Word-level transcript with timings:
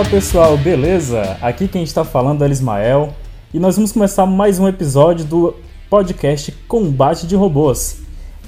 Fala 0.00 0.10
pessoal, 0.12 0.56
beleza? 0.56 1.36
Aqui 1.42 1.68
quem 1.68 1.82
está 1.82 2.02
falando 2.06 2.42
é 2.42 2.48
o 2.48 2.50
Ismael 2.50 3.12
e 3.52 3.58
nós 3.58 3.76
vamos 3.76 3.92
começar 3.92 4.24
mais 4.24 4.58
um 4.58 4.66
episódio 4.66 5.26
do 5.26 5.54
podcast 5.90 6.52
Combate 6.66 7.26
de 7.26 7.36
Robôs. 7.36 7.98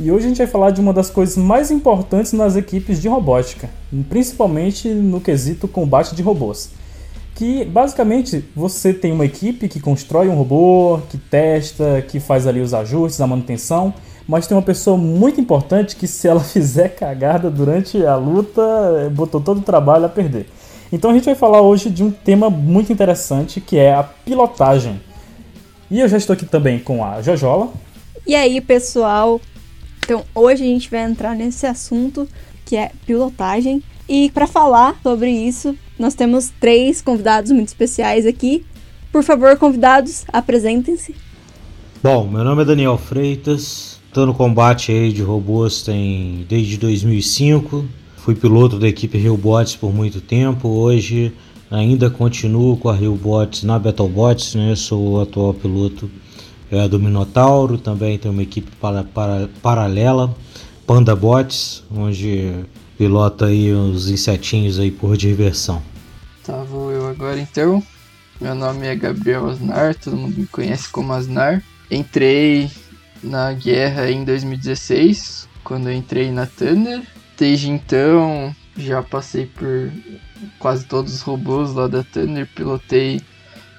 E 0.01 0.11
hoje 0.11 0.25
a 0.25 0.29
gente 0.29 0.39
vai 0.39 0.47
falar 0.47 0.71
de 0.71 0.81
uma 0.81 0.95
das 0.95 1.11
coisas 1.11 1.37
mais 1.37 1.71
importantes 1.71 2.33
nas 2.33 2.57
equipes 2.57 3.03
de 3.03 3.07
robótica, 3.07 3.69
principalmente 4.09 4.89
no 4.89 5.21
quesito 5.21 5.69
combate 5.69 6.15
de 6.15 6.23
robôs. 6.23 6.71
Que 7.35 7.67
basicamente 7.67 8.43
você 8.57 8.95
tem 8.95 9.13
uma 9.13 9.27
equipe 9.27 9.69
que 9.69 9.79
constrói 9.79 10.31
um 10.31 10.35
robô, 10.35 11.01
que 11.11 11.19
testa, 11.19 12.01
que 12.09 12.19
faz 12.19 12.47
ali 12.47 12.63
os 12.63 12.73
ajustes, 12.73 13.21
a 13.21 13.27
manutenção, 13.27 13.93
mas 14.27 14.47
tem 14.47 14.57
uma 14.57 14.63
pessoa 14.63 14.97
muito 14.97 15.39
importante 15.39 15.97
que 15.97 16.07
se 16.07 16.27
ela 16.27 16.41
fizer 16.41 16.89
cagada 16.89 17.51
durante 17.51 18.03
a 18.07 18.17
luta, 18.17 18.63
botou 19.15 19.39
todo 19.39 19.59
o 19.59 19.63
trabalho 19.63 20.07
a 20.07 20.09
perder. 20.09 20.47
Então 20.93 21.11
a 21.11 21.15
gente 21.15 21.25
vai 21.25 21.35
falar 21.35 21.63
hoje 21.63 21.89
de 21.89 22.05
um 22.05 22.11
tema 22.11 22.51
muito 22.51 22.93
interessante 22.93 23.63
que 23.63 23.79
é 23.79 23.95
a 23.95 24.03
pilotagem. 24.03 25.01
E 25.91 25.99
eu 25.99 26.07
já 26.07 26.19
estou 26.19 26.35
aqui 26.35 26.45
também 26.45 26.79
com 26.79 27.03
a 27.03 27.23
Jojola. 27.23 27.73
E 28.27 28.35
aí, 28.35 28.61
pessoal? 28.61 29.41
Então, 30.05 30.25
hoje 30.35 30.63
a 30.63 30.67
gente 30.67 30.91
vai 30.91 31.03
entrar 31.03 31.35
nesse 31.35 31.67
assunto 31.67 32.29
que 32.67 32.77
é 32.77 32.93
pilotagem. 33.07 33.83
E 34.09 34.31
para 34.31 34.47
falar 34.47 34.97
sobre 35.03 35.31
isso, 35.31 35.75
nós 35.99 36.15
temos 36.15 36.51
três 36.61 37.01
convidados 37.01 37.51
muito 37.51 37.69
especiais 37.69 38.27
aqui. 38.27 38.65
Por 39.11 39.23
favor, 39.23 39.57
convidados, 39.57 40.25
apresentem-se. 40.33 41.15
Bom, 42.03 42.27
meu 42.27 42.45
nome 42.45 42.63
é 42.63 42.65
Daniel 42.65 42.99
Freitas, 42.99 44.01
estou 44.09 44.27
no 44.27 44.35
combate 44.35 44.91
aí 44.91 45.13
de 45.13 45.23
robôs 45.23 45.83
tem 45.83 46.45
desde 46.49 46.77
2005. 46.77 48.02
Fui 48.23 48.37
piloto 48.37 48.79
da 48.79 48.87
equipe 48.87 49.19
Bots 49.31 49.75
por 49.75 49.93
muito 49.93 50.21
tempo. 50.21 50.69
Hoje 50.69 51.35
ainda 51.69 52.09
continuo 52.09 52.77
com 52.77 52.89
a 52.89 52.95
Bots 52.95 53.65
na 53.65 53.81
Battlebots, 53.81 54.55
né? 54.55 54.77
Sou 54.77 55.15
o 55.15 55.21
atual 55.21 55.53
piloto 55.53 56.09
é, 56.71 56.87
do 56.87 57.01
Minotauro. 57.01 57.77
Também 57.79 58.17
tem 58.17 58.31
uma 58.31 58.45
equipe 58.45 58.71
para, 58.81 59.03
para, 59.03 59.49
paralela, 59.61 60.33
Panda 60.87 61.17
Bots, 61.17 61.83
onde 61.93 62.65
pilota 62.97 63.47
aí 63.47 63.73
os 63.73 64.09
insetinhos 64.09 64.79
aí 64.79 64.93
por 64.93 65.17
diversão. 65.17 65.83
Tá, 66.45 66.63
vou 66.63 66.93
eu 66.93 67.09
agora 67.09 67.41
então. 67.41 67.83
Meu 68.41 68.55
nome 68.55 68.87
é 68.87 68.95
Gabriel 68.95 69.51
Asnar, 69.51 69.97
todo 69.97 70.17
mundo 70.17 70.39
me 70.39 70.47
conhece 70.47 70.89
como 70.91 71.13
Asnar. 71.13 71.61
Entrei 71.91 72.71
na 73.21 73.53
guerra 73.53 74.09
em 74.13 74.25
2016, 74.25 75.49
quando 75.65 75.89
eu 75.89 75.93
entrei 75.93 76.31
na 76.31 76.47
Thunder. 76.47 77.03
Desde 77.43 77.71
então, 77.71 78.55
já 78.77 79.03
passei 79.03 79.47
por 79.47 79.91
quase 80.61 80.85
todos 80.85 81.13
os 81.13 81.23
robôs 81.23 81.75
lá 81.75 81.89
da 81.89 82.05
Thunder, 82.05 82.49
pilotei. 82.55 83.21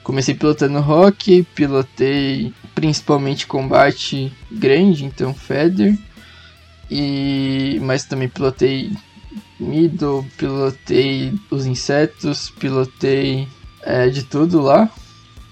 Comecei 0.04 0.36
pilotando 0.36 0.82
rock, 0.82 1.44
pilotei 1.56 2.54
principalmente 2.76 3.48
combate 3.48 4.34
grande, 4.52 5.06
então 5.06 5.34
Feather. 5.34 5.98
E 6.92 7.80
mas 7.84 8.04
também 8.04 8.28
pilotei 8.28 8.92
middle, 9.58 10.26
pilotei 10.38 11.34
os 11.50 11.66
insetos, 11.66 12.50
pilotei 12.60 13.48
é, 13.82 14.10
de 14.10 14.24
tudo 14.24 14.62
lá. 14.62 14.90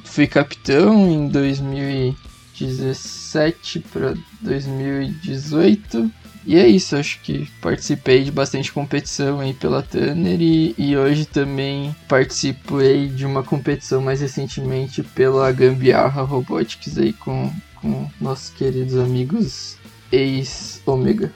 Fui 0.03 0.27
capitão 0.27 1.09
em 1.09 1.29
2017 1.29 3.79
para 3.79 4.15
2018. 4.41 6.11
E 6.45 6.57
é 6.57 6.67
isso, 6.67 6.95
acho 6.95 7.19
que 7.21 7.47
participei 7.61 8.23
de 8.23 8.31
bastante 8.31 8.71
competição 8.71 9.39
aí 9.39 9.53
pela 9.53 9.83
Tanner 9.83 10.41
e, 10.41 10.73
e 10.75 10.97
hoje 10.97 11.25
também 11.25 11.95
participei 12.07 13.07
de 13.07 13.25
uma 13.25 13.43
competição 13.43 14.01
mais 14.01 14.21
recentemente 14.21 15.03
pela 15.03 15.51
Gambiarra 15.51 16.23
Robotics 16.23 16.97
aí 16.97 17.13
com, 17.13 17.51
com 17.75 18.09
nossos 18.19 18.49
queridos 18.49 18.97
amigos 18.97 19.77
ex-Omega. 20.11 21.31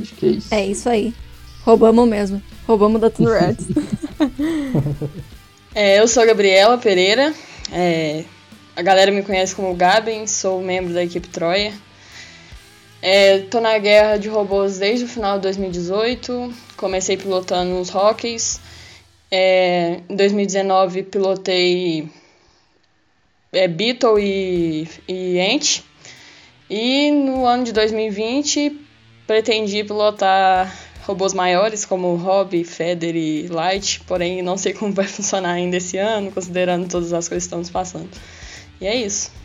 Acho 0.00 0.14
que 0.14 0.26
é 0.26 0.28
isso. 0.28 0.54
É 0.54 0.66
isso 0.66 0.88
aí. 0.88 1.14
Roubamos 1.64 2.08
mesmo. 2.08 2.42
Roubamos 2.66 3.00
da 3.00 3.10
Thunder 3.10 3.40
Reds. 3.40 3.66
é, 5.74 5.98
eu 5.98 6.06
sou 6.06 6.22
a 6.22 6.26
Gabriela 6.26 6.76
Pereira. 6.78 7.34
É, 7.72 8.24
a 8.76 8.82
galera 8.82 9.10
me 9.10 9.22
conhece 9.22 9.54
como 9.54 9.74
Gaben, 9.74 10.26
sou 10.26 10.62
membro 10.62 10.94
da 10.94 11.02
equipe 11.02 11.28
Troia. 11.28 11.72
É, 13.00 13.38
tô 13.42 13.60
na 13.60 13.78
guerra 13.78 14.16
de 14.16 14.28
robôs 14.28 14.78
desde 14.78 15.04
o 15.04 15.08
final 15.08 15.36
de 15.36 15.42
2018. 15.42 16.52
Comecei 16.76 17.16
pilotando 17.16 17.80
os 17.80 17.90
Rockies. 17.90 18.60
É, 19.30 20.00
em 20.08 20.16
2019 20.16 21.04
pilotei 21.04 22.08
é, 23.52 23.68
Beetle 23.68 24.18
e, 24.18 24.88
e 25.06 25.40
Ant. 25.40 25.84
E 26.68 27.10
no 27.10 27.46
ano 27.46 27.64
de 27.64 27.72
2020 27.72 28.78
pretendi 29.26 29.84
pilotar 29.84 30.74
robôs 31.06 31.32
maiores 31.32 31.84
como 31.84 32.16
Hobby, 32.16 32.64
Feather 32.64 33.16
e 33.16 33.46
Light, 33.46 34.00
porém 34.06 34.42
não 34.42 34.58
sei 34.58 34.72
como 34.74 34.92
vai 34.92 35.06
funcionar 35.06 35.52
ainda 35.52 35.76
esse 35.76 35.96
ano, 35.96 36.32
considerando 36.32 36.88
todas 36.88 37.12
as 37.12 37.28
coisas 37.28 37.44
que 37.44 37.46
estamos 37.46 37.70
passando. 37.70 38.10
E 38.80 38.86
é 38.86 38.94
isso. 38.94 39.37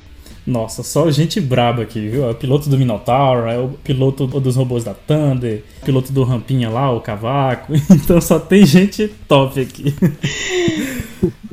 Nossa, 0.45 0.83
só 0.83 1.09
gente 1.09 1.39
braba 1.39 1.83
aqui, 1.83 2.09
viu? 2.09 2.25
É 2.25 2.31
o 2.31 2.35
piloto 2.35 2.69
do 2.69 2.77
Minotaur, 2.77 3.47
é 3.47 3.57
o 3.57 3.69
piloto 3.69 4.27
dos 4.27 4.55
robôs 4.57 4.83
da 4.83 4.93
Thunder, 4.93 5.63
piloto 5.85 6.11
do 6.11 6.23
Rampinha 6.23 6.69
lá, 6.69 6.91
o 6.91 6.99
Cavaco. 6.99 7.73
Então 7.89 8.19
só 8.19 8.37
tem 8.39 8.65
gente 8.65 9.07
top 9.27 9.59
aqui. 9.61 9.93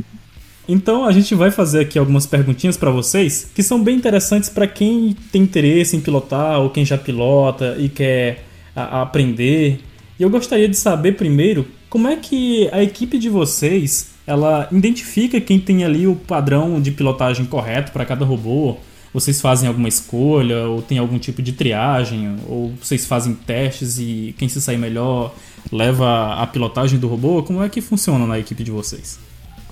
Então 0.72 1.04
a 1.04 1.10
gente 1.10 1.34
vai 1.34 1.50
fazer 1.50 1.80
aqui 1.80 1.98
algumas 1.98 2.26
perguntinhas 2.26 2.76
para 2.76 2.92
vocês 2.92 3.50
que 3.52 3.60
são 3.60 3.82
bem 3.82 3.96
interessantes 3.96 4.48
para 4.48 4.68
quem 4.68 5.16
tem 5.32 5.42
interesse 5.42 5.96
em 5.96 6.00
pilotar 6.00 6.60
ou 6.60 6.70
quem 6.70 6.84
já 6.84 6.96
pilota 6.96 7.74
e 7.76 7.88
quer 7.88 8.44
a, 8.74 8.98
a 8.98 9.02
aprender. 9.02 9.80
E 10.16 10.22
eu 10.22 10.30
gostaria 10.30 10.68
de 10.68 10.76
saber 10.76 11.16
primeiro 11.16 11.66
como 11.88 12.06
é 12.06 12.14
que 12.14 12.68
a 12.70 12.80
equipe 12.84 13.18
de 13.18 13.28
vocês 13.28 14.09
ela 14.30 14.68
identifica 14.70 15.40
quem 15.40 15.58
tem 15.58 15.84
ali 15.84 16.06
o 16.06 16.14
padrão 16.14 16.80
de 16.80 16.92
pilotagem 16.92 17.44
correto 17.44 17.90
para 17.90 18.04
cada 18.04 18.24
robô. 18.24 18.76
Vocês 19.12 19.40
fazem 19.40 19.68
alguma 19.68 19.88
escolha 19.88 20.68
ou 20.68 20.80
tem 20.80 20.98
algum 20.98 21.18
tipo 21.18 21.42
de 21.42 21.52
triagem 21.52 22.36
ou 22.48 22.72
vocês 22.80 23.04
fazem 23.06 23.34
testes 23.34 23.98
e 23.98 24.32
quem 24.38 24.48
se 24.48 24.62
sair 24.62 24.78
melhor 24.78 25.34
leva 25.72 26.34
a 26.34 26.46
pilotagem 26.46 26.96
do 26.96 27.08
robô? 27.08 27.42
Como 27.42 27.60
é 27.60 27.68
que 27.68 27.80
funciona 27.80 28.24
na 28.24 28.38
equipe 28.38 28.62
de 28.62 28.70
vocês? 28.70 29.18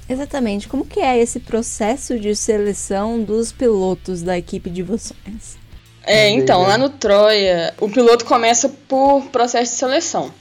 Exatamente. 0.09 0.67
Como 0.67 0.85
que 0.85 0.99
é 0.99 1.17
esse 1.17 1.39
processo 1.39 2.19
de 2.19 2.35
seleção 2.35 3.23
dos 3.23 3.53
pilotos 3.53 4.23
da 4.23 4.37
equipe 4.37 4.69
de 4.69 4.83
vocês? 4.83 5.57
É, 6.03 6.31
então, 6.31 6.63
lá 6.63 6.77
no 6.77 6.89
Troia, 6.89 7.75
o 7.81 7.89
piloto 7.89 8.25
começa 8.25 8.69
por 8.89 9.23
processo 9.31 9.73
de 9.73 9.79
seleção. 9.79 10.33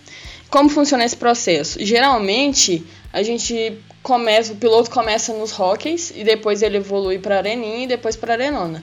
Como 0.49 0.69
funciona 0.69 1.05
esse 1.05 1.17
processo? 1.17 1.77
Geralmente, 1.85 2.83
a 3.13 3.21
gente 3.21 3.77
começa, 4.07 4.53
o 4.53 4.55
piloto 4.55 4.89
começa 4.89 5.33
nos 5.33 5.51
rockies 5.51 6.13
e 6.15 6.23
depois 6.23 6.61
ele 6.61 6.77
evolui 6.77 7.19
para 7.19 7.35
areninha 7.39 7.83
e 7.83 7.87
depois 7.87 8.15
para 8.15 8.33
arenona. 8.33 8.81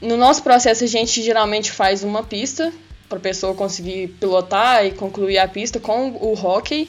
No 0.00 0.16
nosso 0.16 0.40
processo, 0.44 0.84
a 0.84 0.86
gente 0.86 1.20
geralmente 1.20 1.72
faz 1.72 2.04
uma 2.04 2.22
pista 2.22 2.72
para 3.08 3.18
a 3.18 3.20
pessoa 3.20 3.54
conseguir 3.54 4.06
pilotar 4.20 4.86
e 4.86 4.92
concluir 4.92 5.38
a 5.38 5.48
pista 5.48 5.80
com 5.80 6.10
o 6.10 6.34
hockey 6.34 6.88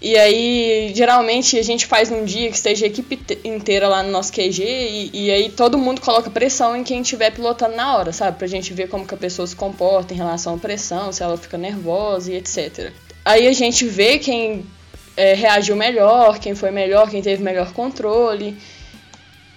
e 0.00 0.16
aí, 0.18 0.92
geralmente, 0.94 1.58
a 1.58 1.62
gente 1.62 1.86
faz 1.86 2.10
num 2.10 2.24
dia 2.24 2.50
que 2.50 2.56
esteja 2.56 2.84
a 2.84 2.88
equipe 2.88 3.18
inteira 3.42 3.88
lá 3.88 4.02
no 4.02 4.10
nosso 4.10 4.30
QG 4.30 4.62
e, 4.62 5.10
e 5.14 5.30
aí 5.30 5.50
todo 5.50 5.78
mundo 5.78 6.02
coloca 6.02 6.30
pressão 6.30 6.76
em 6.76 6.84
quem 6.84 7.00
estiver 7.00 7.30
pilotando 7.30 7.74
na 7.74 7.96
hora, 7.96 8.12
sabe? 8.12 8.36
Pra 8.36 8.46
gente 8.46 8.74
ver 8.74 8.88
como 8.88 9.06
que 9.06 9.14
a 9.14 9.16
pessoa 9.16 9.46
se 9.46 9.56
comporta 9.56 10.12
em 10.12 10.16
relação 10.16 10.54
à 10.54 10.58
pressão, 10.58 11.10
se 11.12 11.22
ela 11.22 11.38
fica 11.38 11.56
nervosa 11.56 12.30
e 12.30 12.36
etc. 12.36 12.92
Aí 13.24 13.48
a 13.48 13.52
gente 13.52 13.86
vê 13.86 14.18
quem 14.18 14.66
é, 15.16 15.34
reagiu 15.34 15.74
melhor, 15.74 16.38
quem 16.38 16.54
foi 16.54 16.70
melhor, 16.70 17.08
quem 17.10 17.22
teve 17.22 17.42
melhor 17.42 17.72
controle. 17.72 18.56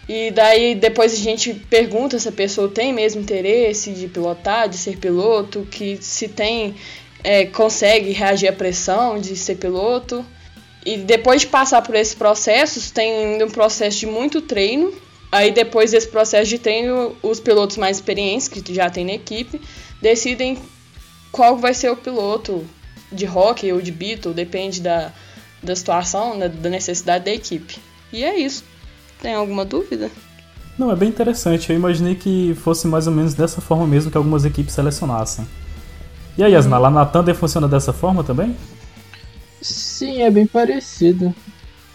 E 0.07 0.31
daí 0.31 0.73
depois 0.73 1.13
a 1.13 1.17
gente 1.17 1.53
pergunta 1.53 2.17
se 2.17 2.27
a 2.27 2.31
pessoa 2.31 2.69
tem 2.69 2.91
mesmo 2.91 3.21
interesse 3.21 3.91
de 3.91 4.07
pilotar, 4.07 4.67
de 4.67 4.77
ser 4.77 4.97
piloto, 4.97 5.67
que 5.69 5.97
se 6.01 6.27
tem 6.27 6.75
é, 7.23 7.45
consegue 7.45 8.11
reagir 8.11 8.49
à 8.49 8.53
pressão 8.53 9.19
de 9.19 9.35
ser 9.35 9.55
piloto. 9.55 10.25
E 10.85 10.97
depois 10.97 11.41
de 11.41 11.47
passar 11.47 11.81
por 11.81 11.93
esses 11.93 12.15
processos, 12.15 12.89
tem 12.89 13.43
um 13.43 13.49
processo 13.49 13.99
de 13.99 14.07
muito 14.07 14.41
treino. 14.41 14.93
Aí 15.31 15.51
depois 15.51 15.91
desse 15.91 16.07
processo 16.07 16.49
de 16.49 16.57
treino, 16.57 17.15
os 17.21 17.39
pilotos 17.39 17.77
mais 17.77 17.97
experientes, 17.97 18.47
que 18.47 18.73
já 18.73 18.89
tem 18.89 19.05
na 19.05 19.13
equipe, 19.13 19.61
decidem 20.01 20.57
qual 21.31 21.57
vai 21.57 21.73
ser 21.73 21.91
o 21.91 21.95
piloto 21.95 22.65
de 23.11 23.27
hockey 23.27 23.71
ou 23.71 23.81
de 23.81 23.91
Beetle, 23.91 24.33
depende 24.33 24.81
da, 24.81 25.13
da 25.61 25.75
situação, 25.75 26.37
da, 26.37 26.47
da 26.47 26.69
necessidade 26.69 27.25
da 27.25 27.31
equipe. 27.31 27.77
E 28.11 28.23
é 28.23 28.37
isso. 28.37 28.63
Tem 29.21 29.33
alguma 29.33 29.65
dúvida? 29.65 30.09
Não, 30.77 30.91
é 30.91 30.95
bem 30.95 31.09
interessante. 31.09 31.69
Eu 31.69 31.75
imaginei 31.75 32.15
que 32.15 32.55
fosse 32.55 32.87
mais 32.87 33.05
ou 33.05 33.13
menos 33.13 33.33
dessa 33.33 33.59
forma 33.59 33.85
mesmo 33.85 34.09
que 34.09 34.17
algumas 34.17 34.45
equipes 34.45 34.73
selecionassem. 34.73 35.45
E 36.37 36.43
aí, 36.43 36.53
Yasna, 36.53 36.77
lá 36.77 36.89
na 36.89 37.05
Thunder 37.05 37.35
funciona 37.35 37.67
dessa 37.67 37.91
forma 37.91 38.23
também? 38.23 38.55
Sim, 39.61 40.21
é 40.21 40.31
bem 40.31 40.47
parecido. 40.47 41.35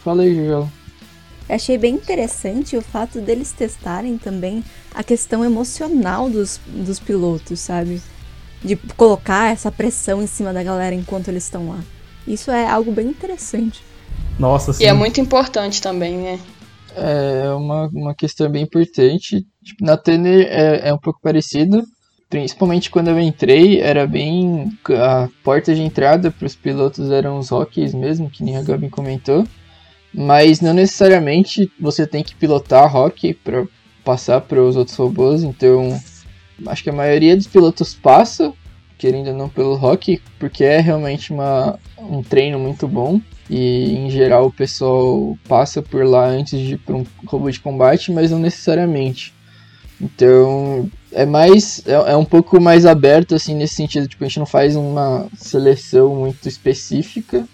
Fala 0.03 0.23
aí, 0.23 0.35
Joel. 0.35 0.69
Eu 1.49 1.57
achei 1.57 1.79
bem 1.79 1.95
interessante 1.95 2.77
o 2.77 2.83
fato 2.83 3.21
deles 3.21 3.53
testarem 3.53 4.19
também 4.19 4.63
a 4.95 5.03
questão 5.03 5.45
emocional 5.45 6.29
dos, 6.29 6.61
dos 6.67 6.99
pilotos, 6.99 7.61
sabe? 7.61 8.03
De 8.63 8.77
colocar 8.97 9.51
essa 9.51 9.73
pressão 9.73 10.23
em 10.23 10.27
cima 10.27 10.53
da 10.53 10.63
galera 10.63 10.95
enquanto 10.95 11.29
eles 11.29 11.45
estão 11.45 11.71
lá. 11.71 11.81
Isso 12.27 12.51
é 12.51 12.67
algo 12.67 12.91
bem 12.93 13.09
interessante. 13.09 13.83
Nossa, 14.39 14.73
sim. 14.73 14.85
E 14.85 14.87
é 14.87 14.93
muito 14.93 15.21
importante 15.21 15.81
também, 15.81 16.17
né? 16.17 16.41
É 16.97 17.51
uma, 17.51 17.89
uma 17.89 18.15
questão 18.15 18.49
bem 18.49 18.63
importante. 18.63 19.45
Tipo, 19.63 19.85
na 19.85 19.97
Tanner 19.97 20.47
é, 20.49 20.89
é 20.89 20.95
um 20.95 20.99
pouco 20.99 21.21
parecido. 21.21 21.85
Principalmente 22.31 22.91
quando 22.91 23.09
eu 23.09 23.21
entrei, 23.21 23.81
era 23.81 24.07
bem. 24.07 24.73
A 24.89 25.29
porta 25.43 25.75
de 25.75 25.83
entrada 25.83 26.31
para 26.31 26.47
os 26.47 26.55
pilotos 26.55 27.11
eram 27.11 27.39
os 27.39 27.49
rockies 27.49 27.95
mesmo, 27.95 28.31
que 28.31 28.43
nem 28.43 28.57
a 28.57 28.63
Gabi 28.63 28.89
comentou. 28.89 29.47
Mas 30.13 30.61
não 30.61 30.73
necessariamente 30.73 31.71
você 31.79 32.07
tem 32.07 32.23
que 32.23 32.35
pilotar 32.35 32.91
rock 32.91 33.35
para 33.35 33.65
passar 34.05 34.41
para 34.41 34.63
os 34.63 34.77
outros 34.77 34.97
robôs. 34.97 35.43
Então, 35.43 36.01
acho 36.67 36.83
que 36.83 36.91
a 36.91 36.95
maioria 36.95 37.37
dos 37.37 37.47
pilotos 37.47 37.95
passa, 37.95 38.53
querendo 38.99 39.29
ou 39.29 39.35
não, 39.35 39.49
pelo 39.49 39.75
rock, 39.75 40.21
porque 40.39 40.65
é 40.65 40.81
realmente 40.81 41.33
uma, 41.33 41.79
um 41.99 42.23
treino 42.23 42.59
muito 42.59 42.87
bom. 42.87 43.21
E 43.49 43.95
em 43.95 44.11
geral 44.11 44.47
o 44.47 44.53
pessoal 44.53 45.37
passa 45.47 45.83
por 45.83 46.05
lá 46.05 46.27
antes 46.27 46.59
de 46.59 46.75
ir 46.75 46.79
para 46.79 46.97
um 46.97 47.05
robô 47.27 47.51
de 47.51 47.61
combate, 47.61 48.11
mas 48.11 48.31
não 48.31 48.39
necessariamente. 48.39 49.35
Então 50.01 50.91
é 51.13 51.25
mais 51.25 51.83
é, 51.87 51.93
é, 51.93 52.17
um 52.17 52.25
pouco 52.25 52.61
mais 52.61 52.87
aberto 52.87 53.35
assim 53.35 53.55
nesse 53.55 53.75
sentido, 53.75 54.09
tipo, 54.09 54.25
a 54.25 54.27
gente 54.27 54.39
não 54.39 54.47
faz 54.47 54.75
uma 54.77 55.27
seleção 55.37 56.15
muito 56.17 56.49
específica. 56.49 57.47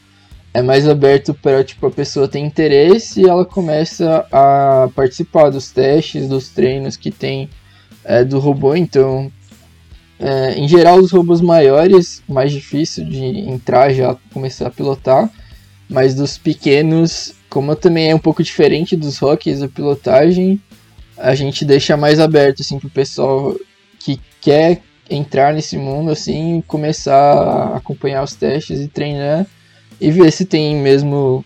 É 0.53 0.63
mais 0.63 0.89
aberto 0.89 1.33
para 1.33 1.63
tipo 1.63 1.87
a 1.87 1.91
pessoa 1.91 2.27
ter 2.27 2.41
interesse 2.41 3.21
e 3.21 3.29
ela 3.29 3.45
começa 3.45 4.27
a 4.33 4.89
participar 4.95 5.51
dos 5.51 5.71
testes, 5.71 6.29
dos 6.29 6.49
treinos 6.49 6.97
que 6.97 7.11
tem 7.11 7.49
é, 8.05 8.25
do 8.25 8.41
robô. 8.41 8.75
Então, 8.75 9.31
é, 10.21 10.53
em 10.59 10.69
geral, 10.69 10.99
os 10.99 11.11
robôs 11.11 11.41
maiores, 11.41 12.23
mais 12.29 12.53
difícil 12.53 13.07
de 13.07 13.25
entrar 13.25 13.91
já 13.91 14.15
começar 14.35 14.67
a 14.67 14.71
pilotar, 14.71 15.31
mas 15.89 16.15
dos 16.15 16.37
pequenos, 16.37 17.35
como 17.49 17.75
também 17.75 18.11
é 18.11 18.15
um 18.15 18.19
pouco 18.19 18.43
diferente 18.43 18.95
dos 18.95 19.17
rocks 19.17 19.63
a 19.63 19.69
pilotagem, 19.69 20.61
a 21.17 21.35
gente 21.35 21.65
deixa 21.65 21.97
mais 21.97 22.21
aberto 22.21 22.61
assim 22.61 22.79
pro 22.79 22.91
pessoal 22.91 23.57
que 23.99 24.21
quer 24.43 24.83
entrar 25.09 25.55
nesse 25.55 25.79
mundo 25.79 26.11
assim, 26.11 26.63
começar 26.67 27.33
a 27.33 27.77
acompanhar 27.79 28.23
os 28.23 28.35
testes 28.35 28.79
e 28.79 28.89
treinar 28.89 29.47
e 29.99 30.11
ver 30.11 30.31
se 30.33 30.45
tem 30.45 30.77
mesmo 30.77 31.43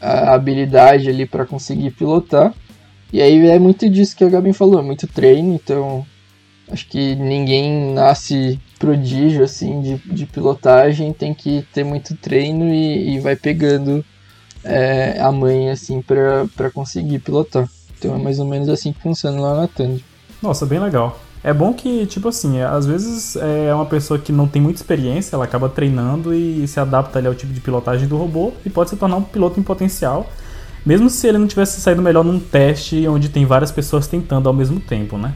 a 0.00 0.34
habilidade 0.34 1.08
ali 1.08 1.24
para 1.24 1.46
conseguir 1.46 1.92
pilotar. 1.92 2.52
E 3.12 3.22
aí 3.22 3.46
é 3.48 3.58
muito 3.60 3.88
disso 3.88 4.16
que 4.16 4.24
a 4.24 4.28
Gabi 4.28 4.52
falou, 4.52 4.82
muito 4.82 5.06
treino, 5.06 5.54
então 5.54 6.04
acho 6.70 6.86
que 6.88 7.14
ninguém 7.16 7.92
nasce 7.92 8.58
prodígio 8.78 9.42
assim 9.42 9.80
de, 9.80 9.96
de 10.12 10.26
pilotagem, 10.26 11.12
tem 11.12 11.34
que 11.34 11.66
ter 11.72 11.84
muito 11.84 12.16
treino 12.16 12.72
e, 12.72 13.14
e 13.14 13.20
vai 13.20 13.36
pegando 13.36 14.04
é, 14.64 15.20
a 15.20 15.32
mãe 15.32 15.70
assim 15.70 16.02
para 16.02 16.70
conseguir 16.72 17.18
pilotar. 17.20 17.68
Então 17.98 18.14
é 18.14 18.18
mais 18.18 18.38
ou 18.38 18.46
menos 18.46 18.68
assim 18.68 18.92
que 18.92 19.02
funciona 19.02 19.40
lá 19.40 19.54
na 19.62 19.68
Tandy. 19.68 20.04
Nossa, 20.40 20.64
bem 20.64 20.78
legal. 20.78 21.18
É 21.42 21.52
bom 21.52 21.72
que, 21.72 22.04
tipo 22.06 22.28
assim, 22.28 22.60
às 22.60 22.84
vezes 22.84 23.36
é 23.36 23.72
uma 23.72 23.86
pessoa 23.86 24.18
que 24.18 24.32
não 24.32 24.48
tem 24.48 24.60
muita 24.60 24.80
experiência, 24.80 25.36
ela 25.36 25.44
acaba 25.44 25.68
treinando 25.68 26.34
e 26.34 26.66
se 26.66 26.80
adapta 26.80 27.18
ali 27.18 27.28
ao 27.28 27.34
tipo 27.34 27.52
de 27.52 27.60
pilotagem 27.60 28.08
do 28.08 28.16
robô 28.16 28.52
e 28.66 28.70
pode 28.70 28.90
se 28.90 28.96
tornar 28.96 29.16
um 29.16 29.22
piloto 29.22 29.58
em 29.58 29.62
potencial, 29.62 30.30
mesmo 30.84 31.08
se 31.08 31.26
ele 31.28 31.38
não 31.38 31.46
tivesse 31.46 31.80
saído 31.80 32.02
melhor 32.02 32.24
num 32.24 32.40
teste 32.40 33.06
onde 33.06 33.28
tem 33.28 33.46
várias 33.46 33.70
pessoas 33.70 34.08
tentando 34.08 34.48
ao 34.48 34.54
mesmo 34.54 34.80
tempo, 34.80 35.16
né? 35.16 35.32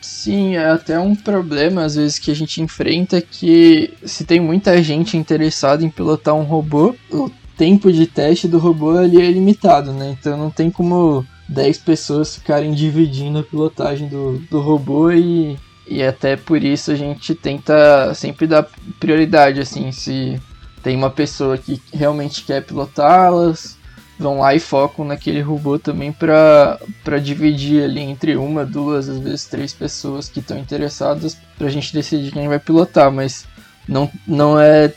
Sim, 0.00 0.56
é 0.56 0.70
até 0.70 0.98
um 0.98 1.14
problema 1.14 1.84
às 1.84 1.96
vezes 1.96 2.18
que 2.18 2.30
a 2.30 2.34
gente 2.34 2.62
enfrenta 2.62 3.20
que 3.20 3.92
se 4.04 4.24
tem 4.24 4.40
muita 4.40 4.82
gente 4.82 5.16
interessada 5.16 5.84
em 5.84 5.90
pilotar 5.90 6.34
um 6.34 6.44
robô, 6.44 6.94
o 7.10 7.30
tempo 7.56 7.90
de 7.90 8.06
teste 8.06 8.46
do 8.46 8.58
robô 8.58 8.90
ali 8.90 9.20
é 9.20 9.30
limitado, 9.30 9.92
né? 9.92 10.16
Então 10.18 10.36
não 10.36 10.50
tem 10.50 10.70
como 10.70 11.26
10 11.48 11.78
pessoas 11.78 12.36
ficarem 12.36 12.72
dividindo 12.72 13.38
a 13.38 13.42
pilotagem 13.42 14.08
do, 14.08 14.38
do 14.50 14.60
robô 14.60 15.10
e, 15.10 15.56
e 15.86 16.02
até 16.02 16.36
por 16.36 16.62
isso 16.62 16.90
a 16.90 16.94
gente 16.94 17.34
tenta 17.34 18.12
sempre 18.14 18.46
dar 18.46 18.68
prioridade, 19.00 19.60
assim, 19.60 19.90
se 19.92 20.40
tem 20.82 20.96
uma 20.96 21.10
pessoa 21.10 21.56
que 21.56 21.80
realmente 21.92 22.44
quer 22.44 22.64
pilotá-las, 22.64 23.76
vão 24.18 24.40
lá 24.40 24.54
e 24.54 24.60
focam 24.60 25.04
naquele 25.04 25.40
robô 25.40 25.78
também 25.78 26.12
para 26.12 26.78
dividir 27.22 27.84
ali 27.84 28.00
entre 28.00 28.36
uma, 28.36 28.64
duas, 28.64 29.08
às 29.08 29.18
vezes 29.18 29.46
três 29.46 29.72
pessoas 29.72 30.28
que 30.28 30.40
estão 30.40 30.58
interessadas 30.58 31.36
para 31.56 31.66
a 31.66 31.70
gente 31.70 31.92
decidir 31.92 32.32
quem 32.32 32.48
vai 32.48 32.58
pilotar, 32.58 33.10
mas 33.12 33.44
não, 33.88 34.10
não 34.26 34.58
é 34.58 34.92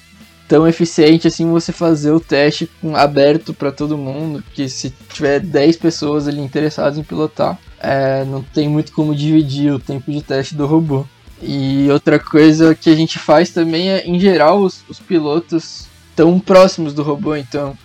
tão 0.48 0.68
eficiente 0.68 1.28
assim 1.28 1.50
você 1.50 1.72
fazer 1.72 2.12
o 2.12 2.20
teste 2.20 2.70
aberto 2.96 3.54
para 3.54 3.72
todo 3.72 3.98
mundo, 3.98 4.44
que 4.54 4.68
se 4.68 4.94
tiver 5.14 5.40
10 5.40 5.78
pessoas 5.78 6.28
ali 6.28 6.42
interessadas 6.42 6.98
em 6.98 7.04
pilotar, 7.04 7.58
é, 7.80 8.26
não 8.26 8.42
tem 8.42 8.68
muito 8.68 8.92
como 8.92 9.16
dividir 9.16 9.72
o 9.72 9.80
tempo 9.80 10.12
de 10.12 10.22
teste 10.22 10.56
do 10.56 10.66
robô. 10.66 11.06
E 11.42 11.88
outra 11.90 12.20
coisa 12.20 12.76
que 12.76 12.90
a 12.90 12.96
gente 12.96 13.18
faz 13.20 13.52
também 13.52 13.90
é, 13.90 14.06
em 14.06 14.20
geral, 14.20 14.60
os, 14.60 14.84
os 14.90 15.00
pilotos 15.00 15.88
tão 16.16 16.40
próximos 16.40 16.94
do 16.94 17.04
robô, 17.04 17.36
então 17.36 17.78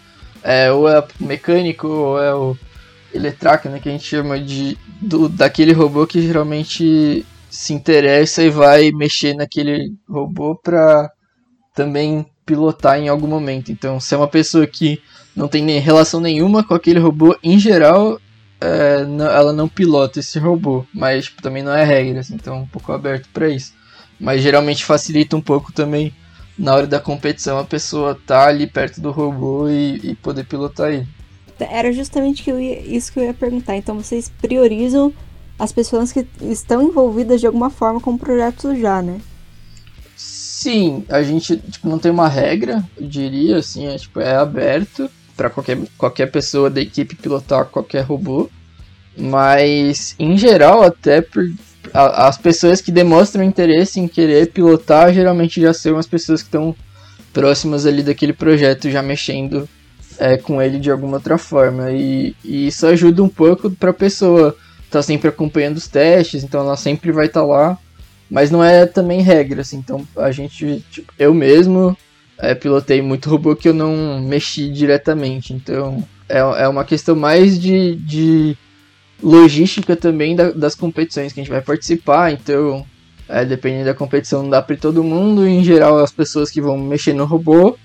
é, 0.45 0.71
ou 0.71 0.87
é 0.87 1.01
o 1.01 1.05
mecânico 1.21 1.89
ou 1.89 2.23
é 2.23 2.35
o 2.35 2.55
eletraca, 3.15 3.71
né, 3.71 3.81
que 3.81 3.89
a 3.89 3.93
gente 3.93 4.05
chama 4.05 4.39
de 4.39 4.77
do, 5.01 5.29
daquele 5.29 5.73
robô 5.73 6.07
que 6.07 6.21
geralmente 6.21 7.25
se 7.49 7.73
interessa 7.73 8.43
e 8.43 8.51
vai 8.51 8.91
mexer 8.91 9.35
naquele 9.35 9.95
robô 10.09 10.55
para 10.57 11.11
também 11.75 12.27
pilotar 12.45 12.99
em 12.99 13.09
algum 13.09 13.27
momento. 13.27 13.73
Então, 13.73 13.99
se 13.99 14.15
é 14.15 14.19
uma 14.19 14.29
pessoa 14.29 14.67
que 14.67 15.01
não 15.35 15.49
tem 15.49 15.63
nem 15.63 15.79
relação 15.79 16.21
nenhuma 16.21 16.63
com 16.63 16.75
aquele 16.75 16.99
robô, 16.99 17.37
em 17.43 17.59
geral, 17.59 18.21
é, 18.61 19.05
não, 19.05 19.27
ela 19.27 19.53
não 19.53 19.69
pilota 19.69 20.21
esse 20.21 20.39
robô, 20.39 20.85
mas 20.93 21.27
tipo, 21.27 21.43
também 21.43 21.63
não 21.63 21.73
é 21.73 21.85
regra, 21.85 22.21
assim, 22.21 22.35
então 22.35 22.55
é 22.57 22.59
um 22.59 22.67
pouco 22.67 22.93
aberto 22.93 23.29
para 23.33 23.49
isso. 23.49 23.73
Mas 24.21 24.43
geralmente 24.43 24.85
facilita 24.85 25.37
um 25.37 25.41
pouco 25.41 25.73
também 25.73 26.13
na 26.59 26.75
hora 26.75 26.87
da 26.87 27.01
competição 27.01 27.59
a 27.59 27.65
pessoa 27.65 28.19
tá 28.27 28.47
ali 28.47 28.67
perto 28.67 29.01
do 29.01 29.11
robô 29.11 29.69
e, 29.69 30.01
e 30.03 30.15
poder 30.15 30.45
pilotar 30.45 30.93
ele. 30.93 31.07
Era 31.59 31.93
justamente 31.93 32.43
que 32.43 32.51
ia, 32.51 32.81
isso 32.81 33.13
que 33.13 33.19
eu 33.19 33.25
ia 33.25 33.35
perguntar. 33.35 33.77
Então 33.77 33.97
vocês 33.97 34.31
priorizam 34.41 35.13
as 35.59 35.73
pessoas 35.73 36.13
que 36.13 36.27
estão 36.43 36.83
envolvidas 36.83 37.41
de 37.41 37.47
alguma 37.47 37.71
forma 37.71 38.01
com 38.01 38.13
o 38.13 38.19
projeto 38.19 38.75
já, 38.77 39.01
né? 39.01 39.21
Sim, 40.17 41.05
a 41.09 41.23
gente 41.23 41.57
tipo, 41.57 41.89
não 41.89 41.99
tem 41.99 42.11
uma 42.11 42.29
regra, 42.29 42.83
eu 42.97 43.07
diria, 43.07 43.59
assim, 43.59 43.87
é, 43.87 43.97
tipo, 43.97 44.19
é 44.21 44.35
aberto 44.35 45.11
para 45.37 45.51
qualquer, 45.51 45.79
qualquer 45.99 46.31
pessoa 46.31 46.71
da 46.71 46.81
equipe 46.81 47.15
pilotar 47.15 47.67
qualquer 47.67 48.03
robô. 48.03 48.49
Mas, 49.17 50.17
em 50.19 50.37
geral, 50.37 50.83
até 50.83 51.21
por, 51.21 51.45
as 51.93 52.39
pessoas 52.39 52.81
que 52.81 52.91
demonstram 52.91 53.45
interesse 53.45 54.01
em 54.01 54.09
querer 54.09 54.51
pilotar 54.51 55.13
geralmente 55.13 55.61
já 55.61 55.73
são 55.75 55.99
as 55.99 56.07
pessoas 56.07 56.41
que 56.41 56.49
estão 56.49 56.75
próximas 57.33 57.85
ali 57.85 58.03
daquele 58.03 58.33
projeto, 58.33 58.91
já 58.91 59.03
mexendo 59.03 59.69
é, 60.19 60.37
com 60.37 60.63
ele 60.63 60.79
de 60.79 60.91
alguma 60.91 61.17
outra 61.17 61.37
forma. 61.37 61.91
E, 61.91 62.35
e 62.45 62.69
isso 62.69 62.87
ajuda 62.87 63.23
um 63.23 63.29
pouco 63.29 63.71
para 63.71 63.91
a 63.91 63.95
pessoa 63.95 64.57
estar 64.79 65.01
tá 65.01 65.03
sempre 65.03 65.29
acompanhando 65.29 65.77
os 65.77 65.89
testes, 65.89 66.43
então 66.43 66.61
ela 66.61 66.77
sempre 66.77 67.13
vai 67.13 67.27
estar 67.27 67.41
tá 67.41 67.47
lá 67.47 67.79
mas 68.31 68.51
não 68.51 68.65
é 68.65 68.87
também 68.87 69.21
regra, 69.21 69.61
assim. 69.61 69.77
Então 69.77 70.07
a 70.17 70.31
gente, 70.31 70.85
tipo, 70.91 71.13
eu 71.19 71.33
mesmo 71.35 71.97
é, 72.39 72.55
pilotei 72.55 73.01
muito 73.03 73.31
robô 73.31 73.55
que 73.55 73.69
eu 73.69 73.75
não 73.75 74.21
mexi 74.21 74.69
diretamente. 74.71 75.53
Então 75.53 76.03
é, 76.29 76.39
é 76.39 76.69
uma 76.69 76.85
questão 76.85 77.15
mais 77.15 77.59
de, 77.59 77.97
de 77.97 78.57
logística 79.23 79.97
também 79.97 80.35
da, 80.37 80.51
das 80.51 80.75
competições 80.75 81.33
que 81.33 81.41
a 81.41 81.43
gente 81.43 81.53
vai 81.53 81.63
participar. 81.63 82.33
Então, 82.33 82.85
é, 83.29 83.45
dependendo 83.45 83.87
da 83.87 83.95
competição, 83.95 84.43
não 84.43 84.51
dá 84.51 84.63
para 84.63 84.77
todo 84.77 85.03
mundo. 85.03 85.47
Em 85.47 85.63
geral, 85.65 85.99
as 85.99 86.13
pessoas 86.13 86.51
que 86.51 86.61
vão 86.61 86.77
mexer 86.79 87.13
no 87.13 87.25
robô 87.25 87.77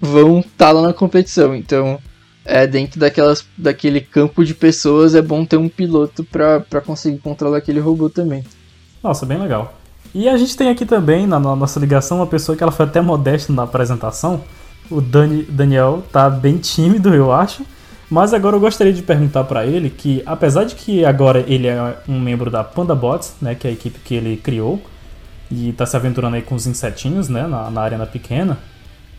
vão 0.00 0.40
estar 0.40 0.66
tá 0.66 0.72
lá 0.72 0.82
na 0.82 0.92
competição. 0.92 1.54
Então, 1.54 1.98
é, 2.44 2.66
dentro 2.66 2.98
daquelas, 2.98 3.44
daquele 3.56 4.00
campo 4.00 4.44
de 4.44 4.54
pessoas, 4.54 5.14
é 5.14 5.22
bom 5.22 5.44
ter 5.44 5.56
um 5.56 5.68
piloto 5.68 6.24
para 6.24 6.80
conseguir 6.84 7.18
controlar 7.18 7.58
aquele 7.58 7.80
robô 7.80 8.08
também. 8.08 8.44
Nossa, 9.02 9.24
bem 9.24 9.38
legal. 9.38 9.78
E 10.12 10.28
a 10.28 10.36
gente 10.36 10.56
tem 10.56 10.68
aqui 10.68 10.84
também 10.84 11.26
na 11.26 11.38
nossa 11.38 11.78
ligação 11.78 12.18
uma 12.18 12.26
pessoa 12.26 12.56
que 12.56 12.62
ela 12.62 12.72
foi 12.72 12.86
até 12.86 13.00
modesta 13.00 13.52
na 13.52 13.62
apresentação. 13.62 14.42
O 14.90 15.00
Dani, 15.00 15.44
Daniel 15.44 16.02
tá 16.10 16.28
bem 16.28 16.56
tímido, 16.56 17.14
eu 17.14 17.32
acho. 17.32 17.64
Mas 18.10 18.34
agora 18.34 18.56
eu 18.56 18.60
gostaria 18.60 18.92
de 18.92 19.02
perguntar 19.02 19.44
para 19.44 19.64
ele 19.64 19.88
que, 19.88 20.20
apesar 20.26 20.64
de 20.64 20.74
que 20.74 21.04
agora 21.04 21.44
ele 21.46 21.68
é 21.68 21.96
um 22.08 22.18
membro 22.18 22.50
da 22.50 22.64
Panda 22.64 22.92
Bots, 22.92 23.36
né, 23.40 23.54
que 23.54 23.68
é 23.68 23.70
a 23.70 23.72
equipe 23.72 24.00
que 24.00 24.14
ele 24.14 24.36
criou, 24.36 24.82
e 25.48 25.72
tá 25.72 25.86
se 25.86 25.96
aventurando 25.96 26.34
aí 26.34 26.42
com 26.42 26.56
os 26.56 26.66
insetinhos, 26.66 27.28
né, 27.28 27.46
na, 27.46 27.70
na 27.70 27.80
arena 27.80 28.06
pequena, 28.06 28.58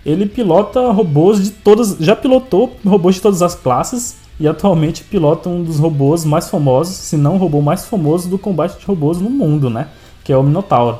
ele 0.05 0.25
pilota 0.25 0.91
robôs 0.91 1.41
de 1.41 1.51
todas. 1.51 1.97
Já 1.99 2.15
pilotou 2.15 2.75
robôs 2.85 3.15
de 3.15 3.21
todas 3.21 3.41
as 3.41 3.55
classes 3.55 4.17
e 4.39 4.47
atualmente 4.47 5.03
pilota 5.03 5.47
um 5.47 5.63
dos 5.63 5.79
robôs 5.79 6.25
mais 6.25 6.49
famosos, 6.49 6.95
se 6.95 7.15
não 7.15 7.35
o 7.35 7.37
robô 7.37 7.61
mais 7.61 7.85
famoso 7.85 8.27
do 8.27 8.37
combate 8.37 8.79
de 8.79 8.85
robôs 8.85 9.21
no 9.21 9.29
mundo, 9.29 9.69
né? 9.69 9.87
Que 10.23 10.33
é 10.33 10.37
o 10.37 10.43
Minotauro. 10.43 10.99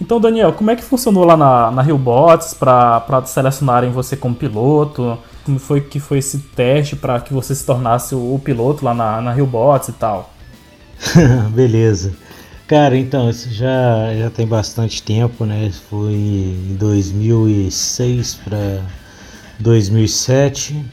Então, 0.00 0.20
Daniel, 0.20 0.52
como 0.52 0.70
é 0.70 0.76
que 0.76 0.82
funcionou 0.82 1.24
lá 1.24 1.36
na, 1.36 1.70
na 1.70 1.82
Bots 1.82 2.54
para 2.54 3.22
selecionarem 3.26 3.90
você 3.90 4.16
como 4.16 4.34
piloto? 4.34 5.18
Como 5.48 5.58
foi 5.58 5.80
que 5.80 5.98
foi 5.98 6.18
esse 6.18 6.40
teste 6.54 6.94
para 6.94 7.18
que 7.20 7.32
você 7.32 7.54
se 7.54 7.64
tornasse 7.64 8.14
o, 8.14 8.38
piloto 8.44 8.84
lá 8.84 8.92
na, 8.92 9.18
na 9.22 9.34
Bots 9.46 9.88
e 9.88 9.92
tal? 9.92 10.30
Beleza. 11.56 12.12
Cara, 12.66 12.98
então, 12.98 13.30
isso 13.30 13.50
já, 13.50 14.14
já 14.14 14.28
tem 14.28 14.46
bastante 14.46 15.02
tempo, 15.02 15.46
né? 15.46 15.72
Foi 15.88 16.12
em 16.12 16.76
2006 16.78 18.34
para 18.44 18.82
2007. 19.58 20.84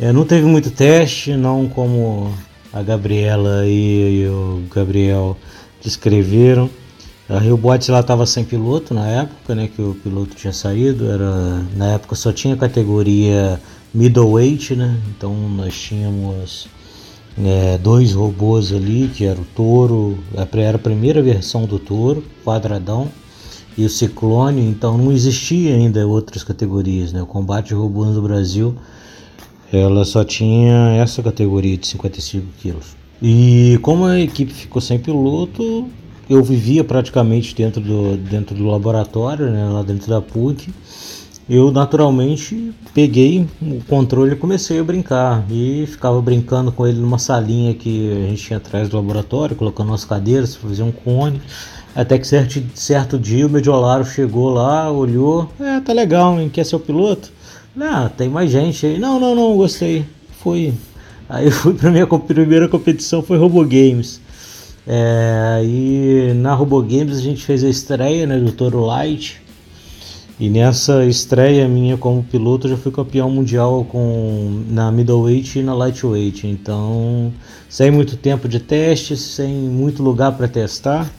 É, 0.00 0.10
não 0.14 0.24
teve 0.24 0.46
muito 0.46 0.70
teste, 0.70 1.36
não 1.36 1.68
como 1.68 2.32
a 2.72 2.82
Gabriela 2.82 3.66
e, 3.66 4.22
e 4.22 4.28
o 4.28 4.62
Gabriel 4.74 5.36
descreveram. 5.82 6.70
A 7.28 7.38
Bot 7.54 7.90
lá 7.90 8.00
estava 8.00 8.24
sem 8.24 8.44
piloto 8.44 8.94
na 8.94 9.06
época, 9.06 9.54
né? 9.54 9.68
Que 9.68 9.82
o 9.82 9.94
piloto 9.94 10.34
tinha 10.34 10.54
saído. 10.54 11.10
Era, 11.10 11.62
na 11.76 11.92
época 11.92 12.16
só 12.16 12.32
tinha 12.32 12.56
categoria 12.56 13.60
middleweight, 13.92 14.74
né? 14.74 14.98
Então 15.08 15.34
nós 15.50 15.74
tínhamos 15.74 16.68
é, 17.38 17.78
dois 17.78 18.12
robôs 18.12 18.72
ali, 18.72 19.10
que 19.14 19.24
era 19.24 19.40
o 19.40 19.44
Touro, 19.44 20.18
era 20.52 20.76
a 20.76 20.80
primeira 20.80 21.22
versão 21.22 21.64
do 21.64 21.78
Touro, 21.78 22.24
quadradão, 22.44 23.08
e 23.76 23.84
o 23.84 23.88
Ciclone, 23.88 24.62
então 24.62 24.98
não 24.98 25.12
existia 25.12 25.74
ainda 25.74 26.06
outras 26.06 26.42
categorias, 26.42 27.12
né? 27.12 27.22
O 27.22 27.26
combate 27.26 27.68
de 27.68 27.74
robôs 27.74 28.14
no 28.14 28.22
Brasil, 28.22 28.74
ela 29.72 30.04
só 30.04 30.24
tinha 30.24 30.96
essa 30.96 31.22
categoria 31.22 31.76
de 31.76 31.86
55 31.86 32.46
quilos. 32.60 32.96
E 33.22 33.78
como 33.82 34.04
a 34.04 34.18
equipe 34.18 34.52
ficou 34.52 34.80
sem 34.80 34.98
piloto, 34.98 35.88
eu 36.28 36.42
vivia 36.42 36.82
praticamente 36.82 37.54
dentro 37.54 37.80
do, 37.80 38.16
dentro 38.16 38.54
do 38.54 38.66
laboratório, 38.66 39.50
né, 39.50 39.64
lá 39.68 39.82
dentro 39.82 40.08
da 40.08 40.20
PUC, 40.20 40.72
eu 41.50 41.72
naturalmente 41.72 42.72
peguei 42.94 43.44
o 43.60 43.82
controle 43.88 44.34
e 44.34 44.36
comecei 44.36 44.78
a 44.78 44.84
brincar. 44.84 45.44
E 45.50 45.84
ficava 45.84 46.22
brincando 46.22 46.70
com 46.70 46.86
ele 46.86 47.00
numa 47.00 47.18
salinha 47.18 47.74
que 47.74 48.12
a 48.12 48.28
gente 48.28 48.44
tinha 48.44 48.56
atrás 48.58 48.88
do 48.88 48.96
laboratório, 48.96 49.56
colocando 49.56 49.88
umas 49.88 50.04
cadeiras, 50.04 50.54
fazia 50.54 50.84
um 50.84 50.92
cone. 50.92 51.42
Até 51.92 52.18
que 52.18 52.26
certo, 52.26 52.62
certo 52.76 53.18
dia 53.18 53.44
o 53.48 53.50
Mediolaro 53.50 54.04
chegou 54.04 54.50
lá, 54.50 54.92
olhou, 54.92 55.50
é, 55.58 55.80
tá 55.80 55.92
legal, 55.92 56.40
hein? 56.40 56.48
quer 56.48 56.64
ser 56.64 56.76
o 56.76 56.80
piloto? 56.80 57.32
Ah, 57.80 58.08
tem 58.16 58.28
mais 58.28 58.48
gente 58.52 58.86
aí. 58.86 58.96
Não, 58.96 59.18
não, 59.18 59.34
não, 59.34 59.56
gostei. 59.56 60.04
Fui. 60.40 60.72
Aí 61.28 61.46
eu 61.46 61.52
fui 61.52 61.74
pra 61.74 61.90
minha 61.90 62.06
primeira 62.06 62.68
competição, 62.68 63.22
foi 63.22 63.38
Robo 63.38 63.60
Games. 63.62 64.20
É, 64.86 65.62
e 65.64 66.32
na 66.36 66.54
Robo 66.54 66.80
Games 66.80 67.18
a 67.18 67.20
gente 67.20 67.44
fez 67.44 67.64
a 67.64 67.68
estreia 67.68 68.24
né, 68.24 68.38
do 68.38 68.52
Toro 68.52 68.84
Light. 68.84 69.42
E 70.40 70.48
nessa 70.48 71.04
estreia 71.04 71.68
minha 71.68 71.98
como 71.98 72.22
piloto 72.24 72.66
eu 72.66 72.70
já 72.70 72.76
fui 72.78 72.90
campeão 72.90 73.30
mundial 73.30 73.84
com 73.84 74.64
na 74.70 74.90
middleweight 74.90 75.58
e 75.58 75.62
na 75.62 75.74
lightweight. 75.74 76.46
Então, 76.46 77.30
sem 77.68 77.90
muito 77.90 78.16
tempo 78.16 78.48
de 78.48 78.58
teste, 78.58 79.18
sem 79.18 79.52
muito 79.52 80.02
lugar 80.02 80.32
para 80.32 80.48
testar. 80.48 81.12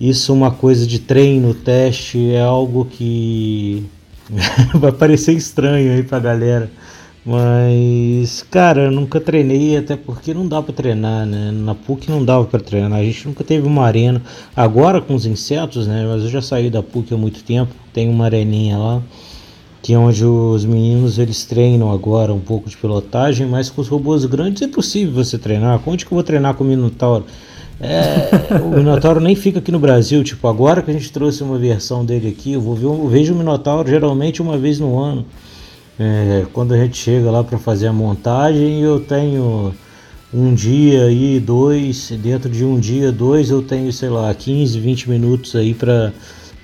Isso 0.00 0.32
uma 0.32 0.50
coisa 0.50 0.86
de 0.86 0.98
treino, 0.98 1.52
teste 1.52 2.30
é 2.30 2.40
algo 2.40 2.86
que 2.86 3.84
vai 4.74 4.92
parecer 4.92 5.34
estranho 5.34 5.92
aí 5.92 6.02
pra 6.02 6.18
galera. 6.18 6.70
Mas, 7.26 8.44
cara, 8.50 8.82
eu 8.82 8.90
nunca 8.90 9.18
treinei, 9.18 9.78
até 9.78 9.96
porque 9.96 10.34
não 10.34 10.46
dá 10.46 10.60
para 10.60 10.74
treinar, 10.74 11.24
né? 11.24 11.50
Na 11.50 11.74
PUC 11.74 12.10
não 12.10 12.22
dava 12.22 12.44
para 12.44 12.60
treinar, 12.60 13.00
a 13.00 13.02
gente 13.02 13.26
nunca 13.26 13.42
teve 13.42 13.66
uma 13.66 13.82
arena. 13.86 14.20
Agora 14.54 15.00
com 15.00 15.14
os 15.14 15.24
insetos, 15.24 15.86
né? 15.86 16.06
Mas 16.06 16.22
eu 16.24 16.28
já 16.28 16.42
saí 16.42 16.68
da 16.68 16.82
PUC 16.82 17.14
há 17.14 17.16
muito 17.16 17.42
tempo, 17.42 17.74
tem 17.94 18.10
uma 18.10 18.26
areninha 18.26 18.76
lá, 18.76 19.02
que 19.80 19.94
é 19.94 19.98
onde 19.98 20.22
os 20.22 20.66
meninos 20.66 21.18
eles 21.18 21.46
treinam 21.46 21.90
agora 21.90 22.32
um 22.32 22.40
pouco 22.40 22.68
de 22.68 22.76
pilotagem, 22.76 23.46
mas 23.46 23.70
com 23.70 23.80
os 23.80 23.88
robôs 23.88 24.26
grandes 24.26 24.60
é 24.60 24.68
possível 24.68 25.14
você 25.14 25.38
treinar. 25.38 25.80
Onde 25.86 26.04
que 26.04 26.12
eu 26.12 26.16
vou 26.16 26.22
treinar 26.22 26.52
com 26.54 26.62
o 26.62 26.66
Minotauro? 26.66 27.24
É, 27.80 28.58
o 28.62 28.76
Minotauro 28.76 29.18
nem 29.18 29.34
fica 29.34 29.60
aqui 29.60 29.72
no 29.72 29.78
Brasil, 29.78 30.22
tipo, 30.22 30.46
agora 30.46 30.82
que 30.82 30.90
a 30.90 30.94
gente 30.94 31.10
trouxe 31.10 31.42
uma 31.42 31.58
versão 31.58 32.04
dele 32.04 32.28
aqui, 32.28 32.52
eu 32.52 32.60
vou 32.60 32.74
ver, 32.74 32.84
eu 32.84 33.08
vejo 33.08 33.32
o 33.32 33.36
Minotauro 33.36 33.88
geralmente 33.88 34.42
uma 34.42 34.58
vez 34.58 34.78
no 34.78 34.98
ano. 34.98 35.24
É, 35.98 36.46
quando 36.52 36.74
a 36.74 36.76
gente 36.78 36.96
chega 36.96 37.30
lá 37.30 37.44
para 37.44 37.58
fazer 37.58 37.86
a 37.86 37.92
montagem, 37.92 38.80
eu 38.80 39.00
tenho 39.00 39.74
um 40.32 40.52
dia 40.52 41.04
aí, 41.04 41.38
dois, 41.38 42.10
dentro 42.20 42.50
de 42.50 42.64
um 42.64 42.78
dia, 42.78 43.12
dois, 43.12 43.50
eu 43.50 43.62
tenho, 43.62 43.92
sei 43.92 44.08
lá, 44.08 44.34
15, 44.34 44.80
20 44.80 45.08
minutos 45.08 45.54
aí 45.54 45.72
para 45.72 46.12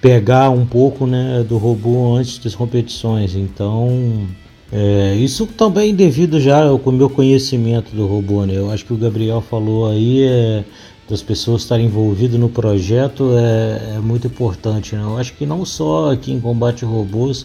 pegar 0.00 0.50
um 0.50 0.66
pouco 0.66 1.06
né, 1.06 1.44
do 1.49 1.58
robô 1.58 2.16
antes 2.16 2.38
das 2.38 2.56
competições. 2.56 3.37
Então, 3.37 4.26
é, 4.72 5.14
isso 5.14 5.46
também 5.46 5.94
devido 5.94 6.40
já 6.40 6.64
ao 6.64 6.80
meu 6.92 7.08
conhecimento 7.08 7.94
do 7.94 8.06
robô, 8.06 8.44
né? 8.44 8.54
Eu 8.56 8.70
acho 8.70 8.84
que 8.84 8.92
o 8.92 8.96
Gabriel 8.96 9.40
falou 9.40 9.88
aí 9.88 10.22
é, 10.25 10.64
das 11.08 11.22
pessoas 11.22 11.62
estarem 11.62 11.87
envolvidas 11.87 12.38
no 12.38 12.49
projeto 12.49 13.37
é, 13.37 13.96
é 13.96 13.99
muito 13.99 14.28
importante. 14.28 14.94
Né? 14.94 15.02
Eu 15.02 15.18
acho 15.18 15.34
que 15.34 15.44
não 15.44 15.64
só 15.64 16.12
aqui 16.12 16.32
em 16.32 16.40
combate 16.40 16.84
robôs, 16.84 17.44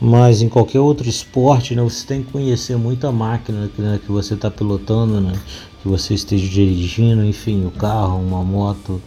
mas 0.00 0.40
em 0.40 0.48
qualquer 0.48 0.80
outro 0.80 1.08
esporte, 1.08 1.74
né, 1.74 1.82
você 1.82 2.06
tem 2.06 2.22
que 2.22 2.32
conhecer 2.32 2.76
muito 2.76 3.06
a 3.06 3.12
máquina 3.12 3.70
né, 3.76 4.00
que 4.04 4.10
você 4.10 4.34
está 4.34 4.50
pilotando, 4.50 5.20
né, 5.20 5.32
que 5.82 5.88
você 5.88 6.14
esteja 6.14 6.48
dirigindo, 6.48 7.24
enfim, 7.24 7.66
o 7.66 7.70
carro, 7.70 8.18
uma 8.18 8.42
moto 8.42 9.00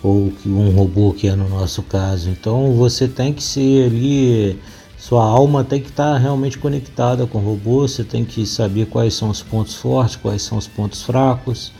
ou 0.00 0.32
um 0.46 0.70
robô 0.70 1.12
que 1.12 1.26
é 1.26 1.34
no 1.34 1.48
nosso 1.48 1.82
caso. 1.82 2.30
Então 2.30 2.72
você 2.74 3.08
tem 3.08 3.32
que 3.32 3.42
ser 3.42 3.86
ali, 3.86 4.58
sua 4.96 5.24
alma 5.24 5.64
tem 5.64 5.80
que 5.80 5.88
estar 5.88 6.12
tá 6.12 6.18
realmente 6.18 6.56
conectada 6.56 7.26
com 7.26 7.38
o 7.38 7.42
robô, 7.42 7.88
você 7.88 8.04
tem 8.04 8.24
que 8.24 8.46
saber 8.46 8.86
quais 8.86 9.14
são 9.14 9.30
os 9.30 9.42
pontos 9.42 9.74
fortes, 9.74 10.14
quais 10.14 10.42
são 10.42 10.56
os 10.56 10.68
pontos 10.68 11.02
fracos 11.02 11.72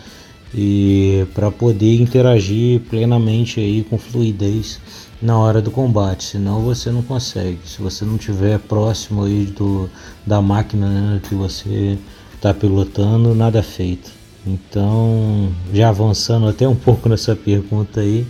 e 0.54 1.26
para 1.34 1.50
poder 1.50 2.00
interagir 2.00 2.80
plenamente 2.88 3.60
aí 3.60 3.84
com 3.84 3.98
fluidez 3.98 4.80
na 5.20 5.36
hora 5.38 5.60
do 5.60 5.70
combate, 5.70 6.24
senão 6.24 6.62
você 6.62 6.90
não 6.90 7.02
consegue. 7.02 7.58
Se 7.64 7.82
você 7.82 8.04
não 8.04 8.16
tiver 8.16 8.58
próximo 8.58 9.24
aí 9.24 9.46
do, 9.46 9.90
da 10.26 10.40
máquina 10.40 10.88
né, 10.88 11.20
que 11.28 11.34
você 11.34 11.98
está 12.34 12.54
pilotando, 12.54 13.34
nada 13.34 13.58
é 13.58 13.62
feito. 13.62 14.10
Então, 14.46 15.50
já 15.72 15.88
avançando 15.88 16.48
até 16.48 16.66
um 16.68 16.74
pouco 16.76 17.08
nessa 17.08 17.34
pergunta 17.34 18.00
aí, 18.00 18.26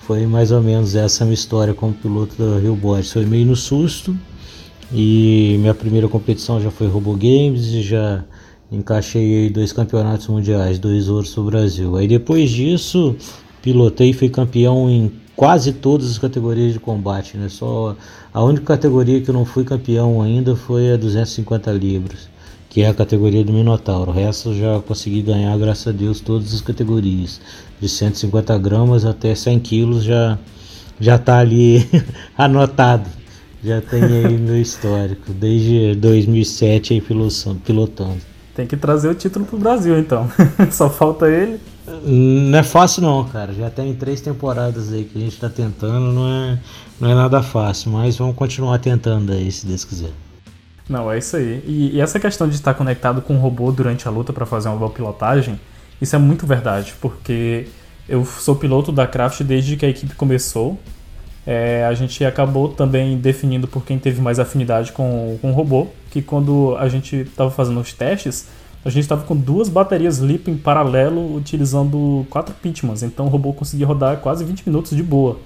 foi 0.00 0.26
mais 0.26 0.50
ou 0.50 0.62
menos 0.62 0.94
essa 0.94 1.24
minha 1.24 1.34
história 1.34 1.72
como 1.72 1.92
piloto 1.94 2.34
da 2.36 2.58
Rio 2.58 2.74
Bot. 2.74 3.08
Foi 3.08 3.24
meio 3.24 3.46
no 3.46 3.56
susto 3.56 4.16
e 4.92 5.56
minha 5.60 5.74
primeira 5.74 6.08
competição 6.08 6.60
já 6.60 6.70
foi 6.70 6.88
Robo 6.88 7.12
Games 7.12 7.66
e 7.68 7.82
já 7.82 8.24
encaixei 8.70 9.48
dois 9.50 9.72
campeonatos 9.72 10.26
mundiais, 10.26 10.78
dois 10.78 11.08
ouros 11.08 11.32
do 11.34 11.44
Brasil. 11.44 11.96
Aí 11.96 12.08
depois 12.08 12.50
disso, 12.50 13.16
pilotei 13.62 14.10
e 14.10 14.12
fui 14.12 14.28
campeão 14.28 14.90
em 14.90 15.10
quase 15.36 15.72
todas 15.72 16.10
as 16.10 16.18
categorias 16.18 16.72
de 16.72 16.80
combate, 16.80 17.36
né? 17.36 17.48
Só 17.48 17.96
a 18.32 18.42
única 18.42 18.64
categoria 18.64 19.20
que 19.20 19.28
eu 19.28 19.34
não 19.34 19.44
fui 19.44 19.64
campeão 19.64 20.22
ainda 20.22 20.54
foi 20.56 20.92
a 20.92 20.96
250 20.96 21.70
libras, 21.72 22.28
que 22.68 22.82
é 22.82 22.88
a 22.88 22.94
categoria 22.94 23.44
do 23.44 23.52
Minotauro. 23.52 24.10
O 24.10 24.14
resto 24.14 24.50
eu 24.50 24.54
já 24.54 24.80
consegui 24.80 25.22
ganhar, 25.22 25.56
graças 25.58 25.88
a 25.88 25.92
Deus, 25.92 26.20
todas 26.20 26.54
as 26.54 26.60
categorias, 26.60 27.40
de 27.80 27.88
150 27.88 28.56
gramas 28.58 29.04
até 29.04 29.34
100 29.34 29.60
quilos 29.60 30.04
já 30.04 30.38
já 31.00 31.18
tá 31.18 31.38
ali 31.38 31.88
anotado. 32.38 33.10
Já 33.62 33.80
tem 33.80 34.02
aí 34.02 34.36
meu 34.36 34.60
histórico, 34.60 35.32
desde 35.32 35.94
2007 35.94 36.92
aí 36.94 37.02
pilotando. 37.64 38.18
Tem 38.54 38.66
que 38.66 38.76
trazer 38.76 39.08
o 39.08 39.14
título 39.14 39.44
pro 39.44 39.58
Brasil 39.58 39.98
então. 39.98 40.30
Só 40.70 40.88
falta 40.88 41.28
ele. 41.28 41.58
Não 41.86 42.58
é 42.58 42.62
fácil 42.62 43.02
não, 43.02 43.24
cara. 43.24 43.52
Já 43.52 43.68
tem 43.68 43.94
três 43.94 44.20
temporadas 44.20 44.92
aí 44.92 45.04
que 45.04 45.18
a 45.18 45.20
gente 45.20 45.38
tá 45.38 45.48
tentando, 45.48 46.12
não 46.12 46.26
é, 46.26 46.58
não 47.00 47.10
é 47.10 47.14
nada 47.14 47.42
fácil, 47.42 47.90
mas 47.90 48.16
vamos 48.16 48.34
continuar 48.36 48.78
tentando 48.78 49.32
aí, 49.32 49.50
se 49.52 49.66
Deus 49.66 49.84
quiser. 49.84 50.10
Não, 50.88 51.10
é 51.10 51.18
isso 51.18 51.36
aí. 51.36 51.62
E, 51.66 51.96
e 51.96 52.00
essa 52.00 52.18
questão 52.18 52.48
de 52.48 52.54
estar 52.54 52.74
conectado 52.74 53.22
com 53.22 53.36
o 53.36 53.38
robô 53.38 53.70
durante 53.70 54.06
a 54.08 54.10
luta 54.10 54.32
para 54.32 54.46
fazer 54.46 54.68
uma 54.68 54.76
boa 54.76 54.90
pilotagem, 54.90 55.58
isso 56.00 56.14
é 56.16 56.18
muito 56.18 56.46
verdade, 56.46 56.94
porque 57.00 57.66
eu 58.08 58.24
sou 58.24 58.56
piloto 58.56 58.92
da 58.92 59.06
Craft 59.06 59.42
desde 59.42 59.76
que 59.76 59.86
a 59.86 59.88
equipe 59.88 60.14
começou. 60.14 60.78
É, 61.46 61.84
a 61.84 61.92
gente 61.92 62.24
acabou 62.24 62.68
também 62.68 63.18
definindo 63.18 63.68
por 63.68 63.84
quem 63.84 63.98
teve 63.98 64.20
mais 64.20 64.38
afinidade 64.38 64.92
com, 64.92 65.38
com 65.40 65.50
o 65.50 65.54
robô, 65.54 65.88
que 66.10 66.22
quando 66.22 66.74
a 66.78 66.88
gente 66.88 67.16
estava 67.16 67.50
fazendo 67.50 67.80
os 67.80 67.92
testes, 67.92 68.48
a 68.84 68.90
gente 68.90 69.02
estava 69.02 69.24
com 69.24 69.34
duas 69.34 69.68
baterias 69.68 70.18
LiPo 70.18 70.50
em 70.50 70.56
paralelo, 70.56 71.34
utilizando 71.34 72.26
quatro 72.28 72.54
pitmans. 72.54 73.02
Então 73.02 73.26
o 73.26 73.28
robô 73.28 73.52
conseguia 73.52 73.86
rodar 73.86 74.18
quase 74.18 74.44
20 74.44 74.66
minutos 74.66 74.94
de 74.94 75.02
boa. 75.02 75.38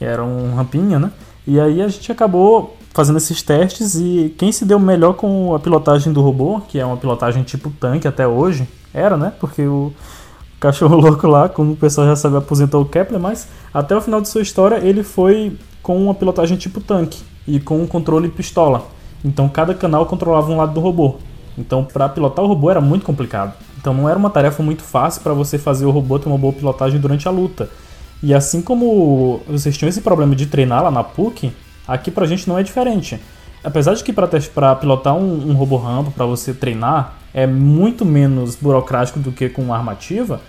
Era 0.00 0.22
um 0.22 0.54
rampinha, 0.54 0.98
né? 0.98 1.10
E 1.46 1.58
aí 1.58 1.82
a 1.82 1.88
gente 1.88 2.12
acabou 2.12 2.76
fazendo 2.92 3.16
esses 3.16 3.42
testes 3.42 3.96
e 3.96 4.34
quem 4.38 4.52
se 4.52 4.64
deu 4.64 4.78
melhor 4.78 5.14
com 5.14 5.54
a 5.54 5.58
pilotagem 5.58 6.12
do 6.12 6.20
robô, 6.20 6.60
que 6.68 6.78
é 6.78 6.84
uma 6.84 6.96
pilotagem 6.96 7.42
tipo 7.42 7.70
tanque 7.70 8.06
até 8.06 8.28
hoje, 8.28 8.68
era, 8.94 9.16
né? 9.16 9.32
Porque 9.40 9.62
o 9.62 9.92
cachorro 10.60 10.94
louco 11.00 11.26
lá, 11.26 11.48
como 11.48 11.72
o 11.72 11.76
pessoal 11.76 12.06
já 12.06 12.14
sabe, 12.16 12.36
aposentou 12.36 12.82
o 12.82 12.86
Kepler, 12.86 13.20
mas 13.20 13.48
até 13.74 13.96
o 13.96 14.00
final 14.00 14.20
de 14.20 14.28
sua 14.28 14.42
história 14.42 14.76
ele 14.76 15.02
foi 15.02 15.56
com 15.82 15.96
uma 15.96 16.14
pilotagem 16.14 16.56
tipo 16.56 16.80
tanque 16.80 17.22
e 17.46 17.58
com 17.58 17.80
um 17.80 17.86
controle 17.86 18.28
pistola. 18.28 18.86
Então 19.24 19.48
cada 19.48 19.74
canal 19.74 20.06
controlava 20.06 20.50
um 20.52 20.56
lado 20.56 20.74
do 20.74 20.80
robô. 20.80 21.16
Então 21.58 21.84
para 21.84 22.08
pilotar 22.08 22.44
o 22.44 22.48
robô 22.48 22.70
era 22.70 22.80
muito 22.80 23.04
complicado. 23.04 23.52
Então 23.80 23.92
não 23.92 24.08
era 24.08 24.18
uma 24.18 24.30
tarefa 24.30 24.62
muito 24.62 24.82
fácil 24.82 25.22
para 25.22 25.34
você 25.34 25.58
fazer 25.58 25.84
o 25.84 25.90
robô 25.90 26.18
ter 26.18 26.28
uma 26.28 26.38
boa 26.38 26.52
pilotagem 26.52 27.00
durante 27.00 27.26
a 27.26 27.30
luta. 27.30 27.68
E 28.22 28.32
assim 28.32 28.62
como 28.62 29.40
vocês 29.48 29.76
tinham 29.76 29.88
esse 29.88 30.00
problema 30.00 30.34
de 30.34 30.46
treinar 30.46 30.82
lá 30.82 30.90
na 30.90 31.04
PUC, 31.04 31.52
aqui 31.86 32.10
pra 32.10 32.26
gente 32.26 32.48
não 32.48 32.58
é 32.58 32.62
diferente. 32.62 33.20
Apesar 33.62 33.94
de 33.94 34.04
que 34.04 34.12
para 34.12 34.76
pilotar 34.76 35.14
um, 35.16 35.50
um 35.50 35.54
robô 35.54 35.76
rampo, 35.76 36.10
para 36.12 36.24
você 36.24 36.54
treinar, 36.54 37.18
é 37.34 37.46
muito 37.46 38.04
menos 38.04 38.54
burocrático 38.54 39.18
do 39.18 39.32
que 39.32 39.48
com 39.48 39.62
uma 39.62 39.76
armativa, 39.76 40.40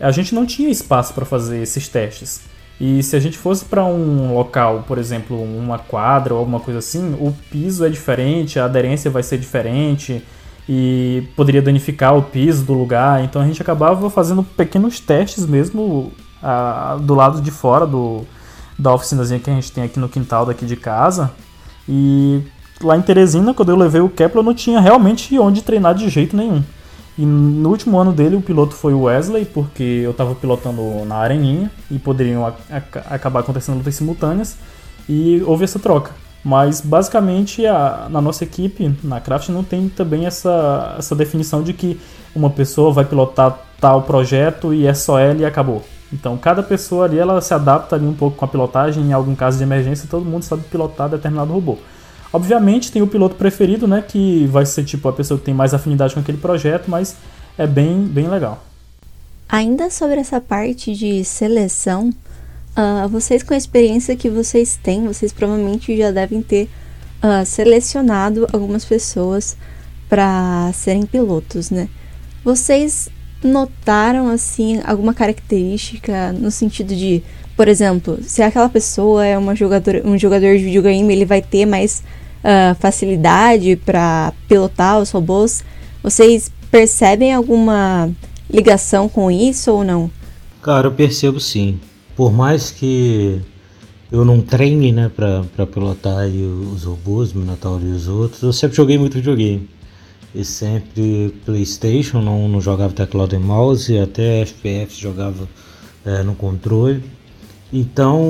a 0.00 0.10
gente 0.10 0.34
não 0.34 0.44
tinha 0.44 0.68
espaço 0.68 1.14
para 1.14 1.24
fazer 1.24 1.62
esses 1.62 1.88
testes. 1.88 2.42
E 2.78 3.02
se 3.02 3.16
a 3.16 3.20
gente 3.20 3.38
fosse 3.38 3.64
para 3.64 3.84
um 3.84 4.34
local, 4.34 4.84
por 4.86 4.98
exemplo, 4.98 5.42
uma 5.42 5.78
quadra 5.78 6.34
ou 6.34 6.40
alguma 6.40 6.60
coisa 6.60 6.78
assim, 6.78 7.14
o 7.14 7.34
piso 7.50 7.84
é 7.84 7.88
diferente, 7.88 8.58
a 8.58 8.66
aderência 8.66 9.10
vai 9.10 9.22
ser 9.22 9.38
diferente 9.38 10.22
e 10.68 11.22
poderia 11.36 11.62
danificar 11.62 12.16
o 12.16 12.22
piso 12.22 12.64
do 12.64 12.74
lugar. 12.74 13.22
Então 13.24 13.40
a 13.40 13.46
gente 13.46 13.60
acabava 13.62 14.10
fazendo 14.10 14.42
pequenos 14.42 14.98
testes 15.00 15.46
mesmo 15.46 16.12
a, 16.42 16.96
do 17.00 17.14
lado 17.14 17.40
de 17.40 17.50
fora 17.50 17.86
do, 17.86 18.24
da 18.78 18.92
oficinazinha 18.92 19.40
que 19.40 19.50
a 19.50 19.54
gente 19.54 19.72
tem 19.72 19.84
aqui 19.84 19.98
no 19.98 20.08
quintal 20.08 20.44
daqui 20.44 20.66
de 20.66 20.76
casa. 20.76 21.30
E 21.88 22.42
lá 22.82 22.96
em 22.96 23.02
Teresina, 23.02 23.54
quando 23.54 23.70
eu 23.70 23.76
levei 23.76 24.00
o 24.00 24.08
Kepler, 24.08 24.40
eu 24.40 24.42
não 24.42 24.54
tinha 24.54 24.80
realmente 24.80 25.38
onde 25.38 25.62
treinar 25.62 25.94
de 25.94 26.08
jeito 26.08 26.36
nenhum. 26.36 26.62
E 27.18 27.24
no 27.24 27.70
último 27.70 27.98
ano 27.98 28.12
dele, 28.12 28.36
o 28.36 28.42
piloto 28.42 28.74
foi 28.74 28.92
o 28.92 29.02
Wesley, 29.02 29.46
porque 29.46 29.82
eu 29.82 30.10
estava 30.10 30.34
pilotando 30.34 30.82
na 31.06 31.16
Areninha 31.16 31.70
e 31.90 31.98
poderiam 31.98 32.52
acabar 33.08 33.40
acontecendo 33.40 33.78
lutas 33.78 33.94
simultâneas. 33.94 34.56
E 35.08 35.42
houve 35.46 35.64
essa 35.64 35.78
troca. 35.78 36.10
Mas 36.46 36.80
basicamente 36.80 37.66
a, 37.66 38.06
na 38.08 38.20
nossa 38.20 38.44
equipe, 38.44 38.94
na 39.02 39.20
Craft, 39.20 39.48
não 39.48 39.64
tem 39.64 39.88
também 39.88 40.26
essa, 40.26 40.94
essa 40.96 41.12
definição 41.12 41.60
de 41.60 41.72
que 41.72 42.00
uma 42.36 42.48
pessoa 42.48 42.92
vai 42.92 43.04
pilotar 43.04 43.58
tal 43.80 44.02
projeto 44.02 44.72
e 44.72 44.86
é 44.86 44.94
só 44.94 45.18
ela 45.18 45.40
e 45.40 45.44
acabou. 45.44 45.82
Então 46.12 46.38
cada 46.38 46.62
pessoa 46.62 47.06
ali 47.06 47.18
ela 47.18 47.40
se 47.40 47.52
adapta 47.52 47.96
ali 47.96 48.06
um 48.06 48.14
pouco 48.14 48.36
com 48.36 48.44
a 48.44 48.48
pilotagem, 48.48 49.02
em 49.02 49.12
algum 49.12 49.34
caso 49.34 49.58
de 49.58 49.64
emergência 49.64 50.06
todo 50.08 50.24
mundo 50.24 50.44
sabe 50.44 50.62
pilotar 50.70 51.08
determinado 51.08 51.52
robô. 51.52 51.78
Obviamente 52.32 52.92
tem 52.92 53.02
o 53.02 53.08
piloto 53.08 53.34
preferido, 53.34 53.88
né, 53.88 54.04
que 54.06 54.46
vai 54.46 54.64
ser 54.64 54.84
tipo 54.84 55.08
a 55.08 55.12
pessoa 55.12 55.40
que 55.40 55.46
tem 55.46 55.54
mais 55.54 55.74
afinidade 55.74 56.14
com 56.14 56.20
aquele 56.20 56.38
projeto, 56.38 56.88
mas 56.88 57.16
é 57.58 57.66
bem, 57.66 58.04
bem 58.04 58.28
legal. 58.28 58.62
Ainda 59.48 59.90
sobre 59.90 60.20
essa 60.20 60.40
parte 60.40 60.94
de 60.94 61.24
seleção, 61.24 62.12
uh, 62.76 63.08
vocês 63.08 63.42
com 63.42 63.54
a 63.54 63.56
experiência 63.56 64.16
que 64.16 64.28
vocês 64.28 64.78
têm, 64.82 65.06
vocês 65.06 65.32
provavelmente 65.32 65.96
já 65.96 66.10
devem 66.10 66.42
ter 66.42 66.68
uh, 67.22 67.44
selecionado 67.44 68.46
algumas 68.52 68.84
pessoas 68.84 69.56
para 70.08 70.70
serem 70.74 71.04
pilotos, 71.04 71.70
né? 71.70 71.88
Vocês 72.44 73.08
notaram 73.42 74.28
assim 74.28 74.80
alguma 74.84 75.12
característica 75.12 76.32
no 76.32 76.50
sentido 76.50 76.94
de, 76.94 77.22
por 77.56 77.68
exemplo, 77.68 78.18
se 78.22 78.42
aquela 78.42 78.68
pessoa 78.68 79.24
é 79.24 79.36
uma 79.36 79.54
jogadora, 79.54 80.02
um 80.06 80.16
jogador 80.16 80.56
de 80.56 80.64
videogame, 80.64 81.12
ele 81.12 81.24
vai 81.24 81.42
ter 81.42 81.66
mais 81.66 82.02
uh, 82.44 82.74
facilidade 82.78 83.76
para 83.76 84.32
pilotar 84.48 85.00
os 85.00 85.10
robôs. 85.10 85.64
Vocês 86.02 86.50
percebem 86.70 87.34
alguma 87.34 88.10
ligação 88.48 89.08
com 89.08 89.30
isso 89.30 89.72
ou 89.72 89.84
não? 89.84 90.10
Cara, 90.62 90.86
eu 90.86 90.92
percebo 90.92 91.40
sim. 91.40 91.80
Por 92.16 92.32
mais 92.32 92.70
que 92.70 93.40
eu 94.10 94.24
não 94.24 94.40
treine, 94.40 94.90
né, 94.90 95.10
para 95.14 95.66
pilotar 95.66 96.26
os 96.26 96.84
robôs, 96.84 97.32
Minotauro 97.32 97.84
e 97.84 97.90
os 97.90 98.08
outros, 98.08 98.42
eu 98.42 98.52
sempre 98.52 98.76
joguei 98.76 98.96
muito 98.98 99.14
videogame 99.14 99.68
e 100.36 100.44
sempre 100.44 101.34
PlayStation, 101.46 102.20
não, 102.20 102.46
não 102.46 102.60
jogava 102.60 102.92
teclado 102.92 103.34
e 103.34 103.38
mouse, 103.38 103.98
até 103.98 104.42
FPS 104.42 105.00
jogava 105.00 105.48
é, 106.04 106.22
no 106.22 106.34
controle. 106.34 107.02
Então, 107.72 108.20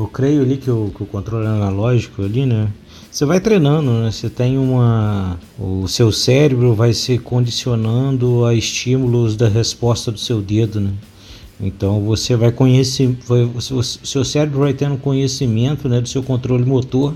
eu 0.00 0.10
creio 0.12 0.42
ali 0.42 0.58
que 0.58 0.70
o, 0.70 0.92
que 0.94 1.02
o 1.02 1.06
controle 1.06 1.46
analógico 1.46 2.22
ali, 2.22 2.44
né? 2.44 2.68
Você 3.10 3.24
vai 3.24 3.40
treinando, 3.40 3.90
né? 3.92 4.10
Você 4.10 4.28
tem 4.28 4.58
uma. 4.58 5.38
O 5.58 5.88
seu 5.88 6.12
cérebro 6.12 6.74
vai 6.74 6.92
se 6.92 7.18
condicionando 7.18 8.44
a 8.44 8.54
estímulos 8.54 9.36
da 9.36 9.48
resposta 9.48 10.12
do 10.12 10.18
seu 10.18 10.42
dedo, 10.42 10.80
né? 10.80 10.92
Então 11.60 12.00
você 12.02 12.36
vai 12.36 12.52
conhecer. 12.52 13.16
Vai, 13.26 13.42
o 13.42 13.82
seu 13.82 14.24
cérebro 14.24 14.60
vai 14.60 14.74
tendo 14.74 14.96
conhecimento 14.98 15.88
né, 15.88 16.00
do 16.00 16.08
seu 16.08 16.22
controle 16.22 16.64
motor 16.64 17.14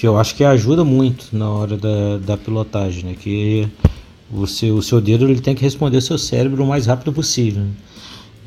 que 0.00 0.06
eu 0.06 0.16
acho 0.16 0.34
que 0.34 0.42
ajuda 0.42 0.82
muito 0.82 1.26
na 1.30 1.50
hora 1.50 1.76
da, 1.76 2.16
da 2.16 2.34
pilotagem, 2.34 3.04
né? 3.04 3.14
Que 3.20 3.68
você, 4.30 4.70
o 4.70 4.80
seu 4.80 4.98
dedo 4.98 5.28
ele 5.28 5.42
tem 5.42 5.54
que 5.54 5.60
responder 5.60 5.96
ao 5.96 6.00
seu 6.00 6.16
cérebro 6.16 6.64
o 6.64 6.66
mais 6.66 6.86
rápido 6.86 7.12
possível. 7.12 7.64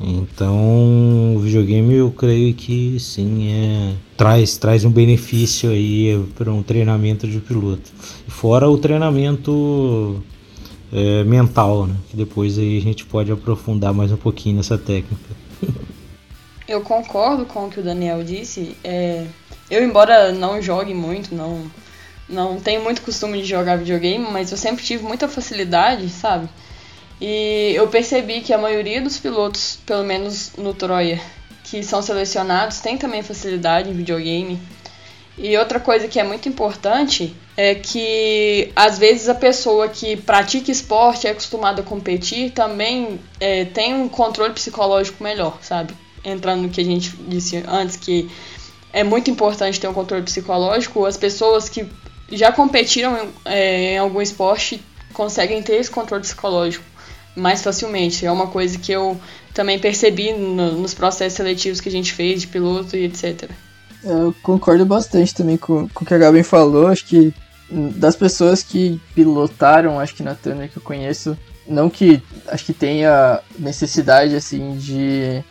Então, 0.00 1.36
o 1.36 1.38
videogame 1.38 1.94
eu 1.94 2.10
creio 2.10 2.52
que 2.54 2.98
sim, 2.98 3.52
é, 3.52 3.92
traz, 4.16 4.56
traz 4.56 4.84
um 4.84 4.90
benefício 4.90 5.70
aí 5.70 6.20
para 6.34 6.52
um 6.52 6.60
treinamento 6.60 7.28
de 7.28 7.38
piloto. 7.38 7.88
Fora 8.26 8.68
o 8.68 8.76
treinamento 8.76 10.20
é, 10.92 11.24
mental, 11.24 11.86
né? 11.86 11.96
Que 12.10 12.16
depois 12.16 12.58
aí 12.58 12.78
a 12.78 12.80
gente 12.80 13.04
pode 13.04 13.30
aprofundar 13.30 13.92
mais 13.92 14.12
um 14.12 14.16
pouquinho 14.16 14.56
nessa 14.56 14.78
técnica. 14.78 15.16
Eu 16.66 16.80
concordo 16.80 17.44
com 17.44 17.66
o 17.66 17.70
que 17.70 17.78
o 17.78 17.82
Daniel 17.82 18.24
disse. 18.24 18.74
É, 18.82 19.26
eu, 19.70 19.84
embora 19.84 20.32
não 20.32 20.62
jogue 20.62 20.94
muito, 20.94 21.34
não, 21.34 21.70
não 22.26 22.58
tenho 22.58 22.82
muito 22.82 23.02
costume 23.02 23.42
de 23.42 23.46
jogar 23.46 23.76
videogame, 23.76 24.26
mas 24.30 24.50
eu 24.50 24.56
sempre 24.56 24.82
tive 24.82 25.04
muita 25.04 25.28
facilidade, 25.28 26.08
sabe? 26.08 26.48
E 27.20 27.72
eu 27.74 27.86
percebi 27.88 28.40
que 28.40 28.52
a 28.52 28.58
maioria 28.58 29.00
dos 29.00 29.18
pilotos, 29.18 29.78
pelo 29.84 30.04
menos 30.04 30.52
no 30.56 30.72
Troia, 30.72 31.20
que 31.64 31.82
são 31.82 32.02
selecionados, 32.02 32.80
tem 32.80 32.96
também 32.96 33.22
facilidade 33.22 33.90
em 33.90 33.94
videogame. 33.94 34.58
E 35.36 35.56
outra 35.56 35.80
coisa 35.80 36.06
que 36.06 36.20
é 36.20 36.22
muito 36.22 36.48
importante 36.48 37.34
é 37.56 37.74
que 37.74 38.70
às 38.74 38.98
vezes 38.98 39.28
a 39.28 39.34
pessoa 39.34 39.88
que 39.88 40.16
pratica 40.16 40.70
esporte 40.70 41.26
é 41.26 41.30
acostumada 41.30 41.82
a 41.82 41.84
competir 41.84 42.52
também 42.52 43.20
é, 43.40 43.64
tem 43.64 43.94
um 43.94 44.08
controle 44.08 44.52
psicológico 44.52 45.22
melhor, 45.22 45.58
sabe? 45.60 45.92
Entrando 46.24 46.62
no 46.62 46.68
que 46.68 46.80
a 46.80 46.84
gente 46.84 47.10
disse 47.28 47.62
antes, 47.66 47.96
que 47.96 48.30
é 48.92 49.02
muito 49.02 49.28
importante 49.28 49.80
ter 49.80 49.88
um 49.88 49.92
controle 49.92 50.22
psicológico. 50.22 51.04
As 51.04 51.16
pessoas 51.16 51.68
que 51.68 51.86
já 52.30 52.52
competiram 52.52 53.28
é, 53.44 53.94
em 53.94 53.98
algum 53.98 54.22
esporte 54.22 54.80
conseguem 55.12 55.62
ter 55.62 55.74
esse 55.74 55.90
controle 55.90 56.22
psicológico 56.22 56.84
mais 57.34 57.60
facilmente. 57.62 58.24
É 58.24 58.30
uma 58.30 58.46
coisa 58.46 58.78
que 58.78 58.92
eu 58.92 59.20
também 59.52 59.78
percebi 59.80 60.32
no, 60.32 60.72
nos 60.72 60.94
processos 60.94 61.36
seletivos 61.36 61.80
que 61.80 61.88
a 61.88 61.92
gente 61.92 62.12
fez 62.12 62.42
de 62.42 62.46
piloto 62.46 62.96
e 62.96 63.04
etc. 63.04 63.50
Eu 64.04 64.34
concordo 64.42 64.84
bastante 64.84 65.34
também 65.34 65.56
com, 65.56 65.88
com 65.88 66.04
o 66.04 66.06
que 66.06 66.14
a 66.14 66.18
Gabi 66.18 66.42
falou. 66.42 66.88
Acho 66.88 67.06
que 67.06 67.34
das 67.96 68.14
pessoas 68.14 68.62
que 68.62 69.00
pilotaram, 69.14 69.98
acho 69.98 70.14
que 70.14 70.22
na 70.22 70.34
Turner 70.34 70.70
que 70.70 70.76
eu 70.76 70.82
conheço, 70.82 71.36
não 71.66 71.88
que 71.88 72.22
acho 72.48 72.64
que 72.64 72.72
tenha 72.72 73.40
necessidade 73.58 74.36
assim 74.36 74.76
de 74.76 75.42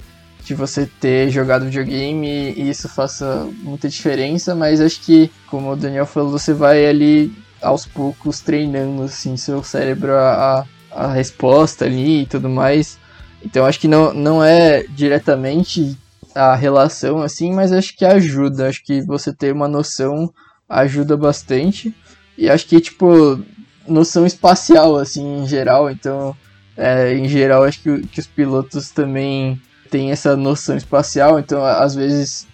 de 0.44 0.54
você 0.54 0.86
ter 1.00 1.30
jogado 1.30 1.66
videogame 1.66 2.54
e 2.58 2.70
isso 2.70 2.89
faça 2.89 3.48
muita 3.62 3.88
diferença, 3.88 4.54
mas 4.54 4.82
acho 4.82 5.00
que, 5.02 5.32
como 5.48 5.72
o 5.72 5.76
Daniel 5.76 6.06
falou, 6.06 6.32
você 6.32 6.54
vai 6.54 6.86
ali 6.86 7.34
aos 7.62 7.86
poucos 7.86 8.42
treinando 8.42 9.04
assim 9.04 9.38
seu 9.38 9.63
cérebro 9.63 10.13
a, 10.13 10.66
a, 10.92 11.08
resposta 11.13 11.86
ali 11.86 12.24
e 12.24 12.26
tudo 12.26 12.50
mais. 12.50 13.00
Então 13.42 13.66
acho 13.66 13.80
que 13.80 13.88
não, 13.88 14.13
não 14.13 14.44
é 14.44 14.84
diretamente 14.84 15.98
a 16.36 16.56
relação 16.56 17.22
assim, 17.22 17.52
mas 17.52 17.72
acho 17.72 17.96
que 17.96 18.06
ajuda. 18.06 18.67
Acho 18.67 18.84
que 18.84 19.02
você 19.02 19.34
ter 19.34 19.54
uma 19.54 19.67
noção 19.67 20.34
ajuda 20.67 21.15
bastante. 21.15 21.93
E 22.38 22.50
acho 22.50 22.65
que, 22.67 22.82
tipo, 22.82 23.39
noção 23.88 24.26
espacial, 24.26 24.98
assim, 24.98 25.43
em 25.43 25.48
geral. 25.48 25.89
Então, 25.89 26.36
é, 26.78 27.13
em 27.13 27.28
geral, 27.28 27.63
acho 27.63 27.82
que, 27.82 28.08
que 28.08 28.19
os 28.19 28.28
pilotos 28.28 28.89
também 28.89 29.60
tem 29.93 30.12
essa 30.12 30.36
noção 30.36 30.76
espacial, 30.76 31.39
então 31.39 31.63
às 31.63 31.93
vezes, 31.93 32.48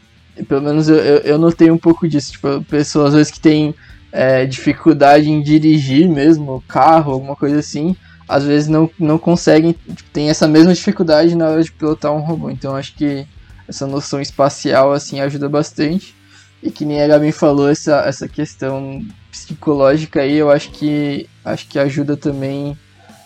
pelo 0.46 0.62
menos 0.62 0.90
eu, 0.90 0.98
eu, 0.98 1.18
eu 1.20 1.38
notei 1.38 1.72
um 1.72 1.78
pouco 1.78 2.06
disso, 2.06 2.34
tipo, 2.34 2.62
pessoas 2.66 3.10
às 3.10 3.14
vezes 3.14 3.32
que 3.32 3.40
têm 3.40 3.74
é, 4.12 4.46
dificuldade 4.46 5.30
em 5.30 5.42
dirigir 5.42 6.10
mesmo, 6.10 6.62
carro, 6.68 7.14
alguma 7.14 7.38
coisa 7.38 7.60
assim, 7.60 7.96
às 8.28 8.44
vezes 8.44 8.68
não, 8.68 8.90
não 9.00 9.18
conseguem, 9.18 9.72
tipo, 9.72 10.10
tem 10.12 10.30
essa 10.30 10.50
mesma 10.50 10.74
dificuldade 10.74 11.34
na 11.34 11.48
hora 11.48 11.64
de 11.64 11.72
pilotar 11.72 12.12
um 12.12 12.20
robô, 12.20 12.50
então 12.50 12.76
acho 12.76 12.94
que 12.94 13.26
essa 13.70 13.86
noção 13.86 14.20
espacial 14.20 14.92
assim 14.92 15.22
ajuda 15.22 15.48
bastante. 15.48 16.16
E 16.62 16.70
que 16.70 16.84
nem 16.84 17.02
a 17.02 17.08
Gabi 17.08 17.32
falou, 17.32 17.70
essa, 17.70 18.02
essa 18.02 18.28
questão 18.28 19.02
psicológica 19.32 20.22
aí, 20.22 20.36
eu 20.36 20.52
acho 20.52 20.72
que, 20.72 21.30
acho 21.46 21.66
que 21.68 21.80
ajuda 21.80 22.18
também 22.18 22.78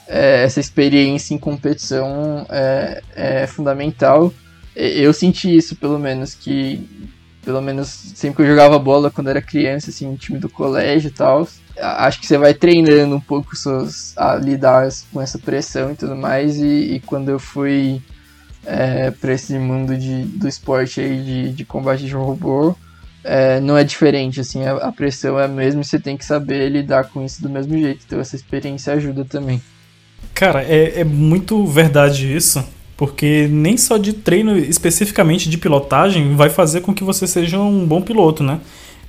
é, 0.07 0.43
essa 0.43 0.59
experiência 0.59 1.33
em 1.33 1.39
competição 1.39 2.45
é, 2.49 3.01
é 3.15 3.47
fundamental. 3.47 4.31
Eu 4.75 5.13
senti 5.13 5.55
isso, 5.55 5.75
pelo 5.75 5.97
menos, 5.97 6.35
que 6.35 7.09
pelo 7.43 7.61
menos 7.61 7.89
sempre 7.89 8.37
que 8.37 8.41
eu 8.43 8.47
jogava 8.47 8.79
bola 8.79 9.11
quando 9.11 9.29
era 9.29 9.41
criança, 9.41 9.89
assim, 9.89 10.09
no 10.09 10.17
time 10.17 10.39
do 10.39 10.47
colégio 10.47 11.09
e 11.09 11.11
tal, 11.11 11.47
acho 11.77 12.19
que 12.19 12.25
você 12.25 12.37
vai 12.37 12.53
treinando 12.53 13.15
um 13.15 13.19
pouco 13.19 13.55
seus, 13.55 14.17
a 14.17 14.35
lidar 14.35 14.87
com 15.11 15.21
essa 15.21 15.37
pressão 15.37 15.91
e 15.91 15.95
tudo 15.95 16.15
mais. 16.15 16.57
E, 16.57 16.95
e 16.95 16.99
quando 17.01 17.29
eu 17.29 17.39
fui 17.39 18.01
é, 18.65 19.11
para 19.11 19.33
esse 19.33 19.57
mundo 19.57 19.97
de, 19.97 20.23
do 20.23 20.47
esporte 20.47 21.01
aí 21.01 21.21
de, 21.21 21.51
de 21.51 21.65
combate 21.65 22.05
de 22.05 22.13
robô, 22.13 22.75
é, 23.23 23.59
não 23.59 23.77
é 23.77 23.83
diferente, 23.83 24.39
assim, 24.39 24.65
a, 24.65 24.73
a, 24.73 24.91
pressão 24.91 25.39
é 25.39 25.45
a 25.45 25.47
mesma 25.47 25.81
e 25.81 25.85
você 25.85 25.99
tem 25.99 26.17
que 26.17 26.25
saber 26.25 26.69
lidar 26.69 27.05
com 27.05 27.23
isso 27.23 27.41
do 27.41 27.49
mesmo 27.49 27.77
jeito. 27.77 28.03
Então 28.05 28.19
essa 28.19 28.35
experiência 28.35 28.93
ajuda 28.93 29.23
também. 29.25 29.61
Cara, 30.33 30.63
é, 30.63 30.99
é 30.99 31.03
muito 31.03 31.65
verdade 31.65 32.33
isso. 32.33 32.63
Porque 32.95 33.47
nem 33.49 33.75
só 33.75 33.97
de 33.97 34.13
treino 34.13 34.55
especificamente 34.57 35.49
de 35.49 35.57
pilotagem 35.57 36.35
vai 36.35 36.49
fazer 36.49 36.81
com 36.81 36.93
que 36.93 37.03
você 37.03 37.25
seja 37.25 37.59
um 37.59 37.85
bom 37.85 38.01
piloto, 38.01 38.43
né? 38.43 38.59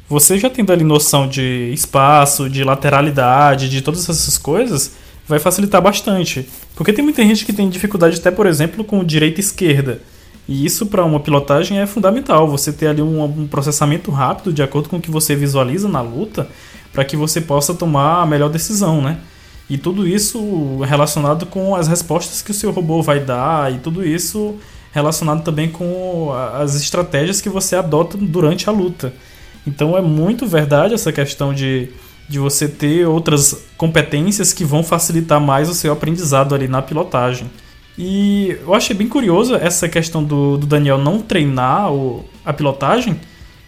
Você 0.09 0.39
já 0.39 0.51
tendo 0.51 0.73
ali 0.73 0.85
noção 0.85 1.29
de 1.29 1.71
espaço, 1.73 2.49
de 2.49 2.65
lateralidade, 2.65 3.69
de 3.69 3.83
todas 3.83 4.09
essas 4.09 4.39
coisas, 4.39 4.97
vai 5.27 5.39
facilitar 5.39 5.81
bastante. 5.81 6.49
Porque 6.75 6.93
tem 6.93 7.05
muita 7.05 7.23
gente 7.23 7.45
que 7.45 7.53
tem 7.53 7.69
dificuldade 7.69 8.19
até, 8.19 8.31
por 8.31 8.47
exemplo, 8.47 8.85
com 8.85 9.05
direita 9.05 9.41
e 9.41 9.45
esquerda. 9.45 10.01
E 10.47 10.65
isso 10.65 10.87
para 10.87 11.05
uma 11.05 11.21
pilotagem 11.21 11.81
é 11.81 11.87
fundamental, 11.87 12.47
você 12.47 12.73
ter 12.73 12.89
ali 12.89 13.01
um, 13.01 13.25
um, 13.25 13.47
processamento 13.47 14.11
rápido 14.11 14.53
de 14.53 14.63
acordo 14.63 14.89
com 14.91 14.99
o 14.99 15.01
que 15.01 15.11
você 15.11 15.35
visualiza 15.35 15.89
na 15.89 16.03
luta, 16.03 16.49
para 16.93 17.05
que 17.05 17.17
você 17.17 17.41
possa 17.41 17.73
tomar 17.73 18.23
a 18.23 18.27
melhor 18.27 18.51
decisão, 18.51 19.01
né? 19.01 19.19
E 19.69 19.79
tudo 19.79 20.07
isso 20.07 20.81
relacionado 20.81 21.47
com 21.47 21.75
as 21.75 21.89
respostas 21.89 22.43
que 22.43 22.51
o 22.51 22.55
seu 22.55 22.71
robô 22.71 23.01
vai 23.01 23.21
dar 23.21 23.73
e 23.73 23.79
tudo 23.79 24.07
isso 24.07 24.57
relacionado 24.93 25.43
também 25.43 25.71
com 25.71 26.31
as 26.55 26.77
estratégias 26.77 27.41
que 27.41 27.49
você 27.49 27.75
adota 27.75 28.19
durante 28.19 28.69
a 28.69 28.73
luta. 28.73 29.13
Então 29.67 29.97
é 29.97 30.03
muito 30.03 30.47
verdade 30.47 30.93
essa 30.93 31.11
questão 31.11 31.55
de, 31.55 31.89
de 32.29 32.39
você 32.39 32.69
ter 32.69 33.07
outras 33.07 33.65
competências 33.77 34.53
que 34.53 34.65
vão 34.65 34.83
facilitar 34.83 35.41
mais 35.41 35.69
o 35.69 35.75
seu 35.75 35.93
aprendizado 35.93 36.55
ali 36.55 36.69
na 36.69 36.81
pilotagem. 36.81 37.51
E 37.97 38.57
eu 38.63 38.75
achei 38.75 38.97
bem 38.97 39.09
curioso 39.09 39.55
essa 39.55 39.89
questão 39.89 40.25
do, 40.25 40.57
do 40.57 40.67
Daniel 40.67 40.99
não 40.99 41.21
treinar 41.21 41.93
o, 41.93 42.25
a 42.45 42.53
pilotagem, 42.53 43.21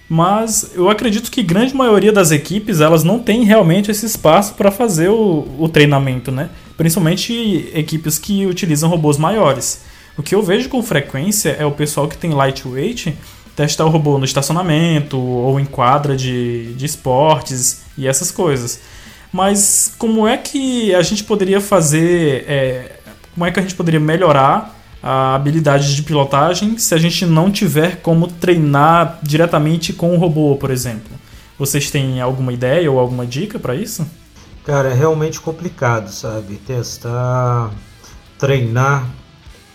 mas 0.09 0.73
eu 0.75 0.89
acredito 0.89 1.31
que 1.31 1.43
grande 1.43 1.75
maioria 1.75 2.13
das 2.13 2.31
equipes 2.31 2.81
elas 2.81 3.05
não 3.05 3.19
tem 3.19 3.45
realmente 3.45 3.91
esse 3.91 4.07
espaço 4.07 4.55
para 4.55 4.71
fazer 4.71 5.09
o, 5.09 5.47
o 5.59 5.69
treinamento, 5.69 6.33
né? 6.33 6.51
Principalmente 6.77 7.71
equipes 7.75 8.19
que 8.19 8.47
utilizam 8.47 8.89
robôs 8.89 9.17
maiores. 9.17 9.85
O 10.17 10.23
que 10.23 10.35
eu 10.35 10.43
vejo 10.43 10.69
com 10.69 10.83
frequência 10.83 11.51
é 11.51 11.67
o 11.67 11.73
pessoal 11.73 12.09
que 12.09 12.17
tem 12.17 12.31
lightweight 12.31 13.17
testar 13.55 13.87
o 13.87 13.89
robô 13.89 14.19
no 14.19 14.25
estacionamento 14.25 15.19
ou 15.19 15.59
em 15.59 15.65
quadra 15.65 16.15
de, 16.15 16.75
de 16.75 16.85
esportes 16.85 17.86
e 17.97 18.07
essas 18.07 18.31
coisas. 18.31 18.81
Mas 19.33 19.93
como 19.99 20.27
é 20.27 20.37
que 20.37 20.95
a 20.95 21.03
gente 21.03 21.25
poderia 21.25 21.61
fazer. 21.61 22.45
É, 22.49 23.01
como 23.35 23.45
é 23.45 23.51
que 23.51 23.59
a 23.59 23.63
gente 23.63 23.75
poderia 23.75 24.01
melhorar 24.01 24.75
a 25.03 25.35
habilidade 25.35 25.95
de 25.95 26.03
pilotagem 26.03 26.79
se 26.79 26.95
a 26.95 26.99
gente 26.99 27.27
não 27.27 27.51
tiver 27.51 28.01
como 28.01 28.29
treinar 28.29 29.19
diretamente 29.23 29.93
com 29.93 30.15
o 30.15 30.19
robô, 30.19 30.57
por 30.57 30.71
exemplo? 30.71 31.17
Vocês 31.59 31.91
têm 31.91 32.21
alguma 32.21 32.53
ideia 32.53 32.91
ou 32.91 32.99
alguma 32.99 33.27
dica 33.27 33.59
para 33.59 33.75
isso? 33.75 34.07
Cara, 34.65 34.89
é 34.89 34.95
realmente 34.95 35.41
complicado, 35.41 36.09
sabe? 36.09 36.57
Testar, 36.57 37.71
treinar 38.39 39.07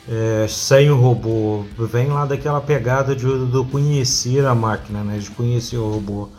é, 0.09 0.45
sem 0.47 0.89
o 0.89 0.97
robô. 0.97 1.63
Vem 1.77 2.07
lá 2.07 2.25
daquela 2.25 2.59
pegada 2.59 3.15
de, 3.15 3.25
do 3.25 3.65
conhecer 3.65 4.45
a 4.45 4.53
máquina, 4.53 5.03
né? 5.03 5.17
De 5.17 5.31
conhecer 5.31 5.77
o 5.77 5.89
robô. 5.89 6.29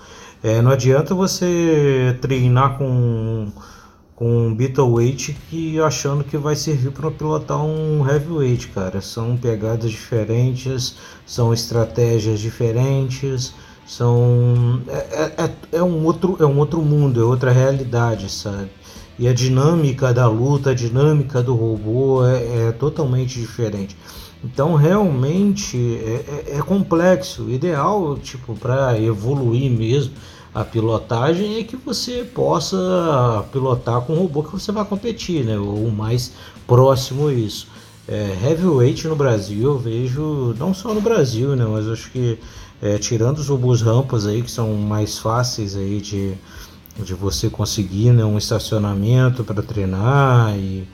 É, 0.42 0.60
não 0.60 0.72
adianta 0.72 1.14
você 1.14 2.16
treinar 2.20 2.76
com 2.76 3.52
com 4.22 4.46
um 4.46 4.54
Beetleweight 4.54 5.36
que 5.50 5.80
achando 5.80 6.22
que 6.22 6.36
vai 6.36 6.54
servir 6.54 6.92
para 6.92 7.10
pilotar 7.10 7.60
um 7.64 8.08
Heavyweight, 8.08 8.68
cara. 8.68 9.00
São 9.00 9.36
pegadas 9.36 9.90
diferentes, 9.90 10.94
são 11.26 11.52
estratégias 11.52 12.38
diferentes, 12.38 13.52
são 13.84 14.80
é, 14.86 14.94
é, 14.94 15.44
é, 15.44 15.78
é 15.78 15.82
um 15.82 16.04
outro 16.04 16.36
é 16.38 16.46
um 16.46 16.58
outro 16.58 16.80
mundo, 16.82 17.20
é 17.20 17.24
outra 17.24 17.50
realidade, 17.50 18.30
sabe? 18.30 18.70
E 19.18 19.26
a 19.26 19.32
dinâmica 19.34 20.12
da 20.14 20.28
luta, 20.28 20.70
a 20.70 20.74
dinâmica 20.74 21.42
do 21.42 21.54
robô 21.54 22.24
é, 22.24 22.68
é 22.68 22.72
totalmente 22.72 23.40
diferente. 23.40 23.96
Então 24.44 24.74
realmente 24.74 25.76
é, 25.76 26.52
é, 26.54 26.58
é 26.58 26.62
complexo. 26.62 27.44
O 27.44 27.50
ideal, 27.50 28.16
tipo, 28.18 28.54
para 28.54 29.00
evoluir 29.00 29.70
mesmo 29.70 30.12
a 30.54 30.64
pilotagem 30.64 31.58
é 31.58 31.64
que 31.64 31.76
você 31.76 32.24
possa 32.24 33.44
pilotar 33.52 34.02
com 34.02 34.14
um 34.14 34.18
robô 34.18 34.42
que 34.42 34.52
você 34.52 34.70
vai 34.70 34.84
competir, 34.84 35.44
né? 35.44 35.58
O 35.58 35.90
mais 35.90 36.32
próximo 36.66 37.28
a 37.28 37.34
isso. 37.34 37.68
É, 38.06 38.36
heavyweight 38.44 39.06
no 39.08 39.16
Brasil 39.16 39.62
eu 39.62 39.78
vejo, 39.78 40.54
não 40.58 40.74
só 40.74 40.92
no 40.92 41.00
Brasil, 41.00 41.56
né? 41.56 41.64
Mas 41.64 41.88
acho 41.88 42.10
que 42.10 42.38
é, 42.82 42.98
tirando 42.98 43.38
os 43.38 43.48
robôs 43.48 43.80
rampas 43.80 44.26
aí 44.26 44.42
que 44.42 44.50
são 44.50 44.74
mais 44.74 45.18
fáceis 45.18 45.76
aí 45.76 46.00
de 46.00 46.34
de 46.98 47.14
você 47.14 47.48
conseguir 47.48 48.12
né, 48.12 48.24
um 48.24 48.36
estacionamento 48.36 49.42
para 49.44 49.62
treinar 49.62 50.54
e, 50.56 50.86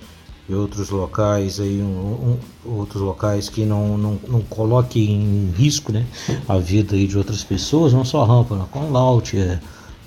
e, 0.48 0.54
outros 0.54 0.90
locais 0.90 1.61
aí 1.61 1.80
um, 1.82 2.37
um, 2.66 2.76
outros 2.78 3.02
locais 3.02 3.48
que 3.48 3.64
não, 3.64 3.98
não, 3.98 4.18
não 4.28 4.40
coloquem 4.42 5.11
em 5.11 5.52
risco 5.56 5.92
né, 5.92 6.06
a 6.48 6.58
vida 6.58 6.96
aí 6.96 7.06
de 7.06 7.16
outras 7.18 7.44
pessoas 7.44 7.92
não 7.92 8.04
só 8.04 8.24
rampa 8.24 8.56
né, 8.56 8.64
com 8.70 8.90
laut 8.90 9.37
é, 9.37 9.61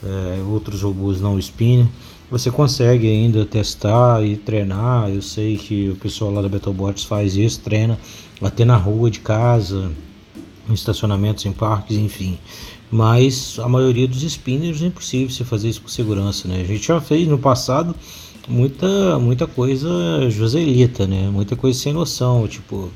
é, 0.04 0.44
outros 0.50 0.82
robôs 0.82 1.22
não 1.22 1.38
spinning 1.40 1.90
você 2.30 2.50
consegue 2.50 3.08
ainda 3.08 3.46
testar 3.46 4.24
e 4.24 4.38
treinar 4.38 5.10
eu 5.10 5.22
sei 5.22 5.58
que 5.58 5.90
o 5.90 5.96
pessoal 5.96 6.32
lá 6.32 6.42
da 6.42 6.50
Betobots 6.50 7.04
faz 7.04 7.36
isso 7.36 7.60
treina 7.62 7.98
até 8.42 8.66
na 8.66 8.78
rua 8.78 9.12
de 9.12 9.20
casa 9.20 9.92
em 10.70 10.74
estacionamentos 10.74 11.46
em 11.46 11.52
parques 11.52 11.98
enfim 11.98 12.38
mas 12.92 13.58
a 13.60 13.70
maioria 13.70 14.06
dos 14.06 14.22
spinners 14.22 14.82
é 14.82 14.88
impossível 14.88 15.30
você 15.30 15.46
fazer 15.46 15.70
isso 15.70 15.82
com 15.82 15.88
segurança, 15.88 16.46
né? 16.48 16.60
A 16.60 16.66
gente 16.66 16.86
já 16.86 17.00
fez 17.00 17.26
no 17.26 17.38
passado 17.38 17.96
muita 18.48 19.20
muita 19.20 19.48
coisa 19.48 19.90
joselita, 20.30 21.08
né? 21.08 21.30
Muita 21.32 21.56
coisa 21.56 21.78
sem 21.78 21.94
noção, 21.94 22.48
tipo 22.48 22.90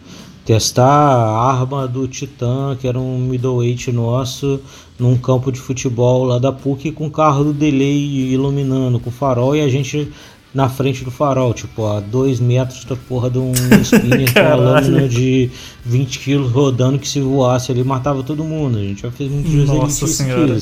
testar 0.45 0.85
a 0.85 1.51
arma 1.51 1.87
do 1.87 2.07
Titan, 2.07 2.77
que 2.79 2.87
era 2.87 2.99
um 2.99 3.17
middleweight 3.17 3.91
nosso, 3.91 4.59
num 4.99 5.17
campo 5.17 5.51
de 5.51 5.59
futebol 5.59 6.23
lá 6.23 6.37
da 6.37 6.51
PUC 6.51 6.91
com 6.91 7.07
o 7.07 7.11
carro 7.11 7.45
do 7.45 7.53
delay 7.53 8.31
iluminando 8.31 8.99
com 8.99 9.09
farol 9.09 9.55
e 9.55 9.61
a 9.61 9.67
gente 9.67 10.11
na 10.53 10.69
frente 10.69 11.03
do 11.03 11.11
farol, 11.11 11.53
tipo, 11.53 11.85
a 11.85 11.99
dois 11.99 12.39
metros 12.39 12.85
da 12.85 12.95
porra 12.95 13.29
de 13.29 13.39
um 13.39 13.51
spinner 13.83 14.33
com 14.33 14.39
a 14.39 14.55
lâmina 14.55 15.09
de 15.09 15.49
20 15.83 16.19
quilos 16.19 16.51
rodando 16.51 16.97
que 16.97 17.07
se 17.07 17.19
voasse 17.19 17.73
ali 17.73 17.83
matava 17.83 18.23
todo 18.23 18.41
mundo. 18.43 18.77
A 18.77 18.81
gente 18.81 19.01
já 19.01 19.11
fez 19.11 19.29
muitos 19.29 19.67
Nossa 19.67 20.07
senhora. 20.07 20.57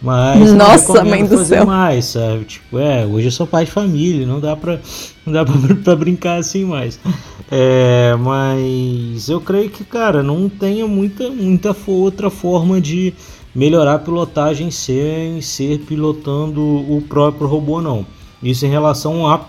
Mas 0.00 0.52
Nossa, 0.52 1.04
mãe 1.04 1.24
do 1.24 1.36
fazer 1.36 1.56
céu. 1.56 1.66
mais, 1.66 2.04
sabe? 2.04 2.44
Tipo, 2.44 2.78
é, 2.78 3.04
hoje 3.04 3.26
eu 3.26 3.32
sou 3.32 3.46
pai 3.46 3.64
de 3.64 3.70
família, 3.70 4.26
não 4.26 4.38
dá 4.38 4.54
pra, 4.54 4.78
não 5.26 5.32
dá 5.32 5.44
pra, 5.44 5.54
pra 5.82 5.96
brincar 5.96 6.38
assim 6.38 6.64
mais. 6.64 7.00
É, 7.50 8.14
mas 8.20 9.28
eu 9.28 9.40
creio 9.40 9.70
que, 9.70 9.82
cara, 9.82 10.22
não 10.22 10.48
tenha 10.48 10.86
muita, 10.86 11.30
muita 11.30 11.74
outra 11.86 12.30
forma 12.30 12.80
de 12.80 13.12
melhorar 13.54 13.94
a 13.94 13.98
pilotagem 13.98 14.70
sem 14.70 15.40
ser 15.40 15.80
pilotando 15.80 16.62
o 16.62 17.02
próprio 17.08 17.48
robô, 17.48 17.80
não. 17.80 18.06
Isso 18.42 18.64
em 18.66 18.70
relação 18.70 19.26
a, 19.26 19.40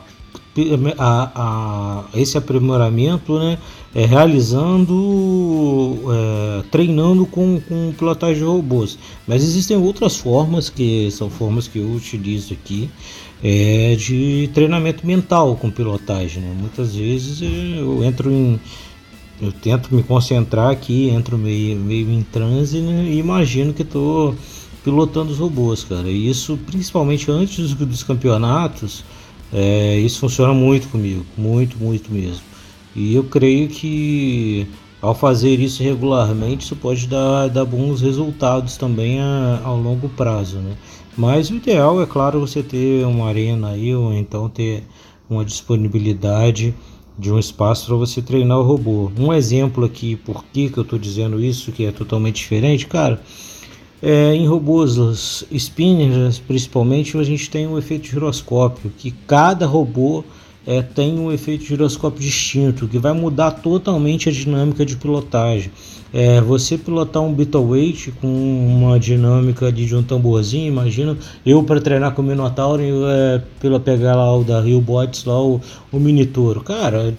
a, 0.98 1.32
a 1.36 2.06
esse 2.20 2.38
aprimoramento, 2.38 3.38
né? 3.40 3.58
É, 3.94 4.06
realizando, 4.06 5.96
é, 6.12 6.62
treinando 6.70 7.26
com, 7.26 7.60
com 7.60 7.92
pilotagem 7.98 8.38
de 8.38 8.44
robôs. 8.44 9.00
Mas 9.28 9.42
existem 9.44 9.76
outras 9.78 10.16
formas, 10.16 10.70
que 10.70 11.10
são 11.10 11.28
formas 11.30 11.68
que 11.68 11.80
eu 11.80 11.90
utilizo 11.90 12.54
aqui, 12.54 12.88
é, 13.44 13.96
de 13.96 14.50
treinamento 14.54 15.08
mental 15.08 15.56
com 15.56 15.72
pilotagem. 15.72 16.44
Né? 16.44 16.56
Muitas 16.60 16.96
vezes 16.96 17.42
eu 17.42 18.04
entro 18.04 18.32
em. 18.32 18.60
Eu 19.42 19.54
tento 19.54 19.96
me 19.96 20.04
concentrar 20.04 20.70
aqui, 20.70 21.10
entro 21.10 21.38
meio, 21.38 21.80
meio 21.80 22.12
em 22.12 22.22
transe 22.24 22.82
né? 22.82 23.06
e 23.06 23.20
imagino 23.20 23.74
que 23.74 23.84
estou 23.84 24.36
pilotando 24.84 25.32
os 25.32 25.38
robôs, 25.38 25.84
cara. 25.84 26.10
E 26.10 26.30
isso, 26.30 26.60
principalmente 26.66 27.32
antes 27.32 27.58
dos, 27.58 27.74
dos 27.74 28.04
campeonatos, 28.04 29.06
é, 29.54 29.98
isso 29.98 30.20
funciona 30.20 30.54
muito 30.54 30.88
comigo, 30.90 31.26
muito, 31.38 31.78
muito 31.78 32.12
mesmo. 32.12 32.44
E 32.96 33.16
eu 33.16 33.24
creio 33.24 33.68
que 33.68 34.68
ao 35.02 35.16
fazer 35.16 35.60
isso 35.60 35.82
regularmente, 35.82 36.66
isso 36.66 36.76
pode 36.76 37.08
dar, 37.08 37.48
dar 37.48 37.66
bons 37.66 38.02
resultados 38.02 38.78
também 38.78 39.20
a, 39.22 39.72
longo 39.72 40.10
prazo, 40.10 40.58
né? 40.58 40.76
Mas 41.18 41.50
o 41.50 41.56
ideal 41.56 42.02
é 42.02 42.06
claro 42.06 42.40
você 42.40 42.62
ter 42.62 43.06
uma 43.06 43.28
arena 43.28 43.70
aí 43.70 43.94
ou 43.96 44.14
então 44.14 44.50
ter 44.50 44.84
uma 45.30 45.46
disponibilidade 45.46 46.74
de 47.18 47.32
um 47.32 47.38
espaço 47.38 47.88
para 47.88 47.96
você 47.96 48.22
treinar 48.22 48.60
o 48.60 48.64
robô. 48.64 49.12
Um 49.18 49.34
exemplo 49.34 49.86
aqui, 49.86 50.16
por 50.16 50.44
que, 50.46 50.70
que 50.70 50.78
eu 50.78 50.84
estou 50.84 50.98
dizendo 50.98 51.44
isso, 51.44 51.72
que 51.72 51.86
é 51.86 51.92
totalmente 51.92 52.38
diferente, 52.38 52.88
cara. 52.88 53.22
É, 54.02 54.34
em 54.34 54.48
robôs 54.48 55.46
spinners, 55.52 56.40
principalmente, 56.40 57.18
a 57.18 57.24
gente 57.24 57.50
tem 57.50 57.68
um 57.68 57.78
efeito 57.78 58.08
giroscópio, 58.08 58.92
que 58.98 59.12
cada 59.12 59.66
robô 59.66 60.24
é, 60.66 60.82
tem 60.82 61.20
um 61.20 61.32
efeito 61.32 61.66
giroscópio 61.66 62.22
distinto, 62.22 62.88
que 62.88 62.98
vai 62.98 63.12
mudar 63.12 63.52
totalmente 63.52 64.30
a 64.30 64.32
dinâmica 64.32 64.86
de 64.86 64.96
pilotagem. 64.96 65.72
É, 66.14 66.40
você 66.42 66.78
pilotar 66.78 67.22
um 67.22 67.34
Beetleweight 67.34 68.12
com 68.14 68.28
uma 68.28 69.00
dinâmica 69.00 69.72
de, 69.72 69.96
um 69.96 70.02
tamborzinho, 70.02 70.68
imagina 70.68 71.18
eu 71.46 71.62
para 71.64 71.82
treinar 71.82 72.14
com 72.14 72.22
o 72.22 72.26
Minotauro 72.26 72.82
é, 72.82 73.42
pela 73.60 73.80
pegar 73.80 74.16
lá 74.16 74.36
o 74.36 74.44
da 74.44 74.62
Rio 74.62 74.82
Bots 74.82 75.26
lá 75.26 75.40
o, 75.40 75.62
o 75.92 76.00
Minitoro, 76.00 76.62
cara, 76.62 77.14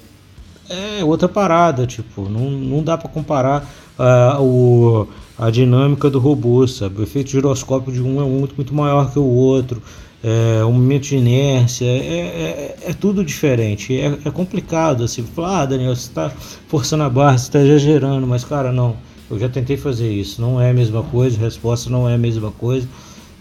é 0.69 1.05
outra 1.05 1.29
parada, 1.29 1.87
tipo, 1.87 2.29
não, 2.29 2.51
não 2.51 2.83
dá 2.83 2.97
para 2.97 3.09
comparar 3.09 3.69
uh, 3.99 4.43
o, 4.43 5.09
a 5.41 5.51
dinâmica 5.51 6.11
do 6.11 6.19
robô, 6.19 6.69
sabe? 6.69 7.01
O 7.01 7.03
efeito 7.03 7.31
giroscópio 7.31 7.91
de 7.91 8.03
um 8.03 8.21
é 8.21 8.29
muito, 8.29 8.55
muito 8.55 8.75
maior 8.75 9.11
que 9.11 9.19
o 9.19 9.25
outro 9.25 9.83
é, 10.23 10.63
um 10.67 10.73
momento 10.73 11.05
de 11.05 11.17
inércia, 11.17 11.87
é, 11.87 11.97
é, 11.97 12.77
é 12.89 12.93
tudo 12.93 13.25
diferente. 13.25 13.99
É, 13.99 14.19
é, 14.23 14.31
complicado 14.31 15.03
assim, 15.03 15.23
falar, 15.23 15.63
ah, 15.63 15.67
Daniel, 15.67 15.97
você 15.97 16.09
está 16.09 16.31
forçando 16.69 17.05
a 17.05 17.09
barra, 17.09 17.39
você 17.39 17.47
está 17.47 17.61
exagerando, 17.61 18.27
mas 18.27 18.45
cara, 18.45 18.71
não, 18.71 18.97
eu 19.31 19.39
já 19.39 19.49
tentei 19.49 19.79
fazer 19.79 20.13
isso, 20.13 20.43
não 20.43 20.61
é 20.61 20.71
a 20.71 20.75
mesma 20.75 21.03
coisa, 21.03 21.39
a 21.39 21.41
resposta 21.41 21.89
não 21.89 22.07
é 22.07 22.17
a 22.17 22.19
mesma 22.19 22.51
coisa. 22.51 22.87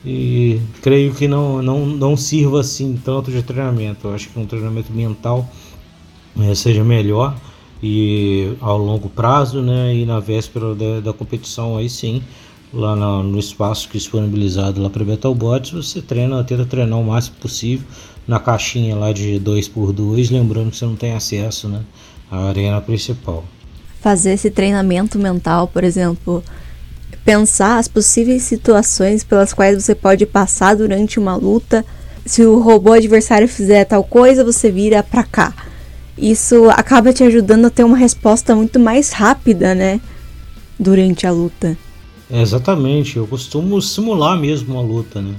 E 0.05 0.61
creio 0.81 1.13
que 1.13 1.27
não, 1.27 1.61
não, 1.61 1.85
não 1.85 2.15
sirva 2.15 2.61
assim 2.61 2.97
tanto 3.03 3.29
de 3.29 3.43
treinamento. 3.43 4.07
Eu 4.07 4.15
acho 4.15 4.29
que 4.29 4.39
um 4.39 4.45
treinamento 4.45 4.93
mental 4.93 5.45
é, 6.39 6.55
seja 6.55 6.81
melhor 6.85 7.35
e 7.81 8.53
ao 8.59 8.77
longo 8.77 9.09
prazo, 9.09 9.61
né? 9.61 9.95
E 9.95 10.05
na 10.05 10.19
véspera 10.19 10.75
da, 10.75 10.99
da 10.99 11.13
competição 11.13 11.77
aí 11.77 11.89
sim 11.89 12.21
lá 12.73 12.95
no, 12.95 13.39
espaço 13.39 13.89
que 13.89 13.97
é 13.97 13.99
disponibilizado 13.99 14.81
lá 14.81 14.89
para 14.89 15.03
Betalbots, 15.03 15.71
você 15.71 16.01
treina, 16.01 16.43
tenta 16.43 16.65
treinar 16.65 16.99
o 16.99 17.03
máximo 17.03 17.37
possível 17.37 17.85
na 18.27 18.39
caixinha 18.39 18.95
lá 18.95 19.11
de 19.11 19.39
2x2, 19.39 20.31
lembrando 20.31 20.69
que 20.69 20.77
você 20.77 20.85
não 20.85 20.95
tem 20.95 21.13
acesso 21.13 21.67
né, 21.67 21.81
à 22.29 22.49
arena 22.49 22.79
principal. 22.79 23.43
Fazer 23.99 24.33
esse 24.33 24.51
treinamento 24.51 25.17
mental, 25.17 25.67
por 25.67 25.83
exemplo, 25.83 26.43
pensar 27.25 27.79
as 27.79 27.87
possíveis 27.87 28.43
situações 28.43 29.23
pelas 29.23 29.51
quais 29.51 29.83
você 29.83 29.95
pode 29.95 30.25
passar 30.25 30.75
durante 30.75 31.19
uma 31.19 31.35
luta. 31.35 31.83
Se 32.25 32.45
o 32.45 32.59
robô 32.59 32.93
adversário 32.93 33.47
fizer 33.47 33.83
tal 33.85 34.03
coisa, 34.03 34.43
você 34.43 34.71
vira 34.71 35.01
para 35.01 35.23
cá. 35.23 35.53
Isso 36.21 36.69
acaba 36.69 37.13
te 37.13 37.23
ajudando 37.23 37.65
a 37.65 37.69
ter 37.69 37.83
uma 37.83 37.97
resposta 37.97 38.55
muito 38.55 38.79
mais 38.79 39.11
rápida, 39.11 39.73
né? 39.73 40.01
Durante 40.77 41.25
a 41.25 41.31
luta. 41.31 41.77
É, 42.29 42.41
exatamente, 42.41 43.17
eu 43.17 43.25
costumo 43.25 43.81
simular 43.81 44.37
mesmo 44.37 44.73
uma 44.73 44.83
luta, 44.83 45.21
né? 45.21 45.33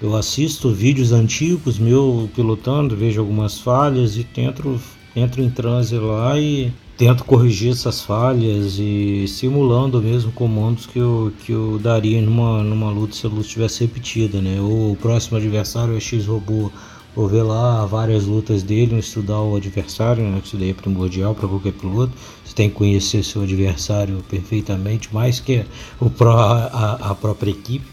Eu 0.00 0.16
assisto 0.16 0.72
vídeos 0.72 1.12
antigos 1.12 1.78
meu 1.78 2.28
pilotando, 2.34 2.96
vejo 2.96 3.20
algumas 3.20 3.58
falhas 3.58 4.16
e 4.16 4.24
tento 4.24 4.80
entro 5.14 5.42
em 5.42 5.50
transe 5.50 5.96
lá 5.96 6.38
e 6.38 6.72
tento 6.96 7.24
corrigir 7.24 7.72
essas 7.72 8.00
falhas 8.00 8.78
e 8.78 9.26
simulando 9.28 10.00
mesmo 10.00 10.32
comandos 10.32 10.86
que 10.86 10.98
eu, 10.98 11.32
que 11.44 11.52
eu 11.52 11.78
daria 11.78 12.20
numa, 12.22 12.62
numa 12.62 12.90
luta 12.90 13.14
se 13.14 13.26
a 13.26 13.28
luta 13.28 13.48
tivesse 13.48 13.80
repetida, 13.80 14.40
né? 14.40 14.60
Ou 14.60 14.92
o 14.92 14.96
próximo 14.96 15.36
adversário 15.36 15.96
é 15.96 16.00
X 16.00 16.26
robô 16.26 16.70
Vou 17.14 17.28
ver 17.28 17.42
lá 17.42 17.84
várias 17.84 18.24
lutas 18.24 18.62
dele, 18.62 18.98
estudar 18.98 19.40
o 19.42 19.54
adversário, 19.54 20.24
né? 20.24 20.40
isso 20.42 20.56
daí 20.56 20.70
é 20.70 20.74
primordial 20.74 21.34
para 21.34 21.46
qualquer 21.46 21.72
piloto. 21.72 22.12
Você 22.42 22.54
tem 22.54 22.70
que 22.70 22.74
conhecer 22.74 23.22
seu 23.22 23.42
adversário 23.42 24.24
perfeitamente, 24.30 25.12
mais 25.12 25.38
que 25.38 25.64
o 26.00 26.08
pró, 26.08 26.34
a, 26.34 27.10
a 27.10 27.14
própria 27.14 27.50
equipe. 27.50 27.84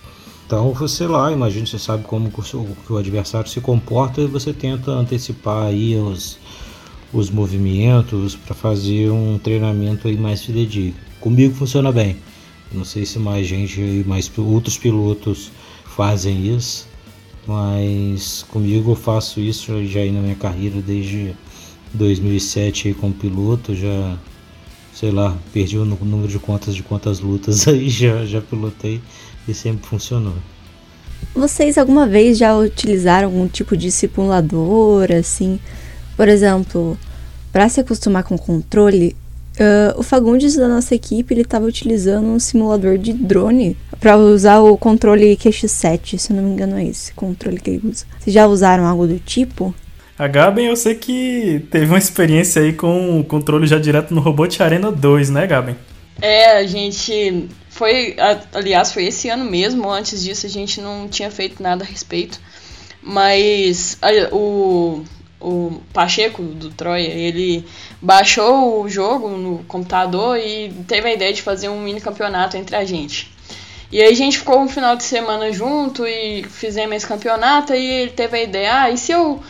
Então 0.45 0.73
você 0.73 1.05
lá, 1.05 1.31
imagina, 1.31 1.65
você 1.65 1.77
sabe 1.77 2.03
como 2.05 2.31
que 2.31 2.93
o 2.93 2.97
adversário 2.97 3.49
se 3.49 3.59
comporta 3.61 4.21
e 4.21 4.25
você 4.25 4.53
tenta 4.53 4.89
antecipar 4.89 5.65
aí 5.65 5.95
os, 5.95 6.39
os 7.13 7.29
movimentos 7.29 8.35
para 8.35 8.55
fazer 8.55 9.11
um 9.11 9.37
treinamento 9.37 10.07
aí 10.07 10.17
mais 10.17 10.43
fidedigno. 10.43 10.95
Comigo 11.19 11.53
funciona 11.53 11.91
bem. 11.91 12.15
Não 12.71 12.85
sei 12.85 13.05
se 13.05 13.19
mais 13.19 13.45
gente, 13.45 14.03
mais 14.07 14.31
outros 14.37 14.77
pilotos 14.77 15.51
fazem 15.85 16.55
isso, 16.55 16.87
mas 17.49 18.45
comigo 18.51 18.91
eu 18.91 18.95
faço 18.95 19.39
isso 19.39 19.83
já 19.87 20.01
aí 20.01 20.11
na 20.11 20.21
minha 20.21 20.35
carreira 20.35 20.79
desde 20.83 21.35
2007 21.95 22.89
aí 22.89 22.93
como 22.93 23.11
piloto, 23.11 23.73
já 23.73 24.15
sei 24.93 25.09
lá, 25.09 25.35
perdi 25.51 25.75
o 25.75 25.83
número 25.83 26.27
de 26.27 26.37
contas 26.37 26.75
de 26.75 26.83
quantas 26.83 27.19
lutas 27.19 27.65
aí 27.67 27.89
já, 27.89 28.23
já 28.23 28.39
pilotei 28.39 29.01
e 29.47 29.53
sempre 29.55 29.87
funcionou. 29.87 30.35
Vocês 31.33 31.79
alguma 31.79 32.05
vez 32.05 32.37
já 32.37 32.55
utilizaram 32.55 33.29
algum 33.29 33.47
tipo 33.47 33.75
de 33.75 33.89
simulador, 33.89 35.11
assim? 35.11 35.59
Por 36.15 36.27
exemplo, 36.27 36.95
para 37.51 37.67
se 37.67 37.79
acostumar 37.79 38.23
com 38.23 38.35
o 38.35 38.39
controle, 38.39 39.15
Uh, 39.55 39.99
o 39.99 40.03
Fagundes 40.03 40.55
da 40.55 40.69
nossa 40.69 40.95
equipe 40.95 41.33
ele 41.33 41.41
estava 41.41 41.65
utilizando 41.65 42.27
um 42.27 42.39
simulador 42.39 42.97
de 42.97 43.11
drone 43.11 43.75
para 43.99 44.15
usar 44.17 44.59
o 44.59 44.77
controle 44.77 45.35
QX7, 45.35 46.17
se 46.17 46.31
eu 46.31 46.37
não 46.37 46.43
me 46.43 46.51
engano 46.51 46.77
é 46.77 46.85
esse 46.85 47.11
controle 47.13 47.59
que 47.59 47.71
ele 47.71 47.81
usa. 47.83 48.05
Vocês 48.17 48.33
já 48.33 48.47
usaram 48.47 48.85
algo 48.85 49.05
do 49.05 49.19
tipo? 49.19 49.75
A 50.17 50.27
Gaben, 50.27 50.67
eu 50.67 50.75
sei 50.75 50.95
que 50.95 51.65
teve 51.71 51.87
uma 51.87 51.97
experiência 51.97 52.61
aí 52.61 52.73
com 52.73 53.19
o 53.19 53.23
controle 53.23 53.67
já 53.67 53.77
direto 53.77 54.13
no 54.13 54.21
Robot 54.21 54.61
Arena 54.63 54.91
2, 54.91 55.29
né, 55.29 55.45
Gaben? 55.45 55.75
É, 56.21 56.57
a 56.57 56.65
gente 56.65 57.49
foi, 57.69 58.15
aliás, 58.53 58.91
foi 58.91 59.05
esse 59.05 59.29
ano 59.29 59.45
mesmo. 59.45 59.89
Antes 59.89 60.23
disso 60.23 60.45
a 60.45 60.49
gente 60.49 60.81
não 60.81 61.07
tinha 61.07 61.31
feito 61.31 61.61
nada 61.61 61.83
a 61.83 61.87
respeito, 61.87 62.39
mas 63.01 63.97
a, 64.01 64.33
o 64.33 65.03
o 65.39 65.81
Pacheco 65.93 66.43
do 66.43 66.69
Troia, 66.69 67.07
ele 67.07 67.65
baixou 68.01 68.81
o 68.81 68.89
jogo 68.89 69.29
no 69.29 69.63
computador 69.65 70.37
e 70.37 70.71
teve 70.87 71.09
a 71.09 71.13
ideia 71.13 71.33
de 71.33 71.41
fazer 71.41 71.69
um 71.69 71.81
mini 71.81 71.99
campeonato 71.99 72.57
entre 72.57 72.75
a 72.75 72.85
gente. 72.85 73.31
E 73.91 74.01
aí 74.01 74.11
a 74.11 74.15
gente 74.15 74.37
ficou 74.37 74.59
um 74.59 74.69
final 74.69 74.95
de 74.95 75.03
semana 75.03 75.51
junto 75.51 76.05
e 76.05 76.43
fizemos 76.43 76.95
esse 76.95 77.07
campeonato 77.07 77.73
e 77.73 77.83
ele 77.83 78.11
teve 78.11 78.37
a 78.37 78.43
ideia, 78.43 78.81
ah, 78.81 78.89
e 78.91 78.97
se 78.97 79.11
eu 79.11 79.41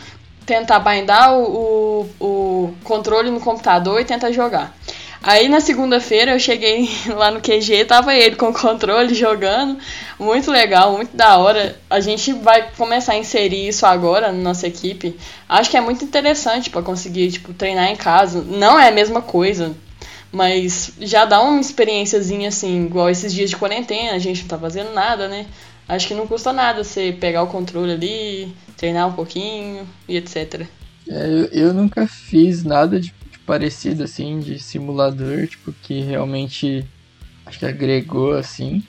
tentar 0.46 0.80
bindar 0.80 1.34
o, 1.34 2.08
o, 2.18 2.26
o 2.26 2.74
controle 2.82 3.30
no 3.30 3.38
computador 3.38 4.00
e 4.00 4.04
tentar 4.04 4.32
jogar? 4.32 4.74
Aí 5.22 5.48
na 5.48 5.60
segunda-feira 5.60 6.32
eu 6.32 6.38
cheguei 6.38 6.88
lá 7.14 7.30
no 7.30 7.40
QG, 7.40 7.84
tava 7.84 8.14
ele 8.14 8.36
com 8.36 8.48
o 8.48 8.54
controle 8.54 9.14
jogando, 9.14 9.78
muito 10.18 10.50
legal, 10.50 10.94
muito 10.94 11.14
da 11.14 11.36
hora. 11.36 11.76
A 11.90 12.00
gente 12.00 12.32
vai 12.32 12.70
começar 12.72 13.12
a 13.12 13.18
inserir 13.18 13.68
isso 13.68 13.84
agora 13.84 14.32
na 14.32 14.38
nossa 14.38 14.66
equipe. 14.66 15.14
Acho 15.48 15.70
que 15.70 15.76
é 15.76 15.80
muito 15.80 16.04
interessante 16.04 16.70
para 16.70 16.82
conseguir 16.82 17.30
tipo 17.30 17.52
treinar 17.52 17.90
em 17.90 17.96
casa. 17.96 18.42
Não 18.42 18.80
é 18.80 18.88
a 18.88 18.92
mesma 18.92 19.20
coisa, 19.20 19.76
mas 20.32 20.92
já 20.98 21.26
dá 21.26 21.42
uma 21.42 21.60
experiênciazinha 21.60 22.48
assim, 22.48 22.86
igual 22.86 23.10
esses 23.10 23.32
dias 23.32 23.50
de 23.50 23.56
quarentena, 23.56 24.12
a 24.12 24.18
gente 24.18 24.42
não 24.42 24.48
tá 24.48 24.58
fazendo 24.58 24.92
nada, 24.94 25.28
né? 25.28 25.46
Acho 25.86 26.08
que 26.08 26.14
não 26.14 26.26
custa 26.26 26.52
nada 26.52 26.82
você 26.82 27.12
pegar 27.12 27.42
o 27.42 27.48
controle 27.48 27.92
ali, 27.92 28.54
treinar 28.76 29.08
um 29.08 29.12
pouquinho 29.12 29.86
e 30.08 30.16
etc. 30.16 30.66
É, 31.08 31.26
eu, 31.26 31.44
eu 31.46 31.74
nunca 31.74 32.06
fiz 32.06 32.62
nada 32.62 33.00
de 33.00 33.12
parecido, 33.50 34.04
assim, 34.04 34.38
de 34.38 34.60
simulador, 34.60 35.44
tipo, 35.48 35.72
que 35.82 36.02
realmente 36.02 36.86
acho 37.44 37.58
que 37.58 37.66
agregou, 37.66 38.34
assim. 38.34 38.80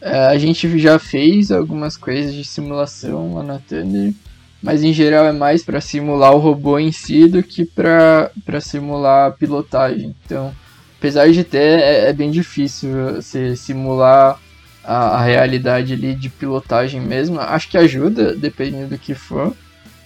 É, 0.00 0.26
a 0.26 0.38
gente 0.38 0.78
já 0.78 1.00
fez 1.00 1.50
algumas 1.50 1.96
coisas 1.96 2.32
de 2.32 2.44
simulação 2.44 3.34
lá 3.34 3.42
na 3.42 3.58
Thunder, 3.58 4.14
mas 4.62 4.84
em 4.84 4.92
geral 4.92 5.26
é 5.26 5.32
mais 5.32 5.64
para 5.64 5.80
simular 5.80 6.32
o 6.32 6.38
robô 6.38 6.78
em 6.78 6.92
si 6.92 7.26
do 7.26 7.42
que 7.42 7.64
para 7.64 8.30
simular 8.60 9.30
a 9.30 9.32
pilotagem. 9.32 10.14
Então, 10.24 10.54
apesar 10.96 11.28
de 11.32 11.42
ter, 11.42 11.80
é, 11.80 12.10
é 12.10 12.12
bem 12.12 12.30
difícil 12.30 12.90
você 13.16 13.56
simular 13.56 14.38
a, 14.84 14.96
a, 15.16 15.24
realidade 15.24 15.92
ali 15.92 16.14
de 16.14 16.28
pilotagem 16.28 17.00
mesmo. 17.00 17.40
Acho 17.40 17.68
que 17.68 17.76
ajuda, 17.76 18.36
dependendo 18.36 18.90
do 18.90 18.98
que 18.98 19.12
for, 19.12 19.52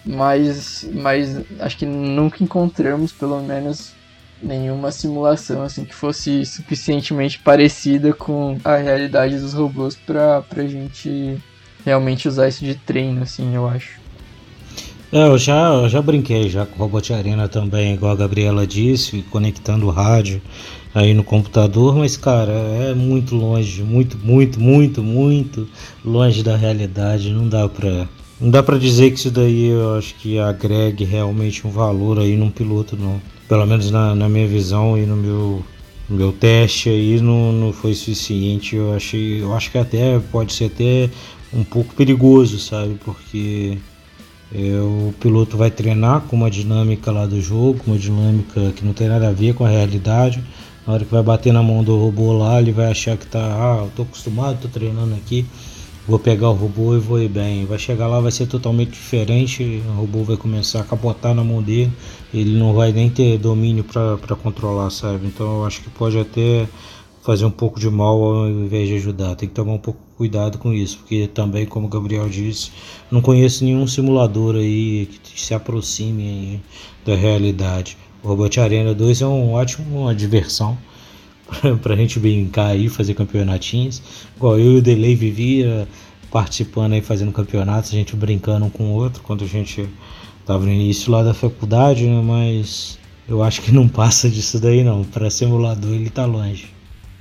mas, 0.03 0.89
mas 0.95 1.37
acho 1.61 1.77
que 1.77 1.85
nunca 1.85 2.43
encontramos, 2.43 3.13
pelo 3.13 3.43
menos, 3.43 3.98
nenhuma 4.43 4.91
simulação 4.91 5.63
assim 5.63 5.85
que 5.85 5.95
fosse 5.95 6.45
suficientemente 6.47 7.39
parecida 7.39 8.13
com 8.13 8.59
a 8.65 8.77
realidade 8.77 9.39
dos 9.39 9.55
robôs 9.55 9.97
para 9.97 10.45
a 10.57 10.67
gente 10.67 11.39
realmente 11.85 12.29
usar 12.29 12.49
isso 12.49 12.65
de 12.65 12.75
treino, 12.75 13.23
assim, 13.23 13.55
eu 13.55 13.69
acho. 13.69 13.99
É, 15.11 15.27
eu 15.27 15.39
já, 15.39 15.73
eu 15.73 15.89
já 15.89 16.03
brinquei 16.03 16.51
já 16.51 16.67
com 16.67 16.79
Robot 16.79 17.15
Arena 17.15 17.49
também, 17.49 17.95
igual 17.95 18.13
a 18.13 18.17
Gabriela 18.17 18.67
disse, 18.67 19.23
conectando 19.31 19.87
o 19.87 19.91
rádio 19.91 20.43
aí 20.95 21.15
no 21.15 21.25
computador, 21.25 21.97
mas 21.97 22.17
cara, 22.17 22.53
é 22.53 22.95
muito 22.95 23.35
longe, 23.35 23.83
muito, 23.83 24.19
muito, 24.19 24.61
muito, 24.61 25.03
muito 25.03 25.67
longe 26.05 26.43
da 26.43 26.57
realidade, 26.57 27.31
não 27.31 27.49
dá 27.49 27.67
pra. 27.69 28.07
Não 28.41 28.51
dá 28.51 28.63
pra 28.63 28.79
dizer 28.79 29.11
que 29.11 29.19
isso 29.19 29.31
daí 29.31 29.67
eu 29.67 29.97
acho 29.97 30.15
que 30.15 30.39
agregue 30.39 31.05
realmente 31.05 31.67
um 31.67 31.71
valor 31.71 32.21
aí 32.21 32.37
num 32.37 32.51
piloto, 32.51 32.97
não. 32.97 33.21
Pelo 33.49 33.67
menos 33.67 33.91
na, 33.91 34.15
na 34.15 34.29
minha 34.29 34.47
visão 34.47 34.99
e 34.99 35.07
no 35.07 35.17
meu, 35.17 35.65
no 36.09 36.17
meu 36.17 36.33
teste 36.33 36.89
aí 36.91 37.21
não, 37.21 37.53
não 37.53 37.73
foi 37.73 37.95
suficiente. 37.95 38.77
Eu 38.77 38.95
achei. 38.95 39.43
Eu 39.43 39.55
acho 39.55 39.71
que 39.71 39.79
até 39.79 40.19
pode 40.31 40.53
ser 40.53 40.67
até 40.67 41.11
um 41.53 41.65
pouco 41.65 41.95
perigoso, 41.95 42.59
sabe? 42.59 42.97
Porque 43.05 43.79
é, 44.55 44.59
o 44.81 45.13
piloto 45.21 45.57
vai 45.57 45.71
treinar 45.71 46.23
com 46.23 46.37
uma 46.37 46.51
dinâmica 46.51 47.11
lá 47.11 47.27
do 47.27 47.41
jogo, 47.41 47.81
uma 47.87 47.99
dinâmica 47.99 48.73
que 48.75 48.85
não 48.85 48.93
tem 48.93 49.09
nada 49.09 49.29
a 49.29 49.33
ver 49.33 49.55
com 49.55 49.65
a 49.65 49.69
realidade. 49.69 50.43
Na 50.87 50.95
hora 50.95 51.05
que 51.05 51.11
vai 51.11 51.23
bater 51.23 51.53
na 51.53 51.63
mão 51.63 51.85
do 51.85 51.99
robô 51.99 52.33
lá, 52.33 52.59
ele 52.59 52.73
vai 52.73 52.91
achar 52.91 53.17
que 53.17 53.27
tá, 53.27 53.41
ah, 53.41 53.85
eu 53.85 53.93
tô 53.95 54.03
acostumado, 54.03 54.59
tô 54.63 54.69
treinando 54.69 55.15
aqui, 55.15 55.45
vou 56.09 56.19
pegar 56.19 56.49
o 56.49 56.55
robô 56.55 56.97
e 56.97 56.99
vou 56.99 57.21
ir 57.21 57.29
bem. 57.29 57.67
Vai 57.67 57.79
chegar 57.79 58.07
lá, 58.07 58.19
vai 58.19 58.33
ser 58.33 58.47
totalmente 58.47 58.93
diferente, 58.93 59.83
o 59.87 59.93
robô 59.93 60.25
vai 60.25 60.39
começar 60.39 60.81
a 60.81 60.85
capotar 60.85 61.35
na 61.35 61.45
mão 61.45 61.63
dele, 61.63 61.93
ele 62.33 62.59
não 62.59 62.73
vai 62.73 62.93
nem 62.93 63.11
ter 63.11 63.37
domínio 63.39 63.85
para 63.85 64.35
controlar, 64.35 64.89
sabe? 64.89 65.27
Então 65.27 65.59
eu 65.59 65.67
acho 65.67 65.83
que 65.83 65.91
pode 65.91 66.19
até 66.19 66.67
fazer 67.23 67.45
um 67.45 67.51
pouco 67.51 67.79
de 67.79 67.91
mal 67.91 68.23
ao 68.23 68.49
invés 68.49 68.89
de 68.89 68.95
ajudar. 68.95 69.37
Tem 69.37 69.47
que 69.47 69.55
tomar 69.55 69.75
um 69.75 69.79
pouco 69.79 70.01
cuidado 70.17 70.57
com 70.57 70.73
isso, 70.73 70.97
porque 70.99 71.29
também, 71.29 71.67
como 71.67 71.87
o 71.87 71.91
Gabriel 71.91 72.27
disse, 72.27 72.73
não 73.11 73.21
conheço 73.21 73.63
nenhum 73.63 73.87
simulador 73.87 74.57
aí 74.57 75.11
que 75.23 75.39
se 75.39 75.53
aproxime 75.53 76.63
da 77.05 77.15
realidade. 77.15 77.99
O 78.23 78.29
Robot 78.29 78.59
Arena 78.61 78.95
2 78.95 79.21
é 79.21 79.27
um 79.27 79.53
ótimo, 79.53 80.13
diversão 80.15 80.79
para 81.83 81.95
a 81.95 81.97
gente 81.97 82.19
brincar 82.19 82.69
aí, 82.69 82.89
fazer 82.89 83.15
campeonatinhos. 83.15 84.03
Igual 84.37 84.59
eu 84.59 84.73
e 84.73 84.77
o 84.79 84.83
Delay 84.83 85.15
vivia 85.15 85.89
participando 86.31 86.93
aí, 86.93 87.01
fazendo 87.01 87.33
campeonatos, 87.33 87.91
a 87.91 87.95
gente 87.95 88.15
brincando 88.15 88.67
um 88.67 88.71
com 88.71 88.85
o 88.85 88.95
outro 88.95 89.23
quando 89.23 89.45
a 89.45 89.47
gente 89.47 89.89
estava 90.41 90.65
no 90.65 90.71
início 90.71 91.11
lá 91.11 91.23
da 91.23 91.35
faculdade, 91.35 92.07
né? 92.07 92.23
mas 92.23 92.99
eu 93.29 93.43
acho 93.43 93.63
que 93.63 93.73
não 93.73 93.87
passa 93.89 94.29
disso 94.29 94.59
daí 94.59 94.85
não. 94.85 95.05
Para 95.05 95.31
simulador 95.31 95.93
ele 95.93 96.11
tá 96.11 96.25
longe. 96.27 96.73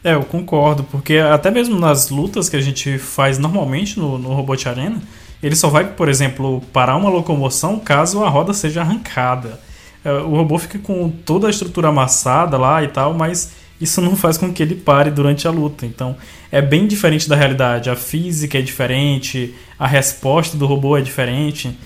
É, 0.04 0.14
eu 0.14 0.24
concordo, 0.24 0.84
porque 0.84 1.18
até 1.18 1.52
mesmo 1.52 1.78
nas 1.78 2.10
lutas 2.10 2.48
que 2.48 2.56
a 2.56 2.62
gente 2.62 2.98
faz 2.98 3.38
normalmente 3.38 4.00
no, 4.00 4.18
no 4.18 4.34
Robot 4.34 4.70
Arena, 4.70 5.02
ele 5.42 5.56
só 5.56 5.70
vai, 5.70 5.86
por 5.86 6.08
exemplo, 6.08 6.62
parar 6.72 6.96
uma 6.96 7.10
locomoção 7.10 7.80
caso 7.80 8.24
a 8.24 8.30
roda 8.30 8.54
seja 8.54 8.82
arrancada. 8.82 9.60
É, 10.04 10.12
o 10.12 10.30
robô 10.30 10.58
fica 10.58 10.80
com 10.80 11.10
toda 11.10 11.48
a 11.48 11.50
estrutura 11.50 11.90
amassada 11.90 12.58
lá 12.58 12.82
e 12.84 12.88
tal, 12.88 13.14
mas 13.14 13.52
isso 13.80 14.02
não 14.02 14.16
faz 14.16 14.38
com 14.38 14.52
que 14.52 14.62
ele 14.62 14.76
pare 14.76 15.12
durante 15.12 15.48
a 15.48 15.52
luta. 15.52 15.86
Então 15.86 16.16
é 16.52 16.62
bem 16.62 16.88
diferente 16.88 17.30
da 17.30 17.36
realidade. 17.36 17.90
A 17.90 17.96
física 17.96 18.58
é 18.58 18.62
diferente, 18.62 19.54
a 19.78 19.88
resposta 19.88 20.58
do 20.58 20.66
robô 20.66 20.98
é 20.98 21.02
diferente. 21.02 21.78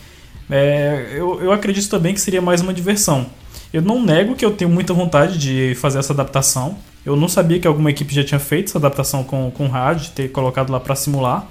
É, 0.50 1.14
eu, 1.14 1.42
eu 1.42 1.52
acredito 1.52 1.90
também 1.90 2.14
que 2.14 2.22
seria 2.22 2.42
mais 2.42 2.62
uma 2.62 2.74
diversão. 2.74 3.28
Eu 3.74 3.82
não 3.82 4.02
nego 4.02 4.36
que 4.36 4.44
eu 4.44 4.52
tenho 4.52 4.70
muita 4.70 4.94
vontade 4.94 5.38
de 5.38 5.76
fazer 5.76 6.00
essa 6.00 6.12
adaptação. 6.14 6.78
Eu 7.06 7.16
não 7.16 7.28
sabia 7.28 7.60
que 7.60 7.68
alguma 7.68 7.90
equipe 7.90 8.14
já 8.14 8.24
tinha 8.24 8.40
feito 8.40 8.70
essa 8.70 8.78
adaptação 8.78 9.24
com, 9.24 9.50
com 9.52 9.68
rádio, 9.68 10.12
ter 10.12 10.30
colocado 10.30 10.72
lá 10.72 10.80
para 10.80 10.96
simular. 10.96 11.48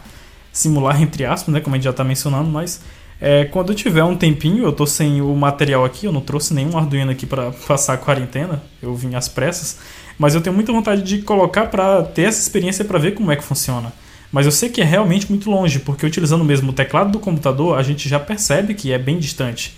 Simular 0.53 1.01
entre 1.01 1.25
aspas, 1.25 1.53
né, 1.53 1.61
como 1.61 1.75
a 1.75 1.79
gente 1.79 1.85
já 1.85 1.91
está 1.91 2.05
mencionando, 2.05 2.51
mas 2.51 2.81
é, 3.21 3.45
quando 3.45 3.71
eu 3.71 3.75
tiver 3.75 4.03
um 4.03 4.17
tempinho, 4.17 4.65
eu 4.65 4.73
tô 4.73 4.87
sem 4.87 5.21
o 5.21 5.35
material 5.37 5.85
aqui, 5.85 6.07
eu 6.07 6.13
não 6.13 6.23
trouxe 6.23 6.55
nenhum 6.55 6.77
Arduino 6.77 7.11
aqui 7.11 7.27
para 7.27 7.51
passar 7.69 7.95
a 7.95 7.99
quarentena, 7.99 8.63
eu 8.83 8.95
vim 8.95 9.15
às 9.15 9.29
pressas, 9.29 9.79
mas 10.21 10.35
eu 10.35 10.43
tenho 10.43 10.55
muita 10.55 10.71
vontade 10.71 11.01
de 11.03 11.23
colocar 11.23 11.69
para 11.69 12.03
ter 12.03 12.25
essa 12.25 12.39
experiência 12.39 12.85
para 12.85 12.99
ver 12.99 13.13
como 13.13 13.33
é 13.33 13.37
que 13.37 13.43
funciona. 13.43 13.91
Mas 14.31 14.45
eu 14.45 14.53
sei 14.53 14.69
que 14.69 14.83
é 14.83 14.85
realmente 14.85 15.27
muito 15.31 15.51
longe, 15.51 15.79
porque 15.79 16.05
utilizando 16.05 16.45
mesmo 16.45 16.69
o 16.69 16.75
teclado 16.75 17.11
do 17.11 17.19
computador, 17.19 17.79
a 17.79 17.83
gente 17.83 18.07
já 18.07 18.21
percebe 18.21 18.75
que 18.75 18.93
é 18.93 18.99
bem 18.99 19.19
distante. 19.19 19.75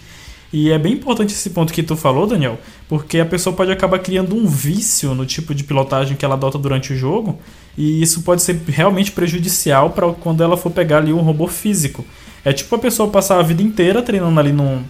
E 0.52 0.72
é 0.72 0.78
bem 0.80 0.94
importante 0.94 1.32
esse 1.32 1.48
ponto 1.50 1.72
que 1.72 1.80
tu 1.80 1.94
falou, 1.94 2.26
Daniel, 2.26 2.58
porque 2.88 3.20
a 3.20 3.24
pessoa 3.24 3.54
pode 3.54 3.70
acabar 3.70 4.00
criando 4.00 4.34
um 4.34 4.44
vício 4.44 5.14
no 5.14 5.24
tipo 5.24 5.54
de 5.54 5.62
pilotagem 5.62 6.16
que 6.16 6.24
ela 6.24 6.34
adota 6.34 6.58
durante 6.58 6.92
o 6.92 6.96
jogo, 6.96 7.38
e 7.78 8.02
isso 8.02 8.22
pode 8.22 8.42
ser 8.42 8.60
realmente 8.66 9.12
prejudicial 9.12 9.90
para 9.90 10.12
quando 10.12 10.42
ela 10.42 10.56
for 10.56 10.72
pegar 10.72 10.96
ali 10.96 11.12
um 11.12 11.20
robô 11.20 11.46
físico. 11.46 12.04
É 12.44 12.52
tipo 12.52 12.74
a 12.74 12.78
pessoa 12.80 13.08
passar 13.08 13.38
a 13.38 13.42
vida 13.42 13.62
inteira 13.62 14.02
treinando 14.02 14.40
ali 14.40 14.52
num, 14.52 14.82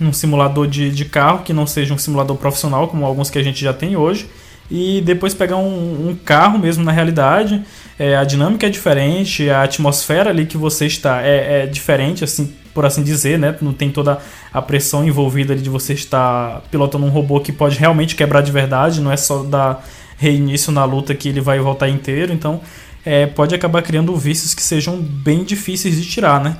num 0.00 0.12
simulador 0.14 0.66
de, 0.66 0.90
de 0.90 1.04
carro, 1.04 1.42
que 1.44 1.52
não 1.52 1.66
seja 1.66 1.92
um 1.92 1.98
simulador 1.98 2.38
profissional, 2.38 2.88
como 2.88 3.04
alguns 3.04 3.28
que 3.28 3.38
a 3.38 3.42
gente 3.42 3.62
já 3.62 3.74
tem 3.74 3.94
hoje, 3.94 4.26
e 4.70 5.00
depois 5.00 5.34
pegar 5.34 5.56
um, 5.56 6.10
um 6.10 6.16
carro 6.24 6.58
mesmo 6.58 6.84
na 6.84 6.92
realidade. 6.92 7.62
É, 7.98 8.16
a 8.16 8.24
dinâmica 8.24 8.66
é 8.66 8.70
diferente, 8.70 9.50
a 9.50 9.62
atmosfera 9.62 10.30
ali 10.30 10.46
que 10.46 10.56
você 10.56 10.86
está 10.86 11.22
é, 11.22 11.62
é 11.62 11.66
diferente, 11.66 12.24
assim 12.24 12.54
por 12.72 12.86
assim 12.86 13.02
dizer, 13.02 13.38
né? 13.38 13.56
Não 13.60 13.72
tem 13.72 13.90
toda 13.90 14.18
a 14.52 14.62
pressão 14.62 15.04
envolvida 15.04 15.56
de 15.56 15.68
você 15.68 15.92
estar 15.92 16.62
pilotando 16.70 17.04
um 17.04 17.08
robô 17.10 17.40
que 17.40 17.52
pode 17.52 17.78
realmente 17.78 18.14
quebrar 18.14 18.42
de 18.42 18.52
verdade, 18.52 19.00
não 19.00 19.10
é 19.10 19.16
só 19.16 19.42
dar 19.42 19.84
reinício 20.16 20.70
na 20.72 20.84
luta 20.84 21.14
que 21.14 21.28
ele 21.28 21.40
vai 21.40 21.58
voltar 21.58 21.88
inteiro, 21.88 22.32
então 22.32 22.60
é, 23.04 23.26
pode 23.26 23.54
acabar 23.54 23.82
criando 23.82 24.14
vícios 24.16 24.54
que 24.54 24.62
sejam 24.62 24.96
bem 24.98 25.42
difíceis 25.44 25.96
de 25.96 26.08
tirar, 26.08 26.40
né? 26.40 26.56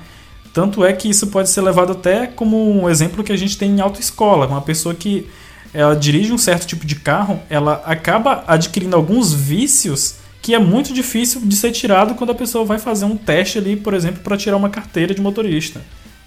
Tanto 0.53 0.85
é 0.85 0.92
que 0.92 1.09
isso 1.09 1.29
pode 1.29 1.49
ser 1.49 1.61
levado 1.61 1.92
até 1.92 2.27
como 2.27 2.83
um 2.83 2.90
exemplo 2.90 3.23
que 3.23 3.33
a 3.33 3.37
gente 3.37 3.57
tem 3.57 3.70
em 3.70 3.81
autoescola, 3.81 4.46
uma 4.46 4.61
pessoa 4.61 4.94
que 4.94 5.29
ela 5.73 5.95
dirige 5.95 6.33
um 6.33 6.39
certo 6.39 6.67
tipo 6.67 6.85
de 6.87 6.97
carro, 6.97 7.41
ela 7.49 7.83
acaba 7.85 8.45
adquirindo 8.47 8.97
alguns 8.97 9.33
vícios 9.33 10.17
que 10.43 10.55
é 10.55 10.59
muito 10.59 10.93
difícil 10.93 11.41
de 11.43 11.55
ser 11.55 11.71
tirado 11.71 12.15
quando 12.15 12.31
a 12.31 12.35
pessoa 12.35 12.65
vai 12.65 12.79
fazer 12.79 13.05
um 13.05 13.17
teste 13.17 13.59
ali, 13.59 13.77
por 13.77 13.95
exemplo, 13.95 14.23
para 14.23 14.37
tirar 14.37 14.57
uma 14.57 14.71
carteira 14.71 15.15
de 15.15 15.21
motorista. 15.21 15.81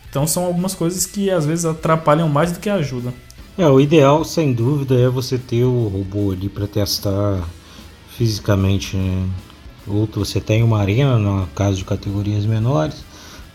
Então 0.10 0.28
são 0.28 0.46
algumas 0.46 0.76
coisas 0.76 1.06
que 1.06 1.32
às 1.32 1.46
vezes 1.46 1.66
atrapalham 1.66 2.30
mais 2.30 2.52
do 2.52 2.60
que 2.60 2.70
ajudam. 2.70 3.14
É, 3.58 3.68
o 3.68 3.80
ideal, 3.80 4.24
sem 4.24 4.54
dúvida, 4.54 4.96
é 4.96 5.10
você 5.10 5.38
ter 5.38 5.64
o 5.64 5.88
robô 5.88 6.32
ali 6.32 6.50
para 6.50 6.68
testar 6.68 7.44
fisicamente. 8.16 8.96
Né? 8.96 9.28
Ou 9.88 10.08
você 10.14 10.40
tem 10.40 10.64
uma 10.64 10.80
arena, 10.80 11.18
no 11.18 11.48
caso 11.48 11.78
de 11.78 11.84
categorias 11.84 12.46
menores, 12.46 13.04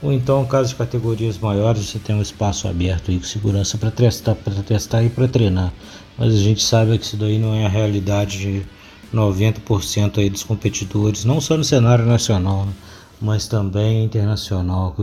ou 0.01 0.13
então, 0.13 0.45
caso 0.47 0.71
de 0.71 0.77
categorias 0.77 1.39
maiores, 1.39 1.87
você 1.87 1.99
tem 1.99 2.15
um 2.15 2.23
espaço 2.23 2.69
aberto 2.69 3.11
aí 3.11 3.19
com 3.19 3.25
segurança 3.25 3.77
para 3.77 3.91
testar, 3.91 4.35
para 4.35 4.55
testar 4.63 5.03
e 5.03 5.09
para 5.11 5.27
treinar. 5.27 5.73
Mas 6.17 6.35
a 6.35 6.39
gente 6.39 6.63
sabe 6.63 6.97
que 6.99 7.05
isso 7.05 7.17
daí 7.17 7.39
não 7.39 7.55
é 7.55 7.67
a 7.67 7.69
realidade 7.69 8.39
de 8.39 8.67
90% 9.13 10.19
aí 10.19 10.31
dos 10.31 10.43
competidores, 10.43 11.25
não 11.25 11.41
só 11.41 11.57
no 11.57 11.65
cenário 11.65 12.05
nacional, 12.05 12.67
né? 12.67 12.73
mas 13.21 13.49
também 13.49 14.05
internacional 14.05 14.95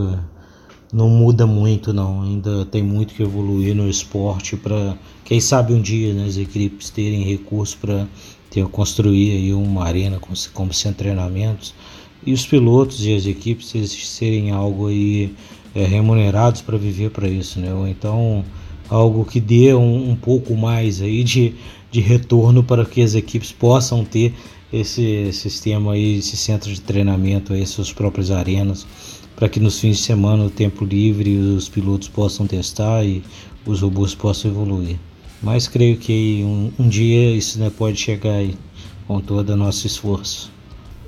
não 0.92 1.08
muda 1.08 1.46
muito 1.46 1.92
não, 1.92 2.22
ainda 2.22 2.64
tem 2.64 2.82
muito 2.82 3.14
que 3.14 3.22
evoluir 3.22 3.74
no 3.74 3.88
esporte 3.88 4.56
para 4.56 4.96
quem 5.24 5.40
sabe 5.40 5.74
um 5.74 5.82
dia 5.82 6.14
né, 6.14 6.24
as 6.24 6.36
equipes 6.36 6.88
terem 6.88 7.22
recursos 7.22 7.74
para 7.74 8.06
ter 8.48 8.66
construir 8.68 9.32
aí 9.32 9.52
uma 9.52 9.84
arena 9.84 10.18
com 10.18 10.32
como 10.54 10.72
sem 10.72 10.92
treinamentos 10.92 11.74
e 12.26 12.32
os 12.32 12.44
pilotos 12.44 13.06
e 13.06 13.14
as 13.14 13.24
equipes 13.24 13.74
eles 13.74 13.92
serem 14.08 14.50
algo 14.50 14.88
aí 14.88 15.32
é, 15.74 15.84
remunerados 15.84 16.60
para 16.60 16.76
viver 16.76 17.10
para 17.10 17.28
isso, 17.28 17.60
né? 17.60 17.72
Ou 17.72 17.86
então 17.86 18.44
algo 18.88 19.24
que 19.24 19.40
dê 19.40 19.72
um, 19.72 20.10
um, 20.10 20.16
pouco 20.16 20.54
mais 20.56 21.00
aí 21.00 21.24
de, 21.24 21.54
de 21.90 22.00
retorno 22.00 22.62
para 22.62 22.84
que 22.84 23.00
as 23.00 23.14
equipes 23.14 23.52
possam 23.52 24.04
ter 24.04 24.34
esse 24.72 25.32
sistema 25.32 25.92
aí, 25.92 26.18
esse 26.18 26.36
centro 26.36 26.72
de 26.72 26.80
treinamento 26.80 27.52
aí, 27.52 27.66
suas 27.66 27.92
próprias 27.92 28.30
arenas 28.30 28.86
para 29.36 29.50
que 29.50 29.60
nos 29.60 29.78
fins 29.78 29.98
de 29.98 30.02
semana, 30.02 30.46
o 30.46 30.50
tempo 30.50 30.84
livre, 30.84 31.36
os 31.36 31.68
pilotos 31.68 32.08
possam 32.08 32.46
testar 32.46 33.04
e 33.04 33.22
os 33.66 33.82
robôs 33.82 34.14
possam 34.14 34.50
evoluir. 34.50 34.96
Mas 35.42 35.68
creio 35.68 35.98
que 35.98 36.42
um, 36.42 36.72
um 36.78 36.88
dia 36.88 37.36
isso 37.36 37.58
né, 37.58 37.70
pode 37.70 37.98
chegar 37.98 38.36
aí, 38.36 38.54
com 39.06 39.20
todo 39.20 39.50
o 39.50 39.56
nosso 39.56 39.86
esforço. 39.86 40.50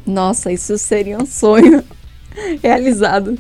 Nossa, 0.09 0.51
isso 0.51 0.79
seria 0.79 1.19
um 1.19 1.27
sonho 1.27 1.85
realizado. 2.63 3.39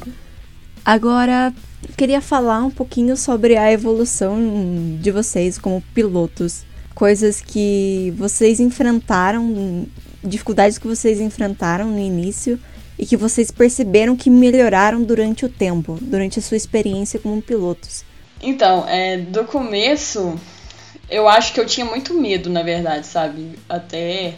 Agora, 0.84 1.52
queria 1.96 2.20
falar 2.20 2.62
um 2.62 2.70
pouquinho 2.70 3.16
sobre 3.16 3.56
a 3.56 3.72
evolução 3.72 4.38
de 5.00 5.10
vocês 5.10 5.58
como 5.58 5.82
pilotos. 5.94 6.64
Coisas 6.94 7.40
que 7.40 8.12
vocês 8.18 8.60
enfrentaram, 8.60 9.86
dificuldades 10.22 10.76
que 10.76 10.86
vocês 10.86 11.20
enfrentaram 11.20 11.88
no 11.88 11.98
início 11.98 12.60
e 12.98 13.06
que 13.06 13.16
vocês 13.16 13.50
perceberam 13.50 14.14
que 14.14 14.28
melhoraram 14.28 15.02
durante 15.02 15.46
o 15.46 15.48
tempo, 15.48 15.96
durante 16.02 16.38
a 16.38 16.42
sua 16.42 16.56
experiência 16.56 17.18
como 17.18 17.40
pilotos? 17.40 18.04
Então, 18.42 18.86
é, 18.86 19.16
do 19.16 19.44
começo, 19.44 20.38
eu 21.08 21.28
acho 21.28 21.54
que 21.54 21.60
eu 21.60 21.66
tinha 21.66 21.86
muito 21.86 22.12
medo, 22.12 22.50
na 22.50 22.62
verdade, 22.62 23.06
sabe? 23.06 23.58
Até 23.68 24.34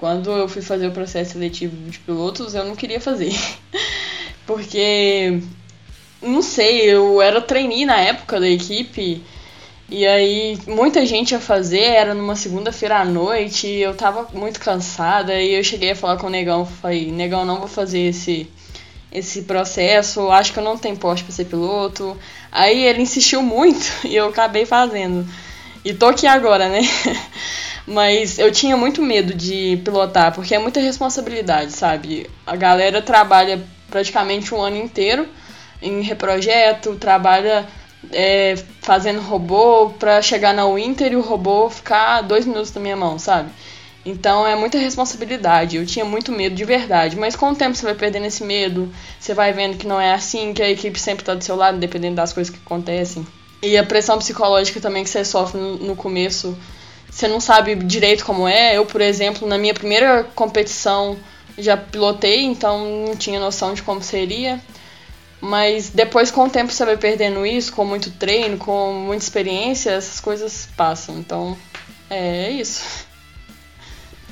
quando 0.00 0.30
eu 0.30 0.48
fui 0.48 0.62
fazer 0.62 0.86
o 0.86 0.92
processo 0.92 1.32
seletivo 1.32 1.76
de 1.90 1.98
pilotos, 1.98 2.54
eu 2.54 2.64
não 2.64 2.74
queria 2.74 2.98
fazer. 2.98 3.34
Porque 4.46 5.42
não 6.22 6.40
sei, 6.40 6.90
eu 6.90 7.20
era 7.20 7.38
trainee 7.38 7.84
na 7.84 8.00
época 8.00 8.40
da 8.40 8.48
equipe. 8.48 9.22
E 9.90 10.06
aí, 10.06 10.58
muita 10.66 11.04
gente 11.04 11.32
ia 11.32 11.38
fazer, 11.38 11.82
era 11.82 12.14
numa 12.14 12.34
segunda-feira 12.34 13.00
à 13.00 13.04
noite, 13.04 13.66
eu 13.66 13.94
tava 13.94 14.26
muito 14.32 14.58
cansada, 14.58 15.34
e 15.34 15.52
eu 15.52 15.62
cheguei 15.62 15.90
a 15.90 15.96
falar 15.96 16.16
com 16.16 16.28
o 16.28 16.30
Negão, 16.30 16.64
falei, 16.64 17.12
Negão, 17.12 17.44
não 17.44 17.58
vou 17.58 17.68
fazer 17.68 18.00
esse, 18.00 18.48
esse 19.12 19.42
processo, 19.42 20.30
acho 20.30 20.54
que 20.54 20.58
eu 20.58 20.64
não 20.64 20.78
tenho 20.78 20.96
porte 20.96 21.24
para 21.24 21.34
ser 21.34 21.44
piloto. 21.44 22.16
Aí 22.50 22.84
ele 22.86 23.02
insistiu 23.02 23.42
muito, 23.42 23.84
e 24.08 24.16
eu 24.16 24.28
acabei 24.28 24.64
fazendo. 24.64 25.28
E 25.84 25.92
tô 25.92 26.06
aqui 26.06 26.26
agora, 26.26 26.70
né? 26.70 26.80
Mas 27.90 28.38
eu 28.38 28.52
tinha 28.52 28.76
muito 28.76 29.02
medo 29.02 29.34
de 29.34 29.80
pilotar, 29.84 30.32
porque 30.32 30.54
é 30.54 30.60
muita 30.60 30.78
responsabilidade, 30.78 31.72
sabe? 31.72 32.30
A 32.46 32.54
galera 32.54 33.02
trabalha 33.02 33.60
praticamente 33.90 34.54
um 34.54 34.62
ano 34.62 34.76
inteiro 34.76 35.26
em 35.82 36.00
reprojeto, 36.00 36.94
trabalha 36.94 37.66
é, 38.12 38.54
fazendo 38.80 39.20
robô 39.20 39.90
pra 39.98 40.22
chegar 40.22 40.54
na 40.54 40.72
Winter 40.72 41.12
e 41.12 41.16
o 41.16 41.20
robô 41.20 41.68
ficar 41.68 42.20
dois 42.20 42.46
minutos 42.46 42.72
na 42.72 42.80
minha 42.80 42.96
mão, 42.96 43.18
sabe? 43.18 43.50
Então 44.06 44.46
é 44.46 44.54
muita 44.54 44.78
responsabilidade. 44.78 45.76
Eu 45.76 45.84
tinha 45.84 46.04
muito 46.04 46.30
medo 46.30 46.54
de 46.54 46.64
verdade. 46.64 47.16
Mas 47.16 47.34
com 47.34 47.50
o 47.50 47.56
tempo 47.56 47.74
você 47.74 47.84
vai 47.84 47.96
perdendo 47.96 48.26
esse 48.26 48.44
medo, 48.44 48.88
você 49.18 49.34
vai 49.34 49.52
vendo 49.52 49.76
que 49.76 49.86
não 49.88 50.00
é 50.00 50.14
assim, 50.14 50.54
que 50.54 50.62
a 50.62 50.70
equipe 50.70 50.98
sempre 50.98 51.24
tá 51.24 51.34
do 51.34 51.42
seu 51.42 51.56
lado, 51.56 51.76
dependendo 51.78 52.14
das 52.14 52.32
coisas 52.32 52.54
que 52.54 52.60
acontecem. 52.64 53.26
E 53.60 53.76
a 53.76 53.84
pressão 53.84 54.16
psicológica 54.16 54.80
também 54.80 55.02
que 55.02 55.10
você 55.10 55.24
sofre 55.24 55.60
no 55.60 55.96
começo, 55.96 56.56
você 57.10 57.26
não 57.26 57.40
sabe 57.40 57.74
direito 57.74 58.24
como 58.24 58.46
é. 58.46 58.76
Eu, 58.76 58.86
por 58.86 59.00
exemplo, 59.00 59.46
na 59.46 59.58
minha 59.58 59.74
primeira 59.74 60.24
competição 60.34 61.18
já 61.58 61.76
pilotei, 61.76 62.44
então 62.44 63.06
não 63.06 63.16
tinha 63.16 63.40
noção 63.40 63.74
de 63.74 63.82
como 63.82 64.02
seria. 64.02 64.60
Mas 65.40 65.90
depois, 65.90 66.30
com 66.30 66.44
o 66.44 66.50
tempo, 66.50 66.72
você 66.72 66.84
vai 66.84 66.96
perdendo 66.96 67.44
isso, 67.44 67.72
com 67.72 67.84
muito 67.84 68.10
treino, 68.10 68.58
com 68.58 68.92
muita 68.92 69.24
experiência, 69.24 69.90
essas 69.90 70.20
coisas 70.20 70.68
passam. 70.76 71.18
Então, 71.18 71.56
é, 72.08 72.46
é 72.46 72.50
isso. 72.50 73.08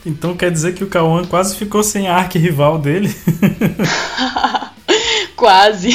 Então 0.06 0.36
quer 0.36 0.50
dizer 0.50 0.74
que 0.74 0.84
o 0.84 0.88
Cauã 0.88 1.24
quase 1.24 1.56
ficou 1.56 1.82
sem 1.82 2.08
a 2.08 2.16
arqui-rival 2.16 2.78
dele? 2.78 3.14
quase. 5.36 5.90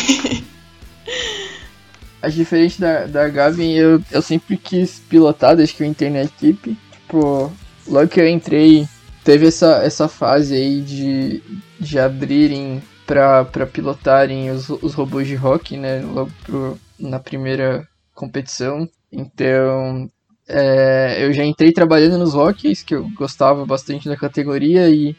Acho 2.23 2.37
diferente 2.37 2.79
da, 2.79 3.05
da 3.05 3.27
Gavin, 3.27 3.73
eu, 3.73 4.01
eu 4.09 4.21
sempre 4.21 4.55
quis 4.55 4.97
pilotar 5.09 5.57
desde 5.57 5.75
que 5.75 5.83
eu 5.83 5.87
entrei 5.87 6.09
na 6.09 6.23
equipe. 6.23 6.77
Tipo, 6.91 7.51
logo 7.85 8.07
que 8.07 8.21
eu 8.21 8.29
entrei, 8.29 8.87
teve 9.25 9.47
essa, 9.47 9.83
essa 9.83 10.07
fase 10.07 10.55
aí 10.55 10.79
de, 10.79 11.43
de 11.77 11.99
abrirem 11.99 12.81
para 13.05 13.67
pilotarem 13.67 14.49
os, 14.51 14.69
os 14.69 14.93
robôs 14.93 15.27
de 15.27 15.35
rock, 15.35 15.75
né? 15.75 16.01
Logo 16.01 16.31
pro, 16.45 16.79
na 16.97 17.19
primeira 17.19 17.85
competição. 18.15 18.87
Então, 19.11 20.09
é, 20.47 21.25
eu 21.25 21.33
já 21.33 21.43
entrei 21.43 21.73
trabalhando 21.73 22.17
nos 22.17 22.33
rockies, 22.35 22.83
que 22.83 22.95
eu 22.95 23.05
gostava 23.17 23.65
bastante 23.65 24.07
da 24.07 24.15
categoria, 24.15 24.89
e, 24.89 25.13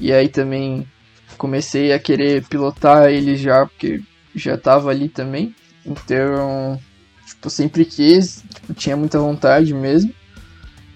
e 0.00 0.12
aí 0.12 0.28
também 0.28 0.86
comecei 1.36 1.92
a 1.92 1.98
querer 1.98 2.44
pilotar 2.44 3.10
eles 3.10 3.40
já, 3.40 3.66
porque 3.66 4.00
já 4.36 4.56
tava 4.56 4.90
ali 4.90 5.08
também. 5.08 5.52
Então, 5.84 6.78
tipo, 7.26 7.50
sempre 7.50 7.84
quis, 7.84 8.42
tipo, 8.54 8.74
tinha 8.74 8.96
muita 8.96 9.18
vontade 9.18 9.72
mesmo. 9.74 10.12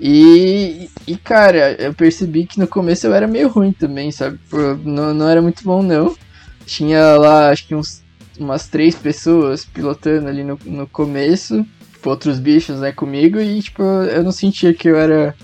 E, 0.01 0.89
e, 1.07 1.17
cara, 1.17 1.73
eu 1.73 1.93
percebi 1.93 2.47
que 2.47 2.59
no 2.59 2.69
começo 2.69 3.07
eu 3.07 3.15
era 3.15 3.27
meio 3.27 3.49
ruim 3.49 3.73
também, 3.73 4.13
sabe? 4.13 4.39
Não, 4.85 5.13
não 5.13 5.29
era 5.29 5.43
muito 5.43 5.65
bom, 5.65 5.83
não. 5.83 6.15
Tinha 6.65 7.17
lá, 7.17 7.51
acho 7.51 7.67
que 7.67 7.75
uns, 7.75 8.03
umas 8.39 8.69
três 8.69 8.95
pessoas 8.95 9.65
pilotando 9.65 10.29
ali 10.29 10.45
no, 10.45 10.59
no 10.65 10.87
começo, 10.87 11.67
tipo, 11.93 12.11
outros 12.11 12.39
bichos, 12.39 12.79
né, 12.79 12.93
comigo, 12.93 13.41
e, 13.41 13.61
tipo, 13.61 13.83
eu 13.83 14.23
não 14.23 14.31
sentia 14.31 14.73
que 14.73 14.89
eu 14.89 14.97
era, 14.97 15.35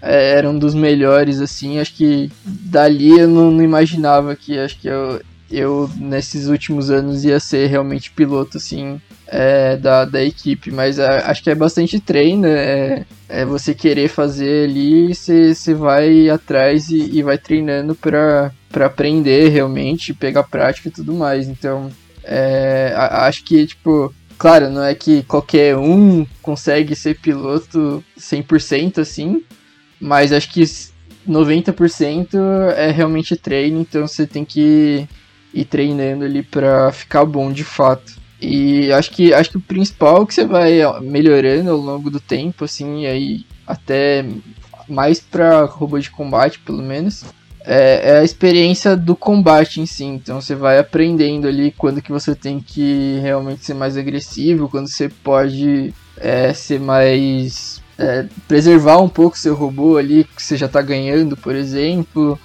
é, 0.00 0.32
era 0.38 0.48
um 0.48 0.58
dos 0.58 0.74
melhores, 0.74 1.40
assim, 1.40 1.78
acho 1.78 1.94
que 1.94 2.30
dali 2.44 3.18
eu 3.18 3.28
não, 3.28 3.50
não 3.50 3.62
imaginava 3.62 4.34
que, 4.34 4.58
acho 4.58 4.78
que 4.78 4.88
eu, 4.88 5.20
eu, 5.50 5.90
nesses 5.96 6.46
últimos 6.46 6.90
anos, 6.90 7.24
ia 7.24 7.40
ser 7.40 7.66
realmente 7.66 8.10
piloto, 8.10 8.58
assim, 8.58 9.00
é, 9.26 9.76
da, 9.76 10.04
da 10.04 10.22
equipe, 10.22 10.70
mas 10.70 10.98
é, 10.98 11.22
acho 11.24 11.42
que 11.42 11.50
é 11.50 11.54
bastante 11.54 12.00
treino, 12.00 12.46
é, 12.46 13.04
é 13.28 13.44
você 13.44 13.74
querer 13.74 14.08
fazer 14.08 14.68
ali, 14.68 15.14
você 15.14 15.74
vai 15.74 16.28
atrás 16.30 16.88
e, 16.88 17.18
e 17.18 17.22
vai 17.22 17.36
treinando 17.36 17.94
para 17.94 18.52
aprender 18.84 19.48
realmente, 19.48 20.14
pegar 20.14 20.44
prática 20.44 20.88
e 20.88 20.92
tudo 20.92 21.12
mais. 21.12 21.46
Então, 21.48 21.90
é, 22.24 22.92
acho 22.96 23.44
que, 23.44 23.66
tipo, 23.66 24.14
claro, 24.38 24.70
não 24.70 24.82
é 24.82 24.94
que 24.94 25.22
qualquer 25.24 25.76
um 25.76 26.26
consegue 26.40 26.94
ser 26.94 27.18
piloto 27.18 28.02
100% 28.18 28.98
assim, 28.98 29.42
mas 30.00 30.32
acho 30.32 30.50
que 30.50 30.62
90% 31.28 32.38
é 32.76 32.90
realmente 32.90 33.36
treino, 33.36 33.80
então 33.80 34.06
você 34.06 34.26
tem 34.26 34.44
que 34.44 35.06
ir 35.52 35.64
treinando 35.64 36.24
ali 36.24 36.42
para 36.42 36.92
ficar 36.92 37.24
bom 37.24 37.52
de 37.52 37.64
fato. 37.64 38.18
E 38.40 38.92
acho 38.92 39.10
que 39.10 39.34
acho 39.34 39.50
que 39.50 39.56
o 39.56 39.60
principal 39.60 40.22
é 40.22 40.26
que 40.26 40.34
você 40.34 40.46
vai 40.46 40.78
melhorando 41.02 41.70
ao 41.70 41.76
longo 41.76 42.10
do 42.10 42.20
tempo, 42.20 42.64
assim, 42.64 43.06
aí 43.06 43.44
até 43.66 44.24
mais 44.88 45.20
para 45.20 45.64
robô 45.64 45.98
de 45.98 46.10
combate, 46.10 46.58
pelo 46.60 46.82
menos, 46.82 47.24
é, 47.64 48.12
é, 48.12 48.18
a 48.20 48.24
experiência 48.24 48.96
do 48.96 49.14
combate 49.14 49.80
em 49.80 49.86
si. 49.86 50.04
Então 50.04 50.40
você 50.40 50.54
vai 50.54 50.78
aprendendo 50.78 51.46
ali 51.46 51.72
quando 51.76 52.00
que 52.00 52.10
você 52.10 52.34
tem 52.34 52.60
que 52.60 53.18
realmente 53.20 53.64
ser 53.64 53.74
mais 53.74 53.96
agressivo, 53.96 54.68
quando 54.68 54.88
você 54.88 55.08
pode 55.08 55.92
é, 56.16 56.52
ser 56.54 56.80
mais. 56.80 57.82
É, 57.98 58.26
preservar 58.46 58.98
um 58.98 59.08
pouco 59.08 59.36
seu 59.36 59.56
robô 59.56 59.96
ali, 59.96 60.22
que 60.22 60.40
você 60.40 60.56
já 60.56 60.66
está 60.66 60.80
ganhando, 60.80 61.36
por 61.36 61.54
exemplo. 61.54 62.38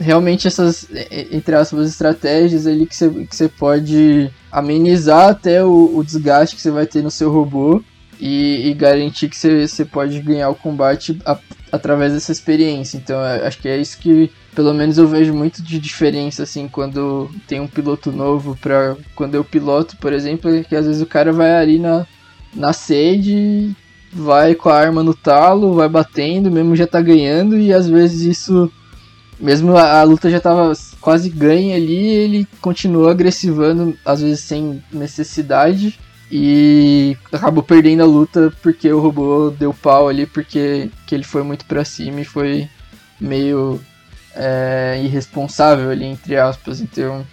Realmente 0.00 0.48
essas, 0.48 0.88
entre 1.30 1.54
aspas, 1.54 1.88
estratégias 1.88 2.66
ali 2.66 2.86
que 2.86 2.96
você, 2.96 3.10
que 3.10 3.48
pode 3.48 4.30
amenizar 4.50 5.28
até 5.28 5.62
o, 5.62 5.94
o 5.94 6.02
desgaste 6.02 6.56
que 6.56 6.62
você 6.62 6.70
vai 6.70 6.86
ter 6.86 7.02
no 7.02 7.10
seu 7.10 7.30
robô 7.30 7.82
e, 8.18 8.68
e 8.68 8.74
garantir 8.74 9.28
que 9.28 9.36
você, 9.36 9.68
você 9.68 9.84
pode 9.84 10.20
ganhar 10.20 10.48
o 10.48 10.54
combate 10.54 11.18
a, 11.24 11.38
através 11.70 12.12
dessa 12.12 12.32
experiência. 12.32 12.96
Então 12.96 13.20
acho 13.20 13.58
que 13.58 13.68
é 13.68 13.78
isso 13.78 13.98
que 13.98 14.30
pelo 14.54 14.74
menos 14.74 14.98
eu 14.98 15.06
vejo 15.06 15.32
muito 15.32 15.62
de 15.62 15.78
diferença 15.78 16.42
assim 16.42 16.66
quando 16.66 17.30
tem 17.46 17.60
um 17.60 17.68
piloto 17.68 18.10
novo 18.10 18.56
para 18.60 18.96
quando 19.14 19.34
eu 19.34 19.44
piloto, 19.44 19.96
por 19.96 20.12
exemplo, 20.12 20.54
é 20.54 20.62
que 20.62 20.74
às 20.74 20.86
vezes 20.86 21.02
o 21.02 21.06
cara 21.06 21.32
vai 21.32 21.52
ali 21.52 21.78
na 21.78 22.06
na 22.52 22.72
sede, 22.72 23.74
vai 24.12 24.56
com 24.56 24.68
a 24.68 24.76
arma 24.76 25.04
no 25.04 25.14
talo, 25.14 25.74
vai 25.74 25.88
batendo, 25.88 26.50
mesmo 26.50 26.74
já 26.74 26.86
tá 26.86 27.00
ganhando 27.00 27.56
e 27.56 27.72
às 27.72 27.88
vezes 27.88 28.22
isso 28.22 28.70
mesmo 29.40 29.76
a, 29.76 30.00
a 30.00 30.02
luta 30.02 30.30
já 30.30 30.40
tava 30.40 30.72
quase 31.00 31.30
ganha 31.30 31.76
ali, 31.76 32.06
ele 32.06 32.48
continua 32.60 33.10
agressivando, 33.10 33.96
às 34.04 34.20
vezes 34.20 34.40
sem 34.40 34.82
necessidade 34.92 35.98
e 36.30 37.16
acabou 37.32 37.62
perdendo 37.62 38.02
a 38.02 38.06
luta 38.06 38.52
porque 38.62 38.92
o 38.92 39.00
robô 39.00 39.50
deu 39.50 39.74
pau 39.74 40.08
ali 40.08 40.26
porque 40.26 40.90
que 41.06 41.14
ele 41.14 41.24
foi 41.24 41.42
muito 41.42 41.64
para 41.64 41.84
cima 41.84 42.20
e 42.20 42.24
foi 42.24 42.68
meio 43.20 43.80
é, 44.34 45.00
irresponsável 45.04 45.90
ali, 45.90 46.04
entre 46.04 46.36
aspas. 46.36 46.80
Então, 46.80 47.26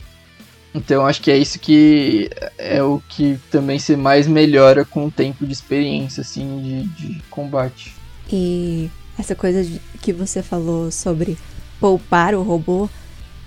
então 0.74 1.05
acho 1.05 1.22
que 1.22 1.30
é 1.30 1.38
isso 1.38 1.60
que 1.60 2.30
é 2.58 2.82
o 2.82 3.01
que 3.08 3.39
também 3.51 3.78
se 3.78 3.95
mais 3.95 4.28
melhora 4.28 4.84
com 4.84 5.05
o 5.05 5.12
tempo 5.12 5.45
de 5.45 5.53
experiência, 5.53 6.22
assim, 6.22 6.88
de, 6.95 7.14
de 7.14 7.22
combate. 7.30 7.93
E 8.32 8.89
essa 9.18 9.36
coisa 9.36 9.80
que 10.01 10.12
você 10.12 10.41
falou 10.41 10.91
sobre 10.91 11.38
poupar 11.80 12.36
o 12.36 12.44
robô, 12.44 12.90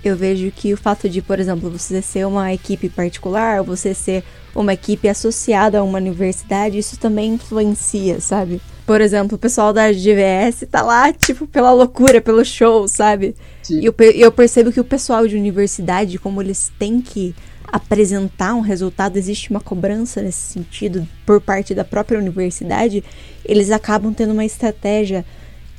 eu 0.03 0.15
vejo 0.15 0.51
que 0.51 0.73
o 0.73 0.77
fato 0.77 1.07
de, 1.07 1.21
por 1.21 1.39
exemplo, 1.39 1.69
você 1.69 2.01
ser 2.01 2.25
uma 2.25 2.51
equipe 2.53 2.89
particular, 2.89 3.61
você 3.61 3.93
ser 3.93 4.23
uma 4.55 4.73
equipe 4.73 5.07
associada 5.07 5.79
a 5.79 5.83
uma 5.83 5.99
universidade, 5.99 6.77
isso 6.77 6.97
também 6.97 7.35
influencia, 7.35 8.19
sabe? 8.19 8.59
Por 8.85 8.99
exemplo, 8.99 9.35
o 9.35 9.39
pessoal 9.39 9.71
da 9.71 9.91
GVS 9.91 10.65
tá 10.69 10.81
lá, 10.81 11.13
tipo, 11.13 11.45
pela 11.47 11.71
loucura, 11.71 12.19
pelo 12.19 12.43
show, 12.43 12.87
sabe? 12.87 13.35
E 13.69 13.85
eu, 13.85 13.95
eu 14.15 14.31
percebo 14.31 14.71
que 14.71 14.79
o 14.79 14.83
pessoal 14.83 15.27
de 15.27 15.35
universidade, 15.35 16.17
como 16.17 16.41
eles 16.41 16.71
têm 16.79 16.99
que 16.99 17.35
apresentar 17.71 18.53
um 18.53 18.59
resultado, 18.59 19.17
existe 19.17 19.49
uma 19.49 19.61
cobrança 19.61 20.21
nesse 20.21 20.53
sentido 20.53 21.07
por 21.25 21.39
parte 21.39 21.73
da 21.73 21.85
própria 21.85 22.19
universidade, 22.19 23.03
eles 23.45 23.71
acabam 23.71 24.13
tendo 24.13 24.33
uma 24.33 24.43
estratégia 24.43 25.23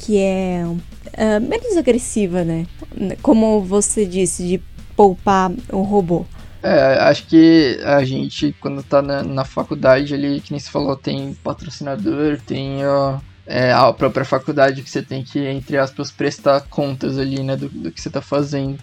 que 0.03 0.19
é 0.19 0.65
uh, 0.67 1.41
menos 1.41 1.77
agressiva, 1.77 2.45
né? 2.45 2.67
Como 3.23 3.63
você 3.63 4.05
disse, 4.05 4.47
de 4.47 4.63
poupar 4.97 5.51
o 5.71 5.83
robô. 5.83 6.27
É, 6.63 6.99
acho 7.01 7.27
que 7.27 7.79
a 7.85 8.05
gente, 8.05 8.55
quando 8.61 8.83
tá 8.83 9.01
na, 9.01 9.23
na 9.23 9.45
faculdade 9.45 10.15
ali, 10.15 10.41
que 10.41 10.53
nem 10.53 10.61
você 10.61 10.71
falou, 10.71 10.97
tem 10.97 11.35
patrocinador, 11.43 12.39
tem 12.47 12.87
ó, 12.87 13.19
é, 13.47 13.73
a 13.73 13.93
própria 13.93 14.25
faculdade 14.25 14.83
que 14.83 14.91
você 14.91 15.03
tem 15.03 15.25
que, 15.25 15.41
entre 15.41 15.77
aspas, 15.77 16.11
prestar 16.11 16.61
contas 16.63 17.19
ali, 17.19 17.43
né, 17.43 17.57
do, 17.57 17.69
do 17.69 17.91
que 17.91 18.01
você 18.01 18.11
tá 18.11 18.21
fazendo. 18.21 18.79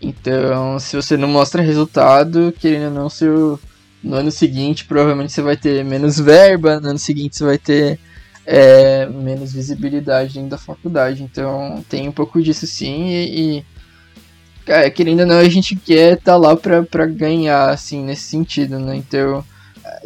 Então, 0.00 0.78
se 0.78 0.96
você 0.96 1.16
não 1.16 1.28
mostra 1.28 1.60
resultado, 1.60 2.54
querendo 2.58 2.86
ou 2.86 3.02
não, 3.02 3.10
seu, 3.10 3.60
no 4.02 4.16
ano 4.16 4.30
seguinte 4.30 4.86
provavelmente 4.86 5.32
você 5.32 5.42
vai 5.42 5.58
ter 5.58 5.84
menos 5.84 6.18
verba, 6.18 6.80
no 6.80 6.88
ano 6.88 6.98
seguinte 6.98 7.36
você 7.36 7.44
vai 7.44 7.58
ter 7.58 7.98
é, 8.52 9.06
menos 9.06 9.52
visibilidade 9.52 10.34
dentro 10.34 10.50
da 10.50 10.58
faculdade. 10.58 11.22
Então 11.22 11.84
tem 11.88 12.08
um 12.08 12.12
pouco 12.12 12.42
disso 12.42 12.66
sim 12.66 13.06
e, 13.06 13.64
e 14.66 14.90
querendo 14.90 15.20
ou 15.20 15.26
não, 15.26 15.38
a 15.38 15.48
gente 15.48 15.76
quer 15.76 16.14
estar 16.14 16.32
tá 16.32 16.36
lá 16.36 16.56
pra 16.56 17.06
ganhar, 17.06 17.70
assim, 17.70 18.04
nesse 18.04 18.24
sentido, 18.24 18.78
né? 18.80 18.96
Então 18.96 19.44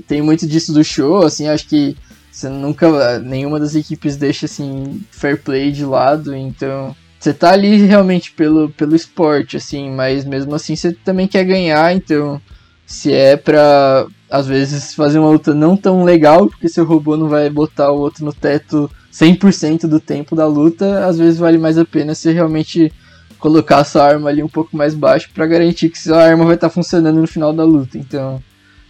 tem 0.07 0.21
muito 0.21 0.47
disso 0.47 0.73
do 0.73 0.85
show, 0.85 1.23
assim, 1.25 1.49
acho 1.49 1.67
que 1.67 1.97
você 2.31 2.49
nunca, 2.49 3.19
nenhuma 3.19 3.59
das 3.59 3.75
equipes 3.75 4.17
deixa, 4.17 4.47
assim, 4.47 5.03
fair 5.11 5.41
play 5.41 5.71
de 5.73 5.85
lado, 5.85 6.35
então 6.35 6.95
você 7.19 7.33
tá 7.33 7.53
ali 7.53 7.87
realmente 7.87 8.33
pelo, 8.33 8.69
pelo 8.71 8.95
esporte, 8.95 9.57
assim, 9.57 9.91
mas 9.91 10.25
mesmo 10.25 10.55
assim 10.55 10.77
você 10.77 10.93
também 10.93 11.29
quer 11.29 11.45
ganhar, 11.45 11.95
então 11.95 12.41
se 12.87 13.13
é 13.13 13.37
pra, 13.37 14.07
às 14.35 14.49
vezes, 14.49 14.95
fazer 14.95 15.21
uma 15.21 15.31
luta 15.31 15.55
não 15.55 15.77
tão 15.77 16.03
legal, 16.03 16.49
porque 16.49 16.69
seu 16.69 16.85
robô 16.85 17.17
não 17.17 17.29
vai 17.29 17.49
botar 17.49 17.93
o 17.93 18.01
outro 18.01 18.25
no 18.25 18.33
teto 18.33 18.91
100% 19.13 19.87
do 19.87 20.01
tempo 20.01 20.35
da 20.35 20.45
luta, 20.45 21.07
às 21.07 21.17
vezes 21.17 21.39
vale 21.39 21.57
mais 21.57 21.79
a 21.79 21.85
pena 21.85 22.17
você 22.17 22.33
realmente 22.33 22.93
colocar 23.39 23.79
a 23.79 23.85
sua 23.85 24.03
arma 24.03 24.29
ali 24.29 24.43
um 24.43 24.49
pouco 24.49 24.77
mais 24.77 24.93
baixo 24.93 25.31
para 25.33 25.47
garantir 25.47 25.89
que 25.89 26.01
sua 26.01 26.21
arma 26.21 26.45
vai 26.45 26.57
estar 26.57 26.69
tá 26.69 26.75
funcionando 26.75 27.21
no 27.21 27.29
final 27.29 27.53
da 27.53 27.63
luta. 27.63 27.97
Então, 27.97 28.43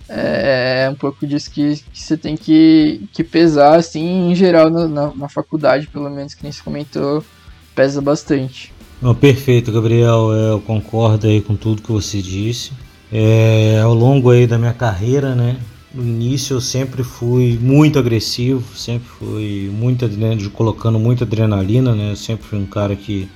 é, 0.09 0.89
um 0.91 0.95
pouco 0.95 1.27
disso 1.27 1.51
que, 1.51 1.77
que, 1.93 2.03
você 2.03 2.17
tem 2.17 2.39
que, 2.39 3.03
que 3.13 3.23
pesar, 3.23 3.77
assim, 3.77 4.31
em 4.31 4.35
geral, 4.35 4.71
na, 4.71 4.89
na, 4.89 5.13
na 5.15 5.29
faculdade, 5.29 5.89
pelo 5.89 6.09
menos, 6.09 6.33
que 6.33 6.43
nem 6.43 6.53
se 6.53 6.63
comentou, 6.63 7.23
pesa 7.75 8.01
bastante. 8.01 8.73
Não, 9.03 9.15
perfeito, 9.15 9.71
Gabriel, 9.71 10.33
é, 10.33 10.53
eu 10.53 10.61
concordo 10.61 11.27
aí 11.27 11.43
com 11.43 11.55
tudo 11.55 11.83
que 11.83 11.93
você 11.93 12.23
disse. 12.23 12.73
É, 13.17 13.81
ao 13.81 13.95
longo 13.95 14.29
aí 14.31 14.45
da 14.45 14.59
minha 14.59 14.73
carreira, 14.75 15.37
né, 15.37 15.57
no 15.95 16.03
início 16.03 16.55
eu 16.55 16.61
sempre 16.61 17.05
fui 17.05 17.57
muito 17.63 17.97
agressivo, 17.97 18.77
sempre 18.77 19.07
fui 19.07 19.71
muito 19.73 20.05
colocando 20.51 20.99
muita 20.99 21.23
adrenalina, 21.23 21.95
né? 21.95 22.11
Eu 22.11 22.17
sempre 22.17 22.45
fui 22.45 22.59
um 22.59 22.67
cara 22.67 22.97
que 22.97 23.29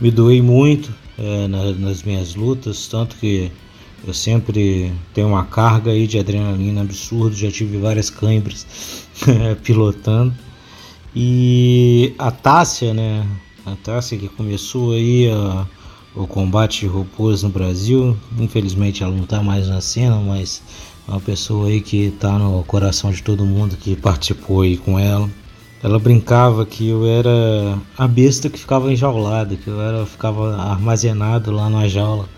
me 0.00 0.10
doei 0.10 0.40
muito 0.40 0.90
é, 1.18 1.46
nas 1.46 2.02
minhas 2.02 2.34
lutas, 2.34 2.86
tanto 2.86 3.16
que 3.16 3.52
eu 4.06 4.14
sempre 4.14 4.90
tenho 5.12 5.28
uma 5.28 5.44
carga 5.44 5.90
aí 5.90 6.06
de 6.06 6.18
adrenalina 6.18 6.80
absurda, 6.80 7.36
já 7.36 7.50
tive 7.50 7.76
várias 7.76 8.08
câimbras 8.08 8.66
pilotando. 9.62 10.34
E 11.14 12.14
a 12.18 12.30
Tássia, 12.30 12.94
né? 12.94 13.26
A 13.66 13.76
Tássia 13.76 14.16
que 14.16 14.28
começou 14.30 14.94
aí 14.94 15.30
a, 15.30 15.66
o 16.14 16.26
combate 16.26 16.86
robôs 16.86 17.42
no 17.42 17.48
Brasil. 17.48 18.16
Infelizmente 18.38 19.02
ela 19.02 19.14
não 19.14 19.24
está 19.24 19.42
mais 19.42 19.68
na 19.68 19.80
cena, 19.80 20.16
mas 20.16 20.62
é 21.08 21.10
uma 21.10 21.20
pessoa 21.20 21.68
aí 21.68 21.80
que 21.80 22.06
está 22.06 22.38
no 22.38 22.62
coração 22.64 23.10
de 23.10 23.22
todo 23.22 23.44
mundo 23.44 23.76
que 23.76 23.96
participou 23.96 24.62
aí 24.62 24.76
com 24.76 24.98
ela. 24.98 25.28
Ela 25.82 25.98
brincava 25.98 26.64
que 26.64 26.88
eu 26.88 27.04
era 27.06 27.78
a 27.98 28.06
besta 28.06 28.48
que 28.48 28.58
ficava 28.58 28.92
enjaulada, 28.92 29.56
que 29.56 29.66
eu 29.66 29.80
era, 29.80 30.06
ficava 30.06 30.56
armazenado 30.56 31.50
lá 31.50 31.68
na 31.68 31.88
jaula 31.88 32.28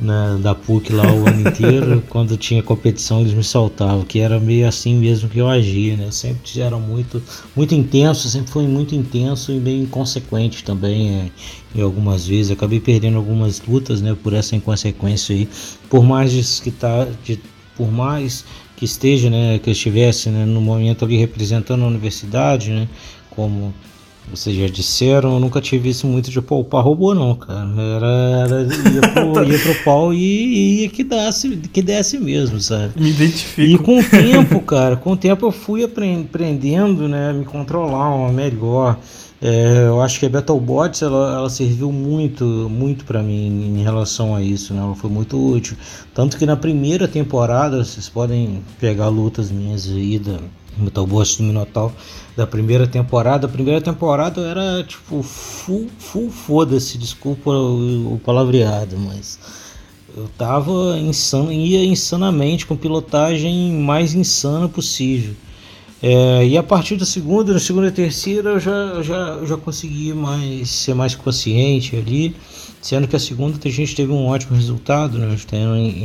né, 0.00 0.38
da 0.40 0.54
PUC 0.54 0.92
lá 0.92 1.04
o 1.12 1.26
ano 1.26 1.48
inteiro. 1.48 2.02
Quando 2.08 2.36
tinha 2.36 2.62
competição, 2.62 3.20
eles 3.20 3.34
me 3.34 3.42
soltavam, 3.42 4.02
que 4.02 4.20
era 4.20 4.38
meio 4.38 4.66
assim 4.66 4.94
mesmo 4.94 5.28
que 5.28 5.38
eu 5.38 5.48
agia, 5.48 5.96
né? 5.96 6.10
Sempre 6.10 6.60
era 6.60 6.76
muito, 6.78 7.22
muito 7.54 7.74
intenso, 7.74 8.28
sempre 8.28 8.50
foi 8.50 8.66
muito 8.66 8.94
intenso 8.94 9.52
e 9.52 9.58
meio 9.58 9.82
inconsequente 9.82 10.62
também 10.62 11.10
é, 11.10 11.30
em 11.74 11.82
algumas 11.82 12.26
vezes. 12.26 12.52
acabei 12.52 12.80
perdendo 12.80 13.16
algumas 13.16 13.60
lutas, 13.66 14.00
né, 14.00 14.16
por 14.22 14.32
essa 14.32 14.54
inconsequência 14.54 15.34
aí. 15.34 15.48
Por 15.90 16.04
mais 16.04 16.60
que 16.60 16.70
tá, 16.70 17.06
de, 17.24 17.40
por 17.76 17.90
mais 17.90 18.44
que 18.76 18.84
esteja, 18.84 19.28
né, 19.28 19.58
que 19.58 19.68
eu 19.68 19.72
estivesse 19.72 20.28
né, 20.28 20.44
no 20.44 20.60
momento 20.60 21.04
ali 21.04 21.16
representando 21.16 21.82
a 21.82 21.88
universidade, 21.88 22.70
né, 22.70 22.88
como 23.30 23.74
vocês 24.30 24.56
já 24.56 24.66
disseram, 24.66 25.34
eu 25.34 25.40
nunca 25.40 25.60
tive 25.60 25.88
isso 25.88 26.06
muito 26.06 26.30
de 26.30 26.40
poupar 26.40 26.84
robô, 26.84 27.14
não, 27.14 27.34
cara. 27.34 27.68
Era, 27.76 28.06
era 28.44 28.62
ia, 28.92 29.00
pro, 29.12 29.44
ia 29.44 29.58
pro 29.58 29.84
pau 29.84 30.14
e 30.14 30.82
ia 30.82 30.88
que 30.88 31.04
desse, 31.04 31.56
que 31.56 31.82
desse 31.82 32.18
mesmo, 32.18 32.60
sabe? 32.60 32.92
Me 33.00 33.10
identifico. 33.10 33.60
E 33.60 33.78
com 33.78 33.98
o 33.98 34.04
tempo, 34.04 34.60
cara, 34.60 34.96
com 34.96 35.12
o 35.12 35.16
tempo 35.16 35.46
eu 35.46 35.52
fui 35.52 35.84
aprendendo, 35.84 37.08
né, 37.08 37.32
me 37.32 37.44
controlar 37.44 38.32
melhor. 38.32 38.98
É, 39.40 39.84
eu 39.86 40.02
acho 40.02 40.18
que 40.18 40.26
a 40.26 40.28
Battlebots 40.28 41.00
ela, 41.00 41.36
ela 41.36 41.50
serviu 41.50 41.92
muito, 41.92 42.44
muito 42.44 43.04
para 43.04 43.22
mim 43.22 43.78
em 43.78 43.82
relação 43.82 44.34
a 44.34 44.42
isso, 44.42 44.74
né? 44.74 44.80
Ela 44.80 44.96
foi 44.96 45.08
muito 45.08 45.38
útil. 45.38 45.76
Tanto 46.12 46.36
que 46.36 46.44
na 46.44 46.56
primeira 46.56 47.06
temporada, 47.06 47.84
vocês 47.84 48.08
podem 48.08 48.60
pegar 48.80 49.08
lutas 49.08 49.50
minhas 49.50 49.88
aí 49.88 50.18
da 50.18 50.38
Battlebots 50.84 51.36
do 51.36 51.44
Minotaur 51.44 51.92
da 52.36 52.46
primeira 52.46 52.86
temporada. 52.86 53.46
A 53.46 53.50
primeira 53.50 53.80
temporada 53.80 54.40
era 54.40 54.84
tipo 54.84 55.22
full, 55.22 55.88
full 55.98 56.30
foda-se, 56.30 56.96
desculpa 56.96 57.50
o, 57.50 58.14
o, 58.14 58.20
palavreado, 58.20 58.96
mas 58.96 59.38
eu 60.16 60.28
tava 60.38 60.98
insano, 60.98 61.52
ia 61.52 61.84
insanamente 61.84 62.64
com 62.64 62.76
pilotagem 62.76 63.72
mais 63.72 64.14
insana 64.14 64.68
possível. 64.68 65.34
É, 66.00 66.46
e 66.46 66.56
a 66.56 66.62
partir 66.62 66.94
da 66.94 67.04
segunda, 67.04 67.52
na 67.52 67.58
segunda 67.58 67.88
e 67.88 67.90
terceira 67.90 68.50
eu 68.50 68.60
já, 68.60 69.02
já, 69.02 69.44
já 69.44 69.56
consegui 69.56 70.12
mais, 70.12 70.70
ser 70.70 70.94
mais 70.94 71.16
consciente 71.16 71.96
ali, 71.96 72.36
sendo 72.80 73.08
que 73.08 73.16
a 73.16 73.18
segunda 73.18 73.58
a 73.64 73.68
gente 73.68 73.96
teve 73.96 74.12
um 74.12 74.26
ótimo 74.26 74.54
resultado, 74.54 75.18
né? 75.18 75.36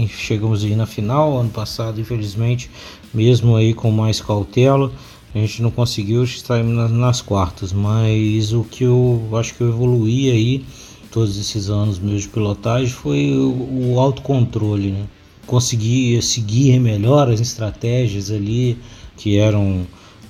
chegamos 0.09 0.63
aí 0.63 0.75
na 0.75 0.87
final 0.87 1.37
ano 1.37 1.51
passado, 1.51 2.01
infelizmente, 2.01 2.71
mesmo 3.13 3.55
aí 3.55 3.73
com 3.73 3.91
mais 3.91 4.19
cautela. 4.19 4.91
A 5.33 5.39
gente 5.39 5.61
não 5.61 5.71
conseguiu 5.71 6.23
estar 6.23 6.63
nas 6.63 7.21
quartas, 7.21 7.73
mas 7.73 8.53
o 8.53 8.63
que 8.63 8.83
eu 8.83 9.29
acho 9.33 9.55
que 9.55 9.61
eu 9.61 9.69
evoluí 9.69 10.29
aí 10.29 10.65
todos 11.11 11.37
esses 11.37 11.69
anos 11.69 11.99
meus 11.99 12.23
de 12.23 12.27
pilotagem 12.29 12.89
foi 12.89 13.35
o, 13.35 13.93
o 13.93 13.99
autocontrole, 13.99 14.91
né? 14.91 15.05
Conseguir 15.45 16.21
seguir 16.21 16.79
melhor 16.79 17.29
as 17.29 17.39
estratégias 17.39 18.31
ali 18.31 18.77
que 19.17 19.37
eram 19.37 19.85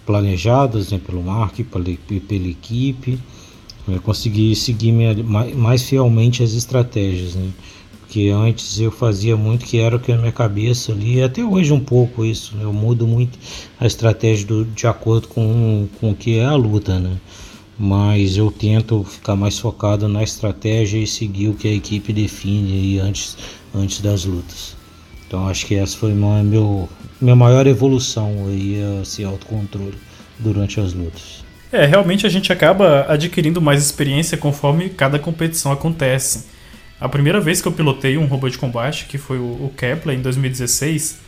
planejadas 0.05 0.91
né, 0.91 0.99
pelo 1.03 1.23
Mark 1.23 1.59
e 1.59 1.63
pela, 1.63 1.85
pela 1.85 2.47
equipe, 2.47 3.19
né? 3.87 3.99
conseguir 4.03 4.55
seguir 4.55 4.91
mais, 4.91 5.55
mais 5.55 5.83
fielmente 5.83 6.43
as 6.43 6.53
estratégias, 6.53 7.35
né? 7.35 7.49
Que 8.13 8.29
antes 8.29 8.79
eu 8.79 8.91
fazia 8.91 9.35
muito 9.35 9.65
que 9.65 9.79
era 9.79 9.95
o 9.95 9.99
que 9.99 10.11
na 10.11 10.19
minha 10.19 10.31
cabeça 10.31 10.91
ali, 10.91 11.23
até 11.23 11.43
hoje 11.43 11.73
um 11.73 11.79
pouco 11.79 12.23
isso, 12.23 12.55
né? 12.55 12.63
eu 12.63 12.71
mudo 12.71 13.07
muito 13.07 13.39
a 13.79 13.87
estratégia 13.87 14.45
do, 14.45 14.65
de 14.65 14.85
acordo 14.85 15.27
com, 15.27 15.87
com 15.99 16.11
o 16.11 16.15
que 16.15 16.37
é 16.37 16.45
a 16.45 16.53
luta, 16.53 16.99
né? 16.99 17.17
Mas 17.75 18.37
eu 18.37 18.51
tento 18.51 19.03
ficar 19.03 19.35
mais 19.35 19.57
focado 19.57 20.07
na 20.07 20.21
estratégia 20.21 20.99
e 20.99 21.07
seguir 21.07 21.47
o 21.47 21.55
que 21.55 21.67
a 21.67 21.73
equipe 21.73 22.13
define 22.13 22.99
antes, 22.99 23.35
antes 23.73 23.99
das 23.99 24.25
lutas. 24.25 24.75
Então 25.25 25.47
acho 25.47 25.65
que 25.65 25.73
essa 25.73 25.97
foi 25.97 26.13
uma 26.13 26.43
meu, 26.43 26.87
minha 27.19 27.35
maior 27.35 27.65
evolução 27.65 28.45
aí, 28.47 28.79
esse 29.01 29.23
autocontrole 29.23 29.97
durante 30.37 30.79
as 30.79 30.93
lutas. 30.93 31.43
É, 31.71 31.87
realmente 31.87 32.27
a 32.27 32.29
gente 32.29 32.53
acaba 32.53 33.07
adquirindo 33.09 33.59
mais 33.59 33.83
experiência 33.83 34.37
conforme 34.37 34.89
cada 34.89 35.17
competição 35.17 35.71
acontece. 35.71 36.52
A 36.99 37.09
primeira 37.09 37.39
vez 37.39 37.61
que 37.61 37.67
eu 37.67 37.71
pilotei 37.71 38.17
um 38.17 38.25
robô 38.25 38.47
de 38.47 38.57
combate, 38.57 39.05
que 39.05 39.17
foi 39.17 39.37
o 39.37 39.71
Kepler 39.77 40.17
em 40.17 40.21
2016, 40.21 41.19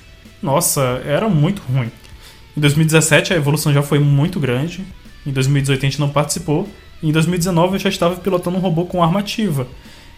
nossa, 0.41 1.01
era 1.05 1.27
muito 1.27 1.61
ruim. 1.61 1.91
Em 2.55 2.61
2017 2.61 3.33
a 3.33 3.35
evolução 3.35 3.73
já 3.73 3.81
foi 3.81 3.99
muito 3.99 4.39
grande. 4.39 4.85
Em 5.25 5.31
2018 5.31 5.79
a 5.79 5.89
gente 5.89 5.99
não 5.99 6.09
participou. 6.09 6.67
Em 7.03 7.11
2019 7.11 7.73
eu 7.73 7.79
já 7.79 7.89
estava 7.89 8.15
pilotando 8.15 8.57
um 8.57 8.61
robô 8.61 8.85
com 8.85 9.03
arma 9.03 9.19
ativa. 9.19 9.67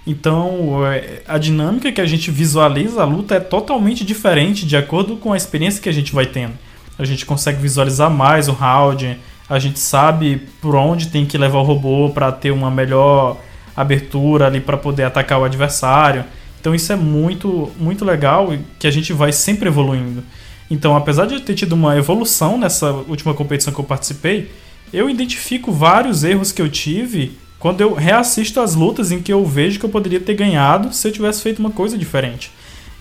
Então 0.06 0.86
é, 0.86 1.22
a 1.28 1.38
dinâmica 1.38 1.91
que 1.91 2.00
a 2.00 2.06
gente 2.06 2.30
visualiza 2.30 3.02
a 3.02 3.06
luta 3.06 3.36
é 3.36 3.39
totalmente 3.39 4.06
diferente 4.06 4.66
de 4.66 4.78
acordo 4.78 5.18
com 5.18 5.34
a 5.34 5.38
experiência 5.38 5.82
que 5.82 5.89
a 5.89 5.93
gente 5.93 6.14
vai 6.14 6.26
tendo. 6.26 6.54
A 6.98 7.06
gente 7.06 7.26
consegue 7.26 7.62
visualizar 7.62 8.10
mais 8.10 8.48
o 8.48 8.54
round, 8.54 9.20
a 9.50 9.60
gente 9.60 9.80
sabe 9.80 10.41
por 10.62 10.76
onde 10.76 11.08
tem 11.08 11.26
que 11.26 11.38
levar 11.38 11.60
o 11.60 11.64
robô 11.64 12.10
para 12.10 12.32
ter 12.32 12.52
uma 12.52 12.70
melhor 12.70 13.38
abertura 13.78 14.47
ali 14.47 14.59
para 14.59 14.75
poder 14.75 15.03
atacar 15.03 15.39
o 15.39 15.43
adversário. 15.43 16.25
Então 16.59 16.73
isso 16.73 16.91
é 16.91 16.95
muito, 16.95 17.71
muito 17.80 18.03
legal 18.03 18.51
que 18.80 18.88
a 18.88 18.91
gente 18.91 19.13
vai 19.13 19.32
sempre 19.32 19.69
evoluindo. 19.69 20.23
Então, 20.69 20.97
apesar 20.97 21.28
de 21.28 21.39
ter 21.39 21.53
tido 21.53 21.73
uma 21.73 21.95
evolução 21.95 22.57
nessa 22.57 22.91
última 22.91 23.34
competição 23.34 23.71
que 23.71 23.80
eu 23.80 23.86
participei, 23.86 24.51
eu 24.91 25.09
identifico 25.09 25.71
vários 25.71 26.23
erros 26.23 26.51
que 26.51 26.61
eu 26.61 26.67
tive 26.67 27.38
quando 27.59 27.82
eu 27.82 27.93
reassisto 27.93 28.59
as 28.59 28.75
lutas 28.75 29.11
em 29.11 29.21
que 29.21 29.32
eu 29.32 29.45
vejo 29.45 29.80
que 29.80 29.86
eu 29.86 29.89
poderia 29.89 30.19
ter 30.19 30.34
ganhado 30.34 30.93
se 30.93 31.07
eu 31.07 31.11
tivesse 31.11 31.41
feito 31.41 31.59
uma 31.59 31.71
coisa 31.71 31.97
diferente. 31.97 32.51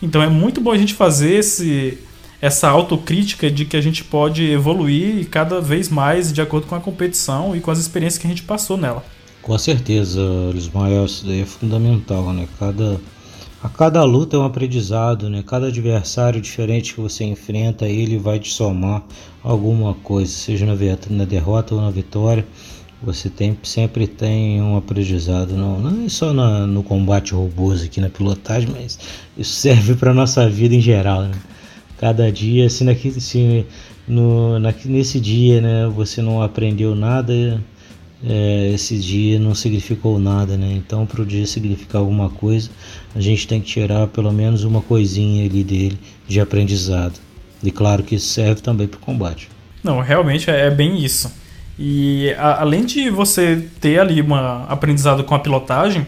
Então 0.00 0.22
é 0.22 0.28
muito 0.28 0.60
bom 0.60 0.70
a 0.70 0.78
gente 0.78 0.94
fazer 0.94 1.34
esse, 1.34 1.98
essa 2.40 2.68
autocrítica 2.68 3.50
de 3.50 3.64
que 3.64 3.76
a 3.76 3.80
gente 3.80 4.04
pode 4.04 4.44
evoluir 4.44 5.28
cada 5.28 5.60
vez 5.60 5.88
mais 5.88 6.32
de 6.32 6.40
acordo 6.40 6.66
com 6.66 6.74
a 6.74 6.80
competição 6.80 7.56
e 7.56 7.60
com 7.60 7.70
as 7.70 7.78
experiências 7.78 8.20
que 8.20 8.26
a 8.26 8.30
gente 8.30 8.42
passou 8.42 8.76
nela. 8.76 9.04
Com 9.46 9.56
certeza, 9.56 10.20
Ismael, 10.56 11.04
isso 11.04 11.24
daí 11.24 11.42
é 11.42 11.46
fundamental, 11.46 12.32
né? 12.32 12.48
Cada, 12.58 13.00
A 13.62 13.68
cada 13.68 14.02
luta 14.02 14.36
é 14.36 14.40
um 14.40 14.44
aprendizado, 14.44 15.30
né? 15.30 15.44
Cada 15.46 15.68
adversário 15.68 16.40
diferente 16.40 16.92
que 16.92 17.00
você 17.00 17.22
enfrenta, 17.22 17.86
ele 17.86 18.18
vai 18.18 18.40
te 18.40 18.52
somar 18.52 19.04
alguma 19.44 19.94
coisa, 19.94 20.32
seja 20.32 20.66
na, 20.66 21.24
derrota 21.24 21.76
ou 21.76 21.80
na 21.80 21.90
vitória. 21.90 22.44
Você 23.00 23.30
tem, 23.30 23.56
sempre 23.62 24.08
tem 24.08 24.60
um 24.60 24.76
aprendizado, 24.76 25.56
não, 25.56 25.78
não 25.78 26.06
é 26.06 26.08
só 26.08 26.32
na, 26.32 26.66
no 26.66 26.82
combate 26.82 27.32
robôs 27.32 27.84
aqui 27.84 28.00
na 28.00 28.10
pilotagem, 28.10 28.68
mas 28.68 28.98
isso 29.38 29.54
serve 29.62 29.94
para 29.94 30.12
nossa 30.12 30.50
vida 30.50 30.74
em 30.74 30.80
geral, 30.80 31.22
né? 31.22 31.38
Cada 31.98 32.32
dia, 32.32 32.68
se, 32.68 32.82
naqui, 32.82 33.12
se 33.20 33.64
no, 34.08 34.58
na, 34.58 34.74
nesse 34.86 35.20
dia 35.20 35.60
né, 35.60 35.86
você 35.86 36.20
não 36.20 36.42
aprendeu 36.42 36.96
nada, 36.96 37.62
é, 38.24 38.72
esse 38.74 38.98
dia 38.98 39.38
não 39.38 39.54
significou 39.54 40.18
nada, 40.18 40.56
né? 40.56 40.72
Então, 40.72 41.04
para 41.04 41.22
o 41.22 41.26
dia 41.26 41.46
significar 41.46 42.00
alguma 42.00 42.30
coisa, 42.30 42.70
a 43.14 43.20
gente 43.20 43.46
tem 43.46 43.60
que 43.60 43.66
tirar 43.66 44.06
pelo 44.08 44.32
menos 44.32 44.64
uma 44.64 44.80
coisinha 44.80 45.44
ali 45.44 45.62
dele 45.62 45.98
de 46.26 46.40
aprendizado. 46.40 47.20
E 47.62 47.70
claro 47.70 48.02
que 48.02 48.14
isso 48.14 48.28
serve 48.28 48.60
também 48.60 48.86
para 48.86 48.98
o 48.98 49.00
combate. 49.00 49.48
Não, 49.82 50.00
realmente 50.00 50.50
é, 50.50 50.70
bem 50.70 51.02
isso. 51.02 51.32
E 51.78 52.34
a, 52.38 52.60
além 52.62 52.84
de 52.84 53.10
você 53.10 53.68
ter 53.80 54.00
ali 54.00 54.22
um 54.22 54.34
aprendizado 54.34 55.22
com 55.24 55.34
a 55.34 55.38
pilotagem, 55.38 56.06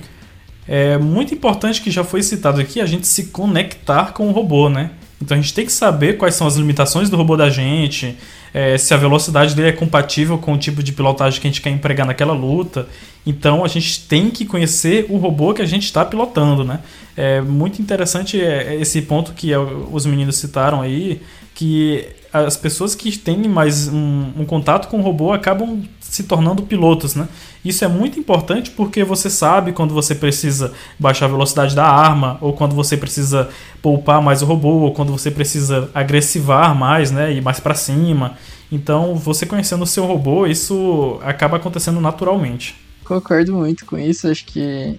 é 0.66 0.98
muito 0.98 1.34
importante 1.34 1.80
que 1.80 1.90
já 1.90 2.04
foi 2.04 2.22
citado 2.22 2.60
aqui 2.60 2.80
a 2.80 2.86
gente 2.86 3.06
se 3.06 3.26
conectar 3.26 4.12
com 4.12 4.28
o 4.28 4.32
robô, 4.32 4.68
né? 4.68 4.90
Então 5.20 5.36
a 5.36 5.40
gente 5.40 5.52
tem 5.52 5.66
que 5.66 5.72
saber 5.72 6.16
quais 6.16 6.34
são 6.34 6.46
as 6.46 6.56
limitações 6.56 7.10
do 7.10 7.16
robô 7.16 7.36
da 7.36 7.50
gente, 7.50 8.16
é, 8.54 8.78
se 8.78 8.94
a 8.94 8.96
velocidade 8.96 9.54
dele 9.54 9.68
é 9.68 9.72
compatível 9.72 10.38
com 10.38 10.54
o 10.54 10.58
tipo 10.58 10.82
de 10.82 10.92
pilotagem 10.92 11.40
que 11.40 11.46
a 11.46 11.50
gente 11.50 11.60
quer 11.60 11.70
empregar 11.70 12.06
naquela 12.06 12.32
luta. 12.32 12.88
Então 13.26 13.64
a 13.64 13.68
gente 13.68 14.06
tem 14.06 14.30
que 14.30 14.44
conhecer 14.44 15.06
o 15.08 15.16
robô 15.16 15.52
que 15.52 15.60
a 15.60 15.66
gente 15.66 15.84
está 15.84 16.04
pilotando, 16.04 16.64
né? 16.64 16.80
É 17.16 17.40
muito 17.40 17.82
interessante 17.82 18.40
é, 18.40 18.76
esse 18.80 19.02
ponto 19.02 19.32
que 19.32 19.50
os 19.56 20.06
meninos 20.06 20.36
citaram 20.36 20.80
aí, 20.80 21.20
que 21.54 22.06
as 22.32 22.56
pessoas 22.56 22.94
que 22.94 23.16
têm 23.18 23.48
mais 23.48 23.88
um, 23.88 24.32
um, 24.38 24.44
contato 24.44 24.88
com 24.88 24.98
o 24.98 25.02
robô 25.02 25.32
acabam 25.32 25.82
se 26.00 26.22
tornando 26.24 26.62
pilotos, 26.62 27.14
né? 27.14 27.28
Isso 27.68 27.84
é 27.84 27.88
muito 27.88 28.18
importante 28.18 28.70
porque 28.70 29.04
você 29.04 29.28
sabe 29.28 29.72
quando 29.72 29.92
você 29.92 30.14
precisa 30.14 30.72
baixar 30.98 31.26
a 31.26 31.28
velocidade 31.28 31.76
da 31.76 31.84
arma, 31.84 32.38
ou 32.40 32.54
quando 32.54 32.74
você 32.74 32.96
precisa 32.96 33.50
poupar 33.82 34.22
mais 34.22 34.40
o 34.40 34.46
robô, 34.46 34.70
ou 34.70 34.94
quando 34.94 35.12
você 35.12 35.30
precisa 35.30 35.90
agressivar 35.92 36.74
mais, 36.74 37.10
né? 37.10 37.30
Ir 37.30 37.42
mais 37.42 37.60
para 37.60 37.74
cima. 37.74 38.38
Então, 38.72 39.14
você 39.16 39.44
conhecendo 39.44 39.82
o 39.82 39.86
seu 39.86 40.06
robô, 40.06 40.46
isso 40.46 41.20
acaba 41.22 41.58
acontecendo 41.58 42.00
naturalmente. 42.00 42.74
Concordo 43.04 43.52
muito 43.52 43.84
com 43.84 43.98
isso. 43.98 44.28
Acho 44.28 44.46
que 44.46 44.98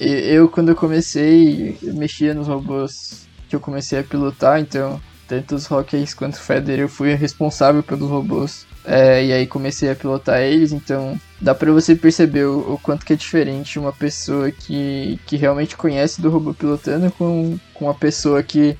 eu, 0.00 0.48
quando 0.48 0.70
eu 0.70 0.74
comecei, 0.74 1.78
eu 1.80 1.94
mexia 1.94 2.34
nos 2.34 2.48
robôs 2.48 3.28
que 3.48 3.54
eu 3.54 3.60
comecei 3.60 4.00
a 4.00 4.02
pilotar, 4.02 4.58
então 4.58 5.00
tanto 5.28 5.54
os 5.54 5.66
Rockies 5.66 6.14
quanto 6.14 6.36
o 6.36 6.40
Federer, 6.40 6.80
eu 6.80 6.88
fui 6.88 7.14
responsável 7.14 7.82
pelos 7.82 8.08
robôs. 8.08 8.66
É, 8.84 9.22
e 9.22 9.32
aí 9.32 9.46
comecei 9.46 9.90
a 9.90 9.94
pilotar 9.94 10.40
eles, 10.40 10.72
então 10.72 11.20
dá 11.38 11.54
para 11.54 11.70
você 11.70 11.94
perceber 11.94 12.44
o, 12.44 12.72
o, 12.72 12.78
quanto 12.78 13.04
que 13.04 13.12
é 13.12 13.16
diferente 13.16 13.78
uma 13.78 13.92
pessoa 13.92 14.50
que, 14.50 15.20
que 15.26 15.36
realmente 15.36 15.76
conhece 15.76 16.22
do 16.22 16.30
robô 16.30 16.54
pilotando 16.54 17.10
com, 17.12 17.58
com 17.74 17.84
uma 17.84 17.94
pessoa 17.94 18.42
que. 18.42 18.76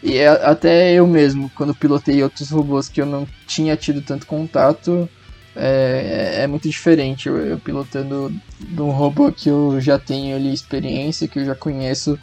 E 0.00 0.16
é, 0.16 0.28
até 0.28 0.92
eu 0.92 1.08
mesmo, 1.08 1.50
quando 1.56 1.74
pilotei 1.74 2.22
outros 2.22 2.50
robôs 2.50 2.88
que 2.88 3.00
eu 3.00 3.06
não 3.06 3.26
tinha 3.48 3.76
tido 3.76 4.00
tanto 4.00 4.26
contato, 4.26 5.08
é, 5.56 6.42
é, 6.42 6.46
muito 6.46 6.68
diferente. 6.68 7.28
Eu, 7.28 7.36
eu, 7.38 7.58
pilotando 7.58 8.32
de 8.60 8.80
um 8.80 8.90
robô 8.90 9.32
que 9.32 9.48
eu 9.48 9.80
já 9.80 9.98
tenho 9.98 10.36
ali 10.36 10.54
experiência, 10.54 11.26
que 11.26 11.40
eu 11.40 11.44
já 11.44 11.56
conheço 11.56 12.16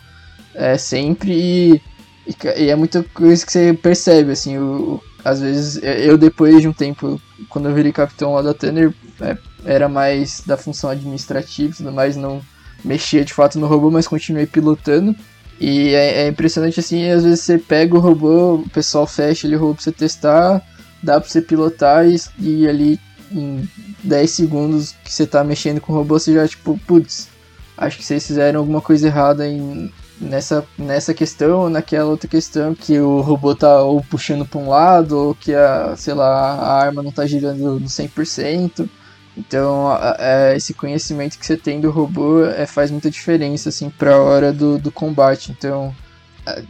é, 0.54 0.78
sempre 0.78 1.34
e 1.34 1.82
e, 2.28 2.64
e, 2.64 2.70
é 2.70 2.76
muita 2.76 3.04
coisa 3.04 3.46
que 3.46 3.52
você 3.52 3.74
percebe, 3.74 4.32
assim, 4.32 4.58
o, 4.58 5.02
às 5.24 5.42
vezes 5.42 5.80
eu 5.84 6.18
depois 6.18 6.62
de 6.62 6.68
um 6.68 6.74
tempo, 6.74 7.22
quando 7.50 7.70
eu 7.70 7.76
virei 7.76 7.92
capitão 7.92 8.34
lá 8.34 8.42
da 8.42 8.54
Tanner, 8.54 8.94
é, 9.22 9.38
era 9.64 9.90
mais 9.90 10.42
da 10.46 10.58
função 10.58 10.90
administrativa 10.90 11.74
e 11.74 11.78
tudo 11.78 11.92
mais, 11.92 12.16
não 12.16 12.42
mexia 12.84 13.26
de 13.26 13.34
fato 13.34 13.60
no 13.60 13.68
robô, 13.68 13.90
mas 13.90 14.08
continuei 14.08 14.46
pilotando. 14.46 15.16
E 15.60 15.94
é, 15.94 16.24
é, 16.24 16.28
impressionante 16.28 16.80
assim, 16.80 17.10
às 17.10 17.24
vezes 17.24 17.42
você 17.42 17.58
pega 17.58 17.96
o 17.96 18.00
robô, 18.00 18.56
o 18.56 18.70
pessoal 18.70 19.08
fecha 19.08 19.48
ele 19.48 19.56
o 19.56 19.60
robô 19.60 19.76
pra 19.76 19.84
você 19.84 19.92
testar, 19.92 20.62
dá 21.02 21.20
pra 21.20 21.30
você 21.30 21.42
pilotar 21.42 22.06
e, 22.08 22.20
e 22.40 22.68
ali 22.68 23.00
em 23.32 23.68
10 24.04 24.30
segundos 24.30 24.94
que 25.04 25.12
você 25.12 25.26
tá 25.26 25.44
mexendo 25.44 25.80
com 25.80 25.94
o 25.94 25.96
robô, 25.96 26.20
você 26.20 26.34
já 26.34 26.48
tipo, 26.48 26.80
putz, 26.86 27.30
acho 27.78 27.98
que 27.98 28.06
vocês 28.06 28.26
fizeram 28.26 28.60
alguma 28.60 28.82
coisa 28.82 29.08
errada 29.08 29.48
em 29.48 29.92
nessa, 30.20 30.66
nessa 30.78 31.14
questão 31.14 31.62
ou 31.62 31.70
naquela 31.70 32.10
outra 32.10 32.28
questão 32.28 32.74
que 32.74 33.00
o 33.00 33.22
robô 33.22 33.56
tá 33.56 33.82
ou 33.84 34.02
puxando 34.04 34.46
para 34.46 34.60
um 34.60 34.70
lado 34.70 35.18
ou 35.18 35.36
que 35.36 35.54
a, 35.54 35.96
sei 35.96 36.14
lá, 36.14 36.28
a 36.28 36.74
arma 36.82 37.04
não 37.04 37.12
tá 37.12 37.26
girando 37.26 37.80
no 37.80 37.88
100%. 37.88 38.90
Então, 39.38 39.88
é, 40.18 40.56
esse 40.56 40.74
conhecimento 40.74 41.38
que 41.38 41.46
você 41.46 41.58
tem 41.58 41.82
do 41.82 41.92
robô 41.92 42.46
é, 42.46 42.66
faz 42.66 42.90
muita 42.90 43.12
diferença 43.12 43.70
assim 43.70 43.90
para 43.90 44.16
a 44.16 44.22
hora 44.22 44.54
do, 44.54 44.78
do 44.78 44.92
combate. 44.92 45.52
Então, 45.52 45.94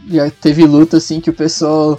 já 0.08 0.30
teve 0.30 0.64
luta 0.64 0.96
assim 0.96 1.20
que 1.20 1.30
o 1.30 1.34
pessoal 1.34 1.98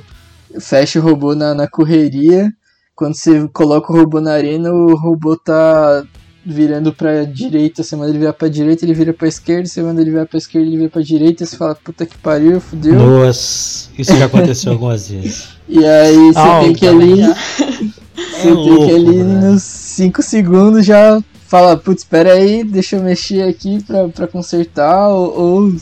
fecha 0.59 0.99
o 0.99 1.01
robô 1.01 1.35
na, 1.35 1.53
na 1.53 1.67
correria. 1.67 2.51
Quando 2.95 3.15
você 3.15 3.47
coloca 3.49 3.93
o 3.93 3.95
robô 3.95 4.19
na 4.19 4.33
arena, 4.33 4.71
o 4.73 4.95
robô 4.95 5.37
tá 5.37 6.03
virando 6.47 6.93
pra 6.93 7.25
direita, 7.25 7.83
você 7.83 7.95
manda 7.95 8.09
ele 8.09 8.19
virar 8.19 8.33
pra 8.33 8.47
direita, 8.47 8.85
ele 8.85 8.93
vira 8.93 9.11
pra 9.13 9.27
esquerda, 9.27 9.67
você 9.67 9.83
manda 9.83 10.01
ele 10.01 10.11
virar 10.11 10.25
pra 10.25 10.37
esquerda, 10.37 10.65
ele 10.65 10.77
vira 10.77 10.89
pra 10.89 11.01
direita, 11.01 11.45
você 11.45 11.57
fala, 11.57 11.75
puta 11.75 12.05
que 12.05 12.17
pariu, 12.17 12.61
fudeu. 12.61 12.95
Nossa, 12.95 13.89
isso 13.97 14.15
já 14.15 14.25
aconteceu 14.25 14.71
algumas 14.73 15.09
vezes. 15.09 15.49
E 15.67 15.85
aí 15.85 16.15
você 16.15 16.39
ah, 16.39 16.59
tem 16.61 16.73
que 16.73 16.87
ali. 16.87 17.17
Você 17.17 17.63
é 17.63 18.41
tem 18.43 18.53
louco, 18.53 18.85
que 18.85 18.95
ali 18.95 19.17
mano. 19.17 19.51
nos 19.51 19.63
5 19.63 20.23
segundos 20.23 20.85
já 20.85 21.21
fala, 21.47 21.75
putz, 21.75 22.03
espera 22.03 22.33
aí, 22.33 22.63
deixa 22.63 22.95
eu 22.95 23.03
mexer 23.03 23.43
aqui 23.43 23.83
pra, 23.83 24.07
pra 24.07 24.27
consertar, 24.27 25.09
ou, 25.09 25.39
ou 25.39 25.75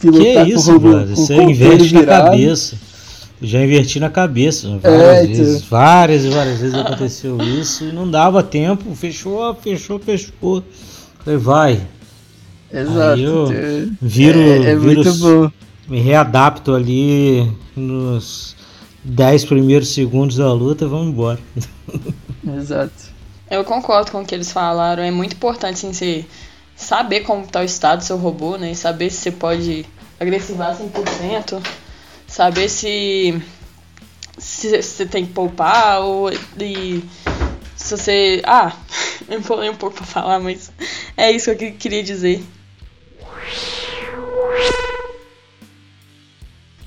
pilotar 0.00 0.44
que 0.44 0.52
isso, 0.52 0.64
com 0.64 0.70
o 0.70 0.72
robô. 0.74 0.88
Mano, 0.88 1.16
você 1.16 1.34
inverte 1.36 1.94
na 1.94 2.04
cabeça 2.04 2.76
já 3.44 3.62
inverti 3.62 4.00
na 4.00 4.10
cabeça 4.10 4.78
várias 4.78 5.02
é, 5.02 5.26
vezes. 5.26 5.62
Tu... 5.62 5.68
Várias 5.68 6.24
e 6.24 6.28
várias 6.30 6.58
vezes 6.58 6.74
aconteceu 6.74 7.38
isso 7.42 7.84
e 7.84 7.92
não 7.92 8.10
dava 8.10 8.42
tempo. 8.42 8.94
Fechou, 8.94 9.54
fechou, 9.54 9.98
fechou. 9.98 10.62
Falei, 11.24 11.38
vai. 11.38 11.80
Exato. 12.72 13.12
Aí 13.12 13.22
eu 13.22 13.46
viro, 14.00 14.40
é, 14.40 14.56
é 14.70 14.76
viro 14.76 15.04
muito 15.04 15.14
bom. 15.14 15.50
Me 15.88 16.00
readapto 16.00 16.74
ali 16.74 17.50
nos 17.76 18.56
10 19.04 19.44
primeiros 19.44 19.88
segundos 19.92 20.36
da 20.36 20.52
luta 20.52 20.88
vamos 20.88 21.08
embora. 21.08 21.38
Exato. 22.56 23.14
Eu 23.50 23.62
concordo 23.64 24.10
com 24.10 24.22
o 24.22 24.26
que 24.26 24.34
eles 24.34 24.50
falaram. 24.50 25.02
É 25.02 25.10
muito 25.10 25.34
importante 25.34 25.78
sim, 25.78 25.92
você 25.92 26.24
saber 26.74 27.20
como 27.20 27.44
está 27.44 27.60
o 27.60 27.64
estado 27.64 27.98
do 27.98 28.04
seu 28.04 28.16
robô, 28.16 28.56
né? 28.56 28.74
Saber 28.74 29.10
se 29.10 29.18
você 29.18 29.30
pode 29.30 29.86
agressivar 30.18 30.76
100% 30.76 31.60
saber 32.34 32.68
se 32.68 33.40
se 34.36 34.82
você 34.82 35.06
tem 35.06 35.24
que 35.24 35.32
poupar 35.32 36.00
ou 36.00 36.32
e, 36.60 37.00
se 37.76 37.96
você. 37.96 38.42
Ah, 38.44 38.76
eu 39.30 39.38
empolei 39.38 39.70
um 39.70 39.76
pouco 39.76 39.94
pra 39.96 40.04
falar, 40.04 40.40
mas 40.40 40.72
é 41.16 41.30
isso 41.30 41.54
que 41.54 41.66
eu 41.66 41.72
queria 41.74 42.02
dizer. 42.02 42.42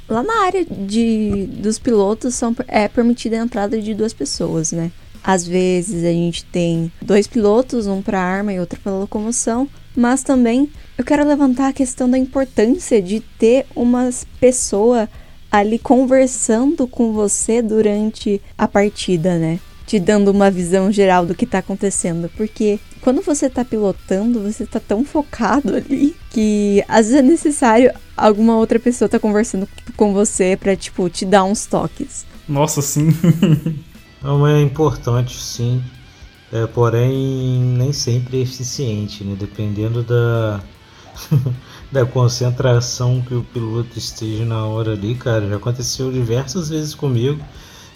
Lá 0.09 0.21
na 0.21 0.43
área 0.43 0.65
de, 0.65 1.47
dos 1.47 1.79
pilotos 1.79 2.35
são, 2.35 2.53
é 2.67 2.87
permitida 2.89 3.37
a 3.37 3.43
entrada 3.43 3.81
de 3.81 3.93
duas 3.93 4.13
pessoas, 4.13 4.73
né? 4.73 4.91
Às 5.23 5.47
vezes 5.47 6.03
a 6.03 6.11
gente 6.11 6.43
tem 6.45 6.91
dois 7.01 7.25
pilotos, 7.25 7.87
um 7.87 8.01
para 8.01 8.19
arma 8.19 8.53
e 8.53 8.59
outro 8.59 8.79
para 8.81 8.93
locomoção, 8.93 9.67
mas 9.95 10.23
também 10.23 10.69
eu 10.97 11.05
quero 11.05 11.25
levantar 11.25 11.69
a 11.69 11.73
questão 11.73 12.09
da 12.09 12.17
importância 12.17 13.01
de 13.01 13.19
ter 13.19 13.65
uma 13.75 14.09
pessoa 14.39 15.09
ali 15.57 15.79
conversando 15.79 16.87
com 16.87 17.13
você 17.13 17.61
durante 17.61 18.41
a 18.57 18.67
partida, 18.67 19.37
né? 19.37 19.59
Te 19.85 19.99
dando 19.99 20.31
uma 20.31 20.51
visão 20.51 20.91
geral 20.91 21.25
do 21.25 21.35
que 21.35 21.45
tá 21.45 21.59
acontecendo. 21.59 22.29
Porque 22.35 22.79
quando 23.01 23.21
você 23.21 23.49
tá 23.49 23.63
pilotando, 23.63 24.41
você 24.41 24.65
tá 24.65 24.79
tão 24.79 25.05
focado 25.05 25.75
ali 25.75 26.15
que 26.29 26.83
às 26.87 27.07
vezes 27.07 27.19
é 27.19 27.21
necessário 27.21 27.93
alguma 28.15 28.57
outra 28.57 28.79
pessoa 28.79 29.07
tá 29.07 29.19
conversando 29.19 29.67
com 29.95 30.13
você 30.13 30.57
pra, 30.57 30.75
tipo, 30.75 31.09
te 31.09 31.25
dar 31.25 31.43
uns 31.43 31.65
toques. 31.65 32.25
Nossa, 32.47 32.81
sim. 32.81 33.09
Não 34.21 34.45
é 34.47 34.61
importante, 34.61 35.37
sim. 35.37 35.81
É, 36.51 36.65
porém, 36.65 37.59
nem 37.77 37.91
sempre 37.91 38.39
é 38.39 38.41
eficiente, 38.41 39.23
né? 39.23 39.35
Dependendo 39.37 40.01
da. 40.01 40.61
da 41.91 42.05
concentração 42.05 43.21
que 43.21 43.33
o 43.33 43.43
piloto 43.43 43.97
esteja 43.97 44.45
na 44.45 44.65
hora 44.65 44.93
ali, 44.93 45.15
cara. 45.15 45.47
Já 45.47 45.55
aconteceu 45.55 46.11
diversas 46.11 46.69
vezes 46.69 46.93
comigo. 46.93 47.39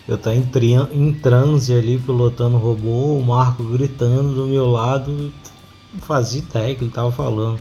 Eu 0.08 0.18
tá 0.18 0.34
em, 0.34 0.44
em 0.92 1.14
transe 1.14 1.74
ali 1.74 1.98
pilotando 1.98 2.56
o 2.56 2.60
robô, 2.60 3.18
o 3.18 3.24
Marco 3.24 3.64
gritando 3.64 4.34
do 4.34 4.48
meu 4.48 4.70
lado, 4.70 5.32
fazia 6.02 6.40
ideia 6.40 6.76
que 6.76 6.84
ele 6.84 6.92
tava 6.92 7.12
falando. 7.12 7.60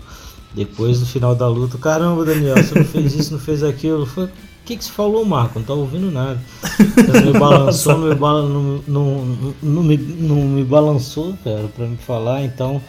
Depois, 0.55 0.99
no 0.99 1.07
final 1.07 1.35
da 1.35 1.47
luta, 1.47 1.79
caramba, 1.79 2.25
Daniel, 2.25 2.57
você 2.57 2.77
não 2.77 2.85
fez 2.85 3.15
isso, 3.15 3.33
não 3.33 3.39
fez 3.39 3.63
aquilo. 3.63 4.05
Foi, 4.05 4.25
o 4.25 4.31
que, 4.65 4.77
que 4.77 4.85
você 4.85 4.91
falou, 4.91 5.25
Marco? 5.25 5.59
Não 5.59 5.67
tá 5.67 5.75
ouvindo 5.75 6.11
nada. 6.11 6.41
Você 6.61 7.21
me 7.21 7.39
balançou, 7.39 7.99
não 7.99 8.09
me, 8.09 8.15
não, 8.15 8.83
não, 8.87 9.55
não, 9.63 9.83
me, 9.83 9.97
não 9.97 10.37
me 10.37 10.65
balançou, 10.65 11.37
cara, 11.45 11.69
pra 11.69 11.87
me 11.87 11.97
falar. 11.97 12.43
Então, 12.43 12.83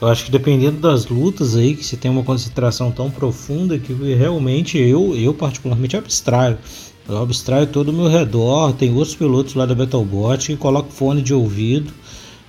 eu 0.00 0.08
acho 0.08 0.24
que 0.24 0.30
dependendo 0.30 0.78
das 0.78 1.06
lutas 1.06 1.56
aí, 1.56 1.74
que 1.74 1.84
você 1.84 1.96
tem 1.96 2.10
uma 2.10 2.22
concentração 2.22 2.90
tão 2.90 3.10
profunda 3.10 3.78
que 3.78 3.92
realmente 4.14 4.78
eu, 4.78 5.16
eu 5.16 5.34
particularmente 5.34 5.96
abstraio. 5.96 6.58
Eu 7.08 7.22
abstraio 7.22 7.66
todo 7.66 7.88
o 7.88 7.92
meu 7.92 8.06
redor, 8.06 8.72
tem 8.74 8.94
outros 8.94 9.16
pilotos 9.16 9.54
lá 9.54 9.64
da 9.64 9.74
Battlebot 9.74 10.46
que 10.46 10.56
colocam 10.56 10.90
fone 10.90 11.22
de 11.22 11.32
ouvido 11.32 11.92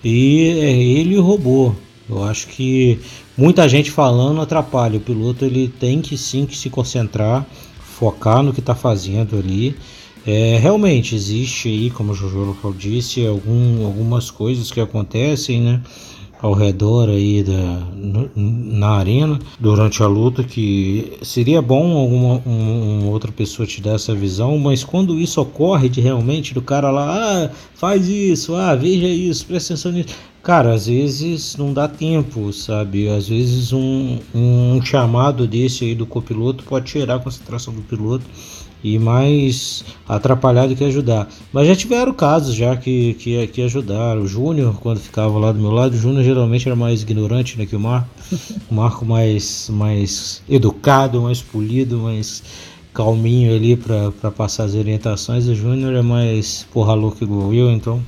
e 0.04 0.50
é 0.60 0.72
ele 0.72 1.16
e 1.16 1.18
o 1.18 1.24
robô. 1.24 1.74
Eu 2.10 2.24
acho 2.24 2.47
que 2.47 3.00
muita 3.38 3.70
gente 3.70 3.89
falando 3.89 4.41
atrapalha. 4.41 4.97
O 4.97 5.02
piloto 5.02 5.45
ele 5.45 5.68
tem 5.68 6.02
que 6.02 6.18
sim 6.18 6.45
que 6.45 6.58
se 6.58 6.70
concentrar, 6.70 7.45
focar 7.80 8.43
no 8.43 8.52
que 8.52 8.60
está 8.60 8.76
fazendo 8.76 9.38
ali. 9.38 9.76
É, 10.26 10.58
realmente 10.62 11.16
existe 11.16 11.70
aí, 11.70 11.89
como 11.89 12.12
o 12.12 12.16
Jojo 12.16 12.56
disse, 12.78 13.26
algum, 13.26 13.86
algumas 13.86 14.30
coisas 14.30 14.72
que 14.72 14.82
acontecem, 14.82 15.62
né? 15.62 15.82
Ao 16.42 16.54
redor 16.54 17.10
aí 17.10 17.44
da, 17.44 17.84
na 18.36 18.92
arena 18.92 19.38
durante 19.60 20.02
a 20.02 20.08
luta 20.08 20.44
que 20.44 21.18
seria 21.22 21.62
bom 21.62 21.98
alguma 21.98 22.36
uma, 22.46 23.02
uma 23.02 23.10
outra 23.10 23.32
pessoa 23.32 23.68
te 23.68 23.82
dar 23.82 23.96
essa 23.96 24.16
visão, 24.16 24.58
mas 24.58 24.84
quando 24.84 25.20
isso 25.20 25.42
ocorre 25.42 25.90
de 25.90 26.00
realmente 26.00 26.54
do 26.54 26.62
cara 26.62 26.90
lá, 26.90 27.46
ah, 27.46 27.50
faz 27.76 28.08
isso, 28.08 28.56
ah, 28.56 28.74
veja 28.76 29.08
isso, 29.08 29.46
presta 29.46 29.74
atenção 29.74 29.92
nisso. 29.92 30.16
Cara, 30.42 30.74
às 30.74 30.88
vezes 30.88 31.58
não 31.58 31.74
dá 31.74 31.88
tempo, 31.88 32.54
sabe? 32.54 33.10
Às 33.10 33.28
vezes 33.28 33.74
um, 33.74 34.20
um 34.34 34.82
chamado 34.82 35.46
desse 35.46 35.84
aí 35.84 35.94
do 35.94 36.06
copiloto 36.06 36.64
pode 36.64 36.86
tirar 36.86 37.16
a 37.16 37.20
concentração 37.20 37.74
do 37.74 37.82
piloto 37.82 38.24
e 38.84 38.98
mais 38.98 39.84
atrapalhar 40.08 40.68
do 40.68 40.76
que 40.76 40.84
ajudar. 40.84 41.28
Mas 41.52 41.68
já 41.68 41.76
tiveram 41.76 42.14
casos 42.14 42.56
já 42.56 42.76
que, 42.76 43.14
que, 43.16 43.48
que 43.48 43.62
ajudaram. 43.62 44.22
O 44.22 44.28
Júnior, 44.28 44.76
quando 44.80 45.00
ficava 45.00 45.38
lá 45.38 45.52
do 45.52 45.60
meu 45.60 45.72
lado, 45.72 45.94
o 45.94 45.98
Júnior 45.98 46.24
geralmente 46.24 46.68
era 46.68 46.76
mais 46.76 47.02
ignorante 47.02 47.58
né, 47.58 47.66
que 47.66 47.76
o 47.76 47.80
Marco. 47.80 48.10
O 48.70 48.76
Marco 48.76 49.06
mais, 49.06 49.70
mais 49.70 50.42
educado, 50.48 51.22
mais 51.22 51.42
polido, 51.42 52.00
mais 52.00 52.44
calminho 52.94 53.56
ali 53.56 53.76
para 53.76 54.32
passar 54.32 54.66
as 54.66 54.76
orientações. 54.76 55.48
O 55.48 55.56
Júnior 55.56 55.94
é 55.94 56.02
mais 56.02 56.66
porra 56.72 56.94
louca 56.94 57.24
igual 57.24 57.54
eu, 57.54 57.72
então 57.72 58.02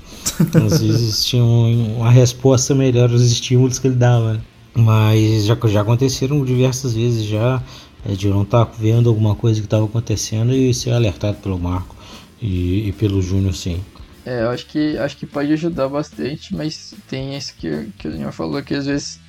às 0.66 0.82
vezes 0.82 1.26
tinha 1.26 1.44
uma 1.44 2.10
resposta 2.10 2.74
melhor 2.74 3.12
aos 3.12 3.22
estímulos 3.22 3.80
que 3.80 3.88
ele 3.88 3.96
dava. 3.96 4.34
Né? 4.34 4.42
Mas 4.74 5.46
já, 5.46 5.58
já 5.66 5.82
aconteceram 5.82 6.44
diversas 6.46 6.94
vezes 6.94 7.26
já 7.26 7.62
é, 8.06 8.14
de 8.14 8.28
não 8.28 8.44
estar 8.44 8.66
tá 8.66 8.72
vendo 8.78 9.10
alguma 9.10 9.36
coisa 9.36 9.60
que 9.60 9.66
estava 9.66 9.86
acontecendo 9.86 10.54
e 10.54 10.74
ser 10.74 10.92
alertado 10.92 11.38
pelo 11.38 11.60
Marco 11.60 11.96
e, 12.42 12.90
e 12.90 12.92
pelo 12.94 13.22
Júnior, 13.22 13.54
sim. 13.54 13.84
É, 14.26 14.44
eu 14.44 14.50
acho 14.50 14.66
que, 14.68 14.98
acho 14.98 15.18
que 15.18 15.26
pode 15.26 15.52
ajudar 15.54 15.88
bastante, 15.88 16.56
mas 16.56 16.94
tem 17.10 17.36
isso 17.36 17.54
que, 17.58 17.88
que 17.98 18.08
o 18.08 18.12
Daniel 18.12 18.32
falou, 18.32 18.62
que 18.62 18.74
às 18.74 18.86
vezes 18.86 19.20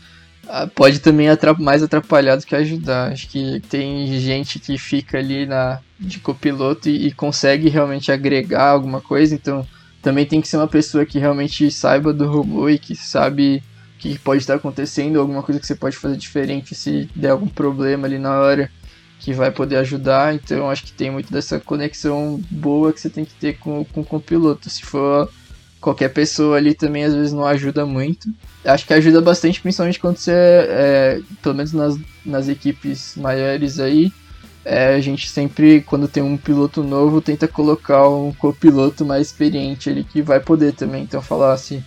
ah, 0.48 0.66
pode 0.66 0.98
também 0.98 1.28
atrap 1.28 1.58
mais 1.60 1.82
atrapalhar 1.82 2.36
do 2.36 2.44
que 2.44 2.54
ajudar. 2.54 3.12
Acho 3.12 3.28
que 3.28 3.60
tem 3.68 4.06
gente 4.20 4.58
que 4.58 4.76
fica 4.76 5.18
ali 5.18 5.46
na 5.46 5.80
de 5.98 6.18
copiloto 6.18 6.88
e, 6.88 7.06
e, 7.06 7.12
consegue 7.12 7.68
realmente 7.68 8.10
agregar 8.10 8.70
alguma 8.70 9.00
coisa, 9.00 9.34
então 9.34 9.66
também 10.02 10.26
tem 10.26 10.40
que 10.40 10.48
ser 10.48 10.56
uma 10.56 10.66
pessoa 10.66 11.06
que 11.06 11.18
realmente 11.18 11.70
saiba 11.70 12.12
do 12.12 12.26
robô 12.26 12.68
e 12.68 12.76
que 12.76 12.96
sabe 12.96 13.62
que 14.03 14.18
pode 14.18 14.42
estar 14.42 14.57
acontecendo, 14.57 15.20
alguma 15.20 15.44
coisa 15.44 15.61
que 15.61 15.66
você 15.66 15.76
pode 15.76 15.96
fazer 15.96 16.16
diferente 16.16 16.74
se 16.74 17.09
der 17.14 17.30
algum 17.30 17.46
problema 17.46 18.09
ali 18.09 18.18
na 18.18 18.40
hora 18.40 18.68
que 19.20 19.32
vai 19.32 19.53
poder 19.53 19.76
ajudar. 19.76 20.34
Então 20.34 20.68
acho 20.68 20.82
que 20.82 20.92
tem 20.92 21.09
muito 21.09 21.32
dessa 21.32 21.61
conexão 21.61 22.42
boa 22.50 22.92
que 22.92 23.00
você 23.00 23.09
tem 23.09 23.24
que 23.24 23.34
ter 23.34 23.59
com, 23.59 23.84
com, 23.84 24.03
com 24.03 24.16
o 24.16 24.20
piloto. 24.20 24.68
Se 24.68 24.82
for 24.82 25.30
qualquer 25.80 26.09
pessoa 26.09 26.57
ali 26.57 26.74
também 26.74 27.05
às 27.05 27.14
vezes 27.14 27.32
não 27.32 27.46
ajuda 27.46 27.86
muito. 27.86 28.28
Acho 28.64 28.84
que 28.84 28.92
ajuda 28.92 29.20
bastante, 29.20 29.61
principalmente 29.61 30.00
quando 30.00 30.16
você, 30.16 30.32
é, 30.32 31.20
pelo 31.40 31.55
menos 31.55 31.72
nas, 31.72 31.96
nas 32.26 32.48
equipes 32.48 33.14
maiores 33.16 33.78
aí, 33.78 34.12
é, 34.64 34.96
a 34.96 35.00
gente 35.00 35.28
sempre, 35.28 35.80
quando 35.80 36.09
tem 36.09 36.24
um 36.24 36.36
piloto 36.36 36.82
novo, 36.82 37.20
tenta 37.20 37.46
colocar 37.46 38.09
um 38.09 38.32
copiloto 38.32 39.05
mais 39.05 39.28
experiente 39.28 39.88
ali 39.88 40.03
que 40.03 40.22
vai 40.22 40.40
poder 40.40 40.72
também. 40.72 41.05
Então 41.05 41.22
falar 41.22 41.53
assim, 41.53 41.84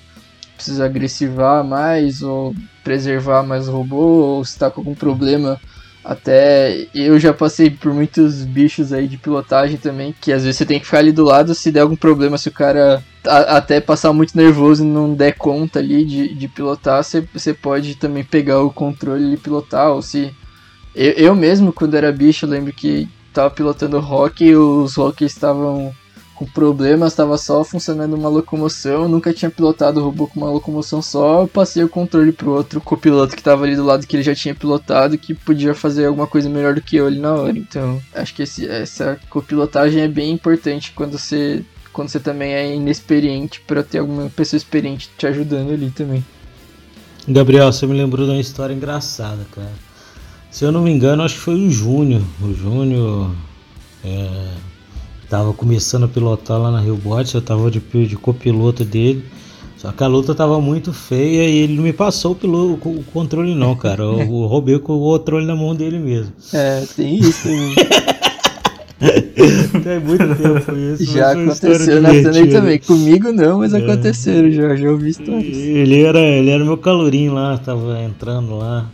precisa 0.55 0.85
agressivar 0.85 1.63
mais 1.63 2.21
ou 2.21 2.55
preservar 2.83 3.43
mais 3.43 3.67
o 3.67 3.71
robô 3.71 3.97
ou 3.97 4.45
se 4.45 4.57
tá 4.57 4.69
com 4.69 4.81
algum 4.81 4.95
problema. 4.95 5.59
Até 6.03 6.87
eu 6.93 7.19
já 7.19 7.33
passei 7.33 7.71
por 7.71 7.91
muitos 7.91 8.43
bichos 8.43 8.93
aí 8.93 9.07
de 9.07 9.17
pilotagem 9.17 9.77
também, 9.77 10.13
que 10.21 10.31
às 10.31 10.43
vezes 10.43 10.57
você 10.57 10.65
tem 10.65 10.79
que 10.79 10.85
ficar 10.85 10.99
ali 10.99 11.11
do 11.11 11.23
lado 11.23 11.55
se 11.55 11.71
der 11.71 11.79
algum 11.79 11.95
problema, 11.95 12.37
se 12.37 12.47
o 12.47 12.51
cara 12.51 13.03
a, 13.25 13.57
até 13.57 13.81
passar 13.81 14.13
muito 14.13 14.37
nervoso 14.37 14.83
e 14.83 14.87
não 14.87 15.15
der 15.15 15.33
conta 15.33 15.79
ali 15.79 16.05
de, 16.05 16.35
de 16.35 16.47
pilotar, 16.47 17.03
você, 17.03 17.27
você 17.33 17.55
pode 17.55 17.95
também 17.95 18.23
pegar 18.23 18.61
o 18.61 18.71
controle 18.71 19.33
e 19.33 19.37
pilotar, 19.37 19.91
ou 19.91 20.01
se. 20.01 20.31
Eu, 20.93 21.11
eu 21.13 21.35
mesmo, 21.35 21.73
quando 21.73 21.95
era 21.95 22.11
bicho, 22.11 22.45
lembro 22.45 22.71
que 22.71 23.09
tava 23.33 23.49
pilotando 23.49 23.99
rock 23.99 24.45
e 24.45 24.55
os 24.55 24.95
rocks 24.95 25.31
estavam 25.31 25.93
com 26.35 26.45
problemas, 26.45 27.13
estava 27.13 27.37
só 27.37 27.63
funcionando 27.63 28.13
uma 28.15 28.29
locomoção, 28.29 29.07
nunca 29.07 29.33
tinha 29.33 29.49
pilotado 29.49 29.99
o 29.99 30.03
robô 30.03 30.27
com 30.27 30.39
uma 30.39 30.51
locomoção 30.51 31.01
só, 31.01 31.47
passei 31.47 31.83
o 31.83 31.89
controle 31.89 32.31
pro 32.31 32.51
outro 32.51 32.81
copiloto 32.81 33.35
que 33.35 33.41
estava 33.41 33.63
ali 33.63 33.75
do 33.75 33.85
lado 33.85 34.05
que 34.05 34.15
ele 34.15 34.23
já 34.23 34.35
tinha 34.35 34.53
pilotado, 34.53 35.17
que 35.17 35.33
podia 35.33 35.73
fazer 35.73 36.05
alguma 36.05 36.27
coisa 36.27 36.49
melhor 36.49 36.75
do 36.75 36.81
que 36.81 36.97
eu 36.97 37.07
ali 37.07 37.19
na 37.19 37.33
hora. 37.33 37.57
Então, 37.57 38.01
acho 38.13 38.35
que 38.35 38.43
esse, 38.43 38.67
essa 38.67 39.17
copilotagem 39.29 40.01
é 40.01 40.07
bem 40.07 40.31
importante 40.31 40.91
quando 40.93 41.17
você 41.17 41.63
quando 41.93 42.09
você 42.09 42.19
também 42.19 42.53
é 42.53 42.75
inexperiente 42.75 43.61
para 43.61 43.81
ter 43.81 43.99
alguma 43.99 44.29
pessoa 44.29 44.57
experiente 44.57 45.09
te 45.17 45.25
ajudando 45.25 45.71
ali 45.71 45.89
também. 45.89 46.25
Gabriel, 47.25 47.71
você 47.71 47.87
me 47.87 47.93
lembrou 47.93 48.25
de 48.25 48.33
uma 48.33 48.41
história 48.41 48.73
engraçada, 48.73 49.47
cara. 49.55 49.71
Se 50.51 50.65
eu 50.65 50.73
não 50.73 50.81
me 50.81 50.91
engano, 50.91 51.23
acho 51.23 51.35
que 51.35 51.41
foi 51.41 51.55
o 51.55 51.71
Júnior. 51.71 52.21
O 52.41 52.53
Júnior 52.53 53.31
é, 54.03 54.51
Tava 55.29 55.53
começando 55.53 56.03
a 56.03 56.07
pilotar 56.07 56.59
lá 56.59 56.71
na 56.71 56.79
Rio 56.79 56.95
Bote, 56.95 57.35
eu 57.35 57.41
tava 57.41 57.71
de, 57.71 57.79
de 57.79 58.15
copiloto 58.15 58.85
dele. 58.85 59.23
Só 59.77 59.91
que 59.91 60.03
a 60.03 60.07
luta 60.07 60.33
tava 60.33 60.59
muito 60.61 60.93
feia 60.93 61.47
e 61.47 61.57
ele 61.57 61.75
não 61.75 61.83
me 61.83 61.93
passou 61.93 62.31
o, 62.31 62.35
piloto, 62.35 62.89
o 62.89 63.03
controle 63.13 63.53
não, 63.53 63.75
cara. 63.75 64.03
Eu, 64.03 64.19
eu 64.19 64.27
roubei 64.47 64.79
com 64.79 64.93
o 64.93 64.99
controle 64.99 65.45
na 65.45 65.55
mão 65.55 65.75
dele 65.75 65.99
mesmo. 65.99 66.31
É, 66.53 66.85
tem 66.95 67.15
isso. 67.17 67.47
tem 69.83 69.99
muito 69.99 70.25
tempo 70.35 70.75
isso. 70.75 71.11
Já 71.11 71.31
aconteceu 71.31 72.01
na 72.01 72.09
Tanner 72.09 72.51
também. 72.51 72.79
Comigo 72.79 73.31
não, 73.31 73.59
mas 73.59 73.73
é. 73.73 73.77
aconteceram 73.77 74.49
já, 74.49 74.75
já 74.75 74.89
ouvi 74.89 75.09
histórias. 75.09 75.57
Ele 75.57 76.01
era, 76.01 76.19
ele 76.19 76.49
era 76.49 76.63
meu 76.63 76.77
calorinho 76.77 77.33
lá, 77.33 77.57
tava 77.57 78.01
entrando 78.01 78.57
lá 78.57 78.89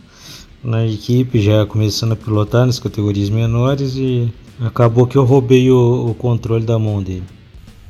na 0.62 0.86
equipe, 0.86 1.40
já 1.40 1.64
começando 1.66 2.12
a 2.12 2.16
pilotar 2.16 2.66
nas 2.66 2.78
categorias 2.78 3.30
menores 3.30 3.94
e 3.96 4.32
Acabou 4.64 5.06
que 5.06 5.16
eu 5.16 5.24
roubei 5.24 5.70
o, 5.70 6.10
o 6.10 6.14
controle 6.14 6.64
da 6.64 6.78
mão 6.78 7.02
dele. 7.02 7.24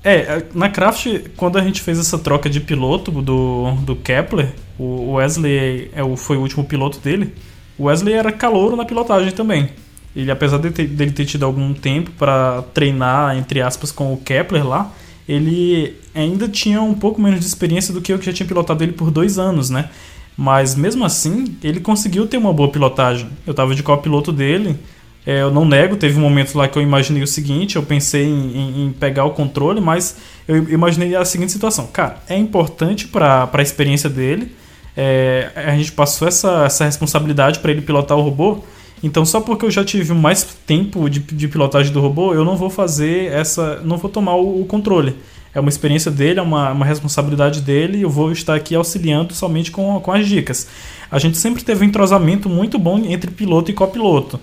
É, 0.05 0.45
na 0.53 0.69
Craft, 0.69 1.07
quando 1.37 1.59
a 1.59 1.63
gente 1.63 1.81
fez 1.81 1.99
essa 1.99 2.19
troca 2.19 2.51
de 2.51 2.61
piloto 2.61 3.11
do, 3.11 3.73
do 3.83 3.95
Kepler, 3.95 4.53
o 4.79 5.13
Wesley 5.13 5.91
é, 5.95 6.17
foi 6.17 6.37
o 6.37 6.41
último 6.41 6.65
piloto 6.65 6.99
dele. 6.99 7.33
O 7.79 7.85
Wesley 7.85 8.15
era 8.15 8.33
calouro 8.33 8.77
na 8.77 8.85
pilotagem 8.85 9.33
também. 9.33 9.71
Ele, 10.15 10.31
apesar 10.31 10.59
de 10.59 10.71
ter, 10.71 10.87
dele 10.87 11.13
ter 11.13 11.25
tido 11.25 11.45
algum 11.45 11.73
tempo 11.73 12.11
para 12.19 12.63
treinar, 12.75 13.37
entre 13.37 13.63
aspas, 13.63 13.93
com 13.93 14.13
o 14.13 14.17
Kepler 14.17 14.67
lá, 14.67 14.93
ele 15.29 15.97
ainda 16.15 16.49
tinha 16.49 16.83
um 16.83 16.95
pouco 16.95 17.21
menos 17.21 17.41
de 17.41 17.47
experiência 17.47 17.95
do 17.95 18.01
que 18.01 18.13
eu 18.13 18.19
que 18.19 18.27
já 18.27 18.33
tinha 18.33 18.47
pilotado 18.47 18.83
ele 18.83 18.93
por 18.93 19.11
dois 19.11 19.39
anos, 19.39 19.71
né? 19.71 19.89
Mas 20.37 20.75
mesmo 20.75 21.05
assim, 21.05 21.57
ele 21.63 21.81
conseguiu 21.81 22.27
ter 22.27 22.37
uma 22.37 22.53
boa 22.53 22.71
pilotagem. 22.71 23.29
Eu 23.47 23.55
tava 23.55 23.75
de 23.75 23.83
copiloto 23.83 24.33
dele, 24.33 24.79
é, 25.25 25.43
eu 25.43 25.53
não 25.53 25.65
nego, 25.65 25.97
teve 25.97 26.19
um 26.19 26.21
momento 26.21 26.57
lá 26.57 26.67
que 26.67 26.77
eu 26.77 26.83
imaginei 26.83 27.23
o 27.23 27.27
seguinte, 27.27 27.77
eu 27.77 27.83
pensei 27.83 28.25
em, 28.25 28.57
em, 28.57 28.87
em 28.87 28.93
pegar 28.93 29.25
o 29.25 29.31
controle, 29.31 29.81
mas 29.81 30.17
eu 30.49 30.69
imaginei 30.69 31.15
a 31.15 31.25
seguinte 31.25 31.53
situação. 31.53 31.87
Cara, 31.87 32.17
é 32.29 32.37
importante 32.37 33.07
para 33.07 33.49
a 33.53 33.63
experiência 33.63 34.11
dele, 34.11 34.53
é, 34.97 35.51
a 35.55 35.77
gente 35.77 35.93
passou 35.93 36.27
essa, 36.27 36.65
essa 36.65 36.85
responsabilidade 36.85 37.61
para 37.61 37.71
ele 37.71 37.83
pilotar 37.83 38.19
o 38.19 38.23
robô, 38.23 38.65
então 39.01 39.25
só 39.25 39.41
porque 39.41 39.65
eu 39.65 39.71
já 39.71 39.85
tive 39.85 40.13
mais 40.13 40.43
tempo 40.67 41.09
de, 41.09 41.21
de 41.21 41.49
pilotagem 41.49 41.93
do 41.93 42.01
robô, 42.01 42.35
eu 42.35 42.45
não 42.45 42.57
vou 42.57 42.69
fazer 42.69 43.33
essa, 43.33 43.81
não 43.85 43.97
vou 43.97 44.11
tomar 44.11 44.35
o, 44.35 44.63
o 44.63 44.65
controle. 44.67 45.17
É 45.55 45.61
uma 45.61 45.69
experiência 45.69 46.11
dele, 46.11 46.41
é 46.41 46.43
uma, 46.43 46.73
uma 46.73 46.85
responsabilidade 46.85 47.61
dele 47.61 47.99
e 47.99 48.03
eu 48.03 48.11
vou 48.11 48.33
estar 48.33 48.55
aqui 48.55 48.75
auxiliando 48.75 49.35
somente 49.35 49.71
com, 49.71 50.01
com 50.01 50.11
as 50.11 50.27
dicas. 50.27 50.67
A 51.11 51.19
gente 51.19 51.37
sempre 51.37 51.63
teve 51.63 51.85
um 51.85 51.89
entrosamento 51.89 52.49
muito 52.49 52.79
bom 52.79 52.99
entre 53.05 53.31
piloto 53.31 53.71
e 53.71 53.75
copiloto 53.75 54.41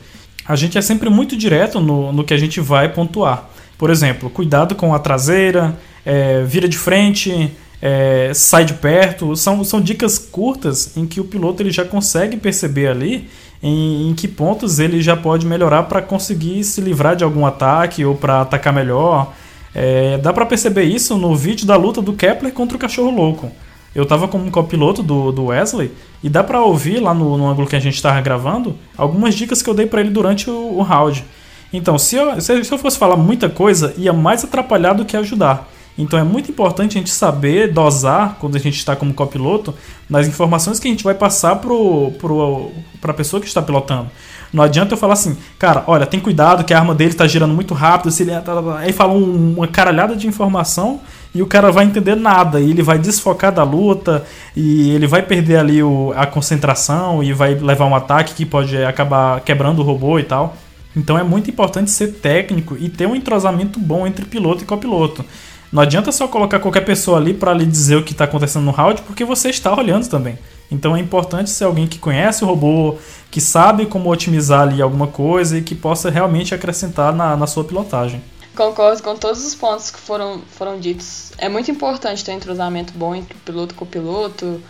a 0.50 0.56
gente 0.56 0.80
é 0.80 0.82
sempre 0.82 1.12
muito 1.12 1.38
direto 1.38 1.80
no, 1.80 2.12
no 2.12 2.24
que 2.24 2.34
a 2.34 2.38
gente 2.38 2.60
vai 2.60 2.90
pontuar. 2.90 3.48
Por 3.78 3.92
exemplo, 3.92 4.32
cuidado 4.32 4.74
com 4.74 4.96
a 4.96 4.98
traseira, 4.98 5.78
é, 6.04 6.42
vira 6.44 6.68
de 6.68 6.76
frente, 6.76 7.52
é, 7.80 8.32
sai 8.34 8.66
de 8.66 8.74
perto. 8.74 9.36
São, 9.36 9.64
são 9.64 9.80
dicas 9.80 10.18
curtas 10.18 10.98
em 10.98 11.06
que 11.06 11.22
o 11.22 11.24
piloto 11.24 11.62
ele 11.62 11.70
já 11.70 11.86
consegue 11.86 12.36
perceber 12.36 12.88
ali 12.88 13.30
em, 13.62 14.10
em 14.10 14.16
que 14.16 14.28
pontos 14.28 14.80
ele 14.80 15.04
já 15.04 15.16
pode 15.16 15.46
melhorar 15.46 15.84
para 15.84 16.02
conseguir 16.02 16.64
se 16.64 16.82
livrar 16.82 17.16
de 17.16 17.24
algum 17.24 17.46
ataque 17.46 18.04
ou 18.04 18.16
para 18.16 18.42
atacar 18.42 18.74
melhor. 18.74 19.32
É, 19.76 20.18
dá 20.18 20.34
para 20.34 20.48
perceber 20.48 20.86
isso 20.86 21.16
no 21.16 21.36
vídeo 21.36 21.68
da 21.68 21.76
luta 21.76 22.02
do 22.02 22.14
Kepler 22.14 22.52
contra 22.52 22.76
o 22.76 22.80
Cachorro 22.80 23.12
Louco. 23.12 23.52
Eu 23.94 24.06
tava 24.06 24.28
como 24.28 24.50
copiloto 24.52 25.02
do, 25.02 25.32
do 25.32 25.46
Wesley 25.46 25.92
e 26.24 26.30
dá 26.30 26.44
para 26.44 26.62
ouvir 26.62 27.00
lá 27.00 27.14
no, 27.14 27.38
no 27.38 27.48
ângulo 27.48 27.68
que 27.68 27.76
a 27.76 27.80
gente 27.80 28.02
tava 28.02 28.22
gravando 28.22 28.76
algumas 28.98 29.34
dicas 29.34 29.62
que 29.62 29.70
eu 29.70 29.74
dei 29.74 29.86
para 29.86 30.02
ele 30.02 30.10
durante 30.10 30.50
o, 30.50 30.78
o 30.78 30.82
round. 30.82 31.26
Então, 31.72 31.98
se 31.98 32.16
eu, 32.16 32.40
se 32.42 32.72
eu 32.72 32.78
fosse 32.78 32.98
falar 32.98 33.16
muita 33.16 33.50
coisa, 33.50 33.94
ia 33.98 34.14
mais 34.14 34.44
atrapalhar 34.44 34.94
do 34.94 35.06
que 35.06 35.16
ajudar. 35.18 35.70
Então 36.00 36.18
é 36.18 36.24
muito 36.24 36.50
importante 36.50 36.98
a 36.98 37.02
gente 37.02 37.12
saber 37.12 37.74
dosar, 37.74 38.38
quando 38.40 38.56
a 38.56 38.60
gente 38.60 38.78
está 38.78 38.96
como 38.96 39.14
copiloto, 39.14 39.76
nas 40.10 40.28
informações 40.30 40.80
que 40.80 40.88
a 40.88 40.92
gente 40.92 41.04
vai 41.04 41.14
passar 41.14 41.58
para 41.58 41.70
pro, 42.18 42.72
a 43.04 43.14
pessoa 43.14 43.42
que 43.42 43.48
está 43.48 43.62
pilotando. 43.62 44.10
Não 44.52 44.64
adianta 44.64 44.94
eu 44.94 44.98
falar 44.98 45.14
assim, 45.14 45.38
cara, 45.60 45.84
olha, 45.88 46.06
tem 46.06 46.22
cuidado 46.22 46.64
que 46.64 46.74
a 46.74 46.80
arma 46.80 46.96
dele 46.96 47.12
está 47.12 47.28
girando 47.28 47.54
muito 47.54 47.74
rápido, 47.74 48.12
se 48.12 48.24
ele 48.24 48.32
é, 48.32 48.40
tá, 48.40 48.56
tá, 48.56 48.62
tá", 48.62 48.78
aí 48.78 48.94
fala 48.94 49.12
uma 49.12 49.68
caralhada 49.68 50.16
de 50.16 50.26
informação 50.26 51.02
e 51.34 51.42
o 51.42 51.48
cara 51.48 51.72
vai 51.72 51.86
entender 51.86 52.16
nada, 52.16 52.60
e 52.60 52.72
ele 52.72 52.82
vai 52.82 52.98
desfocar 52.98 53.52
da 53.52 53.64
luta, 53.64 54.26
e 54.56 54.92
ele 54.92 55.06
vai 55.06 55.22
perder 55.22 55.58
ali 55.58 55.84
o, 55.84 56.12
a 56.16 56.26
concentração 56.26 57.24
e 57.24 57.34
vai 57.34 57.54
levar 57.54 57.86
um 57.86 57.96
ataque 57.96 58.34
que 58.34 58.46
pode 58.46 58.76
acabar 58.84 59.42
quebrando 59.42 59.80
o 59.80 59.84
robô 59.84 60.18
e 60.18 60.24
tal. 60.24 60.58
Então 60.96 61.18
é 61.18 61.24
muito 61.24 61.50
importante 61.50 61.92
ser 61.92 62.14
técnico 62.14 62.76
e 62.80 62.90
ter 62.90 63.06
um 63.06 63.16
entrosamento 63.16 63.80
bom 63.80 64.08
entre 64.08 64.26
piloto 64.26 64.64
e 64.64 64.66
copiloto. 64.66 65.24
Não 65.72 65.84
adianta 65.84 66.12
só 66.12 66.28
colocar 66.28 66.60
qualquer 66.60 66.84
pessoa 66.84 67.20
ali 67.20 67.32
para 67.32 67.54
lhe 67.54 67.66
dizer 67.66 67.96
o 67.96 68.04
que 68.04 68.12
está 68.12 68.24
acontecendo 68.24 68.64
no 68.64 68.72
round, 68.72 69.04
porque 69.04 69.24
você 69.24 69.50
está 69.50 69.72
olhando 69.72 70.08
também. 70.10 70.38
Então 70.72 70.96
é 70.96 71.00
importante 71.00 71.52
ser 71.52 71.66
alguém 71.66 71.86
que 71.86 72.00
conhece 72.00 72.44
o 72.44 72.48
robô, 72.48 72.96
que 73.30 73.40
sabe 73.40 73.86
como 73.86 74.12
otimizar 74.12 74.62
ali 74.62 74.82
alguma 74.82 75.06
coisa 75.06 75.58
e 75.58 75.62
que 75.62 75.76
possa 75.76 76.10
realmente 76.10 76.56
acrescentar 76.56 77.14
na, 77.14 77.38
na 77.38 77.46
sua 77.46 77.64
pilotagem. 77.64 78.20
Concordo 78.60 79.02
com 79.02 79.16
todos 79.16 79.46
os 79.46 79.56
pontos 79.56 79.90
que 79.90 79.98
foram, 79.98 80.42
foram 80.42 80.78
ditos. 80.78 81.32
É 81.38 81.48
muito 81.48 81.72
importante 81.72 82.26
ter 82.26 82.34
um 82.34 82.36
entrosamento 82.36 82.92
bom 82.92 83.16
entre 83.16 83.34
piloto 83.36 83.74
com 83.74 83.86
piloto 83.86 84.62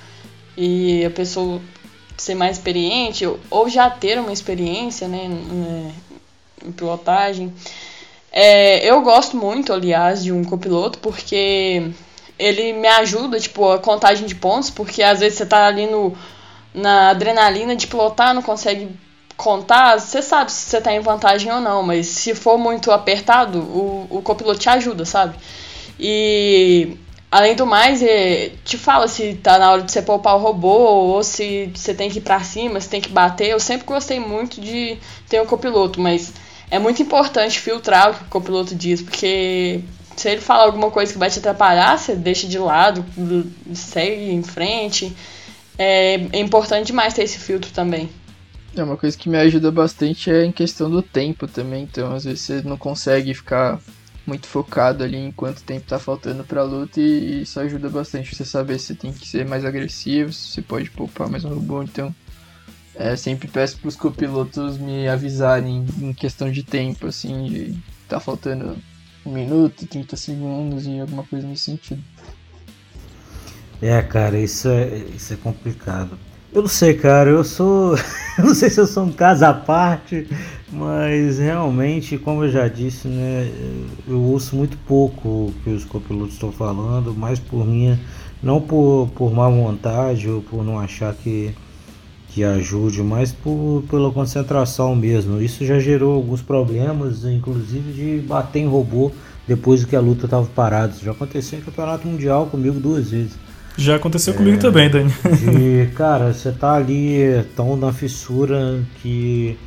e 0.55 1.03
a 1.03 1.09
pessoa 1.09 1.59
ser 2.15 2.35
mais 2.35 2.57
experiente 2.57 3.25
ou 3.49 3.67
já 3.67 3.89
ter 3.89 4.19
uma 4.19 4.31
experiência 4.31 5.07
né, 5.07 5.27
em 6.63 6.71
pilotagem. 6.71 7.51
É, 8.31 8.87
eu 8.87 9.01
gosto 9.01 9.35
muito, 9.35 9.73
aliás, 9.73 10.23
de 10.23 10.31
um 10.31 10.43
copiloto, 10.43 10.99
porque 10.99 11.91
ele 12.37 12.73
me 12.73 12.87
ajuda, 12.87 13.39
tipo, 13.39 13.71
a 13.71 13.79
contagem 13.79 14.27
de 14.27 14.35
pontos, 14.35 14.69
porque 14.69 15.01
às 15.01 15.19
vezes 15.19 15.39
você 15.39 15.47
tá 15.47 15.65
ali 15.65 15.87
no, 15.87 16.15
na 16.75 17.09
adrenalina 17.09 17.75
de 17.75 17.87
pilotar, 17.87 18.35
não 18.35 18.43
consegue 18.43 18.87
contar, 19.39 19.97
você 19.97 20.21
sabe 20.21 20.51
se 20.51 20.69
você 20.69 20.81
tá 20.81 20.93
em 20.93 20.99
vantagem 20.99 21.49
ou 21.49 21.61
não, 21.61 21.81
mas 21.81 22.07
se 22.07 22.35
for 22.35 22.57
muito 22.57 22.91
apertado, 22.91 23.59
o, 23.59 24.05
o 24.09 24.21
copiloto 24.21 24.59
te 24.59 24.69
ajuda, 24.69 25.05
sabe? 25.05 25.37
E 25.97 26.97
além 27.31 27.55
do 27.55 27.65
mais, 27.65 28.03
é, 28.03 28.51
te 28.65 28.77
fala 28.77 29.07
se 29.07 29.35
tá 29.35 29.57
na 29.57 29.71
hora 29.71 29.81
de 29.81 29.93
você 29.93 30.01
poupar 30.01 30.35
o 30.35 30.39
robô 30.39 30.67
ou 30.67 31.23
se 31.23 31.71
você 31.73 31.93
tem 31.93 32.09
que 32.09 32.17
ir 32.17 32.21
pra 32.21 32.41
cima, 32.41 32.81
se 32.81 32.89
tem 32.89 32.99
que 32.99 33.09
bater. 33.09 33.47
Eu 33.47 33.61
sempre 33.61 33.87
gostei 33.87 34.19
muito 34.19 34.59
de 34.59 34.97
ter 35.29 35.41
um 35.41 35.45
copiloto, 35.45 36.01
mas 36.01 36.33
é 36.69 36.77
muito 36.77 37.01
importante 37.01 37.61
filtrar 37.61 38.11
o 38.11 38.13
que 38.15 38.23
o 38.23 38.27
copiloto 38.27 38.75
diz, 38.75 39.01
porque 39.01 39.79
se 40.17 40.29
ele 40.29 40.41
falar 40.41 40.63
alguma 40.65 40.91
coisa 40.91 41.13
que 41.13 41.17
vai 41.17 41.29
te 41.29 41.39
atrapalhar, 41.39 41.97
você 41.97 42.13
deixa 42.13 42.45
de 42.45 42.59
lado, 42.59 43.05
segue 43.73 44.33
em 44.33 44.43
frente. 44.43 45.15
É, 45.77 46.15
é 46.33 46.39
importante 46.39 46.87
demais 46.87 47.13
ter 47.13 47.23
esse 47.23 47.39
filtro 47.39 47.71
também. 47.71 48.09
É 48.75 48.83
uma 48.83 48.97
coisa 48.97 49.17
que 49.17 49.29
me 49.29 49.37
ajuda 49.37 49.71
bastante 49.71 50.29
é 50.29 50.45
em 50.45 50.51
questão 50.51 50.89
do 50.89 51.01
tempo 51.01 51.47
também. 51.47 51.83
Então, 51.83 52.13
às 52.13 52.23
vezes 52.23 52.41
você 52.41 52.61
não 52.61 52.77
consegue 52.77 53.33
ficar 53.33 53.79
muito 54.25 54.47
focado 54.47 55.03
ali 55.03 55.17
em 55.17 55.31
quanto 55.31 55.63
tempo 55.63 55.87
tá 55.87 55.97
faltando 55.97 56.43
pra 56.43 56.61
luta 56.61 56.99
e 56.99 57.41
isso 57.41 57.59
ajuda 57.59 57.89
bastante 57.89 58.35
você 58.35 58.45
saber 58.45 58.79
se 58.79 58.93
tem 58.93 59.11
que 59.11 59.27
ser 59.27 59.45
mais 59.45 59.65
agressivo, 59.65 60.31
se 60.31 60.51
você 60.51 60.61
pode 60.61 60.91
poupar 60.91 61.27
mais 61.27 61.43
um 61.43 61.49
robô. 61.49 61.81
Então, 61.81 62.13
é, 62.95 63.15
sempre 63.15 63.47
peço 63.47 63.77
para 63.77 63.87
os 63.87 63.95
copilotos 63.95 64.77
me 64.77 65.07
avisarem 65.07 65.85
em 65.99 66.13
questão 66.13 66.51
de 66.51 66.63
tempo, 66.63 67.07
assim, 67.07 67.45
de 67.45 67.75
tá 68.07 68.19
faltando 68.19 68.77
um 69.25 69.31
minuto, 69.31 69.85
30 69.87 70.15
segundos 70.15 70.85
e 70.85 70.99
alguma 70.99 71.23
coisa 71.23 71.47
nesse 71.47 71.63
sentido. 71.63 72.03
É, 73.81 74.01
cara, 74.01 74.37
isso 74.37 74.67
é, 74.67 74.97
isso 75.15 75.33
é 75.33 75.37
complicado. 75.37 76.19
Eu 76.51 76.63
não 76.63 76.69
sei, 76.69 76.95
cara, 76.95 77.29
eu 77.29 77.43
sou. 77.43 77.95
eu 78.37 78.45
não 78.45 78.55
sei 78.55 78.69
se 78.69 78.79
eu 78.79 78.87
sou 78.87 79.03
um 79.03 79.11
caso 79.11 79.45
à 79.45 79.53
parte, 79.53 80.27
mas 80.71 81.37
realmente, 81.37 82.17
como 82.17 82.43
eu 82.43 82.51
já 82.51 82.67
disse, 82.67 83.07
né, 83.07 83.51
eu 84.07 84.19
ouço 84.19 84.55
muito 84.55 84.75
pouco 84.87 85.29
o 85.29 85.53
que 85.63 85.69
os 85.69 85.85
copilotos 85.85 86.33
estão 86.33 86.51
falando, 86.51 87.13
mais 87.13 87.39
por 87.39 87.65
minha. 87.65 87.99
Não 88.41 88.61
por, 88.61 89.09
por 89.15 89.33
má 89.33 89.49
vontade 89.49 90.29
ou 90.29 90.41
por 90.41 90.63
não 90.63 90.79
achar 90.79 91.13
que 91.13 91.53
que 92.29 92.43
ajude, 92.43 93.01
mas 93.01 93.31
por, 93.31 93.83
pela 93.89 94.11
concentração 94.11 94.95
mesmo. 94.95 95.41
Isso 95.41 95.65
já 95.65 95.79
gerou 95.79 96.13
alguns 96.13 96.41
problemas, 96.41 97.25
inclusive 97.25 97.91
de 97.91 98.27
bater 98.27 98.59
em 98.59 98.67
robô 98.67 99.11
depois 99.47 99.83
que 99.83 99.95
a 99.95 99.99
luta 99.99 100.25
estava 100.25 100.45
parada. 100.45 100.93
Isso 100.93 101.03
já 101.03 101.11
aconteceu 101.11 101.59
em 101.59 101.61
campeonato 101.61 102.07
mundial 102.07 102.45
comigo 102.45 102.79
duas 102.79 103.09
vezes. 103.09 103.33
Já 103.79 103.95
aconteceu 103.95 104.33
é, 104.33 104.37
comigo 104.37 104.59
também, 104.59 104.89
Dani. 104.89 105.09
De, 105.09 105.89
cara, 105.95 106.33
você 106.33 106.51
tá 106.51 106.73
ali 106.73 107.19
tão 107.55 107.77
na 107.77 107.93
fissura 107.93 108.83
que 109.01 109.57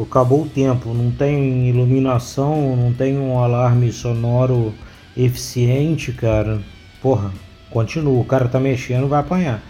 acabou 0.00 0.42
o 0.42 0.48
tempo, 0.48 0.94
não 0.94 1.10
tem 1.10 1.68
iluminação, 1.68 2.76
não 2.76 2.92
tem 2.92 3.18
um 3.18 3.38
alarme 3.38 3.90
sonoro 3.92 4.72
eficiente, 5.16 6.12
cara. 6.12 6.60
Porra, 7.02 7.32
continua, 7.70 8.20
o 8.20 8.24
cara 8.24 8.46
tá 8.46 8.60
mexendo, 8.60 9.08
vai 9.08 9.20
apanhar. 9.20 9.62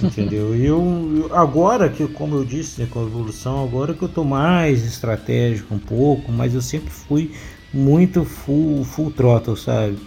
Entendeu? 0.00 0.54
E 0.58 0.66
eu, 0.66 1.30
agora 1.32 1.88
que, 1.88 2.06
como 2.06 2.36
eu 2.36 2.44
disse, 2.44 2.82
né, 2.82 2.88
com 2.90 3.00
a 3.00 3.02
evolução, 3.02 3.64
agora 3.64 3.94
que 3.94 4.02
eu 4.02 4.08
tô 4.08 4.24
mais 4.24 4.84
estratégico 4.84 5.74
um 5.74 5.78
pouco, 5.78 6.30
mas 6.30 6.54
eu 6.54 6.60
sempre 6.60 6.90
fui 6.90 7.32
muito 7.72 8.24
full, 8.24 8.84
full 8.84 9.10
throttle, 9.10 9.56
sabe? 9.56 9.98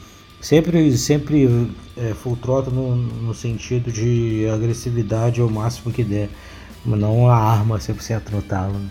Sempre, 0.42 0.98
sempre 0.98 1.72
é, 1.96 2.16
full 2.16 2.36
throttle 2.36 2.74
no, 2.74 2.96
no 2.96 3.34
sentido 3.34 3.92
de 3.92 4.48
agressividade 4.52 5.40
ao 5.40 5.50
máximo 5.50 5.94
que 5.94 6.04
der, 6.04 6.30
mas 6.84 7.00
não 7.00 7.30
a 7.30 7.36
arma 7.36 7.78
100% 7.78 8.22
throttle. 8.22 8.74
Né? 8.74 8.90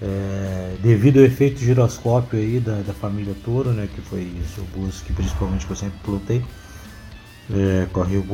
É, 0.00 0.76
devido 0.82 1.18
ao 1.18 1.24
efeito 1.24 1.58
giroscópio 1.58 2.38
aí 2.38 2.60
da, 2.60 2.82
da 2.82 2.92
família 2.92 3.34
Toro, 3.44 3.70
né, 3.70 3.88
que 3.94 4.02
foi 4.02 4.30
esse 4.42 4.60
o 4.60 5.04
que 5.04 5.12
principalmente 5.12 5.64
que 5.64 5.72
eu 5.72 5.76
sempre 5.76 5.98
plotei, 6.02 6.44
é, 7.50 7.86
com 7.90 8.02
a 8.02 8.04
Rio 8.04 8.24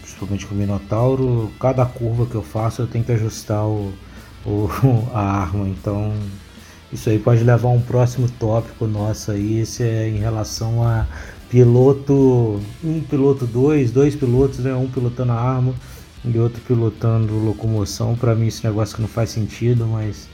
principalmente 0.00 0.46
com 0.46 0.54
o 0.54 0.58
Minotauro, 0.58 1.52
cada 1.60 1.84
curva 1.84 2.24
que 2.24 2.34
eu 2.34 2.42
faço 2.42 2.80
eu 2.80 2.86
tenho 2.86 3.04
que 3.04 3.12
ajustar 3.12 3.66
o, 3.66 3.92
o, 4.46 4.70
a 5.12 5.20
arma, 5.20 5.68
então 5.68 6.14
isso 6.90 7.10
aí 7.10 7.18
pode 7.18 7.44
levar 7.44 7.68
a 7.68 7.72
um 7.72 7.82
próximo 7.82 8.26
tópico 8.38 8.86
nosso 8.86 9.30
aí, 9.30 9.60
esse 9.60 9.82
é 9.82 10.08
em 10.08 10.16
relação 10.16 10.82
a 10.82 11.06
piloto, 11.50 12.60
um 12.84 13.00
piloto 13.00 13.46
dois, 13.46 13.90
dois 13.90 14.14
pilotos, 14.14 14.58
né, 14.60 14.74
um 14.74 14.88
pilotando 14.88 15.32
a 15.32 15.40
arma 15.40 15.74
e 16.24 16.38
outro 16.38 16.60
pilotando 16.66 17.38
locomoção, 17.38 18.14
para 18.14 18.34
mim 18.34 18.48
esse 18.48 18.64
negócio 18.64 18.96
que 18.96 19.02
não 19.02 19.08
faz 19.08 19.30
sentido, 19.30 19.86
mas 19.86 20.28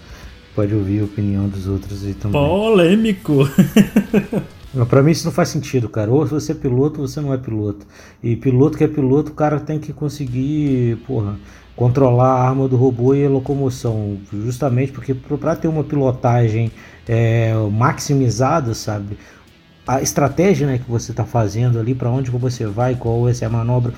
pode 0.55 0.75
ouvir 0.75 1.01
a 1.01 1.05
opinião 1.05 1.49
dos 1.49 1.67
outros 1.67 2.05
aí 2.05 2.15
também. 2.15 2.41
Polêmico! 2.41 3.49
Para 4.89 5.05
mim 5.05 5.13
isso 5.13 5.25
não 5.25 5.33
faz 5.33 5.51
sentido, 5.51 5.89
cara. 5.89 6.11
Ou 6.11 6.27
você 6.27 6.51
é 6.51 6.55
piloto 6.55 7.01
ou 7.01 7.07
você 7.07 7.21
não 7.21 7.33
é 7.33 7.39
piloto. 7.39 7.87
E 8.21 8.35
piloto 8.35 8.77
que 8.77 8.83
é 8.83 8.89
piloto, 8.89 9.31
o 9.31 9.35
cara 9.35 9.61
tem 9.61 9.79
que 9.79 9.93
conseguir, 9.93 10.97
porra, 11.07 11.39
controlar 11.77 12.33
a 12.33 12.49
arma 12.49 12.67
do 12.67 12.77
robô 12.77 13.15
e 13.15 13.25
a 13.25 13.29
locomoção. 13.29 14.19
Justamente 14.33 14.91
porque 14.91 15.15
para 15.15 15.55
ter 15.55 15.69
uma 15.69 15.85
pilotagem 15.85 16.73
é, 17.07 17.55
maximizada, 17.71 18.75
sabe? 18.75 19.17
A 19.87 20.01
estratégia 20.01 20.67
né, 20.67 20.79
que 20.79 20.91
você 20.91 21.11
está 21.11 21.25
fazendo 21.25 21.79
ali, 21.79 21.95
para 21.95 22.11
onde 22.11 22.31
você 22.31 22.67
vai, 22.67 22.95
qual 22.95 23.23
vai 23.23 23.35
ser 23.35 23.45
a 23.45 23.51
manobra 23.51 23.93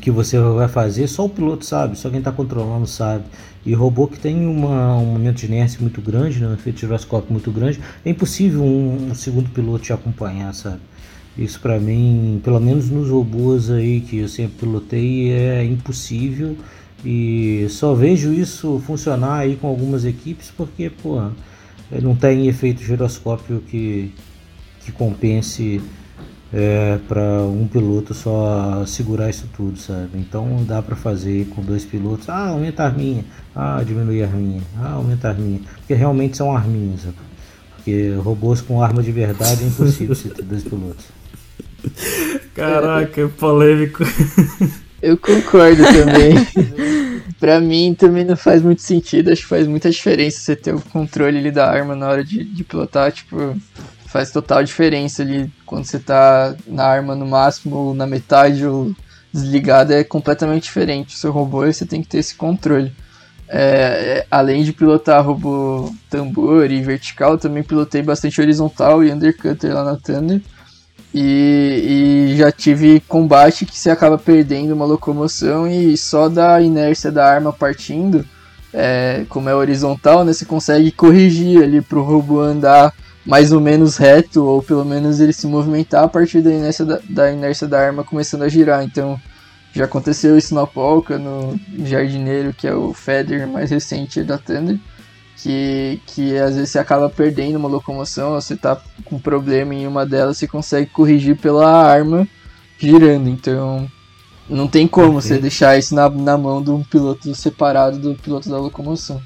que 0.00 0.10
você 0.10 0.38
vai 0.38 0.68
fazer, 0.68 1.06
só 1.06 1.24
o 1.24 1.28
piloto 1.28 1.64
sabe, 1.64 1.98
só 1.98 2.10
quem 2.10 2.18
está 2.18 2.32
controlando 2.32 2.86
sabe. 2.86 3.24
E 3.64 3.72
robô 3.74 4.06
que 4.06 4.18
tem 4.18 4.46
uma, 4.46 4.96
um 4.96 5.06
momento 5.06 5.36
de 5.36 5.46
inércia 5.46 5.80
muito 5.80 6.00
grande, 6.00 6.40
né, 6.40 6.48
um 6.48 6.54
efeito 6.54 6.80
giroscópio 6.80 7.32
muito 7.32 7.50
grande, 7.50 7.80
é 8.04 8.10
impossível 8.10 8.62
um, 8.62 9.10
um 9.10 9.14
segundo 9.14 9.50
piloto 9.50 9.84
te 9.84 9.92
acompanhar, 9.92 10.54
sabe? 10.54 10.80
Isso 11.36 11.60
para 11.60 11.78
mim, 11.78 12.40
pelo 12.42 12.60
menos 12.60 12.88
nos 12.88 13.10
robôs 13.10 13.70
aí 13.70 14.00
que 14.00 14.18
eu 14.18 14.28
sempre 14.28 14.60
pilotei, 14.60 15.32
é 15.32 15.64
impossível. 15.64 16.56
E 17.04 17.66
só 17.68 17.94
vejo 17.94 18.32
isso 18.32 18.82
funcionar 18.86 19.40
aí 19.40 19.56
com 19.56 19.68
algumas 19.68 20.04
equipes 20.04 20.50
porque, 20.56 20.88
pô, 20.88 21.30
não 22.02 22.16
tem 22.16 22.48
efeito 22.48 22.82
giroscópio 22.82 23.62
que, 23.68 24.12
que 24.86 24.92
compense 24.92 25.82
é, 26.52 26.98
para 27.08 27.42
um 27.42 27.66
piloto 27.66 28.14
só 28.14 28.84
segurar 28.86 29.28
isso 29.28 29.48
tudo, 29.56 29.76
sabe? 29.78 30.10
Então 30.14 30.64
dá 30.64 30.80
para 30.80 30.94
fazer 30.94 31.46
com 31.48 31.60
dois 31.60 31.84
pilotos. 31.84 32.28
Ah, 32.28 32.50
aumenta 32.50 32.84
a 32.84 32.86
arminha. 32.86 33.24
Ah, 33.54 33.82
diminui 33.84 34.22
a 34.22 34.26
arminha. 34.26 34.62
Ah, 34.78 34.92
aumenta 34.92 35.26
a 35.26 35.32
arminha. 35.32 35.60
Porque 35.78 35.92
realmente 35.94 36.36
são 36.36 36.56
arminhas. 36.56 37.02
Sabe? 37.02 37.16
Porque 37.74 38.14
robôs 38.22 38.60
com 38.60 38.80
arma 38.80 39.02
de 39.02 39.10
verdade 39.10 39.64
é 39.64 39.66
impossível 39.66 40.14
você 40.14 40.28
ter 40.28 40.44
dois 40.44 40.62
pilotos. 40.62 41.04
Caraca, 42.54 43.28
polêmico. 43.28 44.04
Eu 45.02 45.18
concordo 45.18 45.82
também. 45.82 46.86
pra 47.40 47.60
mim 47.60 47.94
também 47.94 48.24
não 48.24 48.36
faz 48.36 48.62
muito 48.62 48.82
sentido, 48.82 49.30
acho 49.30 49.42
que 49.42 49.48
faz 49.48 49.66
muita 49.66 49.90
diferença 49.90 50.40
você 50.40 50.56
ter 50.56 50.74
o 50.74 50.80
controle 50.80 51.38
ali 51.38 51.50
da 51.50 51.68
arma 51.70 51.94
na 51.94 52.08
hora 52.08 52.24
de, 52.24 52.44
de 52.44 52.64
pilotar, 52.64 53.12
tipo, 53.12 53.56
faz 54.16 54.30
total 54.30 54.64
diferença 54.64 55.22
ali 55.22 55.50
quando 55.66 55.84
você 55.84 55.98
tá 55.98 56.56
na 56.66 56.84
arma 56.84 57.14
no 57.14 57.26
máximo, 57.26 57.76
ou 57.76 57.94
na 57.94 58.06
metade 58.06 58.64
ou 58.64 58.94
desligada, 59.30 59.94
é 59.94 60.02
completamente 60.02 60.62
diferente. 60.62 61.14
O 61.14 61.18
seu 61.18 61.30
robô 61.30 61.66
você 61.66 61.84
tem 61.84 62.00
que 62.00 62.08
ter 62.08 62.18
esse 62.18 62.34
controle. 62.34 62.90
É, 63.46 63.60
é, 63.60 64.26
além 64.30 64.64
de 64.64 64.72
pilotar 64.72 65.22
robô 65.22 65.92
tambor 66.08 66.70
e 66.70 66.80
vertical, 66.80 67.36
também 67.36 67.62
pilotei 67.62 68.00
bastante 68.00 68.40
horizontal 68.40 69.04
e 69.04 69.12
undercutter 69.12 69.74
lá 69.74 69.84
na 69.84 69.96
Thunder. 69.96 70.40
E, 71.12 72.30
e, 72.32 72.36
já 72.38 72.50
tive 72.50 73.00
combate 73.00 73.66
que 73.66 73.78
você 73.78 73.90
acaba 73.90 74.16
perdendo 74.16 74.72
uma 74.72 74.86
locomoção 74.86 75.68
e 75.68 75.94
só 75.96 76.28
da 76.28 76.60
inércia 76.60 77.12
da 77.12 77.26
arma 77.26 77.52
partindo, 77.52 78.24
é, 78.72 79.26
como 79.28 79.48
é 79.50 79.54
horizontal, 79.54 80.24
né, 80.24 80.32
você 80.32 80.44
consegue 80.46 80.90
corrigir 80.90 81.62
ali 81.62 81.82
para 81.82 81.98
o 81.98 82.02
robô 82.02 82.40
andar 82.40 82.92
mais 83.26 83.52
ou 83.52 83.60
menos 83.60 83.96
reto, 83.96 84.44
ou 84.44 84.62
pelo 84.62 84.84
menos 84.84 85.20
ele 85.20 85.32
se 85.32 85.46
movimentar 85.46 86.04
a 86.04 86.08
partir 86.08 86.40
da 86.40 86.50
inércia 86.50 86.84
da, 86.84 87.00
da 87.08 87.32
inércia 87.32 87.66
da 87.66 87.80
arma 87.80 88.04
começando 88.04 88.42
a 88.42 88.48
girar. 88.48 88.84
Então 88.84 89.20
já 89.72 89.84
aconteceu 89.84 90.38
isso 90.38 90.54
na 90.54 90.66
Polka, 90.66 91.18
no 91.18 91.58
Jardineiro, 91.84 92.54
que 92.54 92.66
é 92.66 92.74
o 92.74 92.94
Feather 92.94 93.46
mais 93.46 93.70
recente 93.70 94.22
da 94.22 94.38
Thunder 94.38 94.78
que, 95.36 96.00
que 96.06 96.36
às 96.38 96.54
vezes 96.54 96.70
você 96.70 96.78
acaba 96.78 97.08
perdendo 97.10 97.56
uma 97.56 97.68
locomoção, 97.68 98.32
você 98.32 98.56
tá 98.56 98.80
com 99.04 99.18
problema 99.18 99.74
em 99.74 99.86
uma 99.86 100.06
delas, 100.06 100.38
você 100.38 100.48
consegue 100.48 100.90
corrigir 100.90 101.36
pela 101.36 101.70
arma 101.70 102.26
girando. 102.78 103.28
Então 103.28 103.88
não 104.48 104.66
tem 104.66 104.88
como 104.88 105.20
você 105.20 105.38
deixar 105.38 105.78
isso 105.78 105.94
na, 105.94 106.08
na 106.08 106.38
mão 106.38 106.62
de 106.62 106.70
um 106.70 106.82
piloto 106.82 107.34
separado 107.34 107.98
do 107.98 108.14
piloto 108.14 108.48
da 108.48 108.58
locomoção. 108.58 109.20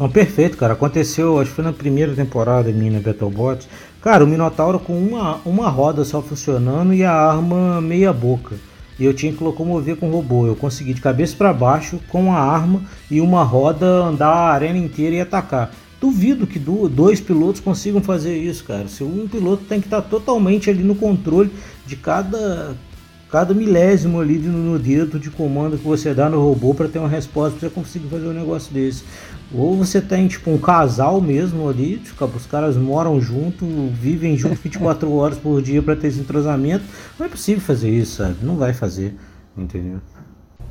Não, 0.00 0.08
perfeito, 0.08 0.56
cara. 0.56 0.72
Aconteceu, 0.72 1.38
acho 1.38 1.50
que 1.50 1.56
foi 1.56 1.64
na 1.64 1.74
primeira 1.74 2.14
temporada 2.14 2.72
minha 2.72 2.92
na 2.92 3.00
Battlebots. 3.00 3.68
Cara, 4.00 4.24
o 4.24 4.26
Minotauro 4.26 4.78
com 4.80 4.96
uma, 4.98 5.42
uma 5.44 5.68
roda 5.68 6.06
só 6.06 6.22
funcionando 6.22 6.94
e 6.94 7.04
a 7.04 7.12
arma 7.12 7.82
meia 7.82 8.10
boca 8.10 8.56
e 8.98 9.04
eu 9.04 9.12
tinha 9.12 9.30
que 9.30 9.44
locomover 9.44 9.96
com 9.96 10.08
o 10.08 10.12
robô. 10.12 10.46
Eu 10.46 10.56
consegui 10.56 10.94
de 10.94 11.02
cabeça 11.02 11.36
para 11.36 11.52
baixo 11.52 12.00
com 12.08 12.32
a 12.32 12.38
arma 12.38 12.80
e 13.10 13.20
uma 13.20 13.42
roda 13.42 13.86
andar 13.86 14.30
a 14.30 14.52
arena 14.52 14.78
inteira 14.78 15.16
e 15.16 15.20
atacar. 15.20 15.70
Duvido 16.00 16.46
que 16.46 16.58
dois 16.58 17.20
pilotos 17.20 17.60
consigam 17.60 18.00
fazer 18.00 18.34
isso, 18.38 18.64
cara. 18.64 18.88
Se 18.88 19.04
um 19.04 19.28
piloto 19.28 19.64
tem 19.64 19.80
que 19.82 19.86
estar 19.86 20.00
totalmente 20.00 20.70
ali 20.70 20.82
no 20.82 20.94
controle 20.94 21.50
de 21.86 21.96
cada 21.96 22.74
cada 23.30 23.54
milésimo 23.54 24.20
ali 24.20 24.38
no 24.38 24.76
dedo 24.78 25.18
de 25.18 25.30
comando 25.30 25.78
que 25.78 25.84
você 25.84 26.12
dá 26.12 26.28
no 26.28 26.42
robô 26.42 26.74
para 26.74 26.88
ter 26.88 26.98
uma 26.98 27.08
resposta 27.08 27.56
para 27.58 27.68
você 27.68 27.74
conseguir 27.74 28.08
fazer 28.08 28.26
um 28.26 28.32
negócio 28.32 28.74
desse. 28.74 29.04
Ou 29.52 29.76
você 29.76 30.00
tem 30.00 30.28
tipo 30.28 30.48
um 30.50 30.58
casal 30.58 31.20
mesmo 31.20 31.68
ali, 31.68 31.98
tipo, 31.98 32.24
os 32.24 32.46
caras 32.46 32.76
moram 32.76 33.20
junto, 33.20 33.66
vivem 33.92 34.36
junto 34.36 34.54
24 34.62 35.12
horas 35.12 35.38
por 35.38 35.60
dia 35.60 35.82
para 35.82 35.96
ter 35.96 36.08
esse 36.08 36.20
entrosamento. 36.20 36.84
Não 37.18 37.26
é 37.26 37.28
possível 37.28 37.60
fazer 37.60 37.90
isso, 37.90 38.18
sabe? 38.18 38.36
Não 38.42 38.56
vai 38.56 38.72
fazer, 38.72 39.14
entendeu? 39.56 40.00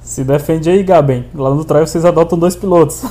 Se 0.01 0.23
defende 0.23 0.69
aí, 0.69 0.81
Gaben. 0.81 1.25
Lá 1.33 1.49
no 1.49 1.65
Troia 1.65 1.85
vocês 1.85 2.05
adotam 2.05 2.39
dois 2.39 2.55
pilotos. 2.55 3.01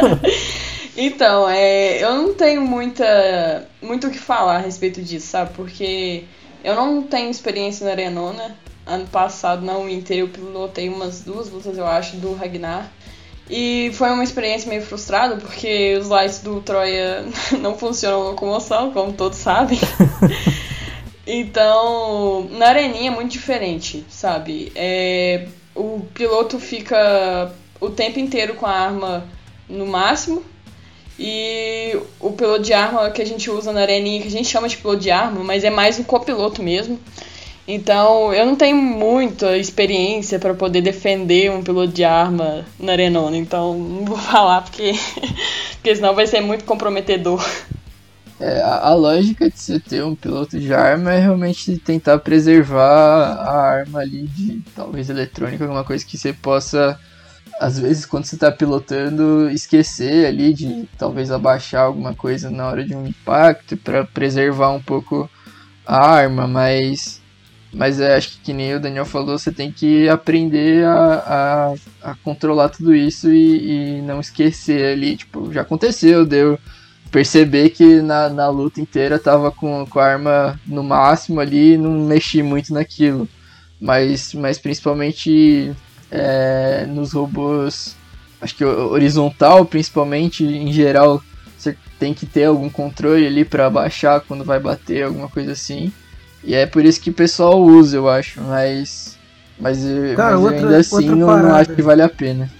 então, 0.96 1.48
é, 1.48 2.02
eu 2.02 2.14
não 2.14 2.32
tenho 2.32 2.62
muita, 2.62 3.68
muito 3.82 4.06
o 4.06 4.10
que 4.10 4.18
falar 4.18 4.56
a 4.56 4.60
respeito 4.60 5.02
disso, 5.02 5.26
sabe? 5.26 5.50
Porque 5.54 6.24
eu 6.64 6.74
não 6.74 7.02
tenho 7.02 7.30
experiência 7.30 7.84
na 7.84 7.92
Arenona. 7.92 8.56
Ano 8.86 9.06
passado, 9.06 9.64
na 9.64 9.76
Winter, 9.76 10.16
eu 10.16 10.28
pilotei 10.28 10.88
umas 10.88 11.20
duas 11.20 11.50
lutas, 11.50 11.76
eu 11.76 11.86
acho, 11.86 12.16
do 12.16 12.32
Ragnar. 12.34 12.90
E 13.50 13.90
foi 13.94 14.10
uma 14.10 14.22
experiência 14.22 14.68
meio 14.68 14.80
frustrada, 14.80 15.36
porque 15.36 15.96
os 16.00 16.06
lights 16.06 16.38
do 16.38 16.60
Troia 16.60 17.24
não 17.60 17.76
funcionam 17.76 18.22
locomoção, 18.22 18.92
como 18.92 19.12
todos 19.12 19.38
sabem. 19.38 19.78
então, 21.26 22.48
na 22.52 22.68
areninha 22.68 23.10
é 23.10 23.14
muito 23.14 23.32
diferente, 23.32 24.06
sabe? 24.08 24.70
É, 24.76 25.48
o 25.74 26.06
piloto 26.14 26.60
fica 26.60 27.52
o 27.80 27.90
tempo 27.90 28.20
inteiro 28.20 28.54
com 28.54 28.66
a 28.66 28.72
arma 28.72 29.26
no 29.68 29.84
máximo. 29.84 30.44
E 31.18 31.98
o 32.20 32.30
piloto 32.30 32.62
de 32.62 32.72
arma 32.72 33.10
que 33.10 33.20
a 33.20 33.26
gente 33.26 33.50
usa 33.50 33.72
na 33.72 33.82
areninha, 33.82 34.22
que 34.22 34.28
a 34.28 34.30
gente 34.30 34.48
chama 34.48 34.68
de 34.68 34.76
piloto 34.76 35.00
de 35.00 35.10
arma, 35.10 35.42
mas 35.42 35.64
é 35.64 35.70
mais 35.70 35.98
um 35.98 36.04
copiloto 36.04 36.62
mesmo. 36.62 36.98
Então, 37.72 38.34
eu 38.34 38.44
não 38.44 38.56
tenho 38.56 38.76
muita 38.76 39.56
experiência 39.56 40.40
para 40.40 40.52
poder 40.54 40.82
defender 40.82 41.52
um 41.52 41.62
piloto 41.62 41.92
de 41.92 42.02
arma 42.02 42.64
na 42.80 42.90
Arenona, 42.90 43.36
então 43.36 43.78
não 43.78 44.04
vou 44.04 44.18
falar 44.18 44.62
porque, 44.62 44.92
porque 45.74 45.94
senão 45.94 46.12
vai 46.12 46.26
ser 46.26 46.40
muito 46.40 46.64
comprometedor. 46.64 47.40
É, 48.40 48.60
a, 48.60 48.92
lógica 48.92 49.48
de 49.48 49.56
você 49.56 49.78
ter 49.78 50.02
um 50.02 50.16
piloto 50.16 50.58
de 50.58 50.74
arma 50.74 51.12
é 51.12 51.20
realmente 51.20 51.78
tentar 51.78 52.18
preservar 52.18 53.34
a 53.34 53.60
arma 53.60 54.00
ali 54.00 54.26
de 54.26 54.62
talvez 54.74 55.08
eletrônica, 55.08 55.62
alguma 55.62 55.84
coisa 55.84 56.04
que 56.04 56.18
você 56.18 56.32
possa, 56.32 56.98
às 57.60 57.78
vezes, 57.78 58.04
quando 58.04 58.24
você 58.24 58.34
está 58.34 58.50
pilotando, 58.50 59.48
esquecer 59.48 60.26
ali 60.26 60.52
de 60.52 60.88
talvez 60.98 61.30
abaixar 61.30 61.82
alguma 61.82 62.16
coisa 62.16 62.50
na 62.50 62.66
hora 62.66 62.84
de 62.84 62.96
um 62.96 63.06
impacto 63.06 63.76
para 63.76 64.04
preservar 64.04 64.70
um 64.70 64.82
pouco 64.82 65.30
a 65.86 65.98
arma, 65.98 66.48
mas 66.48 67.19
mas 67.72 68.00
é, 68.00 68.16
acho 68.16 68.32
que, 68.32 68.38
que 68.40 68.52
nem 68.52 68.74
o 68.74 68.80
Daniel 68.80 69.06
falou, 69.06 69.38
você 69.38 69.52
tem 69.52 69.70
que 69.70 70.08
aprender 70.08 70.84
a, 70.84 71.74
a, 72.02 72.10
a 72.10 72.14
controlar 72.16 72.68
tudo 72.68 72.94
isso 72.94 73.30
e, 73.30 73.98
e, 73.98 74.02
não 74.02 74.20
esquecer 74.20 74.92
ali. 74.92 75.16
Tipo, 75.16 75.52
já 75.52 75.60
aconteceu, 75.62 76.26
deu 76.26 76.58
perceber 77.10 77.70
que 77.70 78.00
na, 78.02 78.28
na 78.28 78.48
luta 78.48 78.80
inteira 78.80 79.18
tava 79.18 79.50
com, 79.50 79.86
com 79.86 79.98
a 79.98 80.04
arma 80.04 80.60
no 80.66 80.82
máximo 80.82 81.40
ali 81.40 81.74
e 81.74 81.78
não 81.78 81.92
mexi 82.06 82.42
muito 82.42 82.74
naquilo. 82.74 83.28
Mas, 83.80 84.34
mas 84.34 84.58
principalmente 84.58 85.72
é, 86.10 86.86
nos 86.86 87.12
robôs, 87.12 87.96
acho 88.40 88.54
que 88.56 88.64
horizontal, 88.64 89.64
principalmente 89.64 90.44
em 90.44 90.72
geral, 90.72 91.22
você 91.56 91.76
tem 91.98 92.12
que 92.12 92.26
ter 92.26 92.44
algum 92.44 92.68
controle 92.68 93.26
ali 93.26 93.44
para 93.44 93.70
baixar 93.70 94.20
quando 94.20 94.44
vai 94.44 94.58
bater, 94.58 95.04
alguma 95.04 95.28
coisa 95.28 95.52
assim. 95.52 95.92
E 96.42 96.54
é 96.54 96.66
por 96.66 96.84
isso 96.84 97.00
que 97.00 97.10
o 97.10 97.14
pessoal 97.14 97.60
usa, 97.60 97.96
eu 97.96 98.08
acho, 98.08 98.40
mas. 98.40 99.18
Mas, 99.58 99.78
Cara, 100.16 100.36
mas 100.36 100.44
outra, 100.44 100.58
ainda 100.58 100.76
assim 100.78 101.08
não, 101.10 101.42
não, 101.42 101.54
acho 101.54 101.74
que 101.74 101.82
vale 101.82 102.00
a 102.00 102.08
pena. 102.08 102.50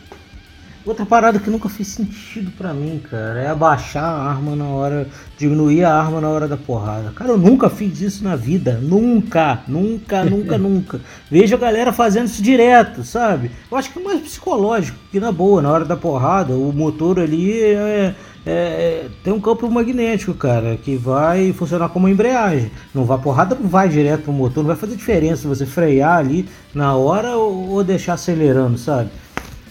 Outra 0.84 1.04
parada 1.04 1.38
que 1.38 1.50
nunca 1.50 1.68
fez 1.68 1.88
sentido 1.88 2.50
para 2.52 2.72
mim, 2.72 3.00
cara, 3.10 3.38
é 3.38 3.48
abaixar 3.48 4.02
a 4.02 4.30
arma 4.30 4.56
na 4.56 4.64
hora. 4.64 5.06
diminuir 5.38 5.84
a 5.84 5.94
arma 5.94 6.22
na 6.22 6.28
hora 6.28 6.48
da 6.48 6.56
porrada. 6.56 7.12
Cara, 7.14 7.30
eu 7.30 7.38
nunca 7.38 7.68
fiz 7.68 8.00
isso 8.00 8.24
na 8.24 8.34
vida. 8.34 8.78
Nunca, 8.82 9.60
nunca, 9.68 10.24
nunca, 10.28 10.56
nunca. 10.58 11.00
Vejo 11.30 11.54
a 11.54 11.58
galera 11.58 11.92
fazendo 11.92 12.26
isso 12.26 12.42
direto, 12.42 13.04
sabe? 13.04 13.50
Eu 13.70 13.76
acho 13.76 13.92
que 13.92 13.98
é 13.98 14.02
mais 14.02 14.20
psicológico, 14.20 14.98
que 15.12 15.20
na 15.20 15.30
boa, 15.30 15.60
na 15.60 15.70
hora 15.70 15.84
da 15.84 15.96
porrada, 15.96 16.54
o 16.54 16.72
motor 16.72 17.20
ali 17.20 17.62
é 17.62 18.14
é, 18.50 18.52
é, 18.52 19.08
tem 19.22 19.32
um 19.32 19.40
campo 19.40 19.70
magnético, 19.70 20.34
cara, 20.34 20.76
que 20.76 20.96
vai 20.96 21.52
funcionar 21.52 21.88
como 21.90 22.08
embreagem. 22.08 22.70
Não 22.92 23.04
vai 23.04 23.16
porrada, 23.18 23.54
não 23.54 23.68
vai 23.68 23.88
direto 23.88 24.24
pro 24.24 24.32
motor, 24.32 24.64
não 24.64 24.68
vai 24.68 24.76
fazer 24.76 24.96
diferença 24.96 25.46
você 25.46 25.64
frear 25.64 26.18
ali 26.18 26.48
na 26.74 26.96
hora 26.96 27.36
ou, 27.36 27.68
ou 27.70 27.84
deixar 27.84 28.14
acelerando, 28.14 28.76
sabe? 28.76 29.10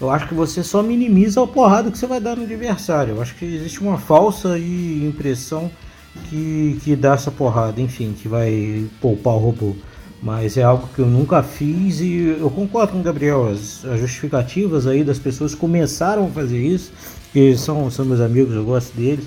Eu 0.00 0.10
acho 0.10 0.26
que 0.26 0.34
você 0.34 0.62
só 0.62 0.82
minimiza 0.82 1.42
a 1.42 1.46
porrada 1.46 1.90
que 1.90 1.98
você 1.98 2.06
vai 2.06 2.20
dar 2.20 2.36
no 2.36 2.44
adversário. 2.44 3.16
Eu 3.16 3.22
acho 3.22 3.34
que 3.34 3.44
existe 3.44 3.80
uma 3.80 3.98
falsa 3.98 4.58
impressão 4.58 5.70
que, 6.30 6.80
que 6.82 6.96
dá 6.96 7.12
essa 7.12 7.30
porrada, 7.30 7.82
enfim, 7.82 8.14
que 8.18 8.26
vai 8.26 8.86
poupar 8.98 9.34
o 9.34 9.38
robô. 9.38 9.76
Mas 10.22 10.56
é 10.56 10.62
algo 10.62 10.88
que 10.94 11.00
eu 11.00 11.06
nunca 11.06 11.42
fiz 11.42 12.00
e 12.00 12.36
eu 12.40 12.50
concordo 12.50 12.92
com 12.92 13.00
o 13.00 13.02
Gabriel. 13.02 13.48
As, 13.48 13.84
as 13.84 14.00
justificativas 14.00 14.86
aí 14.86 15.04
das 15.04 15.18
pessoas 15.18 15.54
começaram 15.54 16.26
a 16.26 16.28
fazer 16.28 16.58
isso 16.58 16.92
que 17.32 17.56
são, 17.56 17.90
são 17.90 18.04
meus 18.04 18.20
amigos, 18.20 18.54
eu 18.54 18.64
gosto 18.64 18.94
deles. 18.96 19.26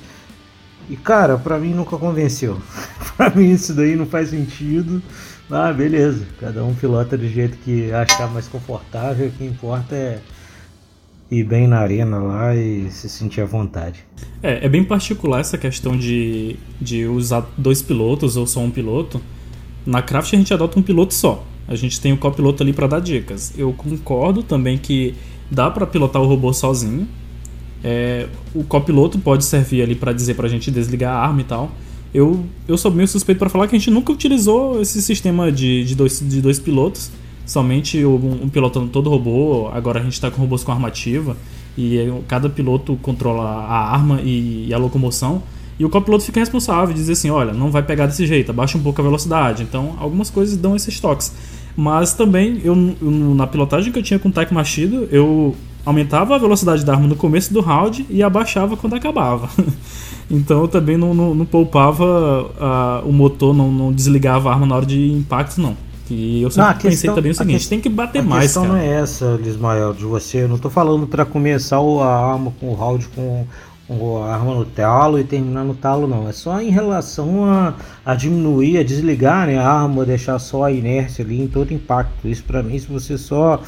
E 0.90 0.96
cara, 0.98 1.38
pra 1.38 1.58
mim 1.58 1.74
nunca 1.74 1.98
convenceu. 1.98 2.62
pra 3.16 3.30
mim 3.30 3.52
isso 3.52 3.74
daí 3.74 3.96
não 3.96 4.06
faz 4.06 4.30
sentido. 4.30 5.02
Ah, 5.50 5.72
beleza. 5.72 6.26
Cada 6.40 6.64
um 6.64 6.74
pilota 6.74 7.18
do 7.18 7.28
jeito 7.28 7.58
que 7.60 7.92
achar 7.92 8.30
mais 8.30 8.48
confortável. 8.48 9.28
O 9.28 9.32
que 9.32 9.46
importa 9.46 9.96
é 9.96 10.20
ir 11.32 11.44
bem 11.44 11.68
na 11.68 11.80
arena 11.80 12.20
lá 12.20 12.56
e 12.56 12.90
se 12.92 13.10
sentir 13.10 13.42
à 13.42 13.46
vontade. 13.46 14.06
É, 14.42 14.66
é 14.66 14.70
bem 14.70 14.84
particular 14.84 15.40
essa 15.40 15.58
questão 15.58 15.98
de, 15.98 16.58
de 16.80 17.06
usar 17.06 17.50
dois 17.58 17.82
pilotos 17.82 18.38
ou 18.38 18.46
só 18.46 18.60
um 18.60 18.70
piloto. 18.70 19.22
Na 19.86 20.02
Craft 20.02 20.34
a 20.34 20.38
gente 20.38 20.54
adota 20.54 20.80
um 20.80 20.84
piloto 20.84 21.14
só. 21.14 21.46
A 21.68 21.76
gente 21.76 22.00
tem 22.00 22.12
o 22.12 22.18
copiloto 22.18 22.62
ali 22.62 22.74
para 22.74 22.88
dar 22.88 23.00
dicas. 23.00 23.54
Eu 23.58 23.74
concordo 23.74 24.44
também 24.44 24.78
que 24.78 25.16
dá 25.50 25.72
para 25.72 25.88
pilotar 25.88 26.22
o 26.22 26.28
robô 26.28 26.54
sozinho. 26.54 27.08
É, 27.84 28.28
o 28.56 28.64
copiloto 28.64 29.20
pode 29.20 29.44
servir 29.44 29.82
ali 29.82 29.96
para 29.96 30.14
dizer 30.14 30.36
pra 30.36 30.48
gente 30.48 30.72
desligar 30.72 31.16
a 31.16 31.20
arma 31.20 31.42
e 31.42 31.44
tal. 31.44 31.72
Eu, 32.14 32.46
eu 32.68 32.78
sou 32.78 32.92
meio 32.92 33.08
suspeito 33.08 33.40
para 33.40 33.50
falar 33.50 33.68
que 33.68 33.76
a 33.76 33.80
gente 33.80 33.92
nunca 33.92 34.12
utilizou 34.12 34.80
esse 34.80 35.02
sistema 35.02 35.52
de, 35.52 35.84
de, 35.84 35.96
dois, 35.96 36.20
de 36.20 36.42
dois 36.42 36.60
pilotos. 36.60 37.12
Somente 37.46 38.06
um, 38.06 38.44
um 38.44 38.50
pilotando 38.50 38.88
todo 38.88 39.10
robô. 39.10 39.70
Agora 39.74 40.00
a 40.00 40.04
gente 40.04 40.14
está 40.14 40.32
com 40.32 40.40
robôs 40.40 40.64
com 40.64 40.72
armativa. 40.72 41.36
E 41.78 41.98
cada 42.28 42.50
piloto 42.50 42.96
controla 43.02 43.44
a 43.44 43.92
arma 43.92 44.22
e, 44.22 44.68
e 44.68 44.74
a 44.74 44.78
locomoção. 44.78 45.42
E 45.78 45.84
o 45.84 45.90
copiloto 45.90 46.24
fica 46.24 46.40
responsável, 46.40 46.94
dizer 46.94 47.14
assim, 47.14 47.32
olha, 47.32 47.52
não 47.52 47.72
vai 47.72 47.82
pegar 47.82 48.06
desse 48.06 48.28
jeito, 48.28 48.52
abaixa 48.52 48.78
um 48.78 48.82
pouco 48.82 49.02
a 49.02 49.04
velocidade. 49.04 49.64
Então, 49.64 49.96
algumas 50.00 50.30
coisas 50.30 50.56
dão 50.56 50.76
esses 50.76 51.00
toques. 51.00 51.34
Mas 51.76 52.14
também, 52.14 52.62
eu, 52.64 52.76
eu 53.02 53.12
na 53.12 53.48
pilotagem 53.48 53.92
que 53.92 54.00
eu 54.00 54.04
tinha 54.04 54.20
com 54.20 54.30
o 54.30 54.32
Tac 54.32 54.52
Machido, 54.54 55.08
eu 55.12 55.56
aumentava 55.86 56.36
a 56.36 56.38
velocidade 56.38 56.86
da 56.86 56.94
arma 56.94 57.08
no 57.08 57.16
começo 57.16 57.54
do 57.54 57.62
round 57.62 58.06
e 58.10 58.24
abaixava 58.24 58.78
quando 58.78 58.96
acabava. 58.96 59.50
então 60.30 60.62
eu 60.62 60.68
também 60.68 60.98
não, 60.98 61.14
não, 61.14 61.36
não 61.36 61.46
poupava 61.46 62.04
uh, 62.04 63.08
o 63.08 63.12
motor, 63.12 63.54
não, 63.54 63.72
não, 63.72 63.92
desligava 63.92 64.50
a 64.50 64.54
arma 64.54 64.66
na 64.66 64.76
hora 64.76 64.86
de 64.86 65.12
impacto, 65.12 65.60
não. 65.60 65.76
E 66.10 66.44
eu 66.44 66.52
sempre 66.52 66.70
não, 66.70 66.76
pensei 66.76 66.92
questão, 66.92 67.16
também 67.16 67.32
o 67.32 67.36
seguinte, 67.36 67.70
tem 67.70 67.80
que 67.80 67.90
bater 67.90 68.20
a 68.20 68.24
mais, 68.24 68.56
A 68.56 68.62
questão 68.62 68.66
não 68.66 68.76
é 68.76 68.88
essa, 69.02 69.40
Lismael, 69.42 69.94
de 69.94 70.04
você. 70.04 70.44
Eu 70.44 70.50
não 70.50 70.58
estou 70.58 70.70
falando 70.70 71.08
para 71.08 71.26
começar 71.26 71.78
a 71.78 72.34
arma 72.34 72.54
com 72.60 72.70
o 72.70 72.76
round 72.76 73.08
com 73.16 73.46
a 73.90 74.34
arma 74.34 74.56
no 74.56 74.66
talo 74.66 75.20
e 75.20 75.24
terminar 75.24 75.64
no 75.64 75.76
talo, 75.76 76.08
não. 76.08 76.28
É 76.28 76.32
só 76.32 76.62
em 76.62 76.70
relação 76.70 77.46
a, 77.46 77.76
a 78.06 78.16
diminuir, 78.16 78.78
a 78.78 78.84
desligar 78.84 79.48
né, 79.48 79.58
a 79.58 79.68
arma, 79.68 80.06
deixar 80.06 80.40
só 80.40 80.64
a 80.64 80.72
inércia 80.72 81.24
ali 81.24 81.42
em 81.42 81.48
todo 81.48 81.74
impacto. 81.74 82.28
Isso 82.28 82.44
para 82.44 82.64
mim, 82.64 82.80
se 82.80 82.88
você 82.88 83.18
só 83.18 83.62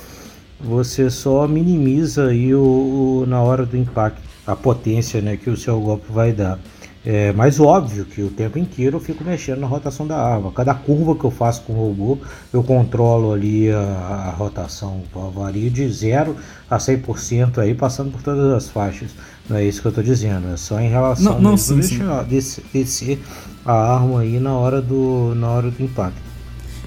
você 0.60 1.10
só 1.10 1.48
minimiza 1.48 2.28
aí 2.28 2.56
o, 2.56 2.62
o, 2.62 3.26
na 3.28 3.42
hora 3.42 3.66
do 3.66 3.76
impacto 3.76 4.22
a 4.48 4.56
potência 4.56 5.22
né, 5.22 5.38
que 5.38 5.50
o 5.50 5.58
seu 5.58 5.80
golpe 5.80 6.06
vai 6.10 6.32
dar. 6.32 6.60
É 7.08 7.32
mais 7.34 7.60
óbvio 7.60 8.04
que 8.04 8.24
o 8.24 8.30
tempo 8.30 8.58
inteiro 8.58 8.98
eu 8.98 9.00
fico 9.00 9.24
mexendo 9.24 9.60
na 9.60 9.68
rotação 9.68 10.08
da 10.08 10.18
arma. 10.18 10.52
Cada 10.52 10.74
curva 10.74 11.16
que 11.16 11.24
eu 11.24 11.30
faço 11.30 11.62
com 11.62 11.74
o 11.74 11.76
robô, 11.76 12.18
eu 12.52 12.64
controlo 12.64 13.32
ali 13.32 13.72
a, 13.72 13.80
a 13.80 14.32
rotação. 14.32 15.04
Varia 15.32 15.70
de 15.70 15.88
0 15.88 16.36
a 16.68 16.78
100% 16.78 17.60
aí, 17.60 17.76
passando 17.76 18.12
por 18.12 18.24
todas 18.24 18.52
as 18.52 18.70
faixas. 18.70 19.12
Não 19.50 19.58
é 19.58 19.66
isso 19.66 19.82
que 19.82 19.88
eu 19.88 19.90
estou 19.90 20.04
dizendo, 20.04 20.52
é 20.52 20.58
só 20.58 20.80
em 20.80 20.90
relação 20.90 21.34
não, 21.34 21.52
não, 21.52 21.58
sim, 21.58 21.80
deixar, 21.80 22.24
descer, 22.24 22.64
descer 22.74 23.20
a 23.64 23.74
arma 23.74 24.22
aí 24.22 24.40
na 24.40 24.54
hora 24.54 24.82
do, 24.82 25.34
na 25.36 25.50
hora 25.50 25.70
do 25.70 25.84
impacto. 25.84 26.26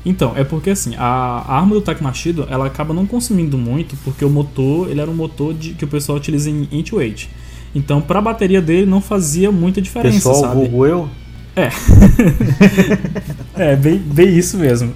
Então, 0.05 0.33
é 0.37 0.43
porque 0.43 0.71
assim, 0.71 0.95
a, 0.97 1.05
a 1.47 1.57
arma 1.57 1.75
do 1.75 1.81
Tak 1.81 2.03
Machido, 2.03 2.47
ela 2.51 2.67
acaba 2.67 2.93
não 2.93 3.07
consumindo 3.07 3.57
muito, 3.57 3.97
porque 4.05 4.25
o 4.25 4.31
motor, 4.31 4.91
ele 4.91 5.01
era 5.01 5.11
um 5.11 5.15
motor 5.15 5.55
de, 5.55 5.75
que 5.75 5.85
o 5.85 5.89
pessoal 5.89 6.19
utiliza 6.19 6.51
em 6.51 6.69
Intuate. 6.73 7.31
Então, 7.75 8.01
para 8.01 8.19
a 8.19 8.23
bateria 8.23 8.63
dele 8.63 8.87
não 8.87 9.01
fazia 9.01 9.53
muita 9.53 9.81
diferença, 9.81 10.17
Pessoal, 10.17 10.41
sabe? 10.41 10.63
Pessoal, 10.63 10.87
eu? 10.87 11.11
É. 11.55 11.71
é, 13.73 13.77
bem, 13.77 13.99
bem 13.99 14.37
isso 14.37 14.57
mesmo. 14.57 14.95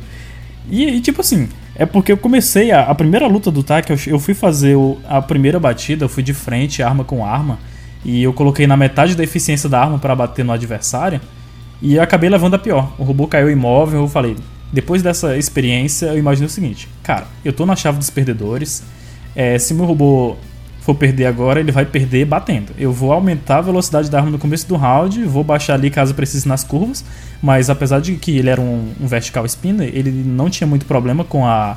E, 0.70 0.84
e, 0.84 1.00
tipo 1.00 1.20
assim, 1.20 1.48
é 1.74 1.86
porque 1.86 2.12
eu 2.12 2.16
comecei 2.16 2.70
a, 2.70 2.82
a 2.82 2.94
primeira 2.94 3.26
luta 3.26 3.50
do 3.50 3.62
TAC, 3.62 3.90
eu, 3.90 3.98
eu 4.06 4.18
fui 4.18 4.34
fazer 4.34 4.76
o, 4.76 4.98
a 5.08 5.22
primeira 5.22 5.58
batida, 5.58 6.04
eu 6.04 6.08
fui 6.08 6.22
de 6.22 6.34
frente, 6.34 6.82
arma 6.82 7.04
com 7.04 7.24
arma, 7.24 7.58
e 8.04 8.22
eu 8.22 8.32
coloquei 8.32 8.66
na 8.66 8.76
metade 8.76 9.14
da 9.14 9.22
eficiência 9.22 9.68
da 9.68 9.80
arma 9.80 9.98
para 9.98 10.14
bater 10.14 10.44
no 10.44 10.52
adversário, 10.52 11.20
e 11.80 11.96
eu 11.96 12.02
acabei 12.02 12.28
levando 12.28 12.54
a 12.54 12.58
pior. 12.58 12.92
O 12.98 13.02
robô 13.02 13.26
caiu 13.26 13.50
imóvel, 13.50 14.02
eu 14.02 14.08
falei, 14.08 14.36
depois 14.72 15.02
dessa 15.02 15.36
experiência, 15.36 16.06
eu 16.06 16.18
imaginei 16.18 16.46
o 16.46 16.50
seguinte, 16.50 16.88
cara, 17.02 17.26
eu 17.44 17.52
tô 17.52 17.66
na 17.66 17.76
chave 17.76 17.98
dos 17.98 18.10
perdedores, 18.10 18.82
é, 19.34 19.58
se 19.58 19.72
meu 19.74 19.84
robô 19.84 20.36
for 20.82 20.96
perder 20.96 21.26
agora, 21.26 21.60
ele 21.60 21.70
vai 21.70 21.86
perder 21.86 22.24
batendo. 22.26 22.72
Eu 22.76 22.92
vou 22.92 23.12
aumentar 23.12 23.58
a 23.58 23.60
velocidade 23.60 24.10
da 24.10 24.18
arma 24.18 24.30
no 24.32 24.38
começo 24.38 24.66
do 24.68 24.76
round, 24.76 25.22
vou 25.24 25.44
baixar 25.44 25.74
ali 25.74 25.88
caso 25.90 26.12
precise 26.12 26.46
nas 26.46 26.64
curvas, 26.64 27.04
mas 27.40 27.70
apesar 27.70 28.00
de 28.00 28.16
que 28.16 28.36
ele 28.36 28.50
era 28.50 28.60
um, 28.60 28.92
um 29.00 29.06
vertical 29.06 29.46
spinner, 29.46 29.88
ele 29.94 30.10
não 30.10 30.50
tinha 30.50 30.66
muito 30.66 30.84
problema 30.84 31.22
com, 31.22 31.46
a, 31.46 31.76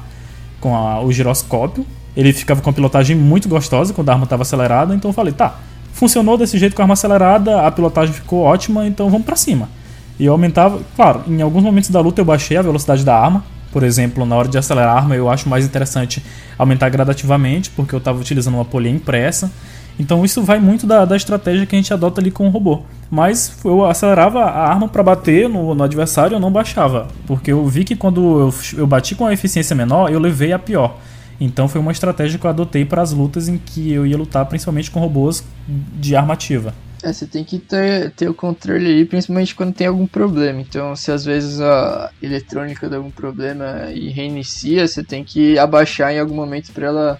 com 0.59 0.75
a, 0.75 1.01
o 1.01 1.11
giroscópio. 1.11 1.85
Ele 2.17 2.33
ficava 2.33 2.61
com 2.61 2.69
a 2.69 2.73
pilotagem 2.73 3.15
muito 3.15 3.47
gostosa 3.47 3.93
quando 3.93 4.09
a 4.09 4.13
arma 4.13 4.23
estava 4.23 4.41
acelerada, 4.41 4.95
então 4.95 5.09
eu 5.09 5.13
falei, 5.13 5.33
tá, 5.33 5.59
funcionou 5.93 6.35
desse 6.35 6.57
jeito 6.57 6.75
com 6.75 6.81
a 6.81 6.85
arma 6.85 6.93
acelerada, 6.93 7.61
a 7.61 7.69
pilotagem 7.69 8.13
ficou 8.13 8.41
ótima, 8.41 8.87
então 8.87 9.07
vamos 9.09 9.25
para 9.25 9.35
cima. 9.35 9.69
E 10.17 10.25
eu 10.25 10.31
aumentava, 10.31 10.79
claro, 10.95 11.23
em 11.27 11.41
alguns 11.41 11.61
momentos 11.61 11.91
da 11.91 11.99
luta 11.99 12.21
eu 12.21 12.25
baixei 12.25 12.57
a 12.57 12.61
velocidade 12.63 13.03
da 13.03 13.15
arma, 13.15 13.43
por 13.75 13.83
exemplo, 13.83 14.25
na 14.25 14.37
hora 14.37 14.47
de 14.47 14.57
acelerar 14.57 14.95
a 14.95 14.97
arma, 14.97 15.17
eu 15.17 15.29
acho 15.29 15.49
mais 15.49 15.65
interessante 15.65 16.23
aumentar 16.57 16.87
gradativamente, 16.87 17.69
porque 17.71 17.93
eu 17.93 17.97
estava 17.97 18.17
utilizando 18.17 18.53
uma 18.53 18.63
polia 18.63 18.89
impressa. 18.89 19.51
Então 19.99 20.23
isso 20.23 20.41
vai 20.41 20.61
muito 20.61 20.87
da, 20.87 21.03
da, 21.03 21.17
estratégia 21.17 21.65
que 21.65 21.75
a 21.75 21.77
gente 21.77 21.93
adota 21.93 22.21
ali 22.21 22.31
com 22.31 22.47
o 22.47 22.49
robô. 22.49 22.83
Mas 23.11 23.59
eu 23.65 23.83
acelerava 23.85 24.45
a 24.45 24.69
arma 24.69 24.87
para 24.87 25.03
bater 25.03 25.49
no, 25.49 25.75
no, 25.75 25.83
adversário, 25.83 26.35
eu 26.35 26.39
não 26.39 26.53
baixava, 26.53 27.09
porque 27.27 27.51
eu 27.51 27.67
vi 27.67 27.83
que 27.83 27.97
quando 27.97 28.39
eu, 28.39 28.53
eu 28.77 28.87
bati 28.87 29.13
com 29.13 29.25
a 29.25 29.33
eficiência 29.33 29.75
menor, 29.75 30.09
eu 30.09 30.21
levei 30.21 30.53
a 30.53 30.59
pior. 30.59 30.97
Então 31.37 31.67
foi 31.67 31.81
uma 31.81 31.91
estratégia 31.91 32.39
que 32.39 32.45
eu 32.45 32.49
adotei 32.49 32.85
para 32.85 33.01
as 33.01 33.11
lutas 33.11 33.49
em 33.49 33.57
que 33.57 33.91
eu 33.91 34.07
ia 34.07 34.15
lutar 34.15 34.45
principalmente 34.45 34.89
com 34.89 35.01
robôs 35.01 35.43
de 35.67 36.15
arma 36.15 36.33
ativa. 36.33 36.73
É, 37.03 37.13
você 37.13 37.27
tem 37.27 37.43
que 37.43 37.59
ter, 37.59 38.11
ter 38.11 38.29
o 38.29 38.33
controle 38.33 38.87
aí, 38.87 39.05
principalmente 39.05 39.53
quando 39.53 39.73
tem 39.73 39.87
algum 39.87 40.07
problema. 40.07 40.61
Então, 40.61 40.95
se 40.95 41.11
às 41.11 41.23
vezes 41.23 41.59
a 41.61 42.11
eletrônica 42.21 42.89
dá 42.89 42.97
algum 42.97 43.11
problema 43.11 43.91
e 43.93 44.09
reinicia, 44.09 44.87
você 44.87 45.03
tem 45.03 45.23
que 45.23 45.57
abaixar 45.59 46.11
em 46.13 46.19
algum 46.19 46.35
momento 46.35 46.71
para 46.71 46.87
ela 46.87 47.19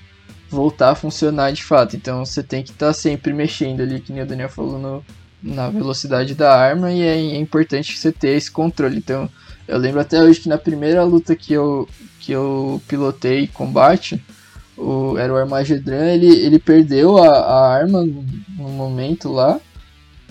voltar 0.50 0.92
a 0.92 0.96
funcionar 0.96 1.52
de 1.52 1.64
fato. 1.64 1.96
Então, 1.96 2.26
você 2.26 2.42
tem 2.42 2.64
que 2.64 2.72
estar 2.72 2.88
tá 2.88 2.94
sempre 2.94 3.34
mexendo 3.34 3.82
ali, 3.82 4.00
que 4.00 4.12
nem 4.12 4.24
o 4.24 4.26
Daniel 4.26 4.50
falou, 4.50 4.80
no, 4.80 5.06
na 5.44 5.70
velocidade 5.70 6.34
da 6.34 6.56
arma, 6.58 6.92
e 6.92 7.02
é, 7.02 7.18
é 7.18 7.38
importante 7.38 7.98
você 7.98 8.12
ter 8.12 8.30
esse 8.30 8.50
controle. 8.50 8.98
Então, 8.98 9.30
eu 9.68 9.78
lembro 9.78 10.00
até 10.00 10.22
hoje 10.22 10.40
que 10.40 10.50
na 10.50 10.58
primeira 10.58 11.04
luta 11.04 11.36
que 11.36 11.54
eu, 11.54 11.88
que 12.20 12.32
eu 12.32 12.82
pilotei 12.88 13.48
combate, 13.48 14.24
o, 14.78 15.18
era 15.18 15.34
o 15.34 15.38
Armagedran, 15.38 16.14
ele, 16.14 16.28
ele 16.28 16.60
perdeu 16.60 17.18
a, 17.18 17.30
a 17.30 17.74
arma 17.74 18.04
no 18.04 18.70
momento 18.70 19.32
lá. 19.32 19.60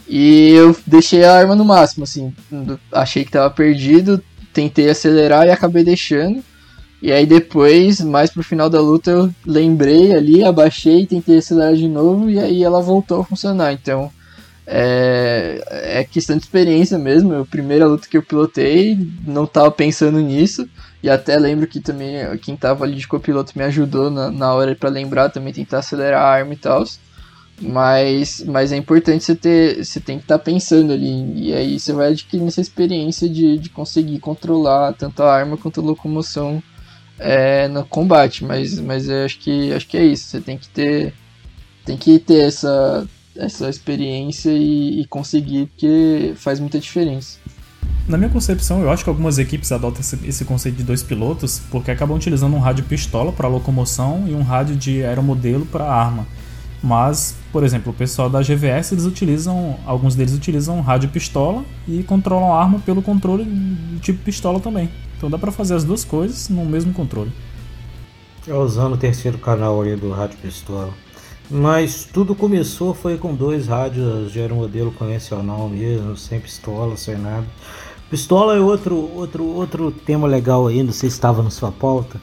E 0.07 0.51
eu 0.51 0.76
deixei 0.86 1.24
a 1.24 1.34
arma 1.34 1.55
no 1.55 1.64
máximo, 1.64 2.05
assim. 2.05 2.32
Achei 2.92 3.24
que 3.24 3.30
tava 3.30 3.49
perdido, 3.51 4.22
tentei 4.53 4.88
acelerar 4.88 5.47
e 5.47 5.51
acabei 5.51 5.82
deixando. 5.82 6.42
E 7.01 7.12
aí 7.12 7.26
depois, 7.26 8.01
mais 8.01 8.30
pro 8.30 8.42
final 8.42 8.70
da 8.70 8.80
luta, 8.80 9.11
eu 9.11 9.30
lembrei 9.47 10.14
ali, 10.14 10.42
abaixei, 10.42 11.07
tentei 11.07 11.38
acelerar 11.38 11.74
de 11.74 11.88
novo 11.88 12.30
e 12.30 12.38
aí 12.38 12.62
ela 12.62 12.80
voltou 12.80 13.20
a 13.20 13.24
funcionar. 13.24 13.73
Então 13.73 14.10
é, 14.66 15.62
é 16.01 16.05
questão 16.05 16.36
de 16.36 16.44
experiência 16.44 16.98
mesmo. 16.98 17.35
A 17.35 17.44
primeira 17.44 17.86
luta 17.86 18.09
que 18.09 18.16
eu 18.16 18.23
pilotei, 18.23 18.98
não 19.27 19.47
tava 19.47 19.70
pensando 19.70 20.18
nisso. 20.20 20.68
E 21.05 21.10
até 21.10 21.39
lembro 21.39 21.66
que 21.66 21.81
também 21.81 22.14
quem 22.39 22.56
tava 22.56 22.82
ali 22.82 22.94
de 22.94 23.06
copiloto 23.06 23.52
me 23.55 23.62
ajudou 23.64 24.10
na, 24.10 24.31
na 24.31 24.55
hora 24.55 24.74
para 24.74 24.89
lembrar 24.89 25.28
também 25.28 25.52
tentar 25.52 25.81
acelerar 25.81 26.22
a 26.22 26.26
arma 26.26 26.55
e 26.55 26.56
tal. 26.56 26.82
Mas, 27.60 28.43
mas 28.47 28.72
é 28.72 28.78
importante 28.78 29.22
você 29.22 29.35
ter. 29.35 29.85
Você 29.85 30.01
tem 30.01 30.16
que 30.16 30.24
estar 30.24 30.39
tá 30.39 30.44
pensando 30.44 30.94
ali. 30.94 31.48
E 31.48 31.52
aí 31.52 31.78
você 31.78 31.93
vai 31.93 32.09
adquirindo 32.09 32.48
essa 32.48 32.62
experiência 32.62 33.28
de, 33.28 33.59
de 33.59 33.68
conseguir 33.68 34.18
controlar 34.18 34.94
tanto 34.94 35.22
a 35.22 35.31
arma 35.31 35.59
quanto 35.59 35.78
a 35.82 35.85
locomoção 35.85 36.62
é, 37.18 37.68
no 37.68 37.85
combate. 37.85 38.43
Mas, 38.43 38.81
mas 38.81 39.06
eu 39.06 39.26
acho 39.26 39.39
que, 39.40 39.74
acho 39.74 39.86
que 39.86 39.98
é 39.98 40.06
isso. 40.06 40.28
Você 40.31 40.40
tem 40.40 40.56
que 40.56 40.68
ter. 40.70 41.12
Tem 41.85 41.98
que 41.98 42.18
ter 42.18 42.44
essa, 42.47 43.06
essa 43.36 43.68
experiência 43.68 44.51
e, 44.51 45.02
e 45.02 45.05
conseguir, 45.05 45.66
porque 45.66 46.32
faz 46.35 46.59
muita 46.59 46.78
diferença. 46.78 47.39
Na 48.06 48.19
minha 48.19 48.28
concepção, 48.28 48.82
eu 48.82 48.90
acho 48.90 49.02
que 49.02 49.09
algumas 49.09 49.39
equipes 49.39 49.73
adotam 49.73 50.01
esse, 50.01 50.44
conceito 50.44 50.77
de 50.77 50.82
dois 50.82 51.02
pilotos 51.02 51.62
porque 51.70 51.90
acabam 51.90 52.15
utilizando 52.15 52.55
um 52.55 52.59
rádio 52.59 52.85
pistola 52.85 53.32
para 53.32 53.48
locomoção 53.48 54.24
e 54.28 54.35
um 54.35 54.43
rádio 54.43 54.77
de 54.77 55.02
aeromodelo 55.02 55.65
para 55.65 55.90
arma. 55.90 56.27
Mas, 56.82 57.35
por 57.51 57.65
exemplo, 57.65 57.93
o 57.93 57.94
pessoal 57.94 58.28
da 58.28 58.43
GVS, 58.43 58.93
eles 58.93 59.06
utilizam, 59.06 59.78
alguns 59.86 60.15
deles 60.15 60.35
utilizam 60.35 60.82
rádio 60.82 61.09
pistola 61.09 61.65
e 61.89 62.02
controlam 62.02 62.52
a 62.52 62.61
arma 62.61 62.78
pelo 62.78 63.01
controle 63.01 63.43
do 63.44 63.98
tipo 64.01 64.23
pistola 64.23 64.61
também. 64.61 64.90
Então 65.16 65.31
dá 65.31 65.39
para 65.39 65.51
fazer 65.51 65.74
as 65.74 65.82
duas 65.82 66.05
coisas 66.05 66.51
no 66.51 66.62
mesmo 66.66 66.93
controle. 66.93 67.32
É 68.47 68.52
usando 68.52 68.93
o 68.93 68.98
terceiro 68.98 69.39
canal 69.39 69.81
ali 69.81 69.97
do 69.97 70.11
rádio 70.11 70.36
pistola. 70.43 70.93
Mas 71.50 72.08
tudo 72.10 72.34
começou 72.34 72.94
foi 72.94 73.18
com 73.18 73.34
dois 73.34 73.66
rádios 73.66 74.32
de 74.32 74.40
aeromodelo 74.40 74.90
convencional 74.92 75.68
mesmo, 75.68 76.16
sem 76.16 76.40
pistola, 76.40 76.96
sem 76.96 77.16
nada. 77.16 77.44
Pistola 78.10 78.56
é 78.56 78.60
outro, 78.60 78.96
outro, 79.14 79.44
outro 79.44 79.90
tema 79.90 80.26
legal 80.26 80.66
aí, 80.66 80.82
não 80.82 80.92
sei 80.92 81.10
se 81.10 81.16
estava 81.16 81.42
na 81.42 81.50
sua 81.50 81.70
pauta. 81.70 82.20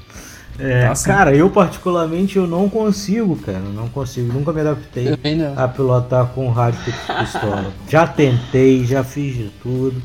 É, 0.60 0.88
tá 0.88 0.94
cara, 1.04 1.36
eu 1.36 1.50
particularmente 1.50 2.38
eu 2.38 2.46
não 2.46 2.70
consigo, 2.70 3.36
cara, 3.38 3.60
não 3.60 3.88
consigo, 3.88 4.32
nunca 4.32 4.52
me 4.52 4.62
adaptei 4.62 5.08
a 5.56 5.68
pilotar 5.68 6.28
com 6.28 6.50
rádio 6.50 6.80
pistola. 7.20 7.72
já 7.88 8.06
tentei, 8.06 8.86
já 8.86 9.04
fiz 9.04 9.36
de 9.36 9.50
tudo. 9.62 10.02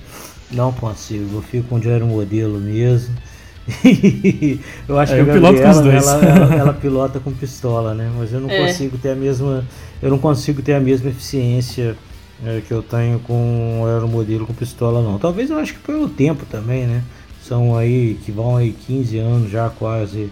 Não 0.51 0.73
consigo, 0.73 1.39
eu 1.39 1.43
fico 1.43 1.75
onde 1.75 1.89
era 1.89 2.05
o 2.05 2.09
modelo 2.09 2.59
mesmo. 2.59 3.15
eu 4.89 4.99
acho 4.99 5.13
é, 5.13 5.17
que 5.17 5.31
a 5.31 5.35
Gabriela, 5.35 5.93
ela, 5.93 6.25
ela, 6.25 6.55
ela, 6.55 6.73
pilota 6.81 7.19
com 7.19 7.33
pistola, 7.33 7.95
né? 7.95 8.11
Mas 8.17 8.33
eu 8.33 8.41
não 8.41 8.49
é. 8.49 8.67
consigo 8.67 8.97
ter 8.97 9.11
a 9.11 9.15
mesma. 9.15 9.65
Eu 10.01 10.11
não 10.11 10.19
consigo 10.19 10.63
ter 10.63 10.75
a 10.75 10.81
mesma 10.81 11.11
eficiência 11.11 11.97
é, 12.45 12.61
que 12.67 12.73
eu 12.73 12.83
tenho 12.83 13.19
com 13.21 13.83
o 13.83 13.87
aeromodelo 13.87 14.47
com 14.47 14.55
pistola 14.55 15.03
não. 15.03 15.19
Talvez 15.19 15.51
eu 15.51 15.59
acho 15.59 15.75
que 15.75 15.81
pelo 15.81 16.09
tempo 16.09 16.47
também, 16.47 16.87
né? 16.87 17.03
São 17.43 17.77
aí 17.77 18.19
que 18.25 18.31
vão 18.31 18.57
aí 18.57 18.73
15 18.73 19.19
anos 19.19 19.51
já 19.51 19.69
quase 19.69 20.31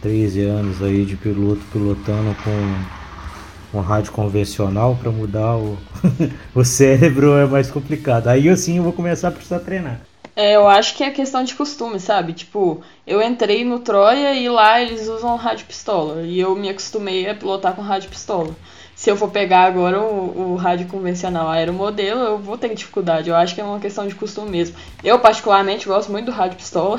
13 0.00 0.42
anos 0.42 0.82
aí 0.82 1.04
de 1.04 1.16
piloto 1.16 1.60
pilotando 1.72 2.34
com 2.42 3.78
um 3.78 3.80
rádio 3.80 4.12
convencional 4.12 4.96
para 5.00 5.10
mudar 5.10 5.56
o, 5.56 5.78
o 6.54 6.64
cérebro 6.64 7.34
é 7.34 7.46
mais 7.46 7.70
complicado. 7.70 8.28
Aí 8.28 8.46
eu 8.46 8.56
sim 8.56 8.78
eu 8.78 8.82
vou 8.82 8.92
começar 8.92 9.28
a 9.28 9.32
precisar 9.32 9.60
treinar. 9.60 10.00
É, 10.40 10.56
eu 10.56 10.66
acho 10.66 10.94
que 10.94 11.04
é 11.04 11.10
questão 11.10 11.44
de 11.44 11.54
costume, 11.54 12.00
sabe? 12.00 12.32
Tipo, 12.32 12.80
eu 13.06 13.20
entrei 13.20 13.62
no 13.62 13.80
Troia 13.80 14.32
e 14.32 14.48
lá 14.48 14.80
eles 14.80 15.06
usam 15.06 15.36
rádio 15.36 15.66
pistola. 15.66 16.22
E 16.22 16.40
eu 16.40 16.56
me 16.56 16.70
acostumei 16.70 17.28
a 17.28 17.34
pilotar 17.34 17.74
com 17.74 17.82
rádio 17.82 18.08
pistola. 18.08 18.56
Se 18.96 19.10
eu 19.10 19.18
for 19.18 19.28
pegar 19.28 19.64
agora 19.64 20.00
o, 20.00 20.52
o 20.52 20.56
rádio 20.56 20.86
convencional 20.86 21.50
aeromodelo, 21.50 22.20
eu 22.20 22.38
vou 22.38 22.56
ter 22.56 22.74
dificuldade. 22.74 23.28
Eu 23.28 23.36
acho 23.36 23.54
que 23.54 23.60
é 23.60 23.64
uma 23.64 23.78
questão 23.78 24.08
de 24.08 24.14
costume 24.14 24.50
mesmo. 24.50 24.76
Eu, 25.04 25.18
particularmente, 25.18 25.86
gosto 25.86 26.10
muito 26.10 26.26
do 26.26 26.32
rádio 26.32 26.56
pistola. 26.56 26.98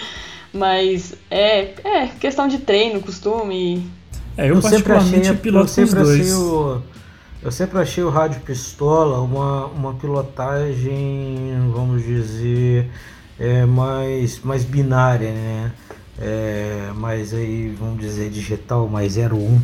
Mas 0.50 1.14
é, 1.30 1.74
é 1.84 2.06
questão 2.18 2.48
de 2.48 2.56
treino, 2.56 3.02
costume. 3.02 3.86
É, 4.34 4.48
eu, 4.48 4.54
eu 4.54 4.62
particularmente 4.62 5.28
achei, 5.28 5.36
piloto 5.36 5.66
eu 5.66 5.86
sempre 5.86 6.02
dois. 6.04 6.34
O, 6.34 6.82
eu 7.40 7.52
sempre 7.52 7.78
achei 7.78 8.02
o 8.02 8.10
rádio 8.10 8.40
pistola 8.40 9.20
uma, 9.20 9.66
uma 9.66 9.94
pilotagem, 9.94 11.70
vamos 11.72 12.02
dizer, 12.02 12.90
é, 13.38 13.64
mais, 13.64 14.40
mais 14.40 14.64
binária, 14.64 15.30
né? 15.30 15.72
É, 16.20 16.90
mais 16.96 17.32
aí, 17.32 17.72
vamos 17.78 18.00
dizer, 18.00 18.28
digital, 18.28 18.88
mais 18.88 19.16
01, 19.16 19.60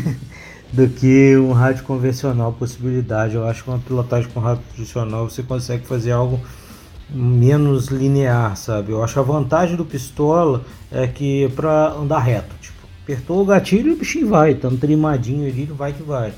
do 0.72 0.88
que 0.88 1.36
um 1.36 1.52
rádio 1.52 1.84
convencional 1.84 2.50
possibilidade. 2.54 3.34
Eu 3.34 3.46
acho 3.46 3.62
que 3.62 3.68
uma 3.68 3.78
pilotagem 3.78 4.30
com 4.30 4.40
rádio 4.40 4.62
convencional 4.70 5.28
você 5.28 5.42
consegue 5.42 5.86
fazer 5.86 6.12
algo 6.12 6.40
menos 7.10 7.88
linear, 7.88 8.56
sabe? 8.56 8.92
Eu 8.92 9.04
acho 9.04 9.20
a 9.20 9.22
vantagem 9.22 9.76
do 9.76 9.84
pistola 9.84 10.64
é 10.90 11.06
que 11.06 11.46
para 11.50 11.88
andar 11.90 12.20
reto, 12.20 12.54
tipo, 12.58 12.78
apertou 13.02 13.42
o 13.42 13.44
gatilho 13.44 13.90
e 13.90 13.92
o 13.92 13.96
bichinho 13.98 14.28
vai, 14.28 14.54
tá 14.54 14.70
trimadinho 14.70 15.46
ali, 15.46 15.66
vai 15.66 15.92
que 15.92 16.02
vai. 16.02 16.32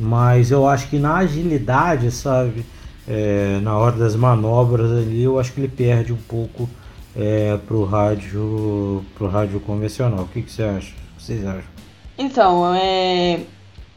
Mas 0.00 0.50
eu 0.50 0.66
acho 0.66 0.88
que 0.88 0.98
na 0.98 1.18
agilidade, 1.18 2.10
sabe? 2.10 2.64
É, 3.06 3.58
na 3.62 3.76
hora 3.76 3.96
das 3.96 4.16
manobras 4.16 4.90
ali, 4.90 5.22
eu 5.22 5.38
acho 5.38 5.52
que 5.52 5.60
ele 5.60 5.68
perde 5.68 6.12
um 6.12 6.16
pouco 6.16 6.68
é, 7.14 7.58
pro 7.66 7.84
rádio 7.84 9.04
pro 9.14 9.28
rádio 9.28 9.60
convencional. 9.60 10.20
O 10.24 10.28
que, 10.28 10.42
que 10.42 10.50
você 10.50 10.62
acha? 10.62 10.92
Vocês 11.18 11.44
acham? 11.44 11.70
Então, 12.16 12.74
é, 12.74 13.40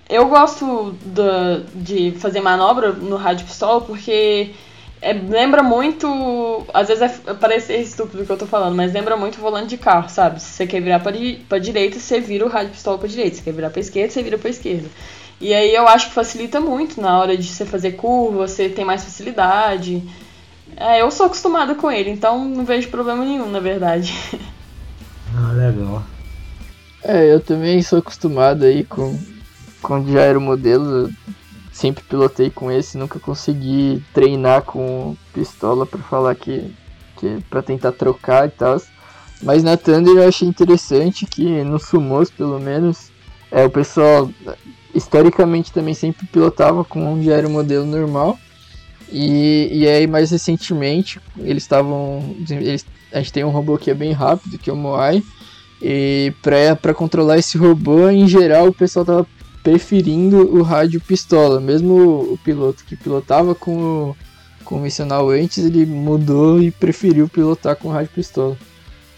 eu 0.09 0.27
gosto 0.27 0.95
de 1.75 2.11
fazer 2.19 2.41
manobra 2.41 2.91
no 2.91 3.15
rádio 3.15 3.45
pistola 3.45 3.81
porque 3.81 4.51
é, 5.01 5.13
lembra 5.13 5.61
muito. 5.61 6.65
Às 6.73 6.87
vezes 6.87 7.01
é, 7.03 7.33
parece 7.33 7.75
estúpido 7.75 8.23
o 8.23 8.25
que 8.25 8.31
eu 8.31 8.37
tô 8.37 8.47
falando, 8.47 8.75
mas 8.75 8.93
lembra 8.93 9.17
muito 9.17 9.37
o 9.37 9.41
volante 9.41 9.67
de 9.67 9.77
carro, 9.77 10.09
sabe? 10.09 10.41
Se 10.41 10.51
você 10.51 10.65
quer 10.65 10.81
virar 10.81 10.99
pra, 10.99 11.11
pra 11.47 11.59
direita, 11.59 11.99
você 11.99 12.19
vira 12.19 12.45
o 12.45 12.49
rádio 12.49 12.71
pistola 12.71 12.97
pra 12.97 13.07
direita. 13.07 13.35
Se 13.35 13.43
quer 13.43 13.53
virar 13.53 13.69
pra 13.69 13.81
esquerda, 13.81 14.13
você 14.13 14.23
vira 14.23 14.37
pra 14.37 14.49
esquerda. 14.49 14.89
E 15.41 15.53
aí 15.53 15.73
eu 15.73 15.87
acho 15.87 16.07
que 16.07 16.13
facilita 16.13 16.59
muito 16.59 17.01
na 17.01 17.19
hora 17.19 17.37
de 17.37 17.47
você 17.47 17.65
fazer 17.65 17.93
curva, 17.93 18.47
você 18.47 18.69
tem 18.69 18.85
mais 18.85 19.03
facilidade. 19.03 20.03
É, 20.75 21.01
eu 21.01 21.11
sou 21.11 21.25
acostumada 21.25 21.75
com 21.75 21.91
ele, 21.91 22.09
então 22.09 22.45
não 22.45 22.65
vejo 22.65 22.89
problema 22.89 23.25
nenhum, 23.25 23.49
na 23.49 23.59
verdade. 23.59 24.13
Ah, 25.35 25.51
legal. 25.51 26.03
É, 27.03 27.33
eu 27.33 27.39
também 27.39 27.81
sou 27.81 27.97
acostumado 27.97 28.65
aí 28.65 28.83
com, 28.83 29.17
com 29.81 30.05
já 30.05 30.21
era 30.21 30.37
o 30.37 30.41
modelo 30.41 31.09
sempre 31.73 32.03
pilotei 32.03 32.51
com 32.51 32.71
esse, 32.71 32.97
nunca 32.97 33.19
consegui 33.19 34.01
treinar 34.13 34.61
com 34.61 35.17
pistola 35.33 35.85
para 35.85 35.99
falar 35.99 36.35
que, 36.35 36.71
que 37.17 37.43
para 37.49 37.63
tentar 37.63 37.91
trocar 37.91 38.47
e 38.47 38.51
tal. 38.51 38.79
Mas 39.41 39.63
na 39.63 39.75
Thunder 39.75 40.15
eu 40.15 40.27
achei 40.27 40.47
interessante 40.47 41.25
que 41.25 41.63
no 41.63 41.79
Sumos, 41.79 42.29
pelo 42.29 42.59
menos, 42.59 43.11
é, 43.53 43.63
o 43.63 43.69
pessoal 43.69 44.29
historicamente 44.95 45.71
também 45.71 45.93
sempre 45.93 46.25
pilotava 46.25 46.83
com 46.83 47.13
um 47.13 47.31
era 47.31 47.47
o 47.47 47.51
modelo 47.51 47.85
normal. 47.85 48.37
E, 49.11 49.69
e 49.71 49.87
aí 49.87 50.07
mais 50.07 50.31
recentemente 50.31 51.21
eles 51.37 51.63
estavam. 51.63 52.35
A 53.11 53.19
gente 53.19 53.31
tem 53.31 53.43
um 53.43 53.51
robô 53.51 53.77
que 53.77 53.91
é 53.91 53.93
bem 53.93 54.11
rápido, 54.11 54.57
que 54.57 54.71
é 54.71 54.73
o 54.73 54.75
Moai. 54.75 55.21
E 55.79 56.33
para 56.81 56.93
controlar 56.95 57.37
esse 57.37 57.57
robô, 57.57 58.09
em 58.09 58.27
geral, 58.27 58.69
o 58.69 58.73
pessoal 58.73 59.05
tava 59.05 59.27
preferindo 59.61 60.37
o 60.57 60.63
rádio 60.63 60.99
pistola. 60.99 61.59
Mesmo 61.59 61.93
o 62.33 62.39
piloto 62.43 62.83
que 62.83 62.95
pilotava 62.95 63.53
com 63.53 64.09
o 64.09 64.15
convencional 64.65 65.29
antes, 65.29 65.59
ele 65.59 65.85
mudou 65.85 66.59
e 66.59 66.71
preferiu 66.71 67.29
pilotar 67.29 67.75
com 67.75 67.89
o 67.89 67.91
rádio 67.91 68.11
pistola. 68.15 68.57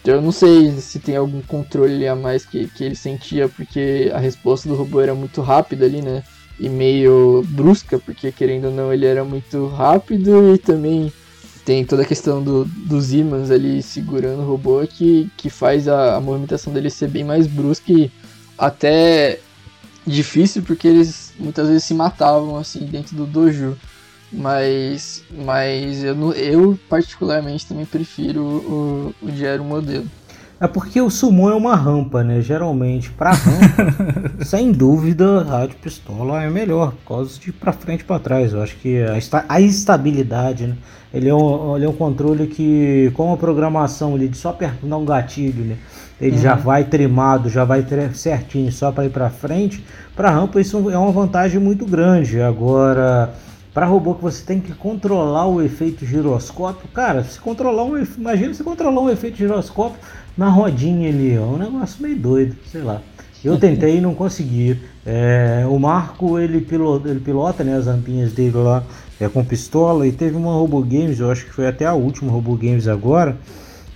Eu 0.06 0.22
não 0.22 0.30
sei 0.30 0.70
se 0.72 1.00
tem 1.00 1.16
algum 1.16 1.42
controle 1.42 2.06
a 2.06 2.14
mais 2.14 2.46
que, 2.46 2.68
que 2.68 2.84
ele 2.84 2.94
sentia, 2.94 3.48
porque 3.48 4.10
a 4.14 4.18
resposta 4.18 4.68
do 4.68 4.76
robô 4.76 5.00
era 5.00 5.14
muito 5.14 5.40
rápida 5.40 5.84
ali, 5.84 6.00
né? 6.00 6.22
E 6.58 6.68
meio 6.68 7.44
brusca, 7.48 7.98
porque 7.98 8.30
querendo 8.30 8.66
ou 8.66 8.70
não 8.70 8.92
ele 8.92 9.04
era 9.04 9.24
muito 9.24 9.66
rápido 9.66 10.54
e 10.54 10.58
também 10.58 11.12
tem 11.64 11.84
toda 11.84 12.02
a 12.02 12.06
questão 12.06 12.42
do, 12.42 12.64
dos 12.64 13.12
ímãs 13.12 13.50
ali 13.50 13.82
segurando 13.82 14.42
o 14.42 14.46
robô 14.46 14.86
que, 14.86 15.28
que 15.36 15.50
faz 15.50 15.88
a, 15.88 16.16
a 16.16 16.20
movimentação 16.20 16.72
dele 16.72 16.88
ser 16.88 17.08
bem 17.08 17.24
mais 17.24 17.48
brusca 17.48 17.92
e 17.92 18.10
até 18.56 19.40
difícil 20.06 20.62
porque 20.62 20.86
eles 20.86 21.34
muitas 21.38 21.66
vezes 21.66 21.82
se 21.82 21.92
matavam 21.92 22.56
assim 22.56 22.86
dentro 22.86 23.16
do 23.16 23.26
dojo. 23.26 23.76
Mas, 24.36 25.24
mas 25.30 26.04
eu, 26.04 26.32
eu 26.34 26.78
particularmente 26.90 27.66
também 27.66 27.86
prefiro 27.86 28.42
o, 28.42 29.14
o 29.22 29.30
Gero 29.30 29.64
modelo. 29.64 30.06
É 30.58 30.66
porque 30.66 31.00
o 31.00 31.10
sumo 31.10 31.50
é 31.50 31.54
uma 31.54 31.74
rampa, 31.74 32.24
né? 32.24 32.40
Geralmente, 32.40 33.10
pra 33.10 33.32
rampa, 33.32 34.32
sem 34.44 34.72
dúvida, 34.72 35.42
rádio 35.42 35.76
pistola 35.76 36.42
é 36.42 36.48
melhor, 36.48 36.92
por 36.92 37.16
causa 37.16 37.38
de 37.38 37.52
pra 37.52 37.72
frente 37.72 38.00
e 38.00 38.04
pra 38.04 38.18
trás. 38.18 38.54
Eu 38.54 38.62
acho 38.62 38.76
que 38.76 39.02
a, 39.02 39.44
a 39.48 39.60
estabilidade, 39.60 40.66
né? 40.66 40.76
Ele 41.12 41.28
é, 41.28 41.34
um, 41.34 41.76
ele 41.76 41.84
é 41.84 41.88
um 41.88 41.94
controle 41.94 42.46
que, 42.46 43.10
com 43.14 43.32
a 43.32 43.36
programação 43.36 44.14
ali 44.14 44.28
de 44.28 44.36
só 44.36 44.50
apertar 44.50 44.96
um 44.96 45.04
gatilho, 45.04 45.64
né? 45.64 45.76
Ele 46.18 46.36
uhum. 46.36 46.42
já 46.42 46.54
vai 46.54 46.84
trimado, 46.84 47.50
já 47.50 47.64
vai 47.64 47.84
certinho 48.14 48.72
só 48.72 48.90
para 48.90 49.04
ir 49.04 49.10
para 49.10 49.28
frente. 49.28 49.84
Para 50.14 50.30
rampa 50.30 50.58
isso 50.58 50.90
é 50.90 50.96
uma 50.96 51.12
vantagem 51.12 51.60
muito 51.60 51.84
grande. 51.84 52.40
Agora, 52.40 53.34
para 53.76 53.84
robô 53.84 54.14
que 54.14 54.22
você 54.22 54.42
tem 54.42 54.58
que 54.58 54.72
controlar 54.72 55.46
o 55.46 55.60
efeito 55.60 56.06
giroscópio, 56.06 56.88
cara, 56.94 57.22
se 57.22 57.38
controlar 57.38 57.84
um, 57.84 57.98
imagina 57.98 58.54
se 58.54 58.64
controlar 58.64 59.02
um 59.02 59.10
efeito 59.10 59.36
giroscópio 59.36 60.00
na 60.34 60.48
rodinha 60.48 61.10
ali, 61.10 61.34
é 61.34 61.40
um 61.42 61.58
negócio 61.58 62.02
meio 62.02 62.16
doido, 62.16 62.56
sei 62.72 62.80
lá. 62.80 63.02
Eu 63.44 63.58
tentei 63.58 63.98
e 63.98 64.00
não 64.00 64.14
consegui. 64.14 64.80
É, 65.04 65.66
o 65.68 65.78
Marco 65.78 66.38
ele 66.38 66.62
pilota, 66.62 67.10
ele 67.10 67.20
pilota 67.20 67.62
né, 67.62 67.76
as 67.76 67.84
rampinhas 67.84 68.32
dele 68.32 68.56
lá 68.56 68.82
é, 69.20 69.28
com 69.28 69.44
pistola 69.44 70.06
e 70.06 70.12
teve 70.12 70.38
uma 70.38 70.54
Robo 70.54 70.80
Games, 70.80 71.20
eu 71.20 71.30
acho 71.30 71.44
que 71.44 71.52
foi 71.52 71.66
até 71.66 71.84
a 71.84 71.92
última 71.92 72.32
Robo 72.32 72.56
Games 72.56 72.88
agora 72.88 73.36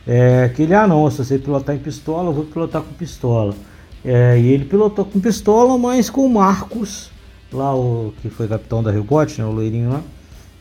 é, 0.06 0.50
que 0.54 0.60
ele, 0.60 0.74
ah 0.74 0.86
não, 0.86 1.10
se 1.10 1.24
você 1.24 1.38
pilotar 1.38 1.74
em 1.74 1.78
pistola, 1.78 2.28
eu 2.28 2.34
vou 2.34 2.44
pilotar 2.44 2.82
com 2.82 2.92
pistola. 2.92 3.54
É, 4.04 4.38
e 4.38 4.46
ele 4.46 4.66
pilotou 4.66 5.06
com 5.06 5.18
pistola, 5.18 5.78
mas 5.78 6.10
com 6.10 6.28
Marcos, 6.28 7.10
lá 7.52 7.74
o 7.74 8.12
que 8.20 8.30
foi 8.30 8.48
capitão 8.48 8.82
da 8.82 8.90
Rio 8.90 9.06
né, 9.38 9.44
o 9.44 9.50
loirinho 9.50 9.90
lá, 9.90 10.02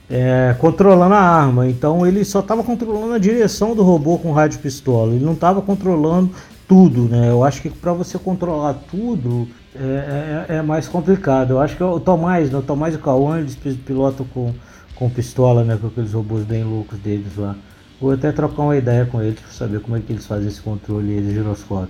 é, 0.10 0.56
controlando 0.60 1.14
a 1.14 1.20
arma. 1.20 1.68
Então 1.68 2.06
ele 2.06 2.24
só 2.26 2.40
estava 2.40 2.64
controlando 2.64 3.14
a 3.14 3.18
direção 3.18 3.76
do 3.76 3.84
robô 3.84 4.18
com 4.18 4.32
rádio 4.32 4.60
pistola, 4.60 5.14
ele 5.14 5.24
não 5.24 5.34
estava 5.34 5.62
controlando 5.62 6.32
tudo, 6.68 7.04
né? 7.04 7.30
Eu 7.32 7.44
acho 7.44 7.62
que 7.62 7.70
para 7.70 7.94
você 7.94 8.18
controlar 8.20 8.76
tudo 8.92 9.48
é, 9.76 10.46
é, 10.50 10.56
é, 10.58 10.62
mais 10.62 10.88
complicado. 10.88 11.52
Eu 11.52 11.60
acho 11.60 11.76
que 11.76 11.84
o 11.84 12.00
Tomás, 12.00 12.52
né, 12.52 12.58
o 12.60 12.62
Tomás 12.62 12.94
e 12.94 12.98
o 12.98 13.00
Cauã, 13.00 13.40
eles 13.40 13.56
pilotam 13.56 14.26
com, 14.34 14.54
com 14.96 15.10
pistola, 15.10 15.64
né? 15.64 15.78
Com 15.80 15.88
aqueles 15.88 16.14
robôs 16.14 16.44
bem 16.44 16.64
loucos 16.64 17.00
deles 17.00 17.36
lá. 17.38 17.56
Vou 18.00 18.12
até 18.12 18.32
trocar 18.32 18.62
uma 18.64 18.78
ideia 18.78 19.06
com 19.06 19.22
eles 19.22 19.40
para 19.40 19.52
saber 19.52 19.82
como 19.82 19.98
é 19.98 20.00
que 20.00 20.14
eles 20.14 20.26
fazem 20.26 20.48
esse 20.48 20.62
controle 20.62 21.22
de 21.22 21.34
giroscópio. 21.34 21.90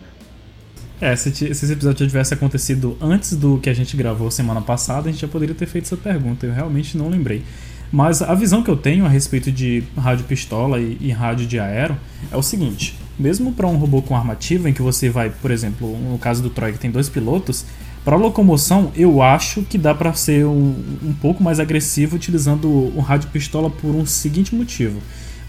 É, 1.02 1.16
se, 1.16 1.34
se, 1.34 1.46
esse 1.46 1.72
episódio 1.72 2.06
tivesse 2.06 2.34
acontecido 2.34 2.98
antes 3.00 3.36
do 3.36 3.58
que 3.58 3.70
a 3.70 3.74
gente 3.74 3.96
gravou 3.96 4.30
semana 4.30 4.62
passada, 4.62 5.08
a 5.08 5.12
gente 5.12 5.22
já 5.22 5.28
poderia 5.28 5.56
ter 5.56 5.66
feito 5.66 5.86
essa 5.86 5.98
pergunta. 5.98 6.46
Eu 6.46 6.54
realmente 6.54 6.98
não 6.98 7.10
lembrei. 7.10 7.44
Mas 7.92 8.22
a 8.22 8.36
visão 8.36 8.62
que 8.62 8.70
eu 8.70 8.78
tenho 8.78 9.06
a 9.06 9.10
respeito 9.10 9.52
de 9.52 9.84
rádio 9.98 10.26
pistola 10.26 10.80
e, 10.80 10.98
e 11.00 11.12
rádio 11.12 11.48
de 11.48 11.60
aero 11.60 11.98
é 12.32 12.38
o 12.38 12.44
seguinte: 12.44 12.96
mesmo 13.18 13.52
para 13.54 13.66
um 13.66 13.78
robô 13.78 14.02
com 14.02 14.16
armativa, 14.16 14.70
em 14.70 14.74
que 14.74 14.82
você 14.82 15.10
vai, 15.10 15.30
por 15.30 15.52
exemplo, 15.52 15.98
no 15.98 16.18
caso 16.18 16.44
do 16.44 16.50
Troy 16.50 16.72
que 16.74 16.80
tem 16.80 16.92
dois 16.92 17.10
pilotos, 17.10 17.66
Para 18.06 18.16
locomoção, 18.16 18.92
eu 18.96 19.22
acho 19.22 19.64
que 19.64 19.78
dá 19.78 19.94
para 19.94 20.14
ser 20.14 20.46
um, 20.46 20.76
um 21.04 21.14
pouco 21.14 21.44
mais 21.44 21.60
agressivo 21.60 22.16
utilizando 22.16 22.68
o 22.68 23.00
rádio 23.00 23.30
pistola 23.30 23.70
por 23.70 23.94
um 23.94 24.06
seguinte 24.06 24.56
motivo. 24.56 25.00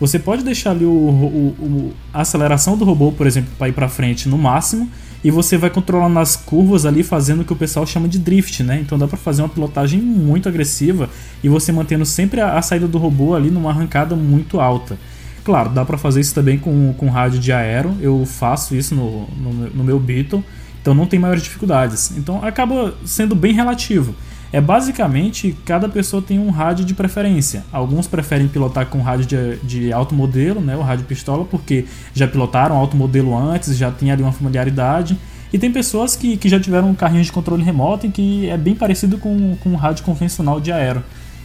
Você 0.01 0.18
pode 0.18 0.43
deixar 0.43 0.70
ali 0.70 0.85
o, 0.85 0.90
o, 0.90 1.93
a 2.12 2.22
aceleração 2.22 2.77
do 2.77 2.85
robô, 2.85 3.12
por 3.12 3.27
exemplo, 3.27 3.51
para 3.59 3.68
ir 3.68 3.72
para 3.72 3.89
frente 3.89 4.28
no 4.28 4.39
máximo, 4.39 4.90
e 5.23 5.31
você 5.31 5.57
vai 5.57 5.71
controlando 5.71 6.19
as 6.19 6.35
curvas 6.37 6.87
ali, 6.87 7.03
fazendo 7.03 7.43
o 7.43 7.45
que 7.45 7.53
o 7.53 7.57
pessoal 7.57 7.87
chama 7.87 8.09
de 8.09 8.19
drift, 8.19 8.63
né? 8.63 8.81
Então 8.81 8.99
dá 8.99 9.07
para 9.07 9.19
fazer 9.19 9.43
uma 9.43 9.49
pilotagem 9.49 10.01
muito 10.01 10.49
agressiva 10.49 11.11
e 11.43 11.49
você 11.49 11.71
mantendo 11.73 12.07
sempre 12.07 12.41
a, 12.41 12.57
a 12.57 12.63
saída 12.63 12.89
do 12.89 12.99
robô 12.99 13.35
ali 13.35 13.51
numa 13.51 13.71
arrancada 13.71 14.17
muito 14.17 14.61
alta. 14.61 14.99
Claro, 15.45 15.71
dá 15.71 15.85
para 15.85 15.99
fazer 15.99 16.21
isso 16.21 16.35
também 16.35 16.59
com, 16.59 16.93
com 16.95 17.09
rádio 17.09 17.39
de 17.39 17.53
aero, 17.53 17.97
eu 18.01 18.25
faço 18.27 18.75
isso 18.75 18.95
no, 18.95 19.27
no, 19.37 19.71
no 19.71 19.85
meu 19.85 19.99
Beetle, 19.99 20.45
então 20.81 20.95
não 20.95 21.07
tem 21.07 21.19
maiores 21.19 21.43
dificuldades. 21.43 22.17
Então 22.17 22.43
acaba 22.45 22.95
sendo 23.05 23.35
bem 23.35 23.53
relativo. 23.53 24.15
É 24.52 24.60
basicamente 24.60 25.56
cada 25.64 25.89
pessoa 25.89 26.20
tem 26.20 26.39
um 26.39 26.51
rádio 26.51 26.85
de 26.85 26.93
preferência. 26.93 27.64
Alguns 27.72 28.09
preferem 28.09 28.48
pilotar 28.48 28.86
com 28.86 29.01
rádio 29.01 29.27
de, 29.27 29.56
de 29.59 29.93
alto 29.93 30.14
modelo, 30.14 30.60
né, 30.60 30.77
o 30.77 30.81
rádio 30.81 31.05
pistola, 31.05 31.44
porque 31.44 31.85
já 32.12 32.27
pilotaram 32.27 32.77
alto 32.77 32.97
modelo 32.97 33.36
antes, 33.36 33.77
já 33.77 33.90
tem 33.90 34.10
ali 34.10 34.22
uma 34.22 34.32
familiaridade. 34.32 35.16
E 35.52 35.59
tem 35.59 35.70
pessoas 35.70 36.16
que, 36.16 36.36
que 36.36 36.48
já 36.48 36.59
tiveram 36.59 36.90
um 36.90 36.94
carrinho 36.94 37.22
de 37.22 37.31
controle 37.31 37.62
remoto 37.62 38.06
e 38.06 38.10
que 38.10 38.48
é 38.48 38.56
bem 38.56 38.74
parecido 38.74 39.18
com, 39.18 39.56
com 39.56 39.70
um 39.70 39.77
rádio 39.77 40.05
convencional 40.05 40.60
de 40.60 40.72
aero. 40.72 41.02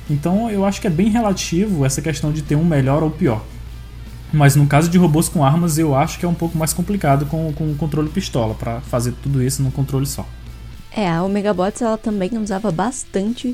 Então 0.10 0.50
eu 0.50 0.66
acho 0.66 0.82
que 0.82 0.88
é 0.88 0.90
bem 0.90 1.10
relativo 1.10 1.86
essa 1.86 2.02
questão 2.02 2.32
de 2.32 2.42
ter 2.42 2.56
um 2.56 2.66
melhor 2.66 3.04
ou 3.04 3.12
pior. 3.12 3.44
Mas 4.34 4.56
no 4.56 4.68
caso 4.68 4.90
de 4.90 4.98
robôs 4.98 5.30
com 5.30 5.46
armas, 5.46 5.78
eu 5.78 5.96
acho 5.96 6.20
que 6.20 6.26
é 6.26 6.30
um 6.30 6.34
pouco 6.34 6.58
mais 6.58 6.74
complicado 6.74 7.26
com, 7.28 7.54
com 7.54 7.72
o 7.72 7.76
controle 7.76 8.10
pistola, 8.10 8.54
para 8.54 8.82
fazer 8.82 9.14
tudo 9.24 9.42
isso 9.42 9.62
num 9.64 9.72
controle 9.72 10.06
só. 10.06 10.28
É, 10.96 11.10
a 11.10 11.22
Omega 11.24 11.54
Bots 11.54 11.82
ela 11.82 11.98
também 11.98 12.38
usava 12.38 12.72
bastante 12.72 13.50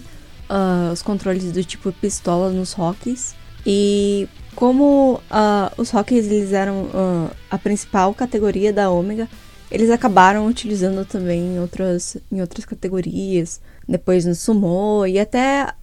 uh, 0.48 0.94
os 0.94 1.02
controles 1.02 1.52
do 1.52 1.64
tipo 1.64 1.92
pistola 1.92 2.52
nos 2.52 2.74
rocks. 2.74 3.34
E 3.66 4.30
como 4.56 5.16
uh, 5.16 5.72
os 5.76 5.90
rocks 5.90 6.28
eles 6.28 6.54
eram 6.54 6.84
uh, 6.84 7.32
a 7.50 7.58
principal 7.58 8.14
categoria 8.14 8.72
da 8.72 8.92
Omega, 8.92 9.28
eles 9.72 9.90
acabaram 9.90 10.46
utilizando 10.46 11.04
também 11.04 11.56
em 11.56 11.60
outras, 11.60 12.16
em 12.32 12.42
outras 12.42 12.64
categorias, 12.64 13.60
depois 13.88 14.24
no 14.24 14.36
Sumo 14.36 15.08
e 15.08 15.20
até 15.20 15.74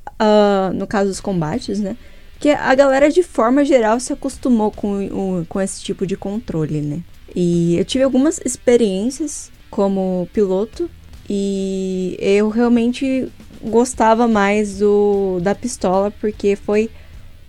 no 0.75 0.85
caso 0.87 1.09
dos 1.11 1.21
combates, 1.21 1.79
né? 1.79 1.97
Que 2.41 2.51
a 2.51 2.75
galera 2.75 3.09
de 3.09 3.23
forma 3.23 3.65
geral 3.65 3.99
se 4.01 4.13
acostumou 4.13 4.71
com, 4.73 5.45
com 5.49 5.61
esse 5.61 5.81
tipo 5.81 6.05
de 6.07 6.17
controle, 6.17 6.81
né? 6.81 7.01
E 7.35 7.79
eu 7.79 7.85
tive 7.85 8.03
algumas 8.03 8.41
experiências 8.45 9.51
como 9.71 10.29
piloto 10.33 10.91
e 11.29 12.17
eu 12.21 12.49
realmente 12.49 13.29
gostava 13.63 14.27
mais 14.29 14.79
do 14.79 15.41
da 15.43 15.55
pistola 15.55 16.11
porque 16.21 16.57
foi 16.57 16.91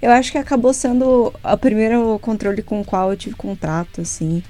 eu 0.01 0.11
acho 0.11 0.31
que 0.31 0.37
acabou 0.37 0.73
sendo 0.73 1.33
o 1.43 1.57
primeiro 1.57 2.17
controle 2.19 2.61
com 2.61 2.79
o 2.81 2.85
qual 2.85 3.11
eu 3.11 3.17
tive 3.17 3.35
contato 3.35 4.01
assim. 4.01 4.41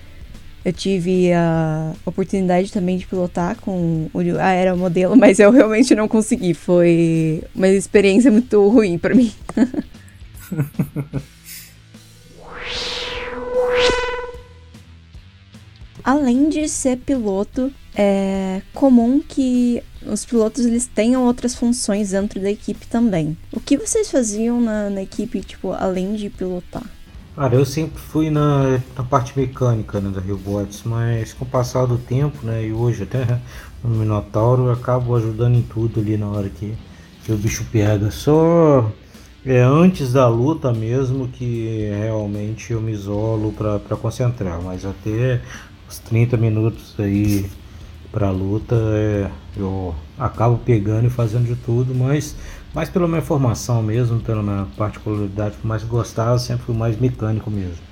Eu 0.63 0.73
tive 0.73 1.33
a 1.33 1.93
oportunidade 2.05 2.71
também 2.71 2.97
de 2.97 3.07
pilotar 3.07 3.55
com 3.59 4.09
o 4.13 4.19
aeromodelo, 4.39 5.15
mas 5.17 5.39
eu 5.39 5.49
realmente 5.51 5.95
não 5.95 6.07
consegui. 6.07 6.53
Foi 6.53 7.43
uma 7.55 7.67
experiência 7.67 8.29
muito 8.29 8.67
ruim 8.67 8.99
para 8.99 9.15
mim. 9.15 9.31
Além 16.03 16.49
de 16.49 16.67
ser 16.67 16.97
piloto, 16.97 17.71
é 18.01 18.61
comum 18.73 19.21
que 19.21 19.83
os 20.05 20.23
pilotos 20.23 20.65
eles 20.65 20.87
tenham 20.87 21.25
outras 21.25 21.53
funções 21.53 22.11
dentro 22.11 22.39
da 22.39 22.49
equipe 22.49 22.87
também. 22.87 23.37
O 23.51 23.59
que 23.59 23.77
vocês 23.77 24.09
faziam 24.09 24.61
na, 24.61 24.89
na 24.89 25.01
equipe, 25.01 25.41
tipo, 25.41 25.73
além 25.73 26.15
de 26.15 26.29
pilotar? 26.29 26.83
Cara, 27.35 27.55
eu 27.55 27.65
sempre 27.65 27.99
fui 27.99 28.29
na, 28.29 28.79
na 28.97 29.03
parte 29.03 29.37
mecânica 29.37 29.99
né, 29.99 30.11
da 30.11 30.21
Robots, 30.21 30.83
mas 30.85 31.33
com 31.33 31.43
o 31.43 31.47
passar 31.47 31.85
do 31.85 31.97
tempo, 31.97 32.45
né, 32.45 32.65
e 32.65 32.71
hoje 32.71 33.03
até 33.03 33.39
no 33.83 33.89
Minotauro, 33.99 34.67
eu 34.67 34.71
acabo 34.71 35.13
ajudando 35.17 35.55
em 35.55 35.61
tudo 35.61 35.99
ali 35.99 36.15
na 36.15 36.27
hora 36.27 36.47
que, 36.47 36.73
que 37.25 37.33
o 37.33 37.37
bicho 37.37 37.65
pega. 37.69 38.09
Só 38.11 38.89
é 39.45 39.61
antes 39.61 40.13
da 40.13 40.25
luta 40.29 40.71
mesmo 40.71 41.27
que 41.27 41.89
realmente 41.97 42.71
eu 42.71 42.79
me 42.79 42.93
isolo 42.93 43.51
para 43.51 43.97
concentrar, 43.97 44.61
mas 44.61 44.85
até 44.85 45.41
os 45.89 45.99
30 45.99 46.37
minutos 46.37 46.95
aí 46.97 47.45
para 48.11 48.29
luta 48.31 48.75
é, 48.75 49.29
eu 49.57 49.93
acabo 50.17 50.57
pegando 50.57 51.07
e 51.07 51.09
fazendo 51.09 51.45
de 51.45 51.55
tudo, 51.55 51.93
mas 51.93 52.35
mais 52.73 52.89
pela 52.89 53.07
minha 53.07 53.21
formação 53.21 53.81
mesmo, 53.81 54.19
pela 54.19 54.41
minha 54.41 54.67
particularidade, 54.77 55.55
por 55.57 55.67
mais 55.67 55.83
gostar, 55.83 56.37
sempre 56.37 56.65
fui 56.65 56.75
mais 56.75 56.99
mecânico 56.99 57.49
mesmo. 57.49 57.89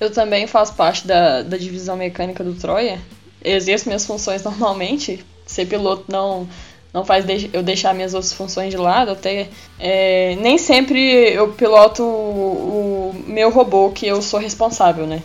Eu 0.00 0.10
também 0.10 0.46
faço 0.46 0.74
parte 0.74 1.06
da, 1.06 1.42
da 1.42 1.56
divisão 1.56 1.96
mecânica 1.96 2.44
do 2.44 2.54
Troia. 2.54 3.00
exerço 3.42 3.88
minhas 3.88 4.06
funções 4.06 4.42
normalmente. 4.44 5.24
Ser 5.46 5.66
piloto 5.66 6.04
não 6.08 6.48
não 6.92 7.04
faz 7.04 7.26
eu 7.52 7.62
deixar 7.62 7.94
minhas 7.94 8.14
outras 8.14 8.32
funções 8.32 8.70
de 8.70 8.76
lado. 8.76 9.10
Até 9.10 9.48
é, 9.78 10.34
nem 10.40 10.56
sempre 10.58 10.98
eu 11.32 11.52
piloto 11.52 12.02
o, 12.02 13.10
o 13.10 13.24
meu 13.26 13.50
robô 13.50 13.90
que 13.90 14.06
eu 14.06 14.22
sou 14.22 14.40
responsável, 14.40 15.06
né? 15.06 15.22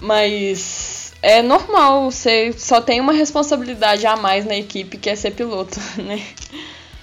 Mas 0.00 0.77
é 1.22 1.42
normal, 1.42 2.10
você 2.10 2.52
só 2.52 2.80
tem 2.80 3.00
uma 3.00 3.12
responsabilidade 3.12 4.06
a 4.06 4.16
mais 4.16 4.44
na 4.44 4.56
equipe 4.56 4.96
que 4.96 5.10
é 5.10 5.16
ser 5.16 5.32
piloto, 5.32 5.78
né? 5.98 6.22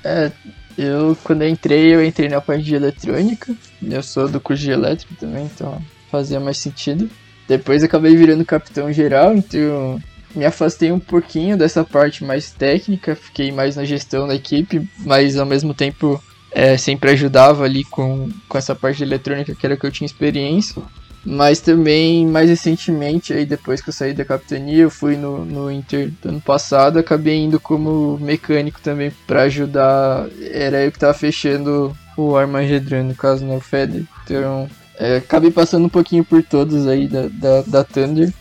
É, 0.04 0.32
eu 0.78 1.18
quando 1.24 1.42
eu 1.42 1.50
entrei, 1.50 1.94
eu 1.94 2.04
entrei 2.04 2.30
na 2.30 2.42
parte 2.42 2.64
de 2.64 2.76
eletrônica. 2.76 3.54
Eu 3.82 4.04
sou 4.04 4.28
do 4.28 4.40
curso 4.40 4.64
de 4.64 4.72
elétrica 4.72 5.14
também, 5.20 5.46
então 5.46 5.82
fazia 6.12 6.40
mais 6.40 6.58
sentido. 6.58 7.10
Depois 7.48 7.84
acabei 7.84 8.16
virando 8.16 8.44
capitão 8.46 8.92
geral, 8.92 9.36
então 9.36 10.02
me 10.34 10.46
afastei 10.46 10.92
um 10.92 11.00
pouquinho 11.00 11.58
dessa 11.58 11.84
parte 11.84 12.24
mais 12.24 12.52
técnica, 12.52 13.16
fiquei 13.16 13.52
mais 13.52 13.76
na 13.76 13.86
gestão 13.86 14.28
da 14.28 14.36
equipe, 14.36 14.88
mas 15.00 15.38
ao 15.38 15.46
mesmo 15.46 15.74
tempo 15.74 16.22
é, 16.52 16.78
sempre 16.78 17.12
ajudava 17.12 17.64
ali 17.64 17.84
com, 17.84 18.30
com 18.48 18.58
essa 18.58 18.76
parte 18.76 18.98
de 18.98 19.04
eletrônica 19.04 19.54
que 19.54 19.66
era 19.66 19.78
que 19.78 19.86
eu 19.86 19.92
tinha 19.92 20.06
experiência. 20.06 20.82
Mas 21.26 21.60
também, 21.60 22.28
mais 22.28 22.50
recentemente, 22.50 23.34
aí 23.34 23.46
depois 23.46 23.82
que 23.82 23.90
eu 23.90 23.94
saí 23.94 24.14
da 24.14 24.24
capitania, 24.24 24.84
eu 24.84 24.92
fui 24.92 25.18
no, 25.18 25.44
no 25.44 25.72
Inter 25.72 26.12
do 26.22 26.30
ano 26.30 26.42
passado, 26.42 27.00
acabei 27.00 27.38
indo 27.38 27.60
como 27.60 28.20
mecânico 28.20 28.80
também 28.80 29.12
para 29.26 29.44
ajudar. 29.44 30.28
Era 30.52 30.84
eu 30.84 30.92
que 30.92 31.00
tava 31.00 31.16
fechando 31.16 31.98
o 32.16 32.38
Armagedran, 32.38 33.06
no 33.06 33.16
caso, 33.16 33.44
no 33.44 33.60
Feder. 33.60 34.04
Então, 34.24 34.70
é, 35.00 35.18
acabei 35.18 35.50
passando 35.50 35.86
um 35.86 35.90
pouquinho 35.90 36.24
por 36.24 36.44
todos 36.44 36.88
aí 36.88 37.08
da, 37.08 37.28
da, 37.28 37.62
da 37.62 37.84
Thunder. 37.84 38.32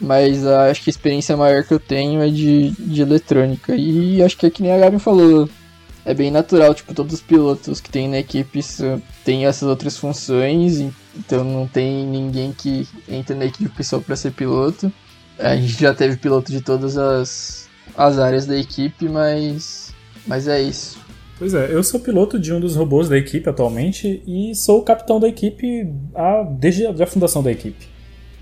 Mas 0.00 0.44
uh, 0.44 0.50
acho 0.70 0.82
que 0.82 0.90
a 0.90 0.92
experiência 0.92 1.36
maior 1.36 1.64
que 1.64 1.72
eu 1.72 1.80
tenho 1.80 2.20
é 2.20 2.28
de, 2.28 2.70
de 2.72 3.00
eletrônica. 3.00 3.74
E 3.74 4.22
acho 4.22 4.36
que 4.36 4.44
é 4.44 4.50
que 4.50 4.62
nem 4.62 4.72
a 4.72 4.78
Gabi 4.78 4.98
falou. 4.98 5.48
É 6.04 6.12
bem 6.12 6.30
natural, 6.30 6.74
tipo, 6.74 6.92
todos 6.92 7.14
os 7.14 7.20
pilotos 7.22 7.80
que 7.80 7.88
tem 7.88 8.08
na 8.08 8.18
equipe 8.18 8.60
têm 9.24 9.46
essas 9.46 9.66
outras 9.66 9.96
funções, 9.96 10.78
então 11.16 11.42
não 11.42 11.66
tem 11.66 12.06
ninguém 12.06 12.52
que 12.52 12.86
entra 13.08 13.34
na 13.34 13.46
equipe 13.46 13.82
só 13.82 13.98
para 13.98 14.14
ser 14.14 14.32
piloto. 14.32 14.92
A 15.38 15.56
gente 15.56 15.80
já 15.80 15.94
teve 15.94 16.16
piloto 16.16 16.52
de 16.52 16.60
todas 16.60 16.98
as, 16.98 17.68
as 17.96 18.18
áreas 18.18 18.44
da 18.44 18.56
equipe, 18.56 19.08
mas, 19.08 19.94
mas 20.26 20.46
é 20.46 20.60
isso. 20.60 20.98
Pois 21.38 21.54
é, 21.54 21.74
eu 21.74 21.82
sou 21.82 21.98
piloto 21.98 22.38
de 22.38 22.52
um 22.52 22.60
dos 22.60 22.76
robôs 22.76 23.08
da 23.08 23.16
equipe 23.16 23.48
atualmente 23.48 24.22
e 24.26 24.54
sou 24.54 24.80
o 24.80 24.82
capitão 24.82 25.18
da 25.18 25.26
equipe 25.26 25.90
a, 26.14 26.42
desde 26.42 26.86
a 26.86 27.06
fundação 27.06 27.42
da 27.42 27.50
equipe. 27.50 27.93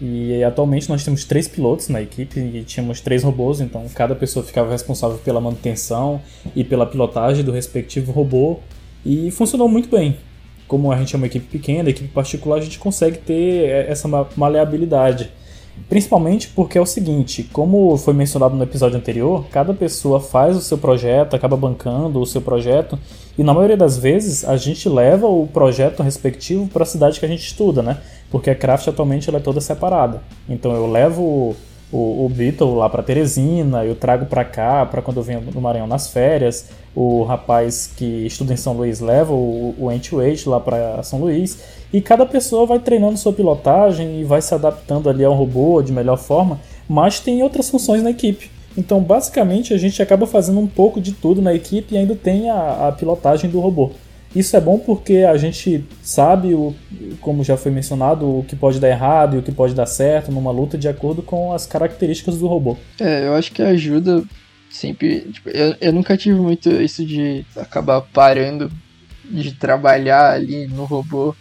E 0.04 0.42
atualmente 0.42 0.88
nós 0.88 1.04
temos 1.04 1.24
três 1.24 1.46
pilotos 1.46 1.88
na 1.88 2.02
equipe 2.02 2.40
e 2.40 2.64
tínhamos 2.64 3.00
três 3.00 3.22
robôs, 3.22 3.60
então 3.60 3.86
cada 3.94 4.16
pessoa 4.16 4.44
ficava 4.44 4.68
responsável 4.68 5.16
pela 5.18 5.40
manutenção 5.40 6.20
e 6.56 6.64
pela 6.64 6.84
pilotagem 6.84 7.44
do 7.44 7.52
respectivo 7.52 8.10
robô 8.10 8.58
e 9.06 9.30
funcionou 9.30 9.68
muito 9.68 9.88
bem. 9.88 10.16
Como 10.66 10.90
a 10.90 10.96
gente 10.96 11.14
é 11.14 11.16
uma 11.16 11.28
equipe 11.28 11.46
pequena, 11.46 11.88
equipe 11.88 12.08
particular, 12.08 12.56
a 12.56 12.60
gente 12.60 12.80
consegue 12.80 13.18
ter 13.18 13.86
essa 13.88 14.08
maleabilidade. 14.36 15.30
Principalmente 15.88 16.48
porque 16.48 16.78
é 16.78 16.80
o 16.80 16.86
seguinte, 16.86 17.42
como 17.52 17.96
foi 17.98 18.14
mencionado 18.14 18.56
no 18.56 18.62
episódio 18.62 18.96
anterior, 18.96 19.44
cada 19.50 19.74
pessoa 19.74 20.20
faz 20.20 20.56
o 20.56 20.60
seu 20.60 20.78
projeto, 20.78 21.34
acaba 21.34 21.56
bancando 21.56 22.20
o 22.20 22.26
seu 22.26 22.40
projeto, 22.40 22.98
e 23.36 23.42
na 23.42 23.52
maioria 23.52 23.76
das 23.76 23.98
vezes 23.98 24.44
a 24.44 24.56
gente 24.56 24.88
leva 24.88 25.26
o 25.26 25.46
projeto 25.46 26.02
respectivo 26.02 26.66
para 26.68 26.82
a 26.82 26.86
cidade 26.86 27.20
que 27.20 27.26
a 27.26 27.28
gente 27.28 27.44
estuda, 27.44 27.82
né? 27.82 27.98
Porque 28.30 28.48
a 28.48 28.54
craft 28.54 28.88
atualmente 28.88 29.28
ela 29.28 29.38
é 29.38 29.42
toda 29.42 29.60
separada. 29.60 30.22
Então 30.48 30.72
eu 30.72 30.86
levo 30.86 31.54
o, 31.92 32.24
o 32.24 32.28
Beetle 32.28 32.74
lá 32.74 32.88
para 32.88 33.02
Teresina, 33.02 33.84
eu 33.84 33.94
trago 33.94 34.24
para 34.24 34.44
cá, 34.44 34.86
para 34.86 35.02
quando 35.02 35.18
eu 35.18 35.22
venho 35.22 35.42
no 35.42 35.60
Maranhão 35.60 35.86
nas 35.86 36.08
férias. 36.08 36.70
O 36.94 37.22
rapaz 37.22 37.90
que 37.96 38.26
estuda 38.26 38.54
em 38.54 38.56
São 38.56 38.72
Luís 38.72 39.00
leva 39.00 39.32
o, 39.32 39.74
o 39.78 39.88
Anti-Weight 39.90 40.48
lá 40.48 40.58
para 40.58 41.02
São 41.02 41.20
Luís. 41.20 41.62
E 41.92 42.00
cada 42.00 42.24
pessoa 42.24 42.64
vai 42.64 42.78
treinando 42.78 43.18
sua 43.18 43.32
pilotagem 43.32 44.20
e 44.20 44.24
vai 44.24 44.40
se 44.40 44.54
adaptando 44.54 45.10
ali 45.10 45.22
ao 45.22 45.34
robô 45.34 45.82
de 45.82 45.92
melhor 45.92 46.16
forma, 46.16 46.58
mas 46.88 47.20
tem 47.20 47.42
outras 47.42 47.68
funções 47.68 48.02
na 48.02 48.10
equipe. 48.10 48.50
Então, 48.76 49.00
basicamente, 49.00 49.74
a 49.74 49.78
gente 49.78 50.00
acaba 50.00 50.26
fazendo 50.26 50.58
um 50.58 50.66
pouco 50.66 50.98
de 50.98 51.12
tudo 51.12 51.42
na 51.42 51.52
equipe 51.52 51.94
e 51.94 51.98
ainda 51.98 52.16
tem 52.16 52.48
a, 52.48 52.88
a 52.88 52.92
pilotagem 52.92 53.50
do 53.50 53.60
robô. 53.60 53.90
Isso 54.34 54.56
é 54.56 54.60
bom 54.60 54.78
porque 54.78 55.18
a 55.18 55.36
gente 55.36 55.84
sabe, 56.02 56.54
o, 56.54 56.74
como 57.20 57.44
já 57.44 57.56
foi 57.56 57.70
mencionado, 57.70 58.38
o 58.38 58.44
que 58.44 58.56
pode 58.56 58.80
dar 58.80 58.88
errado 58.88 59.36
e 59.36 59.38
o 59.38 59.42
que 59.42 59.52
pode 59.52 59.74
dar 59.74 59.86
certo 59.86 60.32
numa 60.32 60.50
luta 60.50 60.78
de 60.78 60.88
acordo 60.88 61.22
com 61.22 61.52
as 61.52 61.66
características 61.66 62.38
do 62.38 62.46
robô. 62.46 62.76
É, 62.98 63.26
eu 63.26 63.34
acho 63.34 63.52
que 63.52 63.62
ajuda 63.62 64.22
sempre. 64.70 65.20
Tipo, 65.32 65.50
eu, 65.50 65.76
eu 65.80 65.92
nunca 65.92 66.16
tive 66.16 66.38
muito 66.38 66.70
isso 66.70 67.04
de 67.04 67.44
acabar 67.56 68.00
parando 68.00 68.70
de 69.24 69.52
trabalhar 69.52 70.32
ali 70.32 70.66
no 70.66 70.84
robô 70.84 71.34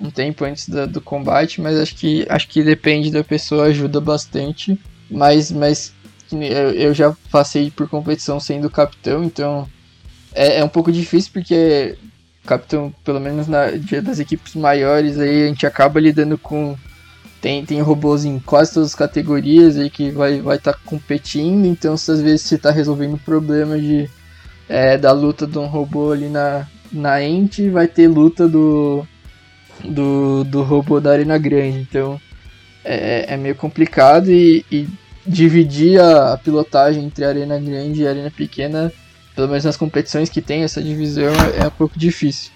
um 0.00 0.10
tempo 0.10 0.44
antes 0.44 0.68
do, 0.68 0.86
do 0.86 1.00
combate, 1.00 1.60
mas 1.60 1.76
acho 1.78 1.94
que 1.94 2.26
acho 2.28 2.48
que 2.48 2.62
depende 2.62 3.10
da 3.10 3.24
pessoa, 3.24 3.66
ajuda 3.66 4.00
bastante. 4.00 4.78
Mas, 5.10 5.50
mas 5.50 5.92
eu, 6.32 6.70
eu 6.72 6.94
já 6.94 7.14
passei 7.30 7.70
por 7.70 7.88
competição 7.88 8.38
sendo 8.38 8.68
capitão, 8.68 9.24
então 9.24 9.66
é, 10.34 10.58
é 10.58 10.64
um 10.64 10.68
pouco 10.68 10.92
difícil 10.92 11.30
porque 11.32 11.96
capitão, 12.46 12.94
pelo 13.04 13.20
menos 13.20 13.46
na 13.46 13.66
das 14.02 14.18
equipes 14.18 14.54
maiores, 14.54 15.18
aí 15.18 15.44
a 15.44 15.48
gente 15.48 15.66
acaba 15.66 16.00
lidando 16.00 16.38
com 16.38 16.76
tem, 17.40 17.64
tem 17.64 17.80
robôs 17.80 18.24
em 18.24 18.38
quase 18.38 18.72
todas 18.72 18.90
as 18.90 18.94
categorias 18.94 19.76
aí 19.76 19.90
que 19.90 20.10
vai 20.10 20.40
vai 20.40 20.56
estar 20.56 20.72
tá 20.72 20.78
competindo, 20.84 21.66
então 21.66 21.94
às 21.94 22.20
vezes 22.20 22.42
você 22.42 22.54
está 22.54 22.70
resolvendo 22.70 23.18
problema 23.18 23.78
de 23.78 24.08
é, 24.68 24.96
da 24.96 25.12
luta 25.12 25.46
de 25.46 25.58
um 25.58 25.66
robô 25.66 26.12
ali 26.12 26.28
na 26.28 26.66
na 26.92 27.22
ente, 27.22 27.68
vai 27.68 27.86
ter 27.86 28.08
luta 28.08 28.48
do 28.48 29.06
do, 29.84 30.44
do 30.44 30.62
robô 30.62 31.00
da 31.00 31.12
arena 31.12 31.36
grande, 31.38 31.78
então 31.78 32.20
é, 32.84 33.34
é 33.34 33.36
meio 33.36 33.54
complicado 33.54 34.30
e, 34.30 34.64
e 34.70 34.88
dividir 35.26 36.00
a, 36.00 36.38
pilotagem 36.38 37.04
entre 37.04 37.24
arena 37.24 37.58
grande 37.58 38.02
e 38.02 38.08
arena 38.08 38.30
pequena 38.30 38.92
pelo 39.36 39.48
menos 39.48 39.64
nas 39.64 39.76
competições 39.76 40.30
que 40.30 40.40
tem 40.40 40.62
essa 40.62 40.82
divisão, 40.82 41.32
é 41.56 41.66
um 41.66 41.70
pouco 41.70 41.98
difícil. 41.98 42.50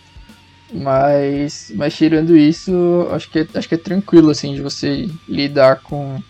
Mas, 0.73 1.70
mas 1.74 1.94
tirando 1.94 2.36
isso, 2.36 3.07
acho 3.12 3.31
que, 3.31 3.40
é, 3.40 3.47
acho 3.55 3.69
que 3.69 3.74
é 3.74 3.78
tranquilo 3.78 4.31
assim 4.31 4.55
de 4.55 4.62
você 4.62 5.09
lidar 5.28 5.81
com, 5.82 6.23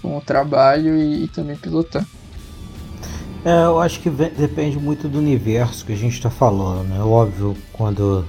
com 0.00 0.16
o 0.16 0.20
trabalho 0.20 0.96
e, 0.96 1.24
e 1.24 1.28
também 1.28 1.56
pilotar. 1.56 2.06
É, 3.44 3.64
eu 3.64 3.80
acho 3.80 4.00
que 4.00 4.10
depende 4.10 4.78
muito 4.78 5.08
do 5.08 5.18
universo 5.18 5.84
que 5.84 5.92
a 5.92 5.96
gente 5.96 6.14
está 6.14 6.30
falando, 6.30 6.88
né? 6.88 7.00
Óbvio, 7.00 7.56
quando 7.72 8.24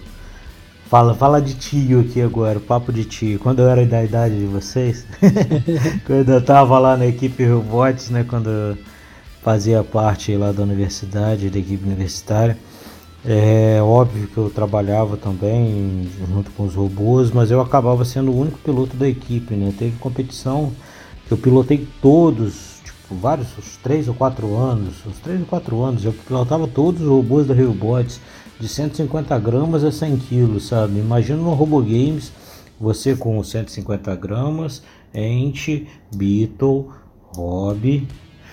fala, 0.87 1.13
fala 1.13 1.41
de 1.41 1.53
tio 1.55 1.99
aqui 2.01 2.21
agora, 2.21 2.59
papo 2.59 2.93
de 2.93 3.03
tio. 3.03 3.39
Quando 3.39 3.59
eu 3.59 3.69
era 3.69 3.85
da 3.85 4.03
idade 4.03 4.39
de 4.39 4.45
vocês, 4.45 5.05
quando 6.05 6.29
eu 6.29 6.41
tava 6.43 6.79
lá 6.79 6.95
na 6.95 7.05
equipe 7.05 7.45
Robots, 7.45 8.09
né? 8.09 8.23
Quando 8.23 8.77
fazia 9.41 9.83
parte 9.83 10.35
lá 10.35 10.51
da 10.51 10.63
universidade, 10.63 11.49
da 11.49 11.59
equipe 11.59 11.85
universitária. 11.85 12.57
É 13.25 13.81
óbvio 13.81 14.27
que 14.27 14.37
eu 14.37 14.49
trabalhava 14.49 15.17
também 15.17 16.09
junto 16.29 16.51
com 16.51 16.63
os 16.63 16.75
robôs, 16.75 17.31
mas 17.31 17.51
eu 17.51 17.59
acabava 17.59 18.05
sendo 18.05 18.31
o 18.31 18.39
único 18.39 18.57
piloto 18.59 18.95
da 18.95 19.07
equipe, 19.07 19.55
né? 19.55 19.73
Teve 19.77 19.97
competição 19.97 20.71
que 21.27 21.33
eu 21.33 21.37
pilotei 21.37 21.85
todos, 22.01 22.79
tipo, 22.85 23.15
vários, 23.15 23.47
uns 23.57 23.75
3 23.83 24.07
ou 24.07 24.13
4 24.13 24.55
anos, 24.55 25.05
uns 25.05 25.19
3 25.19 25.41
ou 25.41 25.45
4 25.45 25.83
anos, 25.83 26.05
eu 26.05 26.13
pilotava 26.13 26.67
todos 26.67 27.01
os 27.01 27.07
robôs 27.07 27.45
da 27.45 27.53
Bots 27.53 28.21
de 28.59 28.67
150 28.67 29.37
gramas 29.39 29.83
a 29.83 29.91
100 29.91 30.17
quilos, 30.17 30.67
sabe? 30.67 30.99
Imagina 30.99 31.41
no 31.41 31.53
Robo 31.53 31.81
Games, 31.81 32.31
você 32.79 33.15
com 33.15 33.43
150 33.43 34.15
gramas, 34.15 34.81
Ent, 35.13 35.85
Beetle, 36.15 36.87
Hobby, 37.35 38.07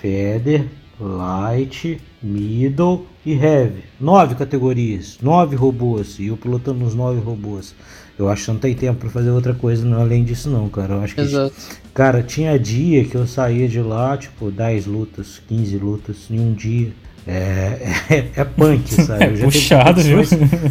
Feder, 0.05 0.67
Light, 0.99 1.99
Middle 2.21 3.07
e 3.25 3.33
Heavy. 3.33 3.83
Nove 3.99 4.35
categorias, 4.35 5.17
nove 5.19 5.55
robôs. 5.55 6.19
E 6.19 6.27
eu 6.27 6.37
pilotando 6.37 6.85
os 6.85 6.93
nove 6.93 7.19
robôs. 7.19 7.73
Eu 8.15 8.29
acho 8.29 8.45
que 8.45 8.51
não 8.51 8.59
tem 8.59 8.75
tempo 8.75 8.99
para 8.99 9.09
fazer 9.09 9.31
outra 9.31 9.55
coisa 9.55 9.83
não, 9.83 9.99
além 9.99 10.23
disso 10.23 10.47
não, 10.47 10.69
cara. 10.69 10.93
Eu 10.93 11.01
acho 11.01 11.15
que. 11.15 11.21
Exato. 11.21 11.55
Cara, 11.91 12.21
tinha 12.21 12.57
dia 12.59 13.03
que 13.03 13.15
eu 13.15 13.25
saía 13.25 13.67
de 13.67 13.81
lá, 13.81 14.15
tipo, 14.15 14.51
10 14.51 14.85
lutas, 14.85 15.41
15 15.47 15.77
lutas 15.79 16.17
em 16.29 16.39
um 16.39 16.53
dia. 16.53 16.93
É, 17.25 17.91
é, 18.07 18.31
é 18.35 18.43
punk, 18.43 18.93
sabe? 18.93 19.23
É 19.23 19.29
puxado, 19.43 19.99
viu? 20.03 20.19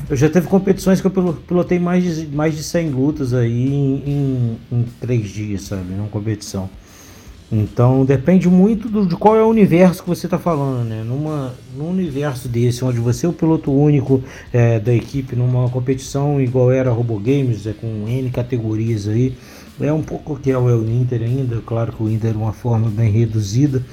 Eu 0.09 0.16
já 0.16 0.31
teve 0.31 0.47
competições 0.47 1.01
que 1.01 1.06
eu 1.09 1.11
pilotei 1.11 1.81
mais 1.81 2.05
de, 2.05 2.28
mais 2.28 2.56
de 2.56 2.62
100 2.62 2.90
lutas 2.90 3.35
aí 3.35 3.66
em, 3.66 4.02
em, 4.06 4.59
em 4.70 4.85
3 5.01 5.28
dias, 5.28 5.62
sabe? 5.62 5.93
Numa 5.93 6.06
competição. 6.06 6.70
Então 7.56 8.05
depende 8.05 8.48
muito 8.48 8.89
do, 8.89 9.06
de 9.06 9.14
qual 9.14 9.36
é 9.36 9.43
o 9.43 9.47
universo 9.47 10.02
que 10.02 10.09
você 10.09 10.26
está 10.26 10.39
falando, 10.39 10.89
né? 10.89 11.05
Numa, 11.05 11.55
num 11.76 11.89
universo 11.89 12.48
desse, 12.48 12.85
onde 12.85 12.98
você 12.98 13.26
é 13.26 13.28
o 13.28 13.32
piloto 13.32 13.70
único 13.70 14.22
é, 14.52 14.81
da 14.81 14.93
equipe 14.93 15.36
numa 15.36 15.68
competição 15.70 16.40
igual 16.40 16.72
era 16.72 16.90
Robo 16.90 17.16
Games, 17.18 17.64
é, 17.66 17.72
com 17.72 18.09
N 18.09 18.28
categorias 18.31 19.06
aí, 19.06 19.36
é 19.81 19.93
um 19.93 20.02
pouco 20.02 20.36
que 20.36 20.51
é 20.51 20.59
o 20.59 20.85
Inter 20.85 21.22
ainda, 21.22 21.62
claro 21.64 21.93
que 21.93 22.02
o 22.02 22.10
Inter 22.10 22.32
é 22.32 22.36
uma 22.36 22.52
forma 22.52 22.90
bem 22.90 23.10
reduzida 23.12 23.85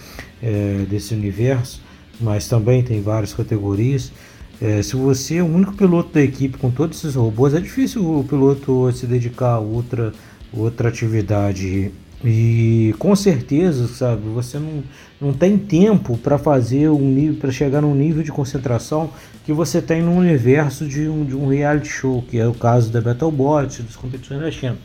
é, 0.42 0.86
desse 0.90 1.14
universo, 1.14 1.84
mas 2.20 2.48
também 2.48 2.82
tem 2.82 3.00
várias 3.02 3.32
categorias. 3.32 4.12
É, 4.60 4.82
se 4.82 4.96
você 4.96 5.38
é 5.38 5.44
o 5.44 5.46
único 5.46 5.74
piloto 5.74 6.14
da 6.14 6.22
equipe 6.22 6.58
com 6.58 6.72
todos 6.72 6.98
esses 6.98 7.16
robôs, 7.16 7.54
é 7.54 7.60
difícil 7.60 8.20
o 8.20 8.24
piloto 8.24 8.92
se 8.92 9.06
dedicar 9.06 9.54
a 9.54 9.60
outra, 9.60 10.14
outra 10.52 10.90
atividade 10.90 11.92
e 12.24 12.94
com 13.00 13.16
certeza, 13.16 13.88
sabe, 13.88 14.22
você 14.30 14.60
não, 14.60 14.84
não 15.20 15.34
tem 15.34 15.58
tempo 15.58 16.18
para 16.18 16.38
fazer 16.38 16.90
um 16.90 17.02
nível, 17.02 17.36
para 17.36 17.52
chegar 17.52 17.82
num 17.82 17.96
nível 17.96 18.22
de 18.22 18.32
concentração 18.32 19.10
que 19.44 19.52
você 19.52 19.82
tem 19.82 20.02
no 20.02 20.16
universo 20.16 20.86
de 20.86 21.08
um, 21.08 21.26
de 21.26 21.36
um 21.36 21.48
reality 21.48 21.90
show, 21.90 22.24
que 22.30 22.38
é 22.38 22.48
o 22.48 22.54
caso 22.54 22.92
da 22.92 23.02
Battlebot, 23.02 23.82
das 23.82 23.96
competições 23.96 24.40
da 24.40 24.52
China. 24.52 24.78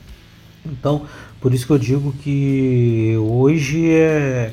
Então, 0.64 1.02
por 1.40 1.52
isso 1.52 1.66
que 1.66 1.72
eu 1.72 1.78
digo 1.78 2.12
que 2.12 3.14
hoje 3.18 3.90
é, 3.90 4.52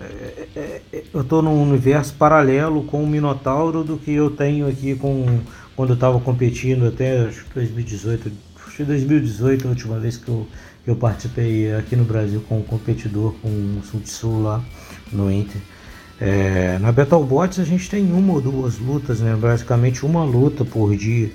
é, 0.00 0.48
é, 0.56 0.82
é 0.92 1.02
eu 1.12 1.20
estou 1.20 1.40
num 1.40 1.62
universo 1.62 2.14
paralelo 2.14 2.82
com 2.82 3.02
o 3.02 3.06
Minotauro 3.06 3.84
do 3.84 3.96
que 3.96 4.12
eu 4.12 4.30
tenho 4.30 4.68
aqui 4.68 4.96
com 4.96 5.40
quando 5.76 5.90
eu 5.90 5.94
estava 5.94 6.20
competindo 6.20 6.86
até 6.86 7.28
2018, 7.54 8.30
2018 8.78 9.66
a 9.66 9.70
última 9.70 9.98
vez 9.98 10.16
que 10.16 10.28
eu 10.28 10.46
eu 10.86 10.94
participei 10.94 11.74
aqui 11.74 11.96
no 11.96 12.04
Brasil 12.04 12.42
com 12.48 12.58
um 12.58 12.62
competidor 12.62 13.34
com 13.40 13.48
um 13.48 13.80
Sul 14.04 14.42
lá 14.42 14.62
no 15.10 15.30
Inter. 15.30 15.60
É, 16.20 16.78
na 16.78 16.92
Battlebots 16.92 17.58
a 17.58 17.64
gente 17.64 17.90
tem 17.90 18.04
uma 18.12 18.34
ou 18.34 18.40
duas 18.40 18.78
lutas, 18.78 19.20
né? 19.20 19.34
basicamente 19.34 20.04
uma 20.04 20.24
luta 20.24 20.64
por 20.64 20.94
dia. 20.96 21.30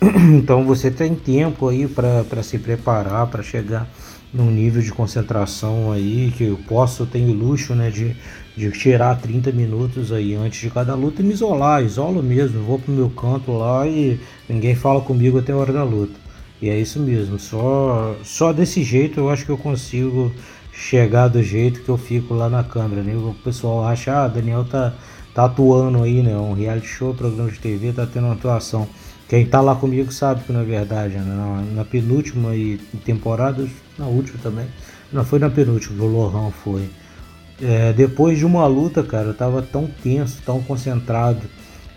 Então 0.36 0.64
você 0.64 0.90
tem 0.90 1.14
tempo 1.14 1.68
aí 1.68 1.86
para 1.88 2.42
se 2.42 2.58
preparar, 2.58 3.26
para 3.28 3.42
chegar 3.42 3.88
num 4.32 4.50
nível 4.50 4.82
de 4.82 4.92
concentração 4.92 5.92
aí 5.92 6.32
que 6.36 6.44
eu 6.44 6.58
posso, 6.68 7.06
tenho 7.06 7.32
luxo 7.32 7.74
né, 7.74 7.90
de, 7.90 8.14
de 8.56 8.70
tirar 8.72 9.18
30 9.18 9.52
minutos 9.52 10.12
aí 10.12 10.34
antes 10.34 10.60
de 10.60 10.70
cada 10.70 10.94
luta 10.94 11.22
e 11.22 11.24
me 11.24 11.32
isolar, 11.32 11.82
isolo 11.82 12.22
mesmo, 12.22 12.62
vou 12.62 12.78
pro 12.78 12.92
meu 12.92 13.08
canto 13.08 13.52
lá 13.52 13.86
e 13.86 14.20
ninguém 14.48 14.74
fala 14.74 15.00
comigo 15.00 15.38
até 15.38 15.52
a 15.52 15.56
hora 15.56 15.72
da 15.72 15.84
luta. 15.84 16.25
E 16.60 16.70
é 16.70 16.78
isso 16.78 16.98
mesmo, 16.98 17.38
só, 17.38 18.16
só 18.24 18.52
desse 18.52 18.82
jeito 18.82 19.20
eu 19.20 19.28
acho 19.28 19.44
que 19.44 19.50
eu 19.50 19.58
consigo 19.58 20.32
chegar 20.72 21.28
do 21.28 21.42
jeito 21.42 21.82
que 21.82 21.88
eu 21.88 21.98
fico 21.98 22.34
lá 22.34 22.48
na 22.48 22.62
câmera. 22.62 23.02
Né? 23.02 23.14
O 23.14 23.34
pessoal 23.44 23.84
acha, 23.84 24.24
ah, 24.24 24.28
Daniel 24.28 24.64
tá, 24.64 24.94
tá 25.34 25.44
atuando 25.44 26.02
aí, 26.02 26.22
né? 26.22 26.36
Um 26.36 26.52
reality 26.52 26.86
show, 26.86 27.14
programa 27.14 27.50
de 27.50 27.58
TV, 27.58 27.92
tá 27.92 28.06
tendo 28.06 28.24
uma 28.24 28.34
atuação. 28.34 28.86
Quem 29.28 29.44
tá 29.44 29.60
lá 29.60 29.74
comigo 29.74 30.12
sabe 30.12 30.44
que 30.44 30.52
não 30.52 30.60
é 30.60 30.64
verdade, 30.64 31.16
né? 31.16 31.24
Na, 31.24 31.62
na 31.76 31.84
penúltima 31.84 32.54
e 32.54 32.78
temporada, 33.04 33.66
na 33.98 34.06
última 34.06 34.38
também. 34.42 34.66
Não 35.12 35.24
foi 35.24 35.38
na 35.38 35.50
penúltima, 35.50 36.04
o 36.04 36.06
Lohan 36.06 36.50
foi. 36.50 36.88
É, 37.60 37.92
depois 37.92 38.38
de 38.38 38.44
uma 38.44 38.66
luta, 38.66 39.02
cara, 39.02 39.28
eu 39.28 39.34
tava 39.34 39.62
tão 39.62 39.86
tenso, 40.02 40.42
tão 40.44 40.62
concentrado 40.62 41.40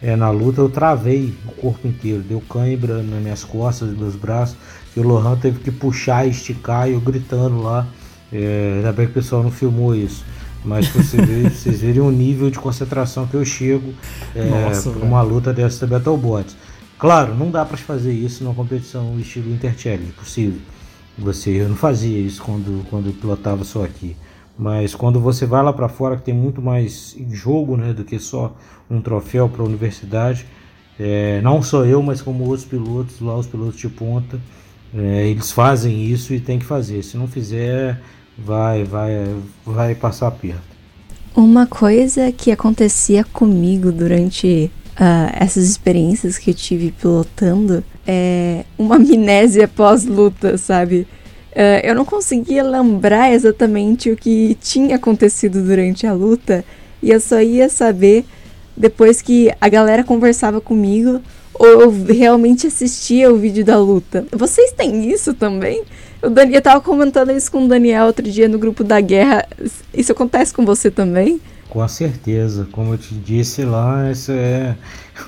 é, 0.01 0.15
na 0.15 0.29
luta 0.29 0.61
eu 0.61 0.69
travei 0.69 1.33
o 1.45 1.51
corpo 1.51 1.87
inteiro, 1.87 2.21
deu 2.21 2.41
cãibra 2.41 3.03
nas 3.03 3.21
minhas 3.21 3.43
costas, 3.43 3.89
nos 3.89 3.97
meus 3.97 4.15
braços, 4.15 4.55
e 4.95 4.99
o 4.99 5.03
Lohan 5.03 5.35
teve 5.35 5.59
que 5.59 5.71
puxar 5.71 6.25
e 6.25 6.29
esticar 6.29 6.89
e 6.89 6.93
eu 6.93 7.01
gritando 7.01 7.61
lá. 7.61 7.87
É, 8.31 8.75
ainda 8.77 8.91
bem 8.93 9.05
que 9.05 9.11
o 9.11 9.15
pessoal 9.15 9.43
não 9.43 9.51
filmou 9.51 9.95
isso. 9.95 10.23
Mas 10.63 10.87
vocês 10.87 11.25
verem, 11.25 11.49
vocês 11.49 11.81
verem 11.81 12.01
o 12.01 12.11
nível 12.11 12.49
de 12.49 12.59
concentração 12.59 13.27
que 13.27 13.35
eu 13.35 13.43
chego 13.45 13.93
é, 14.35 14.71
para 14.81 15.05
uma 15.05 15.21
luta 15.21 15.53
dessa 15.53 15.85
da 15.85 15.97
Battlebots. 15.97 16.55
Claro, 16.97 17.35
não 17.35 17.49
dá 17.49 17.65
para 17.65 17.77
fazer 17.77 18.11
isso 18.11 18.43
numa 18.43 18.53
competição 18.53 19.17
estilo 19.19 19.51
Interchallenge, 19.51 20.11
possível. 20.11 20.59
Você, 21.17 21.49
eu 21.51 21.69
não 21.69 21.75
fazia 21.75 22.19
isso 22.19 22.41
quando, 22.41 22.85
quando 22.89 23.13
pilotava 23.13 23.63
só 23.63 23.83
aqui. 23.83 24.15
Mas 24.59 24.93
quando 24.93 25.21
você 25.21 25.45
vai 25.45 25.63
lá 25.63 25.71
para 25.71 25.87
fora, 25.87 26.17
que 26.17 26.23
tem 26.23 26.33
muito 26.33 26.61
mais 26.61 27.15
jogo 27.31 27.77
né, 27.77 27.93
do 27.93 28.03
que 28.03 28.19
só 28.19 28.53
um 28.91 28.99
troféu 28.99 29.47
para 29.47 29.61
a 29.61 29.65
universidade, 29.65 30.45
é, 30.99 31.39
não 31.41 31.63
só 31.63 31.85
eu, 31.85 32.03
mas 32.03 32.21
como 32.21 32.43
outros 32.43 32.65
pilotos, 32.65 33.21
lá 33.21 33.37
os 33.37 33.47
pilotos 33.47 33.79
de 33.79 33.87
ponta, 33.87 34.37
é, 34.93 35.27
eles 35.27 35.49
fazem 35.49 36.03
isso 36.03 36.33
e 36.33 36.41
tem 36.41 36.59
que 36.59 36.65
fazer. 36.65 37.01
Se 37.03 37.15
não 37.15 37.25
fizer, 37.25 38.01
vai, 38.37 38.83
vai, 38.83 39.33
vai 39.65 39.95
passar 39.95 40.29
perto. 40.31 40.77
Uma 41.33 41.65
coisa 41.65 42.29
que 42.33 42.51
acontecia 42.51 43.23
comigo 43.23 43.93
durante 43.93 44.69
uh, 44.95 45.31
essas 45.39 45.63
experiências 45.69 46.37
que 46.37 46.49
eu 46.49 46.53
tive 46.53 46.91
pilotando 46.91 47.81
é 48.05 48.65
uma 48.77 48.95
amnésia 48.97 49.69
pós-luta, 49.69 50.57
sabe? 50.57 51.07
Uh, 51.59 51.83
eu 51.83 51.93
não 51.93 52.05
conseguia 52.05 52.63
lembrar 52.63 53.33
exatamente 53.33 54.09
o 54.09 54.15
que 54.15 54.57
tinha 54.61 54.95
acontecido 54.95 55.61
durante 55.61 56.07
a 56.07 56.13
luta 56.13 56.63
e 57.03 57.11
eu 57.11 57.19
só 57.19 57.41
ia 57.41 57.67
saber 57.67 58.23
depois 58.77 59.21
que 59.21 59.51
a 59.59 59.67
galera 59.67 60.01
conversava 60.01 60.61
comigo 60.61 61.19
ou 61.53 61.67
eu 61.67 62.05
realmente 62.05 62.65
assistia 62.65 63.29
o 63.29 63.35
vídeo 63.35 63.65
da 63.65 63.77
luta. 63.77 64.25
Vocês 64.31 64.71
têm 64.71 65.11
isso 65.11 65.33
também? 65.33 65.83
O 66.23 66.29
Daniel 66.29 66.61
tava 66.61 66.79
comentando 66.79 67.33
isso 67.33 67.51
com 67.51 67.65
o 67.65 67.67
Daniel 67.67 68.05
outro 68.05 68.23
dia 68.23 68.47
no 68.47 68.57
grupo 68.57 68.81
da 68.81 69.01
guerra. 69.01 69.45
Isso 69.93 70.13
acontece 70.13 70.53
com 70.53 70.65
você 70.65 70.89
também? 70.89 71.41
Com 71.69 71.85
certeza, 71.87 72.67
como 72.71 72.93
eu 72.93 72.97
te 72.97 73.13
disse 73.13 73.63
lá, 73.63 74.09
isso 74.09 74.31
é 74.31 74.75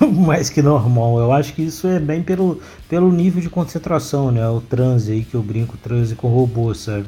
mais 0.00 0.48
que 0.48 0.62
normal. 0.62 1.18
Eu 1.18 1.30
acho 1.30 1.52
que 1.52 1.62
isso 1.62 1.86
é 1.86 2.00
bem 2.00 2.22
pelo, 2.22 2.58
pelo 2.92 3.10
nível 3.10 3.40
de 3.40 3.48
concentração, 3.48 4.30
né? 4.30 4.46
O 4.46 4.60
transe 4.60 5.12
aí 5.12 5.24
que 5.24 5.34
eu 5.34 5.42
brinco, 5.42 5.78
transe 5.78 6.14
com 6.14 6.28
robô, 6.28 6.74
sabe? 6.74 7.06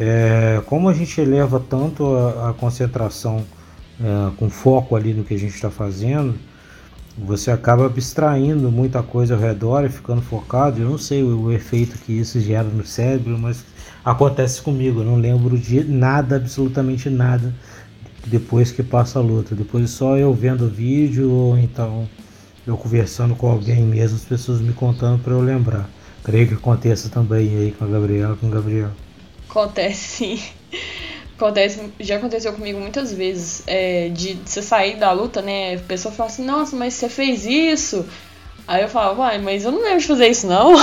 É, 0.00 0.62
como 0.64 0.88
a 0.88 0.94
gente 0.94 1.20
eleva 1.20 1.60
tanto 1.60 2.16
a, 2.16 2.48
a 2.48 2.54
concentração 2.54 3.44
é, 4.00 4.30
com 4.38 4.48
foco 4.48 4.96
ali 4.96 5.12
no 5.12 5.22
que 5.22 5.34
a 5.34 5.38
gente 5.38 5.54
está 5.54 5.70
fazendo, 5.70 6.34
você 7.14 7.50
acaba 7.50 7.84
abstraindo 7.84 8.72
muita 8.72 9.02
coisa 9.02 9.34
ao 9.34 9.40
redor 9.40 9.84
e 9.84 9.90
ficando 9.90 10.22
focado. 10.22 10.80
Eu 10.80 10.88
não 10.88 10.96
sei 10.96 11.22
o, 11.22 11.42
o, 11.42 11.52
efeito 11.52 11.98
que 11.98 12.14
isso 12.14 12.40
gera 12.40 12.64
no 12.64 12.82
cérebro, 12.82 13.38
mas 13.38 13.66
acontece 14.02 14.62
comigo. 14.62 15.00
Eu 15.00 15.04
não 15.04 15.16
lembro 15.16 15.58
de 15.58 15.84
nada, 15.84 16.36
absolutamente 16.36 17.10
nada, 17.10 17.54
depois 18.26 18.72
que 18.72 18.82
passa 18.82 19.18
a 19.18 19.22
luta. 19.22 19.54
Depois 19.54 19.90
só 19.90 20.16
eu 20.16 20.32
vendo 20.32 20.64
o 20.64 20.70
vídeo 20.70 21.30
ou 21.30 21.58
então 21.58 22.08
eu 22.66 22.76
conversando 22.76 23.34
com 23.34 23.50
alguém 23.50 23.82
mesmo, 23.82 24.16
as 24.16 24.24
pessoas 24.24 24.60
me 24.60 24.72
contando 24.72 25.22
para 25.22 25.32
eu 25.32 25.40
lembrar. 25.40 25.88
Creio 26.22 26.48
que 26.48 26.54
aconteça 26.54 27.08
também 27.08 27.56
aí 27.56 27.72
com 27.72 27.84
a 27.84 27.88
Gabriela, 27.88 28.36
com 28.36 28.46
o 28.46 28.50
Gabriel. 28.50 28.90
Acontece 29.48 29.98
sim 29.98 30.42
acontece, 31.36 31.80
já 31.98 32.16
aconteceu 32.16 32.52
comigo 32.52 32.78
muitas 32.78 33.12
vezes, 33.12 33.62
é, 33.66 34.08
de 34.08 34.38
você 34.44 34.62
sair 34.62 34.96
da 34.96 35.10
luta, 35.12 35.42
né? 35.42 35.74
A 35.74 35.78
pessoa 35.80 36.14
fala 36.14 36.30
assim, 36.30 36.44
nossa, 36.44 36.76
mas 36.76 36.94
você 36.94 37.08
fez 37.08 37.44
isso. 37.44 38.06
Aí 38.66 38.82
eu 38.82 38.88
falo, 38.88 39.16
vai, 39.16 39.38
mas 39.38 39.64
eu 39.64 39.72
não 39.72 39.82
lembro 39.82 40.00
de 40.00 40.06
fazer 40.06 40.28
isso 40.28 40.46
não. 40.46 40.74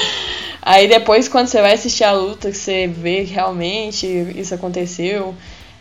Aí 0.60 0.88
depois 0.88 1.28
quando 1.28 1.46
você 1.48 1.60
vai 1.60 1.72
assistir 1.72 2.04
a 2.04 2.12
luta, 2.12 2.50
que 2.50 2.56
você 2.56 2.86
vê 2.86 3.24
que 3.24 3.32
realmente 3.32 4.06
isso 4.36 4.54
aconteceu, 4.54 5.34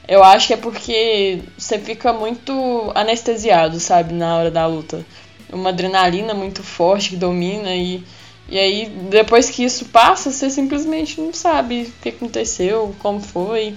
eu 0.08 0.24
acho 0.24 0.48
que 0.48 0.54
é 0.54 0.58
porque 0.58 1.42
você 1.58 1.80
fica 1.80 2.12
muito 2.12 2.92
anestesiado, 2.94 3.80
sabe, 3.80 4.14
na 4.14 4.38
hora 4.38 4.52
da 4.52 4.66
luta. 4.66 5.06
Uma 5.52 5.70
adrenalina 5.70 6.34
muito 6.34 6.64
forte 6.64 7.12
que 7.12 7.16
domina 7.16 7.76
e, 7.76 8.04
e 8.50 8.58
aí 8.58 8.90
depois 9.10 9.50
que 9.50 9.64
isso 9.64 9.86
passa, 9.86 10.32
você 10.32 10.50
simplesmente 10.50 11.20
não 11.20 11.34
sabe 11.34 11.84
o 11.84 12.02
que 12.02 12.10
aconteceu, 12.10 12.96
como 13.00 13.20
foi. 13.20 13.76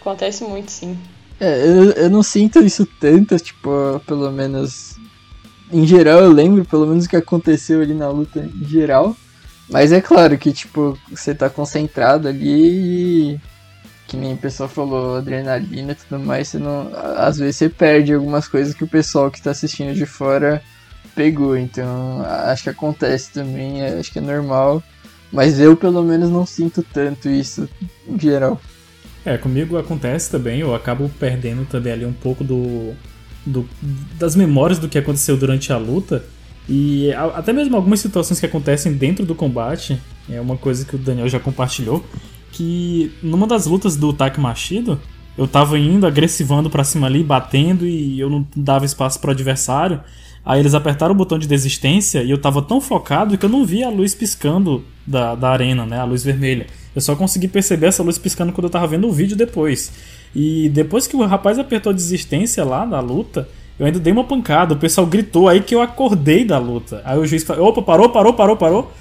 Acontece 0.00 0.44
muito, 0.44 0.70
sim. 0.70 0.98
É, 1.40 1.60
eu, 1.66 1.92
eu 1.92 2.10
não 2.10 2.22
sinto 2.22 2.60
isso 2.60 2.86
tanto, 3.00 3.38
tipo, 3.38 4.00
pelo 4.06 4.30
menos. 4.30 4.96
Em 5.70 5.86
geral, 5.86 6.20
eu 6.20 6.32
lembro 6.32 6.64
pelo 6.64 6.86
menos 6.86 7.04
o 7.04 7.08
que 7.08 7.16
aconteceu 7.16 7.80
ali 7.80 7.94
na 7.94 8.08
luta 8.08 8.40
em 8.40 8.64
geral. 8.64 9.16
Mas 9.68 9.92
é 9.92 10.00
claro 10.00 10.36
que, 10.38 10.52
tipo, 10.52 10.98
você 11.10 11.34
tá 11.34 11.48
concentrado 11.48 12.26
ali 12.28 13.34
e. 13.34 13.40
Que 14.06 14.16
nem 14.16 14.32
o 14.32 14.38
pessoal 14.38 14.68
falou, 14.68 15.16
adrenalina 15.16 15.92
e 15.92 15.94
tudo 15.94 16.18
mais, 16.18 16.48
você 16.48 16.58
não. 16.58 16.90
Às 17.16 17.38
vezes 17.38 17.56
você 17.56 17.68
perde 17.68 18.14
algumas 18.14 18.48
coisas 18.48 18.74
que 18.74 18.82
o 18.82 18.88
pessoal 18.88 19.30
que 19.30 19.42
tá 19.42 19.50
assistindo 19.50 19.94
de 19.94 20.06
fora 20.06 20.62
pegou. 21.18 21.56
Então, 21.56 22.22
acho 22.46 22.62
que 22.62 22.70
acontece 22.70 23.32
também, 23.32 23.84
acho 23.84 24.12
que 24.12 24.20
é 24.20 24.22
normal. 24.22 24.80
Mas 25.32 25.58
eu, 25.58 25.76
pelo 25.76 26.02
menos, 26.04 26.30
não 26.30 26.46
sinto 26.46 26.80
tanto 26.80 27.28
isso 27.28 27.68
em 28.08 28.18
geral. 28.18 28.60
É, 29.24 29.36
comigo 29.36 29.76
acontece 29.76 30.30
também, 30.30 30.60
eu 30.60 30.74
acabo 30.74 31.10
perdendo 31.18 31.66
também 31.66 31.92
ali 31.92 32.06
um 32.06 32.12
pouco 32.12 32.44
do, 32.44 32.94
do 33.44 33.68
das 34.16 34.34
memórias 34.36 34.78
do 34.78 34.88
que 34.88 34.96
aconteceu 34.96 35.36
durante 35.36 35.72
a 35.72 35.76
luta. 35.76 36.24
E 36.68 37.12
até 37.34 37.52
mesmo 37.52 37.74
algumas 37.76 38.00
situações 38.00 38.38
que 38.38 38.46
acontecem 38.46 38.92
dentro 38.92 39.26
do 39.26 39.34
combate, 39.34 40.00
é 40.30 40.40
uma 40.40 40.56
coisa 40.56 40.84
que 40.84 40.94
o 40.94 40.98
Daniel 40.98 41.28
já 41.28 41.40
compartilhou, 41.40 42.04
que 42.52 43.12
numa 43.22 43.46
das 43.46 43.66
lutas 43.66 43.96
do 43.96 44.12
Taki 44.12 44.38
Machido, 44.40 45.00
eu 45.36 45.48
tava 45.48 45.78
indo 45.78 46.06
agressivando 46.06 46.70
para 46.70 46.84
cima 46.84 47.06
ali, 47.06 47.22
batendo 47.22 47.86
e 47.86 48.20
eu 48.20 48.30
não 48.30 48.46
dava 48.54 48.84
espaço 48.84 49.20
para 49.20 49.28
o 49.28 49.32
adversário. 49.32 50.00
Aí 50.44 50.60
eles 50.60 50.74
apertaram 50.74 51.12
o 51.12 51.16
botão 51.16 51.38
de 51.38 51.46
desistência 51.46 52.22
e 52.22 52.30
eu 52.30 52.38
tava 52.38 52.62
tão 52.62 52.80
focado 52.80 53.36
que 53.36 53.44
eu 53.44 53.50
não 53.50 53.64
via 53.64 53.86
a 53.86 53.90
luz 53.90 54.14
piscando 54.14 54.84
da, 55.06 55.34
da 55.34 55.50
arena, 55.50 55.84
né? 55.84 55.98
A 55.98 56.04
luz 56.04 56.24
vermelha. 56.24 56.66
Eu 56.94 57.00
só 57.00 57.14
consegui 57.14 57.48
perceber 57.48 57.86
essa 57.86 58.02
luz 58.02 58.18
piscando 58.18 58.52
quando 58.52 58.64
eu 58.64 58.70
tava 58.70 58.86
vendo 58.86 59.06
o 59.06 59.12
vídeo 59.12 59.36
depois. 59.36 59.92
E 60.34 60.68
depois 60.70 61.06
que 61.06 61.16
o 61.16 61.24
rapaz 61.24 61.58
apertou 61.58 61.90
a 61.90 61.94
desistência 61.94 62.64
lá 62.64 62.84
na 62.86 63.00
luta, 63.00 63.48
eu 63.78 63.86
ainda 63.86 63.98
dei 63.98 64.12
uma 64.12 64.24
pancada. 64.24 64.74
O 64.74 64.78
pessoal 64.78 65.06
gritou 65.06 65.48
aí 65.48 65.60
que 65.60 65.74
eu 65.74 65.80
acordei 65.80 66.44
da 66.44 66.58
luta. 66.58 67.00
Aí 67.04 67.18
o 67.18 67.26
juiz 67.26 67.44
falou: 67.44 67.68
opa, 67.68 67.82
parou, 67.82 68.08
parou, 68.08 68.32
parou, 68.32 68.56
parou. 68.56 68.92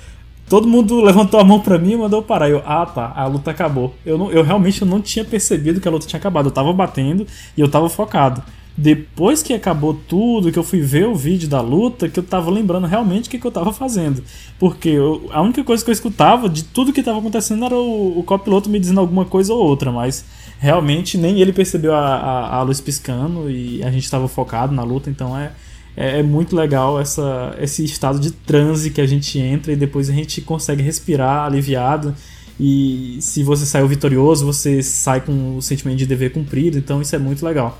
Todo 0.49 0.67
mundo 0.67 0.99
levantou 1.03 1.39
a 1.39 1.43
mão 1.43 1.59
pra 1.59 1.77
mim 1.77 1.93
e 1.93 1.97
mandou 1.97 2.21
parar. 2.21 2.49
Eu, 2.49 2.61
ah 2.65 2.85
tá, 2.85 3.13
a 3.15 3.25
luta 3.25 3.51
acabou. 3.51 3.95
Eu, 4.05 4.17
não, 4.17 4.31
eu 4.31 4.43
realmente 4.43 4.83
não 4.85 5.01
tinha 5.01 5.25
percebido 5.25 5.81
que 5.81 5.87
a 5.87 5.91
luta 5.91 6.07
tinha 6.07 6.19
acabado. 6.19 6.47
Eu 6.47 6.51
tava 6.51 6.71
batendo 6.71 7.25
e 7.55 7.61
eu 7.61 7.67
tava 7.67 7.89
focado 7.89 8.43
depois 8.77 9.41
que 9.41 9.55
acabou 9.55 9.99
tudo, 10.07 10.51
que 10.51 10.59
eu 10.59 10.63
fui 10.63 10.81
ver 10.81 11.07
o 11.07 11.15
vídeo 11.15 11.49
da 11.49 11.59
luta, 11.59 12.07
que 12.07 12.19
eu 12.19 12.23
tava 12.23 12.51
lembrando 12.51 12.85
realmente 12.85 13.27
o 13.27 13.31
que, 13.31 13.39
que 13.39 13.47
eu 13.47 13.51
tava 13.51 13.73
fazendo. 13.73 14.23
Porque 14.59 14.89
eu, 14.89 15.27
a 15.31 15.41
única 15.41 15.63
coisa 15.63 15.83
que 15.83 15.89
eu 15.89 15.93
escutava 15.93 16.47
de 16.47 16.63
tudo 16.63 16.93
que 16.93 17.01
tava 17.01 17.17
acontecendo 17.17 17.65
era 17.65 17.75
o, 17.75 18.19
o 18.19 18.23
copiloto 18.23 18.69
me 18.69 18.79
dizendo 18.79 18.99
alguma 18.99 19.25
coisa 19.25 19.51
ou 19.51 19.65
outra, 19.65 19.91
mas 19.91 20.23
realmente 20.59 21.17
nem 21.17 21.41
ele 21.41 21.51
percebeu 21.51 21.95
a, 21.95 22.17
a, 22.17 22.55
a 22.57 22.61
luz 22.61 22.79
piscando 22.79 23.49
e 23.49 23.83
a 23.83 23.89
gente 23.89 24.03
estava 24.03 24.27
focado 24.27 24.75
na 24.75 24.83
luta, 24.83 25.09
então 25.09 25.35
é, 25.35 25.53
é, 25.95 26.19
é, 26.19 26.23
muito 26.23 26.55
legal 26.55 26.99
essa, 26.99 27.55
esse 27.59 27.83
estado 27.83 28.19
de 28.19 28.29
transe 28.29 28.91
que 28.91 29.01
a 29.01 29.07
gente 29.07 29.39
entra 29.39 29.73
e 29.73 29.75
depois 29.75 30.07
a 30.07 30.13
gente 30.13 30.39
consegue 30.41 30.83
respirar 30.83 31.45
aliviado. 31.45 32.13
E 32.59 33.17
se 33.21 33.43
você 33.43 33.65
saiu 33.65 33.87
vitorioso, 33.87 34.45
você 34.45 34.83
sai 34.83 35.21
com 35.21 35.57
o 35.57 35.61
sentimento 35.63 35.97
de 35.97 36.05
dever 36.05 36.31
cumprido, 36.31 36.77
então 36.77 37.01
isso 37.01 37.15
é 37.15 37.19
muito 37.19 37.43
legal. 37.43 37.79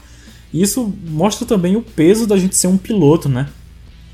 Isso 0.53 0.93
mostra 1.07 1.45
também 1.45 1.75
o 1.75 1.81
peso 1.81 2.25
da 2.25 2.37
gente 2.37 2.55
ser 2.55 2.67
um 2.67 2.77
piloto, 2.77 3.27
né? 3.27 3.47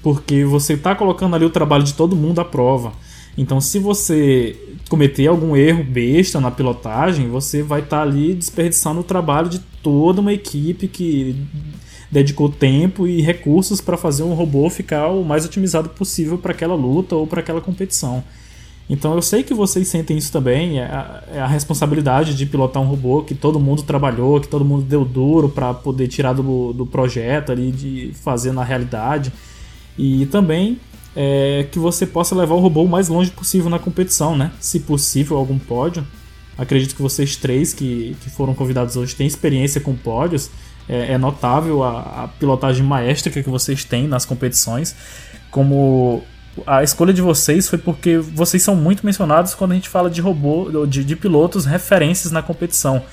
Porque 0.02 0.44
você 0.44 0.74
está 0.74 0.96
colocando 0.96 1.36
ali 1.36 1.46
o 1.46 1.50
trabalho 1.50 1.84
de 1.84 1.94
todo 1.94 2.16
mundo 2.16 2.40
à 2.40 2.46
prova. 2.46 2.94
Então, 3.38 3.60
se 3.60 3.80
você 3.80 4.56
cometer 4.90 5.28
algum 5.28 5.56
erro 5.56 5.84
besta 5.84 6.40
na 6.40 6.52
pilotagem, 6.52 7.30
você 7.30 7.64
vai 7.64 7.82
estar 7.82 7.98
tá 7.98 8.04
ali 8.04 8.34
desperdiçando 8.34 9.00
o 9.00 9.04
trabalho 9.04 9.50
de 9.50 9.60
toda 9.82 10.22
uma 10.22 10.34
equipe 10.34 10.88
que 10.88 11.36
dedicou 12.12 12.48
tempo 12.48 13.08
e 13.08 13.22
recursos 13.22 13.82
para 13.82 13.98
fazer 13.98 14.22
um 14.22 14.34
robô 14.34 14.70
ficar 14.70 15.08
o 15.08 15.24
mais 15.24 15.46
otimizado 15.46 15.90
possível 15.90 16.38
para 16.38 16.52
aquela 16.52 16.76
luta 16.76 17.16
ou 17.16 17.26
para 17.26 17.40
aquela 17.40 17.60
competição. 17.60 18.24
Então 18.90 19.16
eu 19.16 19.22
sei 19.22 19.44
que 19.44 19.54
vocês 19.54 19.88
sentem 19.88 20.18
isso 20.18 20.32
também, 20.32 20.80
é 20.80 20.84
a, 20.84 21.24
é 21.36 21.40
a, 21.40 21.48
responsabilidade 21.48 22.36
de 22.36 22.46
pilotar 22.46 22.84
um 22.84 22.86
robô 22.86 23.24
que 23.24 23.34
todo 23.34 23.60
mundo 23.60 23.82
trabalhou, 23.82 24.42
que 24.42 24.48
todo 24.48 24.66
mundo 24.66 24.84
deu 24.84 25.06
duro 25.06 25.48
para 25.48 25.74
poder 25.74 26.08
tirar 26.10 26.34
do, 26.34 26.74
do 26.74 26.86
projeto 26.86 27.52
ali, 27.52 27.72
de 27.72 28.12
fazer 28.14 28.52
na 28.52 28.64
realidade. 28.64 29.32
E 29.98 30.26
também 30.26 30.80
é, 31.16 31.66
que 31.72 31.80
você 31.80 32.06
possa 32.06 32.36
levar 32.36 32.56
o 32.56 32.60
robô 32.60 32.84
o 32.84 32.90
mais 32.90 33.08
longe 33.08 33.32
possível 33.32 33.70
na 33.70 33.80
competição, 33.80 34.36
né? 34.36 34.52
Se 34.60 34.80
possível, 34.82 35.38
algum 35.38 35.58
pódio. 35.58 36.06
Acredito 36.58 36.96
que 36.96 37.02
vocês 37.02 37.36
três 37.36 37.74
que, 37.74 38.16
que 38.22 38.30
foram 38.30 38.54
convidados 38.54 38.96
hoje 38.96 39.16
têm 39.16 39.26
experiência 39.26 39.80
com 39.80 39.96
pódios. 39.96 40.50
É, 40.90 41.14
é 41.14 41.18
notável 41.18 41.84
a, 41.84 42.24
a 42.24 42.28
pilotagem 42.28 42.86
maestra 42.86 43.32
que 43.32 43.50
vocês 43.50 43.86
têm 43.86 44.08
nas 44.08 44.26
competições. 44.26 44.96
Como 45.50 46.24
a 46.68 46.84
escolha 46.84 47.14
de 47.14 47.22
vocês 47.22 47.68
foi 47.68 47.80
porque 47.80 48.18
vocês 48.18 48.62
são 48.62 48.76
muito 48.76 49.06
mencionados 49.06 49.56
quando 49.56 49.72
a 49.72 49.76
gente 49.76 49.90
fala 49.90 50.10
de 50.10 50.22
robô, 50.22 50.86
de, 50.86 51.04
de 51.04 51.16
pilotos 51.16 51.66
referências 51.66 52.32
na 52.32 52.42
competição. 52.42 53.04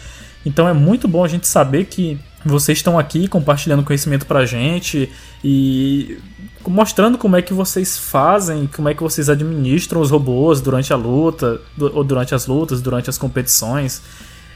Então 0.45 0.69
é 0.69 0.73
muito 0.73 1.07
bom 1.07 1.25
a 1.25 1.29
gente 1.29 1.47
saber 1.47 1.85
que 1.87 2.19
vocês 2.45 2.79
estão 2.79 2.99
aqui 2.99 3.29
compartilhando 3.29 3.83
conhecimento 3.83 4.25
pra 4.25 4.47
gente 4.47 5.11
e 5.45 6.19
mostrando 6.67 7.19
como 7.19 7.37
é 7.37 7.43
que 7.43 7.53
vocês 7.53 7.99
fazem, 7.99 8.67
como 8.67 8.89
é 8.89 8.95
que 8.95 9.03
vocês 9.03 9.29
administram 9.29 10.01
os 10.01 10.11
robôs 10.11 10.61
durante 10.61 10.93
a 10.93 10.97
luta, 10.97 11.61
ou 11.79 12.05
durante 12.05 12.35
as 12.35 12.47
lutas, 12.47 12.81
durante 12.81 13.11
as 13.11 13.19
competições. 13.19 14.03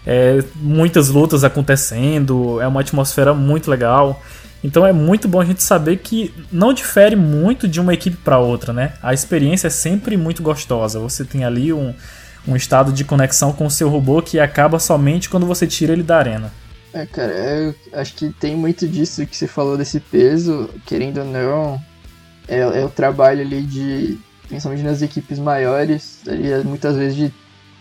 É, 0.07 0.45
muitas 0.57 1.09
lutas 1.09 1.45
acontecendo, 1.45 2.61
é 2.61 2.67
uma 2.67 2.81
atmosfera 2.81 3.33
muito 3.35 3.71
legal. 3.71 4.23
Então 4.65 4.87
é 4.87 4.95
muito 4.95 5.29
bom 5.29 5.43
a 5.43 5.45
gente 5.45 5.63
saber 5.63 5.99
que 5.99 6.35
não 6.51 6.73
difere 6.73 7.15
muito 7.15 7.69
de 7.69 7.79
uma 7.79 7.93
equipe 7.93 8.17
para 8.17 8.39
outra, 8.39 8.73
né? 8.73 8.95
A 9.03 9.13
experiência 9.13 9.67
é 9.67 9.71
sempre 9.71 10.17
muito 10.17 10.43
gostosa. 10.43 10.99
Você 11.01 11.23
tem 11.23 11.45
ali 11.45 11.71
um, 11.71 11.95
um 12.49 12.57
estado 12.57 12.91
de 12.91 13.05
conexão 13.05 13.53
com 13.53 13.67
o 13.67 13.71
seu 13.71 13.91
robô 13.91 14.23
que 14.23 14.41
acaba 14.41 14.79
somente 14.79 15.29
quando 15.29 15.45
você 15.45 15.67
tira 15.67 15.93
ele 15.93 16.03
da 16.03 16.17
arena. 16.17 16.51
É, 16.95 17.05
cara, 17.05 17.31
eu 17.31 17.75
acho 17.93 18.15
que 18.15 18.31
tem 18.31 18.57
muito 18.57 18.89
disso 18.89 19.27
que 19.27 19.37
você 19.37 19.47
falou 19.47 19.77
desse 19.77 20.01
peso, 20.01 20.71
querendo 20.87 21.19
ou 21.19 21.27
não, 21.27 21.83
é, 22.49 22.61
é 22.61 22.85
o 22.85 22.89
trabalho 22.89 23.43
ali 23.43 23.61
de, 23.63 24.19
principalmente 24.49 24.83
nas 24.83 25.03
equipes 25.03 25.39
maiores, 25.39 26.21
ali, 26.27 26.51
é 26.51 26.63
muitas 26.63 26.97
vezes 26.97 27.17
de 27.17 27.35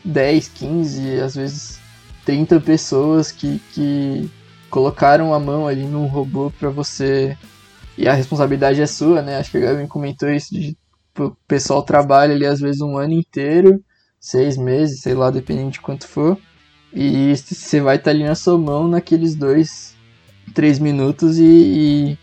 10, 0.03 0.49
15, 0.49 1.19
às 1.21 1.35
vezes 1.35 1.79
30 2.25 2.59
pessoas 2.59 3.31
que, 3.31 3.61
que 3.71 4.29
colocaram 4.73 5.31
a 5.35 5.39
mão 5.39 5.67
ali 5.67 5.83
num 5.83 6.07
robô 6.07 6.51
para 6.59 6.67
você. 6.71 7.37
E 7.95 8.07
a 8.07 8.13
responsabilidade 8.13 8.81
é 8.81 8.87
sua, 8.87 9.21
né? 9.21 9.37
Acho 9.37 9.51
que 9.51 9.57
a 9.57 9.61
Gabi 9.61 9.87
comentou 9.87 10.31
isso 10.31 10.51
de 10.51 10.75
o 11.19 11.29
pessoal 11.47 11.83
trabalha 11.83 12.33
ali 12.33 12.43
às 12.43 12.59
vezes 12.59 12.81
um 12.81 12.97
ano 12.97 13.13
inteiro, 13.13 13.79
seis 14.19 14.57
meses, 14.57 15.01
sei 15.01 15.13
lá, 15.13 15.29
dependendo 15.29 15.69
de 15.69 15.79
quanto 15.79 16.07
for. 16.07 16.39
E 16.91 17.35
você 17.35 17.81
vai 17.81 17.97
estar 17.97 18.05
tá 18.05 18.09
ali 18.09 18.23
na 18.23 18.33
sua 18.33 18.57
mão 18.57 18.87
naqueles 18.87 19.35
dois, 19.35 19.95
três 20.55 20.79
minutos 20.79 21.37
e, 21.37 21.43
e, 21.43 22.17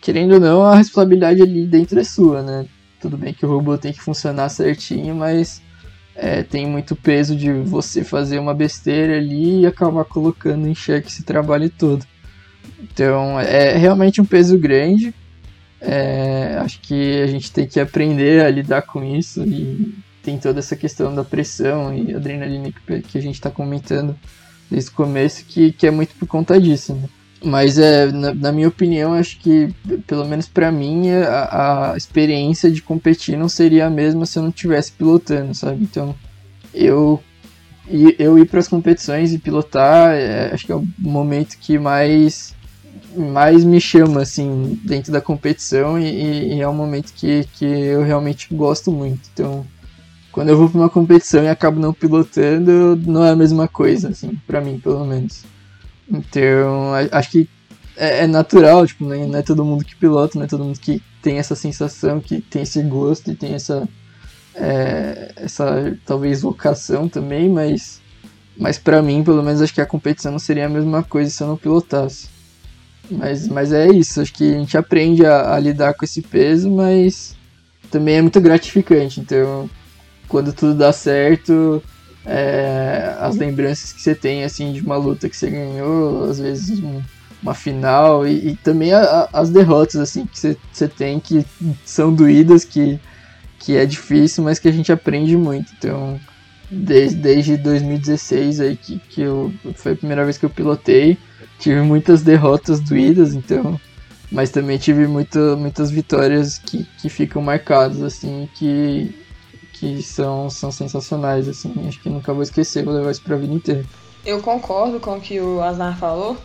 querendo 0.00 0.34
ou 0.34 0.40
não, 0.40 0.62
a 0.62 0.76
responsabilidade 0.76 1.42
ali 1.42 1.66
dentro 1.66 1.98
é 1.98 2.04
sua, 2.04 2.40
né? 2.40 2.66
Tudo 3.00 3.18
bem 3.18 3.34
que 3.34 3.44
o 3.44 3.48
robô 3.48 3.76
tem 3.76 3.92
que 3.92 4.00
funcionar 4.00 4.48
certinho, 4.48 5.16
mas 5.16 5.60
é, 6.22 6.42
tem 6.42 6.66
muito 6.66 6.94
peso 6.94 7.34
de 7.34 7.50
você 7.50 8.04
fazer 8.04 8.38
uma 8.38 8.52
besteira 8.52 9.16
ali 9.16 9.60
e 9.60 9.66
acabar 9.66 10.04
colocando 10.04 10.68
em 10.68 10.74
xeque 10.74 11.08
esse 11.08 11.22
trabalho 11.22 11.70
todo. 11.70 12.04
Então 12.78 13.40
é 13.40 13.74
realmente 13.78 14.20
um 14.20 14.24
peso 14.26 14.58
grande. 14.58 15.14
É, 15.80 16.58
acho 16.60 16.78
que 16.82 17.22
a 17.22 17.26
gente 17.26 17.50
tem 17.50 17.66
que 17.66 17.80
aprender 17.80 18.44
a 18.44 18.50
lidar 18.50 18.82
com 18.82 19.02
isso 19.02 19.42
e 19.44 19.94
tem 20.22 20.36
toda 20.36 20.58
essa 20.58 20.76
questão 20.76 21.14
da 21.14 21.24
pressão 21.24 21.94
e 21.94 22.14
adrenalina 22.14 22.70
que, 22.70 23.00
que 23.00 23.16
a 23.16 23.22
gente 23.22 23.36
está 23.36 23.50
comentando 23.50 24.14
desde 24.70 24.90
o 24.90 24.92
começo, 24.94 25.46
que, 25.46 25.72
que 25.72 25.86
é 25.86 25.90
muito 25.90 26.14
por 26.16 26.28
conta 26.28 26.60
disso. 26.60 26.94
Né? 26.94 27.08
Mas 27.42 27.78
é, 27.78 28.12
na, 28.12 28.34
na, 28.34 28.52
minha 28.52 28.68
opinião, 28.68 29.14
acho 29.14 29.38
que, 29.38 29.74
pelo 30.06 30.26
menos 30.26 30.46
para 30.46 30.70
mim, 30.70 31.10
a, 31.10 31.92
a, 31.92 31.96
experiência 31.96 32.70
de 32.70 32.82
competir 32.82 33.38
não 33.38 33.48
seria 33.48 33.86
a 33.86 33.90
mesma 33.90 34.26
se 34.26 34.38
eu 34.38 34.42
não 34.42 34.50
estivesse 34.50 34.92
pilotando, 34.92 35.54
sabe? 35.54 35.82
Então, 35.82 36.14
eu, 36.74 37.18
eu 38.18 38.38
ir 38.38 38.46
para 38.46 38.60
as 38.60 38.68
competições 38.68 39.32
e 39.32 39.38
pilotar, 39.38 40.12
é, 40.12 40.50
acho 40.52 40.66
que 40.66 40.72
é 40.72 40.76
o 40.76 40.86
momento 40.98 41.56
que 41.58 41.78
mais 41.78 42.54
mais 43.16 43.64
me 43.64 43.80
chama, 43.80 44.22
assim, 44.22 44.78
dentro 44.84 45.10
da 45.10 45.20
competição 45.20 45.98
e, 45.98 46.54
e 46.54 46.60
é 46.60 46.68
um 46.68 46.74
momento 46.74 47.12
que, 47.12 47.44
que 47.54 47.64
eu 47.64 48.02
realmente 48.02 48.54
gosto 48.54 48.92
muito. 48.92 49.28
Então, 49.32 49.66
quando 50.30 50.50
eu 50.50 50.56
vou 50.56 50.68
para 50.68 50.80
uma 50.80 50.90
competição 50.90 51.42
e 51.42 51.48
acabo 51.48 51.80
não 51.80 51.92
pilotando, 51.92 52.96
não 53.04 53.24
é 53.24 53.30
a 53.30 53.36
mesma 53.36 53.66
coisa, 53.66 54.10
assim, 54.10 54.38
para 54.46 54.60
mim, 54.60 54.78
pelo 54.78 55.04
menos. 55.04 55.44
Então, 56.10 56.92
acho 57.12 57.30
que 57.30 57.48
é, 57.96 58.24
é 58.24 58.26
natural, 58.26 58.86
tipo, 58.86 59.04
né? 59.04 59.26
não 59.26 59.38
é 59.38 59.42
todo 59.42 59.64
mundo 59.64 59.84
que 59.84 59.94
pilota, 59.94 60.38
não 60.38 60.44
é 60.44 60.48
todo 60.48 60.64
mundo 60.64 60.80
que 60.80 61.02
tem 61.22 61.38
essa 61.38 61.54
sensação, 61.54 62.20
que 62.20 62.40
tem 62.40 62.62
esse 62.62 62.82
gosto 62.82 63.30
e 63.30 63.36
tem 63.36 63.54
essa, 63.54 63.88
é, 64.54 65.32
essa 65.36 65.96
talvez 66.04 66.42
vocação 66.42 67.08
também, 67.08 67.48
mas, 67.48 68.00
mas 68.56 68.78
para 68.78 69.02
mim, 69.02 69.22
pelo 69.22 69.42
menos, 69.42 69.60
acho 69.60 69.74
que 69.74 69.80
a 69.80 69.86
competição 69.86 70.32
não 70.32 70.38
seria 70.38 70.66
a 70.66 70.68
mesma 70.68 71.02
coisa 71.02 71.30
se 71.30 71.42
eu 71.42 71.48
não 71.48 71.56
pilotasse. 71.56 72.28
Mas, 73.10 73.48
mas 73.48 73.72
é 73.72 73.88
isso, 73.88 74.20
acho 74.20 74.32
que 74.32 74.54
a 74.54 74.58
gente 74.58 74.78
aprende 74.78 75.26
a, 75.26 75.54
a 75.54 75.58
lidar 75.58 75.94
com 75.94 76.04
esse 76.04 76.22
peso, 76.22 76.70
mas 76.70 77.36
também 77.90 78.16
é 78.16 78.22
muito 78.22 78.40
gratificante. 78.40 79.20
Então, 79.20 79.68
quando 80.28 80.52
tudo 80.52 80.74
dá 80.74 80.92
certo, 80.92 81.82
é, 82.26 83.14
as 83.18 83.36
lembranças 83.36 83.92
que 83.92 84.00
você 84.00 84.14
tem 84.14 84.44
assim 84.44 84.72
de 84.72 84.80
uma 84.80 84.96
luta 84.96 85.28
que 85.28 85.36
você 85.36 85.50
ganhou, 85.50 86.24
às 86.24 86.38
vezes 86.38 86.80
um, 86.80 87.00
uma 87.42 87.54
final 87.54 88.26
e, 88.26 88.50
e 88.50 88.56
também 88.56 88.92
a, 88.92 89.00
a, 89.00 89.40
as 89.40 89.50
derrotas 89.50 89.96
assim 89.96 90.26
que 90.26 90.38
você, 90.38 90.56
você 90.72 90.88
tem 90.88 91.18
que 91.18 91.44
são 91.84 92.12
doídas, 92.12 92.64
que, 92.64 92.98
que 93.58 93.76
é 93.76 93.86
difícil, 93.86 94.44
mas 94.44 94.58
que 94.58 94.68
a 94.68 94.72
gente 94.72 94.92
aprende 94.92 95.36
muito. 95.36 95.72
Então, 95.78 96.20
desde, 96.70 97.16
desde 97.16 97.56
2016 97.56 98.60
aí 98.60 98.76
que, 98.76 98.98
que 98.98 99.22
eu, 99.22 99.52
foi 99.74 99.92
a 99.92 99.96
primeira 99.96 100.24
vez 100.24 100.36
que 100.36 100.44
eu 100.44 100.50
pilotei, 100.50 101.16
tive 101.58 101.80
muitas 101.80 102.22
derrotas 102.22 102.80
doídas, 102.80 103.34
então 103.34 103.80
mas 104.30 104.50
também 104.50 104.78
tive 104.78 105.06
muito, 105.08 105.38
muitas 105.56 105.90
vitórias 105.90 106.56
que, 106.56 106.86
que 106.98 107.08
ficam 107.08 107.42
marcadas, 107.42 108.00
assim, 108.00 108.48
que 108.54 109.12
que 109.80 110.02
são, 110.02 110.50
são 110.50 110.70
sensacionais, 110.70 111.48
assim. 111.48 111.72
Acho 111.88 112.00
que 112.00 112.10
nunca 112.10 112.34
vou 112.34 112.42
esquecer, 112.42 112.84
vou 112.84 112.92
levar 112.92 113.10
isso 113.10 113.22
pra 113.22 113.36
vida 113.36 113.54
inteira. 113.54 113.84
Eu 114.24 114.42
concordo 114.42 115.00
com 115.00 115.16
o 115.16 115.20
que 115.20 115.40
o 115.40 115.62
Aznar 115.62 115.98
falou. 115.98 116.36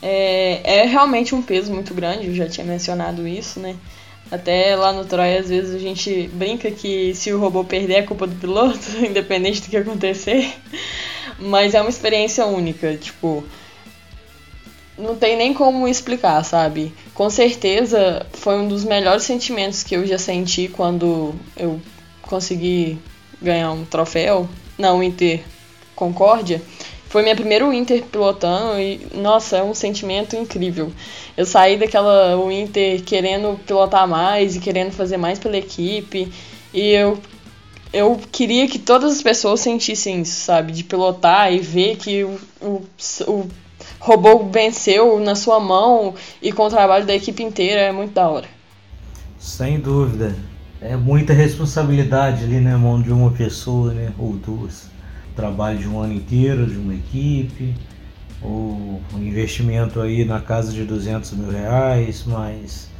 É, 0.00 0.80
é 0.80 0.86
realmente 0.86 1.34
um 1.34 1.42
peso 1.42 1.72
muito 1.72 1.92
grande, 1.92 2.28
eu 2.28 2.34
já 2.34 2.48
tinha 2.48 2.64
mencionado 2.64 3.26
isso, 3.26 3.58
né? 3.58 3.76
Até 4.30 4.76
lá 4.76 4.92
no 4.92 5.04
Troy, 5.04 5.36
às 5.36 5.48
vezes 5.48 5.74
a 5.74 5.78
gente 5.78 6.28
brinca 6.32 6.70
que 6.70 7.14
se 7.14 7.32
o 7.32 7.38
robô 7.38 7.64
perder 7.64 7.94
é 7.94 8.02
culpa 8.02 8.26
do 8.26 8.34
piloto, 8.36 8.78
independente 9.04 9.60
do 9.60 9.68
que 9.68 9.76
acontecer. 9.76 10.54
Mas 11.38 11.74
é 11.74 11.80
uma 11.80 11.90
experiência 11.90 12.46
única, 12.46 12.96
tipo. 12.96 13.44
Não 14.96 15.16
tem 15.16 15.36
nem 15.36 15.52
como 15.52 15.88
explicar, 15.88 16.44
sabe? 16.44 16.94
Com 17.14 17.28
certeza 17.28 18.24
foi 18.32 18.56
um 18.56 18.68
dos 18.68 18.84
melhores 18.84 19.24
sentimentos 19.24 19.82
que 19.82 19.96
eu 19.96 20.06
já 20.06 20.18
senti 20.18 20.68
quando 20.68 21.34
eu 21.56 21.80
consegui 22.22 22.98
ganhar 23.40 23.72
um 23.72 23.84
troféu 23.84 24.48
na 24.78 24.92
Inter 25.04 25.40
Concórdia. 25.94 26.62
Foi 27.08 27.22
minha 27.22 27.36
primeira 27.36 27.64
Inter 27.74 28.02
pilotando 28.04 28.80
e, 28.80 29.06
nossa, 29.14 29.58
é 29.58 29.62
um 29.62 29.74
sentimento 29.74 30.34
incrível. 30.34 30.90
Eu 31.36 31.44
saí 31.44 31.76
daquela 31.76 32.34
Inter 32.50 33.02
querendo 33.02 33.58
pilotar 33.66 34.08
mais 34.08 34.56
e 34.56 34.60
querendo 34.60 34.92
fazer 34.92 35.18
mais 35.18 35.38
pela 35.38 35.58
equipe. 35.58 36.32
E 36.72 36.88
eu, 36.92 37.18
eu 37.92 38.18
queria 38.32 38.66
que 38.66 38.78
todas 38.78 39.12
as 39.12 39.22
pessoas 39.22 39.60
sentissem 39.60 40.22
isso, 40.22 40.40
sabe? 40.40 40.72
De 40.72 40.84
pilotar 40.84 41.52
e 41.52 41.58
ver 41.58 41.96
que 41.96 42.24
o, 42.24 42.40
o, 42.62 42.82
o 43.26 43.48
robô 44.00 44.48
venceu 44.50 45.20
na 45.20 45.34
sua 45.34 45.60
mão 45.60 46.14
e 46.40 46.50
com 46.50 46.64
o 46.64 46.70
trabalho 46.70 47.04
da 47.04 47.14
equipe 47.14 47.42
inteira 47.42 47.82
é 47.82 47.92
muito 47.92 48.14
da 48.14 48.26
hora. 48.26 48.48
Sem 49.38 49.78
dúvida 49.78 50.34
é 50.82 50.96
muita 50.96 51.32
responsabilidade 51.32 52.42
ali 52.42 52.58
na 52.58 52.76
mão 52.76 53.00
de 53.00 53.12
uma 53.12 53.30
pessoa, 53.30 53.94
né? 53.94 54.12
Ou 54.18 54.32
duas. 54.32 54.90
Trabalho 55.36 55.78
de 55.78 55.88
um 55.88 56.00
ano 56.00 56.12
inteiro, 56.12 56.66
de 56.66 56.76
uma 56.76 56.92
equipe, 56.92 57.74
ou 58.42 59.00
um 59.14 59.18
investimento 59.18 60.00
aí 60.00 60.24
na 60.24 60.40
casa 60.40 60.72
de 60.72 60.84
200 60.84 61.30
mil 61.32 61.50
reais, 61.50 62.24
mas 62.26 62.90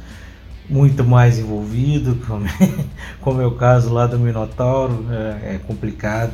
muito 0.69 1.03
mais 1.03 1.37
envolvido, 1.37 2.15
como, 2.25 2.45
como 3.19 3.41
é 3.41 3.45
o 3.45 3.51
caso 3.51 3.91
lá 3.91 4.07
do 4.07 4.17
Minotauro, 4.17 5.05
é, 5.11 5.55
é, 5.55 5.59
complicado. 5.67 6.33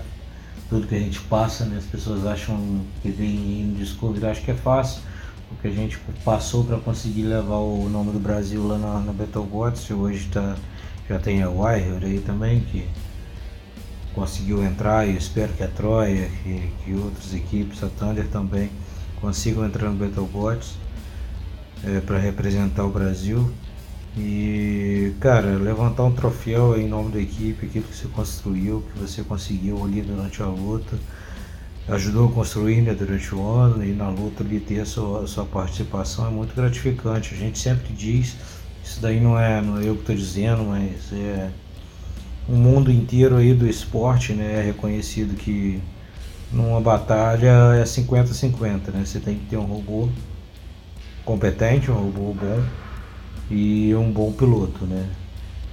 Tudo 0.70 0.86
que 0.86 0.94
a 0.94 1.00
gente 1.00 1.20
passa, 1.22 1.66
né? 1.66 1.78
As 1.80 1.86
pessoas 1.86 2.28
acham 2.28 2.82
que 3.02 3.10
vem 3.10 3.66
no 3.66 3.76
Discovery, 3.76 4.28
acho 4.28 4.44
que 4.44 4.52
é 4.52 4.56
fácil, 4.56 5.02
porque 5.50 5.68
a 5.68 5.72
gente 5.72 5.98
passou 6.24 6.64
para 6.64 6.78
conseguir 6.78 7.24
levar 7.24 7.58
o 7.58 7.90
nome 7.90 8.12
do 8.12 8.20
Brasil 8.20 8.66
lá 8.68 8.78
na, 8.78 9.00
na 9.00 9.12
Betelgeuse, 9.12 9.92
hoje 9.92 10.28
está 10.28 10.56
já 11.10 11.18
tem 11.18 11.42
a 11.42 11.50
Wire 11.50 12.06
aí 12.06 12.20
também 12.20 12.60
que 12.62 12.88
conseguiu 14.14 14.64
entrar 14.64 15.08
e 15.08 15.18
espero 15.18 15.52
que 15.54 15.64
a 15.64 15.68
Troia, 15.68 16.30
que, 16.44 16.72
que 16.84 16.94
outras 16.94 17.34
equipes, 17.34 17.84
a 17.84 17.88
Thunder 17.88 18.28
também 18.28 18.70
consigam 19.20 19.66
entrar 19.66 19.90
no 19.90 19.96
Betelbots 19.96 20.76
é, 21.84 22.00
para 22.00 22.20
representar 22.20 22.86
o 22.86 22.92
Brasil. 22.92 23.52
E 24.18 25.14
cara, 25.20 25.58
levantar 25.58 26.04
um 26.04 26.12
troféu 26.12 26.80
em 26.80 26.88
nome 26.88 27.12
da 27.12 27.20
equipe, 27.20 27.66
aquilo 27.66 27.86
que 27.86 27.96
você 27.96 28.08
construiu, 28.08 28.84
que 28.94 29.00
você 29.00 29.24
conseguiu 29.24 29.84
ali 29.84 30.02
durante 30.02 30.42
a 30.44 30.48
luta, 30.48 30.98
ajudou 31.88 32.30
a 32.30 32.32
construir 32.32 32.82
né, 32.82 32.94
durante 32.94 33.34
o 33.34 33.48
ano 33.48 33.84
e 33.84 33.94
na 33.94 34.10
luta 34.10 34.44
ali 34.44 34.60
ter 34.60 34.82
a 34.82 34.86
sua, 34.86 35.24
a 35.24 35.28
sua 35.28 35.46
participação 35.46 36.28
é 36.28 36.30
muito 36.30 36.54
gratificante. 36.56 37.34
A 37.34 37.38
gente 37.38 37.58
sempre 37.58 37.94
diz 37.94 38.36
isso 38.90 39.00
daí 39.00 39.20
não 39.20 39.38
é, 39.38 39.62
não 39.62 39.78
é 39.78 39.88
eu 39.88 39.94
que 39.94 40.02
estou 40.02 40.16
dizendo, 40.16 40.64
mas 40.64 41.14
é 41.14 41.52
o 42.48 42.54
mundo 42.54 42.92
inteiro 42.92 43.38
aí 43.38 43.54
do 43.54 43.68
esporte, 43.68 44.34
né, 44.34 44.62
é 44.62 44.64
reconhecido 44.64 45.36
que 45.36 45.80
numa 46.52 46.82
batalha 46.82 47.76
é 47.80 47.84
50-50, 47.84 48.92
né? 48.92 49.06
Você 49.06 49.20
tem 49.20 49.36
que 49.36 49.46
ter 49.46 49.58
um 49.58 49.66
robô 49.66 50.10
competente, 51.24 51.92
um 51.92 51.94
robô 51.94 52.34
bom 52.34 52.64
e 53.52 53.94
um 53.94 54.12
bom 54.12 54.32
piloto, 54.32 54.84
né? 54.86 55.06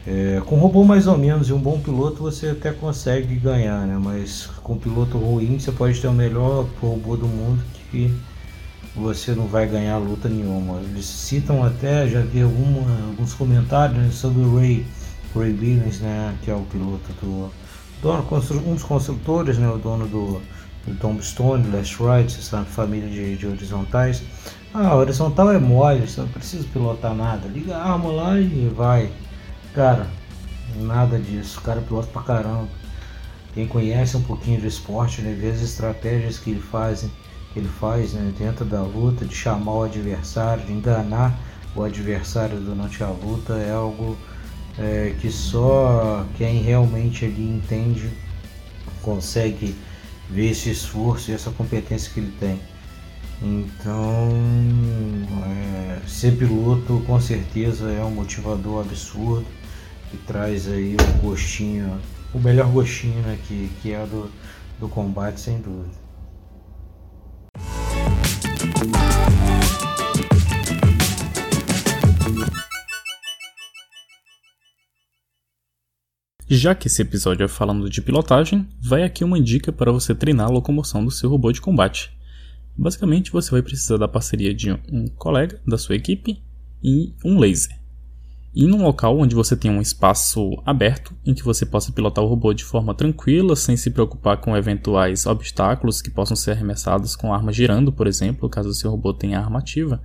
É, 0.06 0.42
com 0.44 0.56
um 0.56 0.60
robô 0.60 0.84
mais 0.84 1.06
ou 1.06 1.16
menos 1.16 1.48
e 1.48 1.54
um 1.54 1.58
bom 1.58 1.80
piloto 1.80 2.22
você 2.22 2.50
até 2.50 2.70
consegue 2.70 3.34
ganhar, 3.36 3.86
né? 3.86 3.98
Mas 3.98 4.50
com 4.62 4.74
um 4.74 4.78
piloto 4.78 5.16
ruim 5.16 5.58
você 5.58 5.72
pode 5.72 5.98
ter 5.98 6.08
o 6.08 6.12
melhor 6.12 6.68
robô 6.82 7.16
do 7.16 7.26
mundo 7.26 7.64
que 7.90 8.14
você 8.96 9.32
não 9.32 9.46
vai 9.46 9.66
ganhar 9.66 9.98
luta 9.98 10.28
nenhuma. 10.28 10.80
Eles 10.80 11.04
citam 11.04 11.62
até, 11.62 12.08
já 12.08 12.20
vi 12.20 12.42
alguma, 12.42 13.06
alguns 13.08 13.34
comentários 13.34 14.14
sobre 14.14 14.42
o 14.42 14.56
Ray, 14.56 14.86
Ray 15.34 15.52
Billings, 15.52 16.00
né, 16.00 16.34
que 16.42 16.50
é 16.50 16.54
o 16.54 16.62
piloto 16.62 17.12
do 17.20 17.50
dono, 18.02 18.26
um 18.66 18.74
dos 18.74 18.82
construtores, 18.82 19.58
né, 19.58 19.68
o 19.68 19.78
dono 19.78 20.06
do 20.06 20.40
do 20.86 20.94
Tombstone, 20.94 21.68
Last 21.70 21.96
Ride, 21.98 22.38
na 22.52 22.64
família 22.64 23.08
de, 23.08 23.36
de 23.36 23.46
horizontais. 23.46 24.22
Ah, 24.72 24.94
horizontal 24.94 25.52
é 25.52 25.58
mole, 25.58 26.06
você 26.06 26.20
não 26.20 26.28
precisa 26.28 26.66
pilotar 26.72 27.14
nada. 27.14 27.48
Liga 27.48 27.76
a 27.76 27.92
arma 27.92 28.10
lá 28.10 28.38
e 28.38 28.70
vai. 28.74 29.10
Cara, 29.74 30.06
nada 30.76 31.18
disso. 31.18 31.58
O 31.58 31.62
cara 31.62 31.80
pilota 31.80 32.08
pra 32.12 32.22
caramba. 32.22 32.68
Quem 33.52 33.66
conhece 33.66 34.16
um 34.16 34.22
pouquinho 34.22 34.60
do 34.60 34.66
esporte, 34.66 35.22
né, 35.22 35.32
vê 35.38 35.50
as 35.50 35.62
estratégias 35.62 36.38
que 36.38 36.50
ele 36.50 36.60
faz, 36.60 37.06
que 37.56 37.60
ele 37.60 37.70
faz 37.80 38.12
né, 38.12 38.34
dentro 38.38 38.66
da 38.66 38.82
luta, 38.82 39.24
de 39.24 39.34
chamar 39.34 39.72
o 39.72 39.82
adversário, 39.84 40.62
de 40.66 40.74
enganar 40.74 41.34
o 41.74 41.82
adversário 41.82 42.60
durante 42.60 43.02
a 43.02 43.08
luta, 43.08 43.54
é 43.54 43.72
algo 43.72 44.14
é, 44.78 45.14
que 45.18 45.30
só 45.30 46.26
quem 46.36 46.60
realmente 46.60 47.24
ali 47.24 47.48
entende 47.48 48.10
consegue 49.00 49.74
ver 50.28 50.50
esse 50.50 50.68
esforço 50.70 51.30
e 51.30 51.34
essa 51.34 51.50
competência 51.50 52.12
que 52.12 52.20
ele 52.20 52.34
tem. 52.38 52.60
Então, 53.40 54.28
é, 55.46 56.06
ser 56.06 56.36
piloto 56.36 57.02
com 57.06 57.18
certeza 57.18 57.90
é 57.90 58.04
um 58.04 58.10
motivador 58.10 58.82
absurdo 58.82 59.46
que 60.10 60.18
traz 60.18 60.68
aí 60.68 60.94
o 60.94 61.22
gostinho 61.22 61.98
o 62.34 62.38
melhor 62.38 62.68
gostinho 62.68 63.22
né, 63.22 63.38
que, 63.48 63.70
que 63.80 63.94
é 63.94 64.04
do, 64.04 64.30
do 64.78 64.90
combate, 64.90 65.40
sem 65.40 65.58
dúvida. 65.58 66.05
Já 76.48 76.74
que 76.74 76.86
esse 76.86 77.02
episódio 77.02 77.44
é 77.44 77.48
falando 77.48 77.90
de 77.90 78.00
pilotagem, 78.00 78.68
vai 78.80 79.02
aqui 79.02 79.22
uma 79.22 79.40
dica 79.40 79.72
para 79.72 79.92
você 79.92 80.14
treinar 80.14 80.46
a 80.46 80.50
locomoção 80.50 81.04
do 81.04 81.10
seu 81.10 81.28
robô 81.28 81.52
de 81.52 81.60
combate. 81.60 82.10
Basicamente, 82.76 83.32
você 83.32 83.50
vai 83.50 83.62
precisar 83.62 83.96
da 83.96 84.08
parceria 84.08 84.54
de 84.54 84.72
um 84.72 85.06
colega 85.16 85.60
da 85.66 85.76
sua 85.76 85.96
equipe 85.96 86.42
e 86.82 87.14
um 87.24 87.38
laser 87.38 87.85
e 88.56 88.66
num 88.66 88.82
local 88.82 89.18
onde 89.18 89.34
você 89.34 89.54
tem 89.54 89.70
um 89.70 89.82
espaço 89.82 90.50
aberto 90.64 91.14
em 91.26 91.34
que 91.34 91.44
você 91.44 91.66
possa 91.66 91.92
pilotar 91.92 92.24
o 92.24 92.26
robô 92.26 92.54
de 92.54 92.64
forma 92.64 92.94
tranquila, 92.94 93.54
sem 93.54 93.76
se 93.76 93.90
preocupar 93.90 94.38
com 94.38 94.56
eventuais 94.56 95.26
obstáculos 95.26 96.00
que 96.00 96.08
possam 96.08 96.34
ser 96.34 96.52
arremessados 96.52 97.14
com 97.14 97.34
arma 97.34 97.52
girando, 97.52 97.92
por 97.92 98.06
exemplo, 98.06 98.48
caso 98.48 98.70
o 98.70 98.74
seu 98.74 98.90
robô 98.90 99.12
tenha 99.12 99.38
arma 99.38 99.58
ativa. 99.58 100.02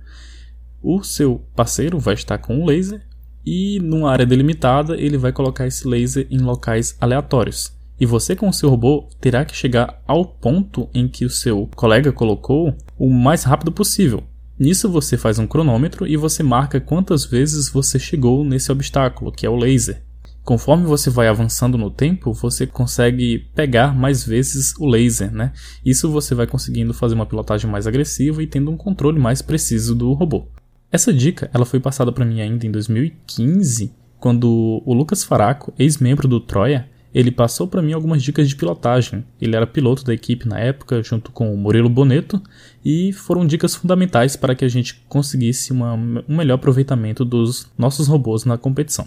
O 0.82 1.02
seu 1.02 1.42
parceiro 1.56 1.98
vai 1.98 2.12
estar 2.12 2.36
com 2.36 2.54
um 2.56 2.66
laser 2.66 3.00
e 3.42 3.80
numa 3.80 4.10
área 4.10 4.26
delimitada 4.26 5.00
ele 5.00 5.16
vai 5.16 5.32
colocar 5.32 5.66
esse 5.66 5.88
laser 5.88 6.26
em 6.30 6.38
locais 6.38 6.94
aleatórios. 7.00 7.72
E 7.98 8.04
você 8.04 8.36
com 8.36 8.50
o 8.50 8.52
seu 8.52 8.68
robô 8.68 9.08
terá 9.18 9.46
que 9.46 9.56
chegar 9.56 10.02
ao 10.06 10.26
ponto 10.26 10.90
em 10.92 11.08
que 11.08 11.24
o 11.24 11.30
seu 11.30 11.70
colega 11.74 12.12
colocou 12.12 12.76
o 12.98 13.08
mais 13.08 13.44
rápido 13.44 13.72
possível, 13.72 14.22
Nisso 14.62 14.88
você 14.88 15.16
faz 15.16 15.40
um 15.40 15.46
cronômetro 15.48 16.06
e 16.06 16.16
você 16.16 16.40
marca 16.40 16.80
quantas 16.80 17.24
vezes 17.24 17.68
você 17.68 17.98
chegou 17.98 18.44
nesse 18.44 18.70
obstáculo, 18.70 19.32
que 19.32 19.44
é 19.44 19.50
o 19.50 19.56
laser. 19.56 20.04
Conforme 20.44 20.86
você 20.86 21.10
vai 21.10 21.26
avançando 21.26 21.76
no 21.76 21.90
tempo, 21.90 22.32
você 22.32 22.64
consegue 22.64 23.40
pegar 23.56 23.92
mais 23.92 24.24
vezes 24.24 24.72
o 24.78 24.86
laser, 24.86 25.32
né? 25.32 25.52
Isso 25.84 26.08
você 26.08 26.32
vai 26.32 26.46
conseguindo 26.46 26.94
fazer 26.94 27.16
uma 27.16 27.26
pilotagem 27.26 27.68
mais 27.68 27.88
agressiva 27.88 28.40
e 28.40 28.46
tendo 28.46 28.70
um 28.70 28.76
controle 28.76 29.18
mais 29.18 29.42
preciso 29.42 29.96
do 29.96 30.12
robô. 30.12 30.46
Essa 30.92 31.12
dica, 31.12 31.50
ela 31.52 31.66
foi 31.66 31.80
passada 31.80 32.12
para 32.12 32.24
mim 32.24 32.40
ainda 32.40 32.64
em 32.64 32.70
2015, 32.70 33.92
quando 34.20 34.80
o 34.86 34.94
Lucas 34.94 35.24
Faraco, 35.24 35.74
ex-membro 35.76 36.28
do 36.28 36.38
Troia, 36.38 36.88
ele 37.14 37.30
passou 37.30 37.66
para 37.66 37.82
mim 37.82 37.92
algumas 37.92 38.22
dicas 38.22 38.48
de 38.48 38.56
pilotagem. 38.56 39.24
Ele 39.40 39.54
era 39.54 39.66
piloto 39.66 40.04
da 40.04 40.14
equipe 40.14 40.48
na 40.48 40.58
época, 40.58 41.02
junto 41.02 41.30
com 41.30 41.52
o 41.52 41.56
Murilo 41.56 41.88
Boneto, 41.88 42.40
e 42.84 43.12
foram 43.12 43.46
dicas 43.46 43.74
fundamentais 43.74 44.34
para 44.34 44.54
que 44.54 44.64
a 44.64 44.68
gente 44.68 45.02
conseguisse 45.08 45.72
uma, 45.72 45.94
um 45.94 46.36
melhor 46.36 46.54
aproveitamento 46.54 47.24
dos 47.24 47.70
nossos 47.76 48.08
robôs 48.08 48.44
na 48.44 48.56
competição. 48.56 49.06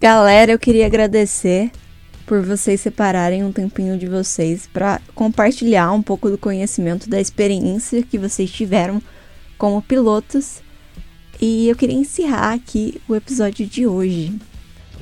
Galera, 0.00 0.52
eu 0.52 0.58
queria 0.58 0.84
agradecer 0.84 1.70
por 2.26 2.42
vocês 2.42 2.80
separarem 2.80 3.44
um 3.44 3.52
tempinho 3.52 3.98
de 3.98 4.06
vocês 4.06 4.68
para 4.72 5.00
compartilhar 5.14 5.92
um 5.92 6.02
pouco 6.02 6.30
do 6.30 6.38
conhecimento 6.38 7.08
da 7.08 7.20
experiência 7.20 8.02
que 8.02 8.18
vocês 8.18 8.50
tiveram 8.50 9.00
como 9.58 9.82
pilotos. 9.82 10.62
E 11.40 11.68
eu 11.68 11.76
queria 11.76 11.96
encerrar 11.96 12.52
aqui 12.52 13.00
o 13.08 13.14
episódio 13.14 13.66
de 13.66 13.86
hoje. 13.86 14.38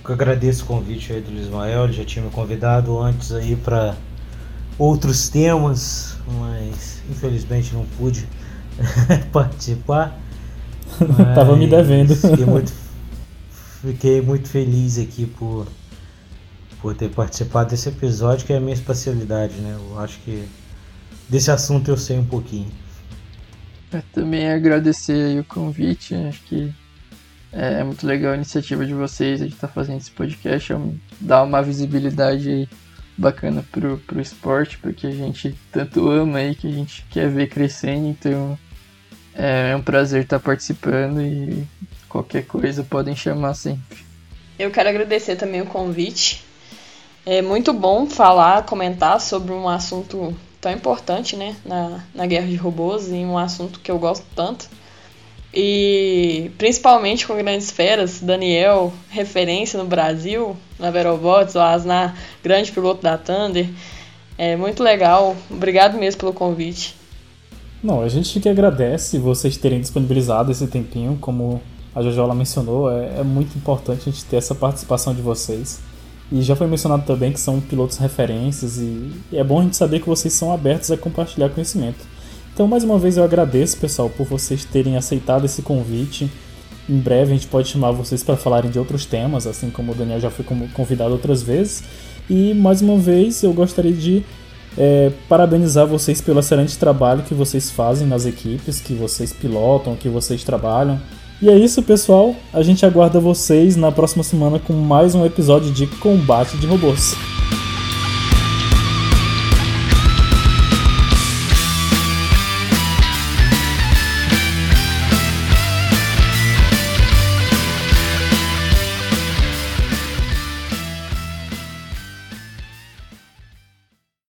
Eu 0.04 0.14
agradeço 0.14 0.64
o 0.64 0.66
convite 0.66 1.12
aí 1.12 1.20
do 1.20 1.32
Ismael, 1.32 1.84
ele 1.84 1.92
já 1.92 2.04
tinha 2.04 2.24
me 2.24 2.30
convidado 2.30 2.98
antes 2.98 3.32
aí 3.32 3.54
para 3.54 3.94
outros 4.76 5.28
temas, 5.28 6.16
mas 6.26 7.02
infelizmente 7.08 7.72
não 7.72 7.84
pude 7.98 8.26
participar. 9.30 10.18
Tava 11.34 11.56
me 11.56 11.68
devendo. 11.68 12.16
Fiquei 12.16 12.44
muito, 12.44 12.72
fiquei 13.80 14.20
muito 14.20 14.48
feliz 14.48 14.98
aqui 14.98 15.26
por 15.26 15.68
por 16.82 16.96
ter 16.96 17.08
participado 17.10 17.70
desse 17.70 17.88
episódio, 17.88 18.44
que 18.44 18.52
é 18.52 18.56
a 18.56 18.60
minha 18.60 18.74
especialidade, 18.74 19.54
né? 19.54 19.78
Eu 19.78 20.00
acho 20.00 20.18
que 20.18 20.44
desse 21.28 21.48
assunto 21.48 21.88
eu 21.88 21.96
sei 21.96 22.18
um 22.18 22.24
pouquinho. 22.24 22.70
Eu 23.92 24.02
também 24.12 24.50
agradecer 24.50 25.38
o 25.38 25.44
convite, 25.44 26.12
acho 26.14 26.42
que 26.42 26.74
é 27.52 27.84
muito 27.84 28.04
legal 28.04 28.32
a 28.32 28.36
iniciativa 28.36 28.84
de 28.84 28.94
vocês 28.94 29.38
de 29.38 29.46
estar 29.46 29.68
tá 29.68 29.72
fazendo 29.72 29.98
esse 29.98 30.10
podcast, 30.10 30.72
é 30.72 30.76
dar 31.20 31.44
uma 31.44 31.62
visibilidade 31.62 32.68
bacana 33.16 33.64
pro, 33.70 33.98
pro 33.98 34.20
esporte, 34.20 34.76
porque 34.78 35.06
a 35.06 35.10
gente 35.12 35.54
tanto 35.70 36.10
ama 36.10 36.38
aí, 36.38 36.54
que 36.54 36.66
a 36.66 36.72
gente 36.72 37.04
quer 37.10 37.28
ver 37.30 37.48
crescendo, 37.48 38.08
então 38.08 38.58
é, 39.34 39.70
é 39.70 39.76
um 39.76 39.82
prazer 39.82 40.24
estar 40.24 40.40
tá 40.40 40.44
participando 40.44 41.20
e 41.20 41.64
qualquer 42.08 42.44
coisa 42.44 42.82
podem 42.82 43.14
chamar 43.14 43.54
sempre. 43.54 43.98
Eu 44.58 44.70
quero 44.70 44.88
agradecer 44.88 45.36
também 45.36 45.60
o 45.60 45.66
convite. 45.66 46.50
É 47.24 47.40
muito 47.40 47.72
bom 47.72 48.06
falar, 48.06 48.64
comentar 48.64 49.20
sobre 49.20 49.52
um 49.52 49.68
assunto 49.68 50.34
tão 50.60 50.72
importante, 50.72 51.36
né, 51.36 51.56
na, 51.64 52.00
na 52.14 52.26
guerra 52.26 52.46
de 52.46 52.56
robôs 52.56 53.08
e 53.08 53.14
um 53.14 53.38
assunto 53.38 53.80
que 53.80 53.90
eu 53.90 53.98
gosto 53.98 54.24
tanto. 54.34 54.68
E 55.54 56.50
principalmente 56.56 57.26
com 57.26 57.36
grandes 57.36 57.70
feras, 57.70 58.20
Daniel, 58.20 58.92
referência 59.10 59.78
no 59.78 59.84
Brasil, 59.84 60.56
na 60.78 60.90
Verobots, 60.90 61.54
o 61.54 61.60
Asnar, 61.60 62.16
grande 62.42 62.72
piloto 62.72 63.02
da 63.02 63.18
Thunder. 63.18 63.68
É 64.38 64.56
muito 64.56 64.82
legal. 64.82 65.36
Obrigado 65.50 65.98
mesmo 65.98 66.20
pelo 66.20 66.32
convite. 66.32 66.96
Não, 67.82 68.00
a 68.00 68.08
gente 68.08 68.40
que 68.40 68.48
agradece 68.48 69.18
vocês 69.18 69.56
terem 69.56 69.80
disponibilizado 69.80 70.50
esse 70.50 70.66
tempinho, 70.68 71.18
como 71.20 71.60
a 71.94 72.00
Jojola 72.00 72.34
mencionou, 72.34 72.90
é, 72.90 73.18
é 73.18 73.22
muito 73.22 73.56
importante 73.58 74.08
a 74.08 74.12
gente 74.12 74.24
ter 74.24 74.36
essa 74.36 74.54
participação 74.54 75.14
de 75.14 75.20
vocês. 75.20 75.80
E 76.32 76.40
já 76.40 76.56
foi 76.56 76.66
mencionado 76.66 77.04
também 77.04 77.30
que 77.30 77.38
são 77.38 77.60
pilotos 77.60 77.98
referências 77.98 78.78
e, 78.78 79.10
é 79.34 79.44
bom 79.44 79.60
a 79.60 79.62
gente 79.64 79.76
saber 79.76 80.00
que 80.00 80.08
vocês 80.08 80.32
são 80.32 80.50
abertos 80.50 80.90
a 80.90 80.96
compartilhar 80.96 81.50
conhecimento. 81.50 81.98
Então, 82.54 82.66
mais 82.66 82.82
uma 82.82 82.98
vez, 82.98 83.18
eu 83.18 83.24
agradeço, 83.24 83.76
pessoal, 83.76 84.08
por 84.08 84.26
vocês 84.26 84.64
terem 84.64 84.96
aceitado 84.96 85.44
esse 85.44 85.60
convite. 85.60 86.30
Em 86.88 86.96
breve 86.96 87.32
a 87.32 87.34
gente 87.34 87.46
pode 87.46 87.68
chamar 87.68 87.92
vocês 87.92 88.22
para 88.22 88.34
falarem 88.34 88.70
de 88.70 88.78
outros 88.78 89.04
temas, 89.04 89.46
assim 89.46 89.68
como 89.68 89.92
o 89.92 89.94
Daniel 89.94 90.20
já 90.20 90.30
foi 90.30 90.44
convidado 90.72 91.12
outras 91.12 91.42
vezes. 91.42 91.84
E 92.30 92.54
mais 92.54 92.80
uma 92.80 92.96
vez 92.96 93.42
eu 93.42 93.52
gostaria 93.52 93.92
de 93.92 94.24
é, 94.76 95.12
parabenizar 95.28 95.86
vocês 95.86 96.22
pelo 96.22 96.40
excelente 96.40 96.78
trabalho 96.78 97.22
que 97.24 97.34
vocês 97.34 97.70
fazem 97.70 98.06
nas 98.06 98.24
equipes, 98.24 98.80
que 98.80 98.94
vocês 98.94 99.34
pilotam, 99.34 99.94
que 99.96 100.08
vocês 100.08 100.42
trabalham. 100.42 100.98
E 101.42 101.50
é 101.50 101.58
isso, 101.58 101.82
pessoal. 101.82 102.36
A 102.52 102.62
gente 102.62 102.86
aguarda 102.86 103.18
vocês 103.18 103.74
na 103.74 103.90
próxima 103.90 104.22
semana 104.22 104.60
com 104.60 104.74
mais 104.74 105.16
um 105.16 105.26
episódio 105.26 105.72
de 105.72 105.88
Combate 105.88 106.56
de 106.56 106.68
Robôs. 106.68 107.16